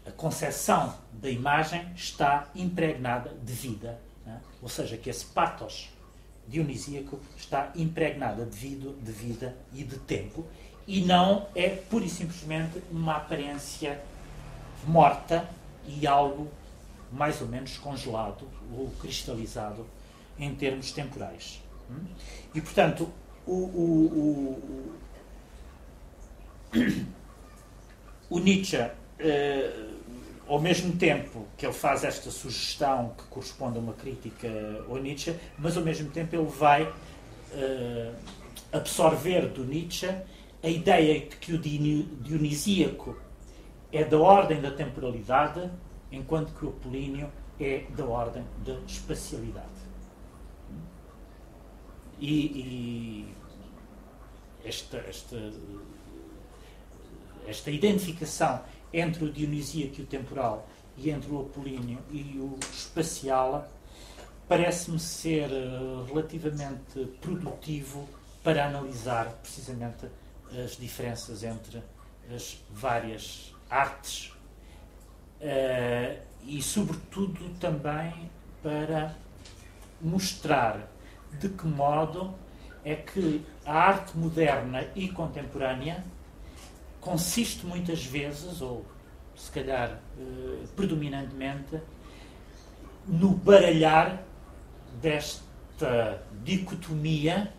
a 0.06 0.10
concepção 0.12 0.94
da 1.12 1.28
imagem 1.28 1.92
está 1.94 2.48
impregnada 2.54 3.34
de 3.42 3.52
vida, 3.52 4.00
né? 4.26 4.40
ou 4.60 4.68
seja, 4.68 4.96
que 4.96 5.08
esse 5.08 5.24
patos 5.26 5.88
dionisíaco 6.48 7.18
está 7.36 7.72
impregnada 7.74 8.44
de 8.44 8.56
vida, 8.56 8.90
de 9.00 9.12
vida 9.12 9.56
e 9.72 9.82
de 9.82 9.98
tempo 9.98 10.44
e 10.86 11.00
não 11.00 11.48
é 11.54 11.68
pura 11.70 12.04
e 12.04 12.08
simplesmente 12.08 12.82
uma 12.90 13.16
aparência 13.16 14.00
morta 14.86 15.48
e 15.86 16.06
algo 16.06 16.48
mais 17.12 17.40
ou 17.40 17.48
menos 17.48 17.78
congelado 17.78 18.46
ou 18.76 18.90
cristalizado 19.00 19.86
em 20.38 20.54
termos 20.54 20.92
temporais. 20.92 21.62
Hum? 21.90 22.04
E, 22.54 22.60
portanto, 22.60 23.10
o, 23.46 23.52
o, 23.52 24.92
o, 26.74 26.78
o 28.30 28.38
Nietzsche, 28.40 28.90
eh, 29.18 29.90
ao 30.48 30.60
mesmo 30.60 30.96
tempo 30.96 31.46
que 31.56 31.66
ele 31.66 31.72
faz 31.72 32.04
esta 32.04 32.30
sugestão 32.30 33.14
que 33.16 33.24
corresponde 33.24 33.78
a 33.78 33.80
uma 33.80 33.92
crítica 33.92 34.48
ao 34.88 34.96
Nietzsche, 34.96 35.34
mas 35.58 35.76
ao 35.76 35.82
mesmo 35.82 36.10
tempo 36.10 36.36
ele 36.36 36.46
vai 36.46 36.92
eh, 37.52 38.12
absorver 38.72 39.48
do 39.48 39.64
Nietzsche 39.64 40.08
a 40.62 40.68
ideia 40.68 41.20
de 41.20 41.36
que 41.36 41.52
o 41.52 41.58
dionisíaco 41.58 43.16
é 43.92 44.04
da 44.04 44.18
ordem 44.18 44.60
da 44.60 44.70
temporalidade, 44.70 45.70
enquanto 46.10 46.52
que 46.54 46.64
o 46.64 46.68
apolíneo 46.70 47.30
é 47.58 47.84
da 47.96 48.04
ordem 48.04 48.44
da 48.64 48.74
espacialidade. 48.86 49.66
E, 52.18 52.28
e 52.28 53.34
esta, 54.64 54.98
esta, 54.98 55.52
esta 57.46 57.70
identificação 57.70 58.60
entre 58.98 59.24
o 59.24 59.32
dionisíaco 59.32 60.00
e 60.00 60.02
o 60.02 60.06
temporal 60.06 60.68
e 60.96 61.10
entre 61.10 61.30
o 61.30 61.40
apolíneo 61.40 61.98
e 62.10 62.38
o 62.38 62.58
espacial 62.72 63.68
parece-me 64.48 64.98
ser 64.98 65.50
eh, 65.50 66.04
relativamente 66.08 67.04
produtivo 67.20 68.08
para 68.42 68.64
analisar 68.64 69.26
precisamente 69.42 70.06
as 70.64 70.76
diferenças 70.76 71.42
entre 71.42 71.82
as 72.34 72.62
várias 72.70 73.52
artes 73.68 74.32
uh, 75.40 76.22
e, 76.44 76.62
sobretudo, 76.62 77.50
também 77.58 78.30
para 78.62 79.14
mostrar 80.00 80.88
de 81.40 81.48
que 81.48 81.66
modo 81.66 82.34
é 82.84 82.94
que 82.94 83.44
a 83.64 83.74
arte 83.74 84.16
moderna 84.16 84.86
e 84.94 85.08
contemporânea 85.08 86.04
consiste 87.06 87.64
muitas 87.64 88.04
vezes, 88.04 88.60
ou 88.60 88.84
se 89.36 89.48
calhar 89.52 90.00
uh, 90.18 90.66
predominantemente, 90.74 91.80
no 93.06 93.30
baralhar 93.30 94.24
desta 95.00 96.20
dicotomia 96.42 97.52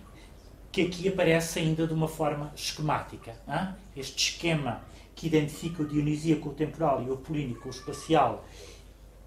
que 0.70 0.82
aqui 0.82 1.08
aparece 1.08 1.60
ainda 1.60 1.88
de 1.88 1.94
uma 1.94 2.10
forma 2.10 2.52
esquemática. 2.54 3.34
Hein? 3.48 3.74
Este 3.96 4.32
esquema 4.32 4.82
que 5.16 5.28
identifica 5.28 5.82
o 5.82 5.88
dionisíaco, 5.88 6.50
o 6.50 6.54
temporal 6.54 7.02
e 7.04 7.10
o 7.10 7.14
apolínico, 7.14 7.70
o 7.70 7.72
espacial, 7.72 8.46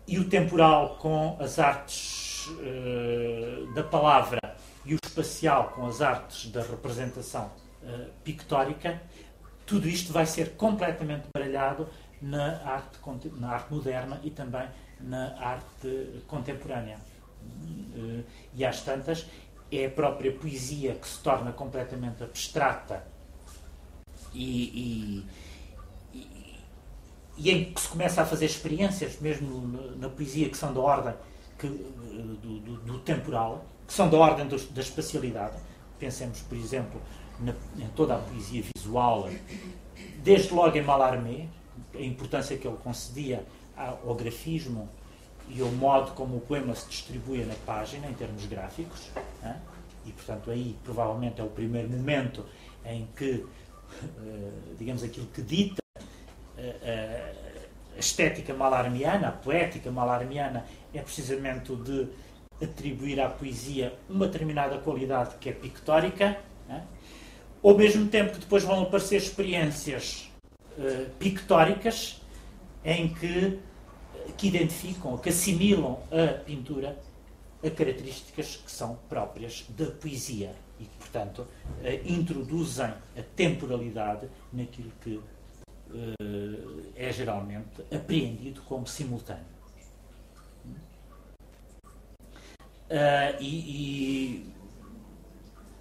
e 0.07 0.19
o 0.19 0.29
temporal 0.29 0.97
com 0.97 1.37
as 1.41 1.59
artes 1.59 2.47
uh, 2.47 3.73
da 3.73 3.83
palavra 3.83 4.39
e 4.85 4.95
o 4.95 4.99
espacial 5.03 5.73
com 5.75 5.87
as 5.87 6.03
artes 6.03 6.51
da 6.51 6.63
representação 6.63 7.51
uh, 7.83 8.11
pictórica, 8.23 9.01
tudo 9.71 9.89
isto 9.89 10.13
vai 10.13 10.27
ser 10.27 10.57
completamente 10.57 11.29
baralhado 11.33 11.89
na 12.21 12.61
arte, 12.65 12.99
na 13.39 13.51
arte 13.51 13.73
moderna 13.73 14.21
e 14.25 14.31
também 14.31 14.69
na 14.99 15.39
arte 15.39 16.25
contemporânea. 16.27 16.99
Uh, 17.95 18.25
e 18.53 18.65
às 18.65 18.83
tantas, 18.83 19.27
é 19.71 19.87
a 19.87 19.91
própria 19.91 20.33
poesia 20.33 20.97
que 20.97 21.07
se 21.07 21.21
torna 21.21 21.53
completamente 21.53 22.21
abstrata 22.25 23.07
e, 24.35 25.23
e, 26.13 26.19
e, 26.19 26.59
e 27.39 27.51
em 27.53 27.73
que 27.73 27.81
se 27.81 27.89
começa 27.89 28.23
a 28.23 28.27
fazer 28.27 28.47
experiências, 28.47 29.21
mesmo 29.21 29.97
na, 29.97 30.09
poesia, 30.09 30.51
que 30.51 30.57
são 30.57 30.75
da 30.75 30.81
ordem 30.81 31.15
que, 31.57 31.69
do, 31.69 32.59
do, 32.59 32.77
do, 32.79 32.99
temporal, 32.99 33.65
que 33.87 33.93
são 33.93 34.11
da 34.11 34.19
ordem 34.19 34.49
do, 34.49 34.59
da 34.73 34.81
espacialidade. 34.81 35.57
Pensemos, 35.97 36.41
por 36.41 36.59
exemplo, 36.59 37.01
na, 37.41 37.55
em 37.79 37.89
toda 37.97 38.15
a 38.15 38.19
poesia 38.19 38.63
visual, 38.75 39.29
desde 40.23 40.53
logo 40.53 40.77
em 40.77 40.83
Mallarmé, 40.83 41.47
a 41.95 42.03
importância 42.03 42.57
que 42.57 42.67
ele 42.67 42.77
concedia 42.83 43.45
ao 43.77 44.15
grafismo 44.15 44.89
e 45.49 45.63
o 45.63 45.69
modo 45.73 46.13
como 46.13 46.37
o 46.37 46.41
poema 46.41 46.75
se 46.75 46.89
distribui 46.89 47.45
na 47.45 47.55
página, 47.67 48.07
em 48.07 48.15
termos 48.15 48.45
gráficos. 48.47 49.11
E, 50.07 50.13
portanto, 50.13 50.51
aí 50.51 50.77
provavelmente 50.85 51.41
é 51.41 51.45
o 51.45 51.49
primeiro 51.49 51.89
momento 51.89 52.45
em 52.85 53.09
que, 53.17 53.45
eh, 54.03 54.51
digamos, 54.79 55.03
aquilo 55.03 55.27
que 55.27 55.43
dita 55.43 55.83
eh, 56.57 56.77
eh, 56.83 57.69
a 57.97 57.99
estética 57.99 58.55
malarmiana, 58.55 59.29
a 59.29 59.33
poética 59.33 59.91
malarmiana, 59.91 60.65
é 60.95 61.01
precisamente 61.01 61.73
o 61.73 61.77
de 61.77 62.09
atribuir 62.63 63.21
à 63.21 63.29
poesia 63.29 63.99
uma 64.09 64.27
determinada 64.27 64.79
qualidade 64.79 65.37
que 65.37 65.49
é 65.49 65.53
pictórica, 65.53 66.39
né? 66.69 66.87
Ao 67.63 67.77
mesmo 67.77 68.09
tempo 68.09 68.33
que 68.33 68.41
depois 68.41 68.63
vão 68.65 68.83
aparecer 68.83 69.17
experiências 69.17 70.31
uh, 70.79 71.11
pictóricas 71.19 72.21
em 72.85 73.13
que 73.13 73.59
que 74.37 74.49
identificam, 74.49 75.19
que 75.19 75.29
assimilam 75.29 76.01
a 76.11 76.33
pintura 76.45 76.97
a 77.63 77.71
características 77.71 78.57
que 78.57 78.71
são 78.71 78.99
próprias 79.09 79.67
da 79.69 79.87
poesia 79.87 80.55
e 80.79 80.85
que, 80.85 80.97
portanto, 80.97 81.47
eh, 81.83 82.01
introduzem 82.07 82.87
a 82.87 83.23
temporalidade 83.37 84.29
naquilo 84.51 84.91
que 85.03 85.21
eh, 85.93 87.09
é 87.09 87.13
geralmente 87.13 87.83
apreendido 87.95 88.63
como 88.63 88.87
simultâneo. 88.87 89.61
Uh, 92.91 93.41
e, 93.41 94.53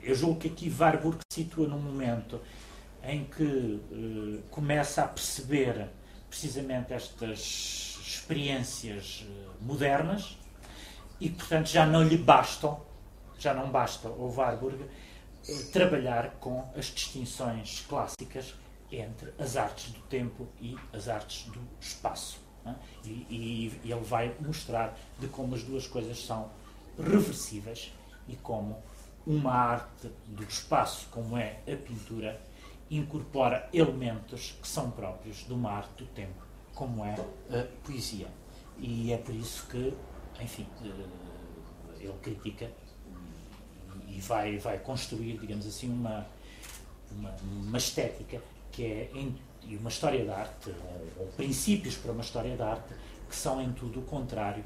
eu 0.02 0.16
julgo 0.16 0.40
que 0.40 0.48
aqui 0.48 0.70
Warburg 0.70 1.20
se 1.32 1.44
situa 1.44 1.68
num 1.68 1.80
momento 1.80 2.40
em 3.04 3.26
que 3.26 3.44
uh, 3.44 4.42
começa 4.50 5.04
a 5.04 5.08
perceber 5.08 5.90
precisamente 6.30 6.94
estas 6.94 7.98
experiências 8.06 9.26
eh, 9.28 9.50
modernas 9.62 10.38
e, 11.20 11.30
portanto, 11.30 11.68
já 11.68 11.86
não 11.86 12.04
lhe 12.04 12.18
bastam, 12.18 12.80
já 13.38 13.54
não 13.54 13.70
basta 13.70 14.08
ao 14.08 14.32
Warburg 14.32 14.86
eh, 15.48 15.54
trabalhar 15.72 16.32
com 16.40 16.64
as 16.76 16.86
distinções 16.86 17.86
clássicas 17.88 18.54
entre 18.92 19.34
as 19.38 19.58
artes 19.58 19.92
do 19.92 20.00
tempo 20.02 20.48
e 20.62 20.76
as 20.94 21.08
artes 21.08 21.44
do 21.52 21.60
espaço. 21.80 22.40
É? 22.66 22.74
E, 23.06 23.10
e, 23.10 23.82
e 23.86 23.92
ele 23.92 24.04
vai 24.04 24.36
mostrar 24.40 24.98
de 25.18 25.28
como 25.28 25.56
as 25.56 25.64
duas 25.64 25.88
coisas 25.88 26.24
são 26.24 26.52
reversíveis 26.98 27.92
e 28.28 28.36
como 28.36 28.78
uma 29.26 29.52
arte 29.54 30.10
do 30.28 30.44
espaço, 30.44 31.08
como 31.12 31.38
é 31.38 31.60
a 31.68 31.76
pintura, 31.76 32.40
incorpora 32.90 33.70
elementos 33.72 34.58
que 34.62 34.68
são 34.68 34.90
próprios 34.91 35.46
de 35.46 35.54
uma 35.54 35.72
arte 35.72 36.04
do 36.04 36.06
tempo 36.08 36.50
como 36.74 37.04
é 37.04 37.14
a 37.14 37.68
poesia. 37.84 38.28
E 38.78 39.12
é 39.12 39.18
por 39.18 39.36
isso 39.36 39.68
que, 39.68 39.94
enfim, 40.41 40.66
eh, 40.82 42.00
ele 42.00 42.18
critica 42.22 42.72
e 44.08 44.22
vai, 44.22 44.58
vai 44.58 44.80
construir, 44.80 45.38
digamos 45.38 45.68
assim, 45.68 45.90
uma, 45.90 46.26
uma, 47.12 47.36
uma 47.44 47.78
estética 47.78 48.41
que 48.72 48.86
é 48.86 49.12
e 49.64 49.76
uma 49.76 49.90
história 49.90 50.26
da 50.26 50.38
arte, 50.38 50.70
ou, 50.70 51.24
ou, 51.24 51.28
princípios 51.34 51.96
para 51.96 52.12
uma 52.12 52.22
história 52.22 52.56
da 52.56 52.72
arte, 52.72 52.94
que 53.30 53.36
são 53.36 53.62
em 53.62 53.72
tudo 53.74 54.00
o 54.00 54.04
contrário 54.04 54.64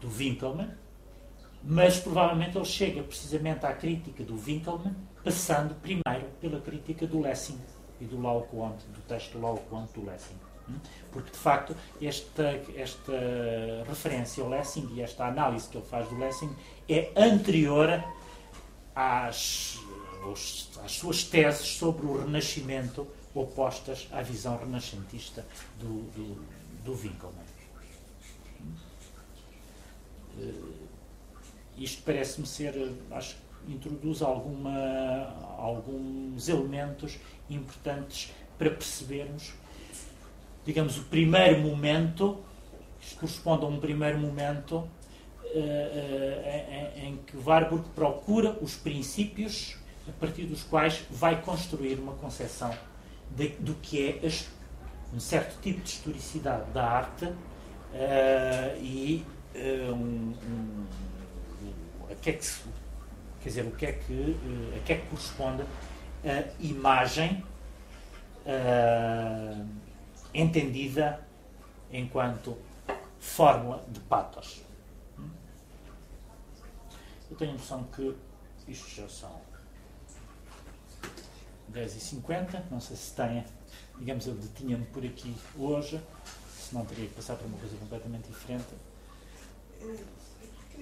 do 0.00 0.08
Winkelmann, 0.08 0.70
mas 1.62 1.98
provavelmente 1.98 2.56
ele 2.56 2.64
chega 2.64 3.02
precisamente 3.02 3.66
à 3.66 3.72
crítica 3.72 4.22
do 4.24 4.36
Winkelmann, 4.36 4.94
passando 5.22 5.74
primeiro 5.76 6.26
pela 6.40 6.60
crítica 6.60 7.06
do 7.06 7.20
Lessing 7.20 7.60
e 8.00 8.04
do 8.04 8.20
Laocoonte, 8.20 8.84
do 8.86 9.00
texto 9.02 9.38
Laocoonte 9.38 9.92
do 9.94 10.04
Lessing. 10.04 10.36
Porque, 11.10 11.30
de 11.30 11.38
facto, 11.38 11.74
esta, 12.00 12.60
esta 12.76 13.12
referência 13.86 14.42
ao 14.42 14.50
Lessing 14.50 14.88
e 14.94 15.00
esta 15.00 15.26
análise 15.26 15.68
que 15.68 15.78
ele 15.78 15.86
faz 15.86 16.08
do 16.08 16.18
Lessing 16.18 16.54
é 16.88 17.10
anterior 17.16 18.04
às, 18.94 19.78
às 20.84 20.92
suas 20.92 21.24
teses 21.24 21.66
sobre 21.66 22.06
o 22.06 22.18
Renascimento 22.18 23.06
opostas 23.34 24.08
à 24.10 24.22
visão 24.22 24.58
renascentista 24.58 25.46
do, 25.78 26.02
do, 26.12 26.44
do 26.84 26.92
Winkelmann. 26.94 27.46
Uh, 31.78 31.82
isto 31.82 32.02
parece-me 32.02 32.46
ser, 32.46 32.92
acho 33.10 33.36
que 33.36 33.72
introduz 33.72 34.22
alguma, 34.22 35.34
alguns 35.58 36.48
elementos 36.48 37.18
importantes 37.48 38.32
para 38.58 38.70
percebermos 38.70 39.52
digamos, 40.68 40.98
o 40.98 41.04
primeiro 41.04 41.62
momento, 41.62 42.38
isto 43.00 43.18
corresponde 43.18 43.64
a 43.64 43.68
um 43.68 43.80
primeiro 43.80 44.18
momento 44.18 44.76
uh, 44.76 44.86
uh, 45.54 46.98
em, 47.02 47.16
que 47.26 47.38
Warburg 47.38 47.88
procura 47.94 48.50
os 48.60 48.74
princípios 48.76 49.78
a 50.06 50.12
partir 50.20 50.44
dos 50.44 50.62
quais 50.62 51.06
vai 51.10 51.40
construir 51.40 51.98
uma 51.98 52.12
concepção 52.12 52.70
de, 53.30 53.48
do 53.60 53.72
que 53.76 54.10
é 54.10 54.30
um 55.14 55.18
certo 55.18 55.58
tipo 55.62 55.80
de 55.80 55.88
historicidade 55.88 56.70
da 56.72 56.84
arte 56.84 57.24
uh, 57.24 57.34
e 58.82 59.24
um, 59.56 59.94
um, 59.94 60.86
a 61.06 61.07
que 62.20 62.30
é 62.30 62.32
que 62.34 62.44
se, 62.44 62.62
quer 63.42 63.48
dizer, 63.48 63.66
o 63.66 63.70
que 63.72 63.86
é 63.86 63.92
que, 63.92 64.36
a 64.76 64.80
que 64.80 64.92
é 64.92 64.96
que 64.96 65.06
corresponde 65.06 65.62
a 66.24 66.62
imagem 66.62 67.44
uh, 68.44 69.68
entendida 70.34 71.26
enquanto 71.92 72.56
fórmula 73.20 73.84
de 73.88 74.00
patos. 74.00 74.62
Eu 77.30 77.36
tenho 77.36 77.52
a 77.52 77.54
noção 77.54 77.84
que 77.94 78.16
isto 78.66 78.88
já 78.88 79.08
são 79.08 79.40
10h50, 81.72 82.62
não 82.70 82.80
sei 82.80 82.96
se 82.96 83.14
tenha, 83.14 83.44
digamos, 83.98 84.26
eu 84.26 84.34
detinha-me 84.34 84.86
por 84.86 85.04
aqui 85.04 85.34
hoje, 85.58 86.00
se 86.56 86.74
não 86.74 86.84
teria 86.84 87.06
que 87.06 87.14
passar 87.14 87.36
para 87.36 87.46
uma 87.46 87.58
coisa 87.58 87.76
completamente 87.76 88.28
diferente. 88.28 88.66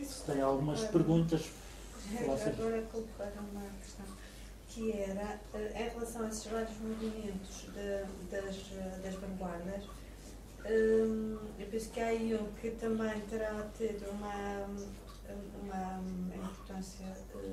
Se 0.03 0.25
tem 0.25 0.41
algumas 0.41 0.85
perguntas. 0.85 1.51
Agora 2.21 2.83
colocar 2.93 3.33
uma 3.53 3.69
questão 3.81 4.07
que 4.69 4.93
era, 4.93 5.41
eh, 5.55 5.87
em 5.87 5.89
relação 5.89 6.25
a 6.25 6.29
esses 6.29 6.47
vários 6.47 6.79
movimentos 6.79 7.63
de, 7.73 8.31
das, 8.31 8.57
das 9.03 9.15
vanguardas, 9.15 9.85
hum, 10.65 11.39
eu 11.59 11.67
penso 11.67 11.91
que 11.91 12.01
há 12.01 12.07
aí 12.09 12.35
um 12.35 12.53
que 12.61 12.71
também 12.73 13.21
terá 13.23 13.67
tido 13.77 14.09
uma, 14.11 14.67
uma 15.63 16.37
importância, 16.37 17.07
eh, 17.35 17.53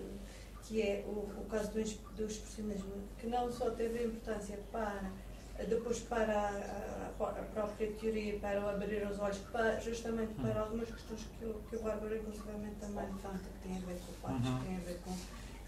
que 0.63 0.81
é 0.81 1.03
o, 1.07 1.11
o 1.11 1.45
caso 1.49 1.71
do, 1.71 2.15
do 2.15 2.25
expressionismo, 2.25 2.93
que 3.17 3.27
não 3.27 3.51
só 3.51 3.71
teve 3.71 4.03
importância 4.03 4.59
para 4.71 5.11
depois 5.57 5.99
para 5.99 6.33
a, 6.39 7.09
a, 7.19 7.43
própria 7.53 7.91
teoria, 7.91 8.39
para 8.39 8.59
o 8.61 8.69
abrir 8.69 9.05
os 9.07 9.19
olhos, 9.19 9.37
para, 9.51 9.79
justamente 9.79 10.33
para 10.41 10.61
algumas 10.61 10.89
questões 10.89 11.21
que 11.37 11.45
o, 11.45 11.53
que 11.69 11.75
o 11.75 11.83
Bárbara, 11.83 12.17
inclusive, 12.17 12.45
também 12.81 13.05
levanta, 13.05 13.39
que 13.39 13.67
têm 13.67 13.77
a 13.77 13.81
ver 13.81 13.99
com 13.99 14.27
o 14.27 14.31
uhum. 14.31 14.59
que 14.59 14.65
têm 14.65 14.75
a 14.75 14.79
ver 14.79 14.99
com 15.05 15.15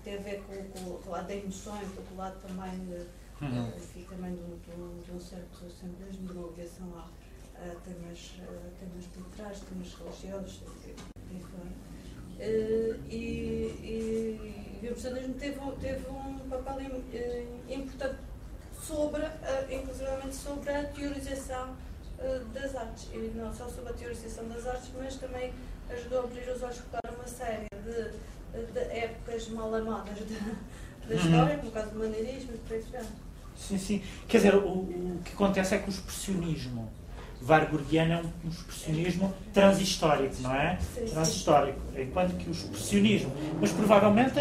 tem 0.05 0.17
a 0.17 0.21
ver 0.21 0.43
com, 0.43 0.55
com 0.71 1.09
o 1.09 1.11
lado 1.11 1.27
da 1.27 1.35
emoções, 1.35 1.87
com 1.91 2.13
o 2.13 2.17
lado 2.17 2.39
também, 2.39 2.71
de, 2.85 3.07
uhum. 3.43 3.69
uh, 3.69 4.05
também 4.07 4.35
de, 4.35 4.43
de, 4.43 5.03
de, 5.03 5.11
um 5.11 5.19
certo 5.19 5.67
simbolismo 5.71 6.27
de 6.27 6.33
uma 6.33 6.47
ligação 6.49 6.87
à, 6.95 7.05
uh, 7.05 7.79
temas, 7.81 8.35
uh, 8.37 8.71
temas 8.79 9.05
literários, 9.17 9.61
temas 9.61 9.95
religiosos, 9.95 10.61
uh, 10.61 12.45
e, 13.09 13.15
e, 13.81 14.79
e, 14.83 14.87
o 14.87 14.93
personalismo 14.93 15.33
teve, 15.35 15.59
teve 15.81 16.07
um 16.07 16.49
papel 16.49 16.81
importante 17.67 18.19
sobre, 18.85 19.23
inclusive 19.69 20.33
sobre 20.33 20.71
a 20.71 20.83
teorização 20.83 21.75
das 22.53 22.75
artes, 22.75 23.07
e 23.13 23.31
não 23.35 23.53
só 23.53 23.67
sobre 23.67 23.91
a 23.91 23.93
teorização 23.93 24.47
das 24.47 24.65
artes, 24.65 24.89
mas 24.97 25.15
também 25.15 25.51
ajudou 25.89 26.21
a 26.21 26.23
abrir 26.23 26.49
os 26.49 26.61
olhos 26.61 26.81
para 26.91 27.11
uma 27.13 27.27
série 27.27 27.65
de, 27.83 28.71
de 28.71 28.79
épocas 28.79 29.49
mal 29.49 29.73
amadas 29.73 30.17
da, 30.19 31.07
da 31.07 31.15
história, 31.15 31.55
uhum. 31.55 31.57
como 31.57 31.69
o 31.69 31.71
caso 31.71 31.89
do 31.91 31.99
maneirismo 31.99 32.53
e 32.53 32.57
por 32.57 32.73
aí 32.73 33.05
Sim, 33.57 33.77
sim. 33.77 34.03
Quer 34.27 34.37
dizer, 34.37 34.55
o, 34.55 34.67
o 34.67 35.21
que 35.23 35.33
acontece 35.33 35.75
é 35.75 35.79
que 35.79 35.89
o 35.89 35.91
expressionismo 35.91 36.91
Vargurgiano 37.41 38.13
é 38.13 38.17
um 38.45 38.49
expressionismo 38.49 39.33
transhistórico, 39.53 40.41
não 40.41 40.53
é? 40.53 40.79
Transhistórico. 41.09 41.79
Enquanto 41.95 42.35
que 42.37 42.49
o 42.49 42.51
expressionismo. 42.51 43.31
Mas 43.61 43.71
provavelmente. 43.71 44.33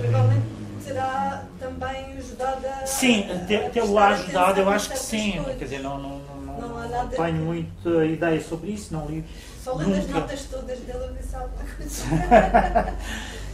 Provavelmente 0.00 0.61
terá 0.84 1.44
também 1.58 2.16
ajudado 2.18 2.66
a. 2.66 2.86
Sim, 2.86 3.26
tê-lo 3.72 3.98
ajudado, 3.98 4.60
eu 4.60 4.68
acho 4.68 4.90
que 4.90 4.98
sim. 4.98 5.32
Coisas. 5.32 5.58
Quer 5.58 5.64
dizer, 5.64 5.80
não, 5.80 5.98
não, 5.98 6.18
não, 6.18 6.36
não, 6.36 6.68
não, 6.68 6.88
não 6.88 7.08
tenho 7.08 7.34
muita 7.34 8.04
ideia 8.04 8.40
sobre 8.42 8.70
isso, 8.70 8.92
não 8.92 9.06
li. 9.06 9.24
Só 9.62 9.74
lendo 9.74 9.94
as 9.94 10.08
notas 10.08 10.44
todas 10.44 10.78
dele, 10.80 11.16
disse 11.20 11.36
alguma 11.36 11.64
coisa. 11.76 12.04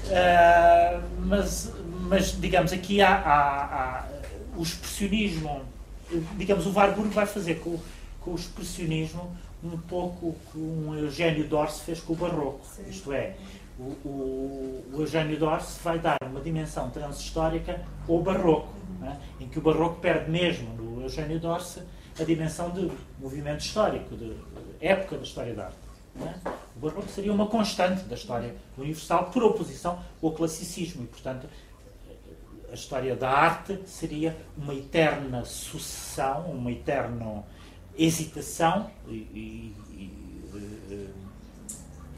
uh, 0.09 1.02
mas, 1.26 1.72
mas, 2.09 2.40
digamos, 2.40 2.72
aqui 2.72 3.02
há, 3.02 3.14
há, 3.14 3.74
há 3.74 4.05
o 4.56 4.62
expressionismo, 4.62 5.62
digamos, 6.36 6.66
o 6.66 6.72
Warburg 6.72 7.10
vai 7.10 7.26
fazer 7.26 7.56
com, 7.56 7.78
com 8.20 8.32
o 8.32 8.34
expressionismo 8.34 9.36
um 9.62 9.76
pouco 9.76 10.26
o 10.28 10.36
que 10.50 10.59
um 10.59 10.94
Eugênio 10.96 11.46
Dorse 11.46 11.82
fez 11.82 12.00
com 12.00 12.12
o 12.12 12.16
Barroco. 12.16 12.60
Sim. 12.64 12.88
Isto 12.88 13.12
é, 13.12 13.34
o, 13.78 14.84
o, 14.92 15.00
Eugênio 15.00 15.38
Dorse 15.38 15.78
vai 15.82 15.98
dar 15.98 16.18
uma 16.26 16.40
dimensão 16.40 16.90
transhistórica 16.90 17.80
ao 18.09 18.20
Barroco, 18.20 18.74
né? 19.00 19.20
em 19.38 19.48
que 19.48 19.59
o 19.59 19.62
Barroco 19.62 20.00
perde 20.00 20.30
mesmo 20.30 20.74
no 20.74 21.02
Eugênio 21.02 21.38
Dorse 21.38 21.82
a 22.18 22.24
dimensão 22.24 22.70
de 22.70 22.90
movimento 23.20 23.60
histórico, 23.60 24.16
de, 24.16 24.36
época 24.80 25.16
da 25.16 25.22
história 25.22 25.55
da 25.55 25.66
arte. 25.66 25.76
Né? 26.16 26.34
O 26.76 26.80
Barroco 26.80 27.09
seria 27.09 27.32
uma 27.32 27.46
constante 27.46 28.02
da 28.05 28.16
história 28.16 28.55
universal 28.76 29.26
por 29.26 29.44
oposição 29.44 30.00
ao 30.20 30.32
classicismo 30.32 31.05
e, 31.05 31.06
portanto, 31.06 31.48
a 32.70 32.74
história 32.74 33.14
da 33.14 33.30
arte 33.30 33.80
seria 33.86 34.36
uma 34.56 34.74
eterna 34.74 35.44
sucessão, 35.44 36.50
uma 36.50 36.72
eterna 36.72 37.44
hesitação 37.96 38.90
e, 39.06 39.14
e, 39.14 39.76
e 39.92 41.09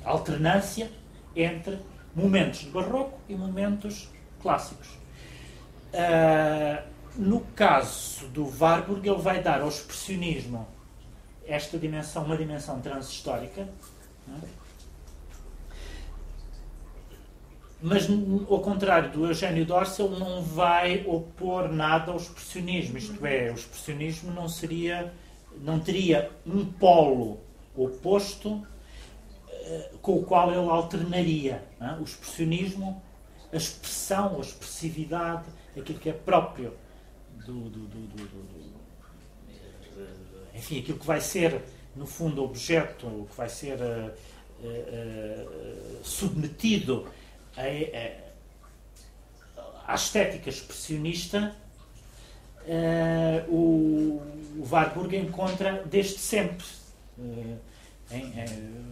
alternância 0.04 0.90
entre 1.34 1.78
momentos 2.14 2.60
de 2.60 2.70
barroco 2.70 3.18
e 3.28 3.34
momentos 3.34 4.08
clássicos. 4.42 4.88
Uh, 5.92 6.82
no 7.16 7.40
caso 7.54 8.26
do 8.28 8.46
Warburg, 8.58 9.08
ele 9.08 9.20
vai 9.20 9.42
dar 9.42 9.60
ao 9.60 9.68
expressionismo 9.68 10.66
esta 11.46 11.78
dimensão, 11.78 12.24
uma 12.24 12.36
dimensão 12.36 12.80
transhistórica, 12.80 13.68
Mas, 17.82 18.06
ao 18.10 18.60
contrário 18.60 19.10
do 19.10 19.26
Eugênio 19.26 19.64
Dorce, 19.64 20.02
ele 20.02 20.18
não 20.18 20.42
vai 20.42 21.02
opor 21.06 21.72
nada 21.72 22.12
ao 22.12 22.18
expressionismo. 22.18 22.98
Isto 22.98 23.24
é, 23.24 23.50
o 23.50 23.54
expressionismo 23.54 24.30
não 24.32 24.48
seria, 24.48 25.12
não 25.62 25.80
teria 25.80 26.30
um 26.46 26.66
polo 26.66 27.40
oposto 27.74 28.62
com 30.02 30.16
o 30.16 30.22
qual 30.24 30.50
ele 30.50 30.68
alternaria. 30.68 31.62
É? 31.80 31.92
O 32.00 32.04
expressionismo, 32.04 33.02
a 33.52 33.56
expressão, 33.56 34.36
a 34.38 34.40
expressividade, 34.40 35.44
aquilo 35.76 35.98
que 35.98 36.08
é 36.08 36.12
próprio 36.12 36.74
do, 37.46 37.68
do, 37.70 37.86
do, 37.86 38.06
do 38.06 38.80
enfim, 40.54 40.80
aquilo 40.80 40.98
que 40.98 41.06
vai 41.06 41.20
ser, 41.20 41.62
no 41.96 42.06
fundo, 42.06 42.44
objeto, 42.44 43.26
que 43.30 43.36
vai 43.36 43.48
ser 43.48 43.78
uh, 43.80 44.12
uh, 44.62 46.04
submetido 46.04 47.08
à 49.86 49.94
estética 49.94 50.50
expressionista, 50.50 51.54
uh, 52.66 53.50
o, 53.50 54.22
o 54.58 54.68
Warburg 54.70 55.16
encontra 55.16 55.82
desde 55.86 56.18
sempre. 56.18 56.66
Em, 58.10 58.32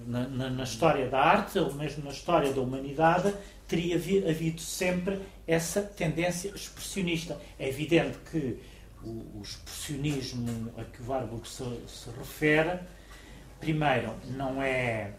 na, 0.07 0.49
na, 0.51 0.63
história 0.63 1.09
da 1.09 1.21
arte, 1.21 1.59
ou 1.59 1.75
mesmo 1.75 2.05
na 2.05 2.11
história 2.11 2.53
da 2.53 2.61
humanidade, 2.61 3.35
teria 3.67 3.97
havido 3.97 4.61
sempre 4.61 5.21
essa 5.47 5.83
tendência 5.83 6.49
expressionista. 6.55 7.39
É 7.59 7.69
evidente 7.69 8.17
que 8.31 8.59
o, 9.03 9.39
o 9.39 9.43
expressionismo 9.43 10.73
a 10.79 10.85
que 10.85 11.03
o 11.03 11.09
Warburg 11.09 11.47
se, 11.49 11.65
se 11.87 12.11
refere, 12.17 12.79
primeiro, 13.61 14.15
não 14.37 14.63
é 14.63 15.13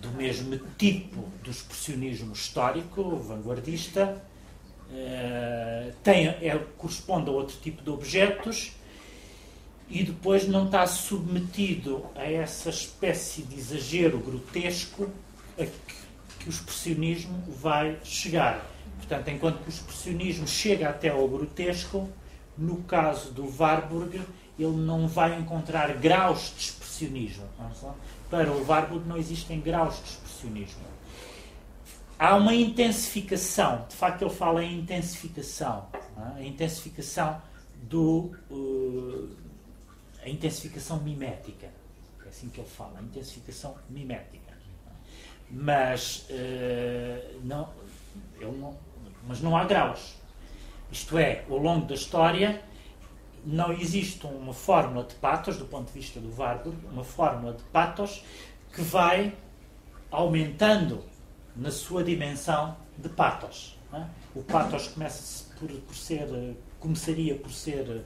do 0.00 0.10
mesmo 0.12 0.58
tipo 0.78 1.28
do 1.42 1.50
expressionismo 1.50 2.32
histórico, 2.32 3.16
vanguardista, 3.16 4.22
uh, 4.90 5.92
tem, 6.02 6.28
é, 6.28 6.58
corresponde 6.76 7.28
a 7.30 7.32
outro 7.32 7.56
tipo 7.60 7.82
de 7.82 7.90
objetos 7.90 8.72
e 9.88 10.02
depois 10.02 10.48
não 10.48 10.66
está 10.66 10.86
submetido 10.86 12.04
a 12.14 12.24
essa 12.24 12.70
espécie 12.70 13.42
de 13.42 13.58
exagero 13.58 14.18
grotesco 14.18 15.10
a 15.58 15.64
que, 15.64 15.94
que 16.38 16.48
o 16.48 16.50
expressionismo 16.50 17.42
vai 17.48 17.98
chegar. 18.02 18.64
Portanto, 18.96 19.28
enquanto 19.28 19.62
que 19.62 19.68
o 19.68 19.70
expressionismo 19.70 20.48
chega 20.48 20.88
até 20.88 21.10
ao 21.10 21.28
grotesco, 21.28 22.08
no 22.56 22.82
caso 22.84 23.32
do 23.32 23.52
Warburg, 23.58 24.20
ele 24.58 24.76
não 24.76 25.06
vai 25.08 25.38
encontrar 25.38 25.92
graus 25.94 26.52
de 26.56 26.62
expressionismo. 26.64 27.44
Para 28.30 28.50
o 28.52 28.66
Warburg 28.66 29.06
não 29.06 29.16
existem 29.16 29.60
graus 29.60 29.96
de 29.96 30.10
expressionismo. 30.10 30.82
Há 32.18 32.36
uma 32.36 32.54
intensificação, 32.54 33.86
de 33.88 33.96
facto 33.96 34.22
ele 34.22 34.30
fala 34.30 34.64
em 34.64 34.78
intensificação, 34.78 35.86
é? 36.16 36.40
a 36.40 36.44
intensificação 36.44 37.42
do 37.82 38.32
uh, 38.50 39.43
a 40.24 40.28
intensificação 40.28 41.00
mimética, 41.00 41.68
é 42.24 42.28
assim 42.28 42.48
que 42.48 42.60
ele 42.60 42.68
fala, 42.68 42.98
a 42.98 43.02
intensificação 43.02 43.76
mimética. 43.90 44.54
Mas 45.50 46.26
uh, 46.30 47.40
não, 47.44 47.68
não, 48.40 48.78
mas 49.28 49.40
não 49.40 49.56
há 49.56 49.64
graus. 49.64 50.14
Isto 50.90 51.18
é, 51.18 51.44
ao 51.50 51.58
longo 51.58 51.86
da 51.86 51.94
história 51.94 52.62
não 53.44 53.72
existe 53.72 54.26
uma 54.26 54.54
fórmula 54.54 55.04
de 55.04 55.14
patos, 55.16 55.58
do 55.58 55.66
ponto 55.66 55.88
de 55.88 55.92
vista 55.92 56.18
do 56.18 56.34
Warburg, 56.34 56.78
uma 56.86 57.04
fórmula 57.04 57.52
de 57.52 57.62
patos 57.64 58.24
que 58.72 58.80
vai 58.80 59.34
aumentando 60.10 61.04
na 61.54 61.70
sua 61.70 62.02
dimensão 62.02 62.76
de 62.96 63.08
patos. 63.10 63.78
É? 63.92 64.04
O 64.34 64.42
patos 64.42 64.88
começa 64.88 65.44
por, 65.58 65.68
por 65.68 65.94
ser, 65.94 66.26
começaria 66.80 67.34
por 67.36 67.52
ser 67.52 68.04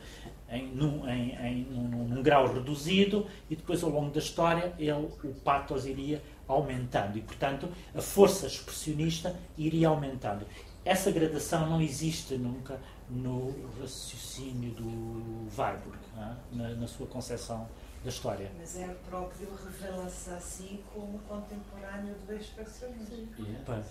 em, 0.51 0.69
num, 0.69 1.09
em, 1.09 1.35
em 1.35 1.65
num, 1.65 2.09
num, 2.09 2.23
grau 2.23 2.53
reduzido 2.53 3.27
e 3.51 3.57
depois 3.57 3.83
ao 3.83 3.91
longo 3.91 4.11
da 4.11 4.19
história 4.19 4.73
ele, 4.79 5.09
o 5.23 5.35
patos 5.45 5.87
iria 5.87 6.23
aumentando 6.47 7.19
e 7.19 7.21
portanto 7.21 7.69
a 7.95 8.01
força 8.01 8.47
expressionista 8.47 9.35
iria 9.57 9.89
aumentando. 9.89 10.47
Essa 10.85 11.11
gradação 11.11 11.69
não 11.69 11.83
existe 11.83 12.39
nunca 12.39 12.81
no 13.11 13.55
raciocínio 13.79 14.71
do 14.73 15.49
Warburg, 15.57 15.99
é? 16.17 16.57
na, 16.57 16.69
na, 16.71 16.87
sua 16.87 17.07
concepção 17.07 17.69
da 18.03 18.11
história. 18.11 18.51
Mas 18.59 18.79
é 18.79 18.87
próprio 19.09 19.49
revela-se 19.65 20.31
assim 20.31 20.81
como 20.95 21.19
contemporâneo 21.21 22.15
do 22.27 22.35
expressionismo. 22.35 23.29
Yeah. 23.39 23.83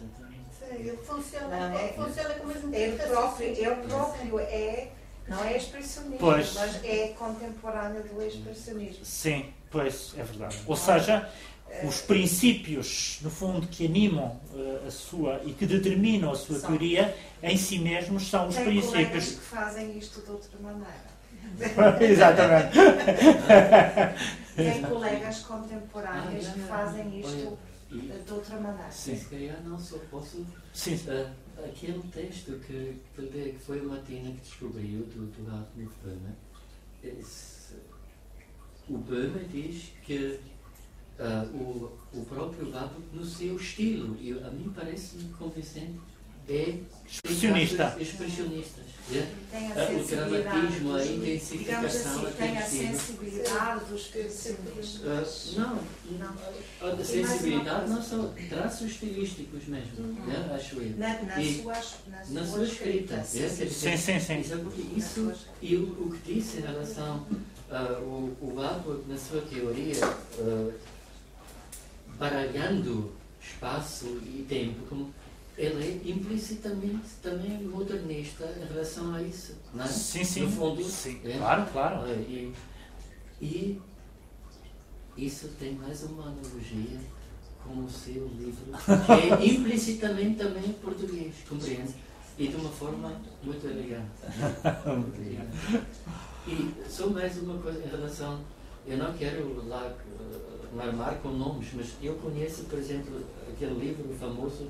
Sim, 0.52 0.66
ele 0.76 0.98
funciona, 0.98 1.70
não, 1.70 1.78
é, 1.78 1.88
funciona 1.94 2.34
com 2.36 2.44
o 2.44 2.48
mesmo 2.48 2.76
é 2.76 2.92
próprio, 2.92 3.66
é 3.66 3.70
o 3.70 3.88
próprio, 3.88 4.40
é, 4.40 4.92
não 5.28 5.44
é 5.44 5.58
expressionismo, 5.58 6.18
pois. 6.20 6.54
mas 6.54 6.84
é 6.84 7.10
contemporâneo 7.18 8.04
do 8.04 8.22
expressionismo. 8.22 9.04
Sim, 9.04 9.46
pois, 9.70 10.14
é 10.18 10.24
verdade. 10.24 10.58
Ou 10.66 10.76
seja, 10.76 11.30
os 11.84 12.02
princípios, 12.02 13.20
no 13.22 13.30
fundo, 13.30 13.68
que 13.68 13.86
animam 13.86 14.40
uh, 14.54 14.88
a 14.88 14.92
sua 14.92 15.42
e 15.46 15.52
que 15.52 15.66
determinam 15.66 16.32
a 16.32 16.36
sua 16.36 16.60
são. 16.60 16.70
teoria, 16.70 17.16
em 17.44 17.58
si 17.58 17.78
mesmos 17.80 18.30
são 18.30 18.48
os 18.48 18.56
Tem 18.56 18.66
princípios. 18.66 19.26
que 19.32 19.42
fazem 19.42 19.98
isto 19.98 20.22
de 20.22 20.32
outra 20.32 20.58
maneira. 20.60 21.18
Exatamente. 22.02 22.78
Tem 24.56 24.82
colegas 24.84 25.40
contemporâneos 25.40 26.48
ah, 26.48 26.52
que 26.52 26.60
fazem 26.62 27.20
isto 27.20 27.58
de 27.90 28.34
outra 28.34 28.60
maneira. 28.60 28.92
Sim. 28.92 29.18
Se 29.18 29.26
calhar 29.26 29.62
não 29.64 29.80
só 29.80 29.98
posso. 30.10 30.46
Sim. 30.74 30.96
Uh, 31.08 31.30
aquele 31.64 32.02
texto 32.12 32.60
que, 32.66 32.96
que 33.16 33.60
foi 33.60 33.80
a 33.80 33.84
Matina 33.84 34.32
que 34.32 34.42
descobriu 34.42 35.02
do, 35.06 35.26
do 35.28 35.90
Fana, 36.02 36.36
o 38.90 38.98
Böhme 38.98 39.44
diz 39.46 39.92
que 40.04 40.40
uh, 41.20 41.56
o, 41.56 41.98
o 42.14 42.26
próprio 42.26 42.72
Warburg, 42.72 43.04
no 43.14 43.26
seu 43.26 43.56
estilo, 43.56 44.18
e 44.20 44.32
a 44.32 44.50
mim 44.50 44.72
parece-me 44.74 45.32
convincente, 45.34 46.00
é 46.50 46.76
expressionista. 47.08 47.96
expressionistas. 48.00 48.88
Tem 49.52 49.72
a 49.72 49.90
o 49.90 50.06
dramatismo, 50.06 50.96
a 50.96 51.06
intensificação, 51.06 52.26
assim, 52.26 52.36
tem 52.38 52.58
a 52.58 52.66
sensibilidade 52.66 53.86
dos 53.86 54.02
expressionistas. 54.02 55.54
Uh, 55.54 55.60
não, 55.60 55.80
não, 56.20 56.92
a 56.92 57.04
sensibilidade 57.06 57.90
não 57.90 58.02
são 58.02 58.34
traços 58.50 58.92
estilísticos 58.92 59.66
mesmo, 59.68 60.00
uhum. 60.00 60.26
né, 60.26 60.52
acho 60.54 60.76
eu. 60.82 60.98
Na, 60.98 61.22
na, 61.22 61.42
e, 61.42 61.62
sua, 61.62 61.74
na, 62.08 62.26
na 62.30 62.46
sua 62.46 62.66
escrita. 62.66 63.16
escrita. 63.16 63.24
Sim, 63.24 63.98
sim, 63.98 64.20
sim. 64.20 64.44
sim. 64.44 64.98
Isso, 64.98 65.32
isso 65.32 65.48
e 65.62 65.76
o, 65.78 65.84
o 65.84 66.12
que 66.12 66.34
disse 66.34 66.58
em 66.58 66.62
relação 66.62 67.26
uh, 67.72 68.02
o, 68.02 68.38
o 68.42 69.04
na 69.08 69.18
sua 69.18 69.40
teoria, 69.42 70.06
uh, 70.40 70.74
baralhando 72.20 73.14
espaço 73.42 74.20
e 74.26 74.46
tempo, 74.50 74.86
como 74.88 75.14
ele 75.58 75.84
é 75.84 76.12
implicitamente 76.12 77.10
também 77.22 77.64
modernista 77.64 78.46
em 78.62 78.72
relação 78.72 79.16
a 79.16 79.24
isso. 79.24 79.56
Não 79.74 79.84
é? 79.84 79.88
Sim, 79.88 80.24
sim. 80.24 80.42
No 80.44 80.52
fundo, 80.52 80.84
sim. 80.84 81.20
É? 81.26 81.38
Claro, 81.38 81.66
claro. 81.72 82.08
É, 82.08 82.14
e, 82.14 82.54
e 83.42 83.82
isso 85.18 85.48
tem 85.60 85.74
mais 85.74 86.04
uma 86.04 86.24
analogia 86.24 87.00
com 87.64 87.84
o 87.84 87.90
seu 87.90 88.28
livro, 88.28 88.66
que 89.06 89.12
é 89.12 89.46
implicitamente 89.56 90.38
também 90.38 90.74
português, 90.74 91.34
compreende? 91.50 91.94
E 92.38 92.48
de 92.50 92.56
uma 92.56 92.70
forma 92.70 93.20
muito 93.44 93.66
elegante. 93.66 94.12
muito 94.86 95.20
elegante. 95.20 95.88
E 96.48 96.74
só 96.88 97.08
mais 97.08 97.36
uma 97.40 97.58
coisa 97.58 97.84
em 97.84 97.90
relação. 97.90 98.40
Eu 98.86 98.98
não 98.98 99.12
quero 99.18 99.68
lá 99.68 99.92
uh, 99.92 100.76
marmar 100.76 101.16
com 101.16 101.30
nomes, 101.30 101.70
mas 101.74 101.88
eu 102.02 102.16
conheço, 102.16 102.64
por 102.66 102.80
exemplo, 102.80 103.22
aquele 103.50 103.74
livro 103.74 104.16
famoso 104.18 104.68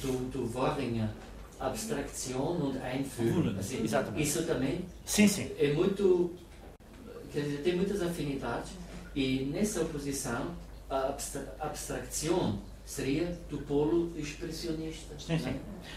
do, 0.00 0.30
do 0.30 0.58
Worringer, 0.58 1.08
Abstraktion 1.60 2.60
und 2.60 2.76
Einfühlung. 2.82 3.58
Assim, 3.58 3.82
Exatamente. 3.82 4.22
Isso 4.22 4.42
também 4.44 4.84
sim, 5.04 5.28
sim. 5.28 5.50
é 5.58 5.72
muito. 5.72 6.32
Quer 7.32 7.42
dizer, 7.42 7.58
tem 7.58 7.76
muitas 7.76 8.02
afinidades 8.02 8.72
e 9.14 9.50
nessa 9.52 9.82
oposição 9.82 10.54
a 10.88 11.08
abstra 11.08 11.56
abstração 11.58 12.58
seria 12.84 13.38
do 13.48 13.58
polo 13.58 14.12
expressionista. 14.16 15.14
Sim, 15.18 15.38
sim. 15.38 15.56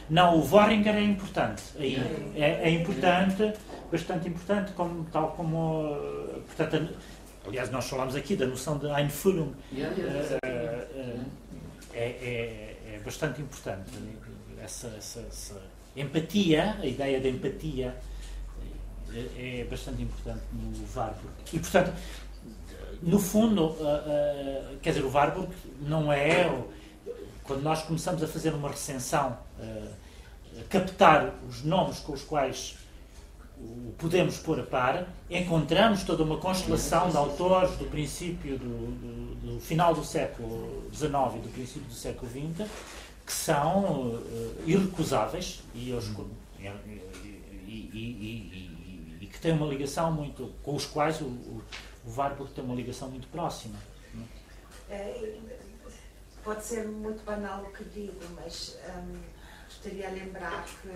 Não, 0.10 0.40
o 0.40 0.50
Worringer 0.50 0.96
é 0.96 1.04
importante. 1.04 1.64
Aí. 1.78 1.96
É, 2.36 2.62
é 2.64 2.70
importante, 2.70 3.54
bastante 3.92 4.30
importante, 4.30 4.72
como, 4.72 5.04
tal 5.12 5.32
como. 5.32 5.98
Portanto, 6.56 6.96
aliás, 7.46 7.70
nós 7.70 7.88
falamos 7.88 8.16
aqui 8.16 8.36
da 8.36 8.48
noção 8.48 8.78
de 8.78 8.88
Einfühlung. 8.88 9.54
Yeah, 9.72 9.96
yeah, 9.96 10.38
uh, 10.38 11.26
é, 11.94 12.04
é 12.04 12.77
é 12.77 12.77
bastante 13.08 13.42
importante. 13.42 13.92
Essa, 14.62 14.88
essa, 14.98 15.22
essa, 15.22 15.62
empatia, 15.96 16.78
a 16.82 16.86
ideia 16.86 17.22
de 17.22 17.30
empatia 17.30 17.96
é, 19.14 19.62
é 19.62 19.68
bastante 19.70 20.02
importante 20.02 20.44
no 20.52 20.86
Warburg. 20.94 21.34
E, 21.54 21.60
portanto, 21.60 21.94
no 23.02 23.18
fundo, 23.18 23.68
uh, 23.68 23.72
uh, 23.72 24.78
quer 24.82 24.90
dizer, 24.90 25.06
o 25.06 25.12
Warburg 25.12 25.54
não 25.82 26.12
é. 26.12 26.52
Quando 27.44 27.62
nós 27.62 27.82
começamos 27.84 28.22
a 28.22 28.28
fazer 28.28 28.54
uma 28.54 28.68
recensão, 28.68 29.38
uh, 29.58 30.64
captar 30.70 31.34
os 31.48 31.64
nomes 31.64 32.00
com 32.00 32.12
os 32.12 32.24
quais 32.24 32.78
o 33.58 33.94
podemos 33.98 34.38
pôr 34.38 34.60
a 34.60 34.64
par, 34.64 35.08
encontramos 35.30 36.04
toda 36.04 36.24
uma 36.24 36.38
constelação 36.38 37.10
de 37.10 37.18
autores 37.18 37.76
do 37.78 37.86
princípio 37.86 38.60
do, 38.60 38.66
do, 38.66 39.54
do 39.54 39.60
final 39.62 39.96
do 39.96 40.04
século 40.04 40.84
XIX 40.94 41.14
e 41.38 41.40
do 41.40 41.50
princípio 41.54 41.88
do 41.88 41.94
século 41.94 42.30
XX 42.30 42.70
que 43.28 43.34
são 43.34 44.14
uh, 44.14 44.64
irrecusáveis 44.66 45.62
e, 45.76 45.92
os, 45.92 46.08
e, 46.58 46.68
e, 47.68 49.18
e, 49.22 49.28
que 49.28 49.38
têm 49.42 49.52
uma 49.52 49.68
ligação 49.68 50.14
muito 50.14 50.56
com 50.64 50.74
os 50.74 50.86
quais 50.86 51.20
o, 51.20 51.26
o, 51.26 51.62
o 52.06 52.16
Warburg 52.16 52.54
tem 52.54 52.64
uma 52.64 52.74
ligação 52.74 53.10
muito 53.10 53.28
próxima. 53.28 53.78
É, 54.90 55.38
pode 56.42 56.64
ser 56.64 56.88
muito 56.88 57.22
banal 57.26 57.64
o 57.64 57.74
que 57.74 57.84
digo, 57.84 58.18
mas 58.34 58.80
um, 58.98 59.20
gostaria 59.66 60.10
de 60.10 60.20
lembrar 60.22 60.64
que 60.64 60.88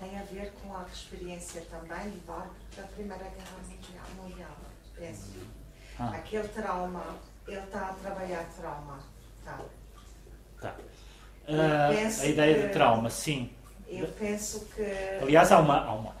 tem 0.00 0.18
a 0.18 0.22
ver 0.24 0.52
com 0.60 0.76
a 0.76 0.84
experiência 0.92 1.62
também 1.70 2.10
de 2.10 2.18
Vargas 2.26 2.50
da 2.76 2.82
Primeira 2.82 3.22
Guerra 3.22 3.56
Mundial, 3.68 4.06
mundial 4.16 4.56
penso. 4.96 5.30
Ah. 5.96 6.10
Aquele 6.16 6.48
trauma, 6.48 7.04
ele 7.46 7.60
está 7.60 7.90
a 7.90 7.94
trabalhar 7.94 8.44
trauma. 8.58 8.98
Tá. 9.44 9.60
tá. 10.60 10.76
A 11.52 12.26
ideia 12.26 12.66
de 12.66 12.72
trauma, 12.72 13.10
sim. 13.10 13.50
Eu 13.88 14.06
penso 14.08 14.66
que. 14.74 14.82
Aliás, 15.20 15.50
há 15.50 15.58
uma, 15.58 15.84
há 15.84 15.94
uma. 15.94 16.14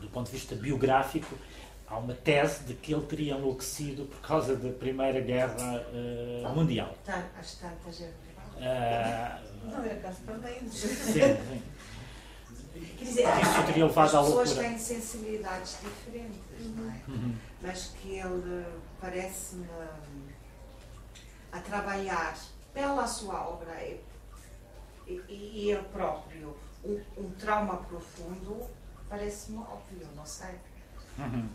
Do 0.00 0.08
ponto 0.08 0.26
de 0.26 0.32
vista 0.32 0.54
biográfico, 0.54 1.36
há 1.86 1.98
uma 1.98 2.14
tese 2.14 2.64
de 2.64 2.74
que 2.74 2.92
ele 2.92 3.06
teria 3.06 3.34
enlouquecido 3.34 4.06
por 4.06 4.20
causa 4.20 4.56
da 4.56 4.70
Primeira 4.70 5.20
Guerra 5.20 5.84
uh, 5.92 6.54
Mundial. 6.54 6.94
Tá, 7.04 7.24
as 7.38 7.54
tantas. 7.54 8.00
Uh, 8.00 8.08
não 9.64 9.84
é 9.84 9.94
caso 9.96 10.18
também. 10.26 10.58
Sim, 10.70 10.88
sim. 10.88 11.62
Quer 12.98 13.04
dizer, 13.04 13.24
Isso 13.42 13.66
teria 13.66 13.86
levado 13.86 14.16
as 14.16 14.26
pessoas 14.26 14.52
têm 14.54 14.78
sensibilidades 14.78 15.78
diferentes, 15.82 16.76
não 16.76 16.90
é? 16.90 17.00
Uhum. 17.08 17.34
Mas 17.62 17.92
que 18.00 18.18
ele 18.18 18.64
parece-me 19.00 19.66
a 21.52 21.60
trabalhar 21.60 22.36
pela 22.78 23.08
sua 23.08 23.48
obra 23.48 23.74
e, 23.82 24.00
e, 25.28 25.70
ele 25.72 25.82
próprio 25.92 26.56
um, 26.84 27.00
um 27.18 27.30
trauma 27.30 27.78
profundo 27.78 28.70
parece-me 29.08 29.58
óbvio, 29.58 30.06
não 30.14 30.24
sei. 30.24 30.54
Uhum. 31.18 31.48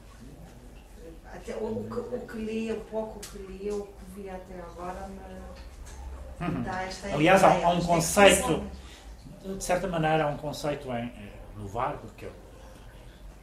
Até 1.34 1.56
o, 1.56 1.66
o, 1.66 1.90
que, 1.90 2.16
o 2.16 2.28
que 2.28 2.38
li, 2.40 2.72
o 2.74 2.82
pouco 2.82 3.22
que 3.22 3.38
li, 3.38 3.72
o 3.72 3.84
que 3.86 4.22
vi 4.22 4.30
até 4.30 4.60
agora 4.60 5.08
me, 5.08 6.45
uhum. 6.45 6.62
dá 6.64 6.84
esta 6.84 7.08
Aliás, 7.08 7.41
ideia, 7.41 7.68
há 7.68 7.70
um 7.70 7.82
conceito 7.82 8.64
de 9.45 9.64
certa 9.64 9.88
maneira, 9.88 10.26
há 10.26 10.28
um 10.28 10.38
conceito 10.38 10.91
em, 10.94 11.14
no 11.56 11.68
Vargo 11.68 12.08
que 12.18 12.26
é 12.26 12.30
o 12.30 12.34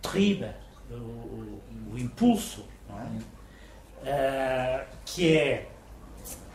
terrível, 0.03 0.53
o, 0.91 0.95
o, 0.95 1.63
o 1.93 1.99
impulso, 1.99 2.67
é? 4.05 4.85
uh, 4.85 4.87
que 5.07 5.35
é 5.35 5.71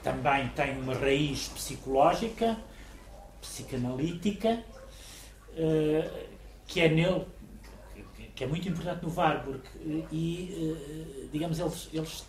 também 0.06 0.48
tem 0.50 0.78
uma 0.78 0.94
raiz 0.94 1.48
psicológica, 1.48 2.56
psicanalítica, 3.42 4.64
uh, 5.54 6.28
que 6.68 6.80
é 6.80 6.90
nele 6.90 7.26
que 8.36 8.44
é 8.44 8.48
muito 8.48 8.68
importante 8.68 9.02
no 9.02 9.16
Warburg 9.16 9.64
e 10.12 10.52
uh, 10.54 11.30
digamos 11.32 11.58
eles, 11.58 11.90
eles 11.92 12.26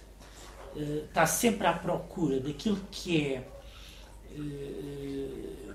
está 1.08 1.26
sempre 1.26 1.66
à 1.66 1.72
procura 1.72 2.40
daquilo 2.40 2.78
que 2.90 3.34
é 3.34 3.44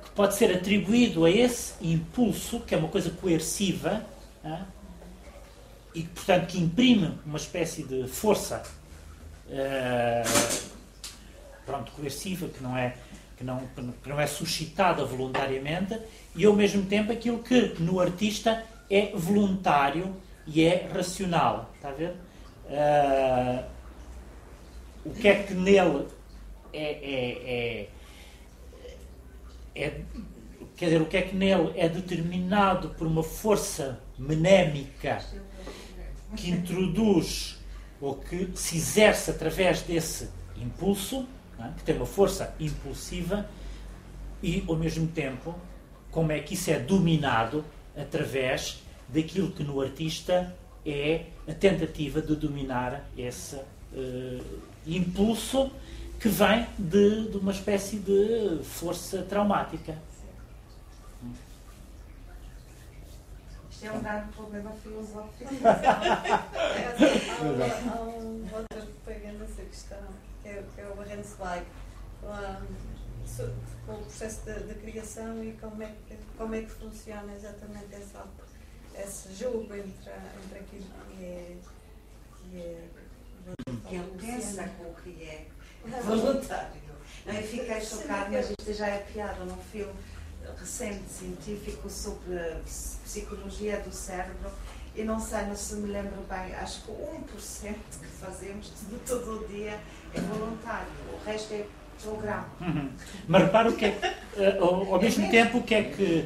que 0.04 0.12
pode 0.16 0.36
ser 0.36 0.56
atribuído 0.56 1.26
a 1.26 1.30
esse 1.30 1.74
impulso, 1.82 2.60
que 2.62 2.76
é 2.76 2.78
uma 2.78 2.88
coisa 2.88 3.10
coerciva, 3.10 4.06
é? 4.44 4.60
e 5.96 6.04
portanto 6.04 6.48
que 6.48 6.60
imprime 6.60 7.20
uma 7.26 7.38
espécie 7.38 7.84
de 7.84 8.08
força 8.08 8.64
uh, 9.48 10.81
pronto, 11.72 11.92
coerciva, 11.94 12.48
que 12.50 12.62
não, 12.62 12.78
é, 12.78 12.96
que, 13.38 13.44
não, 13.44 13.60
que 14.04 14.10
não 14.10 14.20
é 14.20 14.28
suscitada 14.28 15.06
voluntariamente, 15.06 15.98
e 16.36 16.46
ao 16.46 16.54
mesmo 16.54 16.86
tempo 16.86 17.12
aquilo 17.12 17.40
que 17.40 17.76
no 17.80 18.00
artista 18.00 18.64
é 18.90 19.12
voluntário 19.16 20.14
e 20.46 20.64
é 20.66 20.90
racional. 20.94 21.72
Está 21.76 21.90
a 21.90 21.94
ver? 21.94 22.14
Uh, 22.66 23.64
o 25.06 25.14
que 25.14 25.28
é 25.28 25.44
que 25.44 25.54
nele 25.54 26.08
é, 26.74 26.84
é, 26.84 27.84
é 27.84 27.88
é, 29.74 30.02
quer 30.76 30.86
dizer, 30.86 31.02
o 31.02 31.06
que 31.06 31.18
é 31.18 31.22
que 31.22 31.36
nele 31.36 31.72
é 31.76 31.88
determinado 31.88 32.90
por 32.90 33.08
uma 33.08 33.24
força 33.24 34.02
menémica 34.18 35.24
que 36.36 36.50
introduz 36.50 37.58
ou 38.02 38.16
que 38.16 38.50
se 38.56 38.78
exerce 38.78 39.32
através 39.32 39.82
desse 39.82 40.30
impulso, 40.58 41.26
é? 41.66 41.72
que 41.78 41.84
tem 41.84 41.96
uma 41.96 42.06
força 42.06 42.54
impulsiva, 42.60 43.50
e 44.44 44.64
ao 44.68 44.76
mesmo 44.76 45.08
tempo 45.08 45.56
como 46.10 46.32
é 46.32 46.40
que 46.40 46.56
isso 46.56 46.70
é 46.72 46.80
dominado 46.80 47.64
através 47.96 48.82
daquilo 49.08 49.52
que 49.52 49.64
no 49.64 49.80
artista 49.82 50.56
é 50.86 51.26
a 51.48 51.54
tentativa 51.54 52.22
de 52.22 52.36
dominar 52.36 53.06
esse 53.18 53.56
uh, 53.56 54.62
impulso 54.86 55.72
que 56.20 56.30
vem 56.30 56.68
de, 56.78 57.30
de 57.30 57.38
uma 57.38 57.52
espécie 57.52 57.98
de 57.98 58.60
força 58.64 59.24
traumática. 59.24 59.98
Isto 63.72 63.86
é 63.86 63.92
um 63.92 64.02
grande 64.02 64.32
problema 64.34 64.72
filosófico. 64.72 65.50
há, 67.90 68.02
um 68.02 68.48
outro 68.54 68.88
que 68.88 68.94
pega 69.06 69.32
nessa 69.32 69.62
questão, 69.64 69.98
que 70.42 70.50
é, 70.50 70.64
que 70.76 70.82
é 70.82 70.88
o 70.88 71.02
Rensweig, 71.02 71.66
com 73.86 73.94
o 73.94 73.98
processo 74.04 74.42
de, 74.46 74.74
criação 74.76 75.44
e 75.44 75.54
como 75.54 75.82
é, 75.82 75.94
que, 76.08 76.18
como 76.38 76.56
é 76.56 76.62
que 76.62 76.72
funciona 76.72 77.34
exatamente 77.34 77.94
essa, 77.94 78.26
esse 78.96 79.34
jogo 79.34 79.74
entre, 79.74 80.12
entre 80.44 80.60
aquilo 80.60 80.86
que 81.10 81.24
é. 81.24 81.58
Que 82.52 82.58
é 82.58 83.96
ele 83.96 84.18
pensa 84.20 84.68
com 84.78 84.84
o 84.90 84.96
que 84.96 85.24
é 85.24 85.48
voluntário. 86.04 86.82
Eu 87.26 87.44
fiquei 87.44 87.82
chocada, 87.82 88.30
mas 88.32 88.50
isto 88.50 88.74
já 88.74 88.88
é 88.88 89.00
piada 89.00 89.44
num 89.46 89.58
filme 89.58 89.94
recente 90.58 91.08
científico 91.10 91.90
sobre 91.90 92.38
psicologia 92.66 93.80
do 93.82 93.92
cérebro 93.92 94.52
e 94.96 95.04
não 95.04 95.20
sei, 95.20 95.44
não 95.44 95.56
se 95.56 95.76
me 95.76 95.92
lembro 95.92 96.22
bem, 96.24 96.54
acho 96.56 96.84
que 96.84 96.92
1% 96.92 97.76
que 98.00 98.08
fazemos 98.20 98.72
de 98.90 98.98
todo 99.00 99.44
o 99.44 99.48
dia 99.48 99.80
é 100.14 100.20
voluntário, 100.20 100.88
o 101.14 101.26
resto 101.26 101.54
é 101.54 101.66
programa. 102.02 102.48
Uhum. 102.60 102.90
Mas 103.28 103.44
repara 103.44 103.70
o 103.70 103.76
que 103.76 103.86
é, 103.86 104.16
uh, 104.38 104.64
ao, 104.64 104.94
ao, 104.96 105.02
mesmo 105.02 105.30
tempo, 105.30 105.60
o 105.60 105.64
que 105.64 105.76
é 105.76 105.84
que 105.84 106.26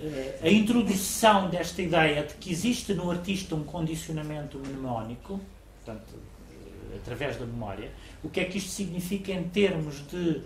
uh, 0.00 0.46
a 0.46 0.48
introdução 0.48 1.50
desta 1.50 1.82
ideia 1.82 2.24
de 2.24 2.34
que 2.34 2.50
existe 2.50 2.94
no 2.94 3.10
artista 3.10 3.54
um 3.54 3.64
condicionamento 3.64 4.58
mnemónico, 4.58 5.40
portanto, 5.84 6.14
uh, 6.14 6.96
através 6.96 7.36
da 7.36 7.44
memória, 7.44 7.90
o 8.22 8.28
que 8.28 8.40
é 8.40 8.44
que 8.44 8.58
isto 8.58 8.70
significa 8.70 9.32
em 9.32 9.44
termos 9.44 10.06
de 10.08 10.42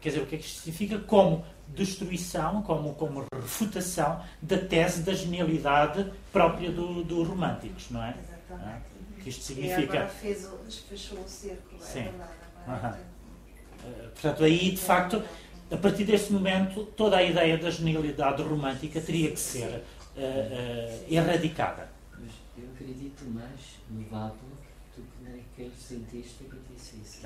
Quer 0.00 0.10
dizer, 0.10 0.22
o 0.22 0.26
que 0.26 0.36
é 0.36 0.38
que 0.38 0.44
isto 0.44 0.60
significa? 0.60 1.00
Como 1.00 1.44
destruição, 1.74 2.62
como, 2.62 2.94
como 2.94 3.24
refutação 3.34 4.22
da 4.40 4.56
tese 4.56 5.02
da 5.02 5.12
genialidade 5.12 6.12
própria 6.32 6.70
do, 6.70 7.02
dos 7.02 7.26
românticos, 7.26 7.90
não 7.90 8.04
é? 8.04 8.14
Exatamente. 8.16 8.95
Que 9.26 9.30
isto 9.30 9.42
significa. 9.42 9.80
E 9.80 9.98
agora 9.98 10.08
fez 10.08 10.46
o, 10.46 10.56
fechou 10.88 11.18
o 11.18 11.28
círculo, 11.28 11.82
é 11.82 11.84
Sim. 11.84 11.98
é 11.98 12.12
verdade. 12.68 13.00
Uh, 13.84 14.08
portanto, 14.10 14.44
aí, 14.44 14.70
de 14.70 14.80
facto, 14.80 15.20
a 15.68 15.76
partir 15.76 16.04
desse 16.04 16.32
momento, 16.32 16.84
toda 16.96 17.16
a 17.16 17.24
ideia 17.24 17.58
da 17.58 17.68
genialidade 17.68 18.40
romântica 18.40 19.00
teria 19.00 19.32
que 19.32 19.40
ser 19.40 19.66
uh, 19.66 19.80
uh, 20.20 21.12
erradicada. 21.12 21.88
Mas 22.12 22.30
eu 22.56 22.68
acredito 22.72 23.24
mais 23.24 23.80
no 23.90 24.08
Vabo 24.08 24.36
do 24.96 25.02
que 25.02 25.24
naquele 25.24 25.72
cientista 25.76 26.44
que 26.44 26.56
disse 26.72 26.94
isso. 27.04 27.18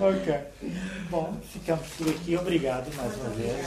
ok. 0.00 0.34
Bom, 1.10 1.38
ficamos 1.42 1.86
por 1.88 2.08
aqui. 2.08 2.38
Obrigado 2.38 2.90
mais 2.96 3.14
uma 3.16 3.28
vez. 3.28 3.66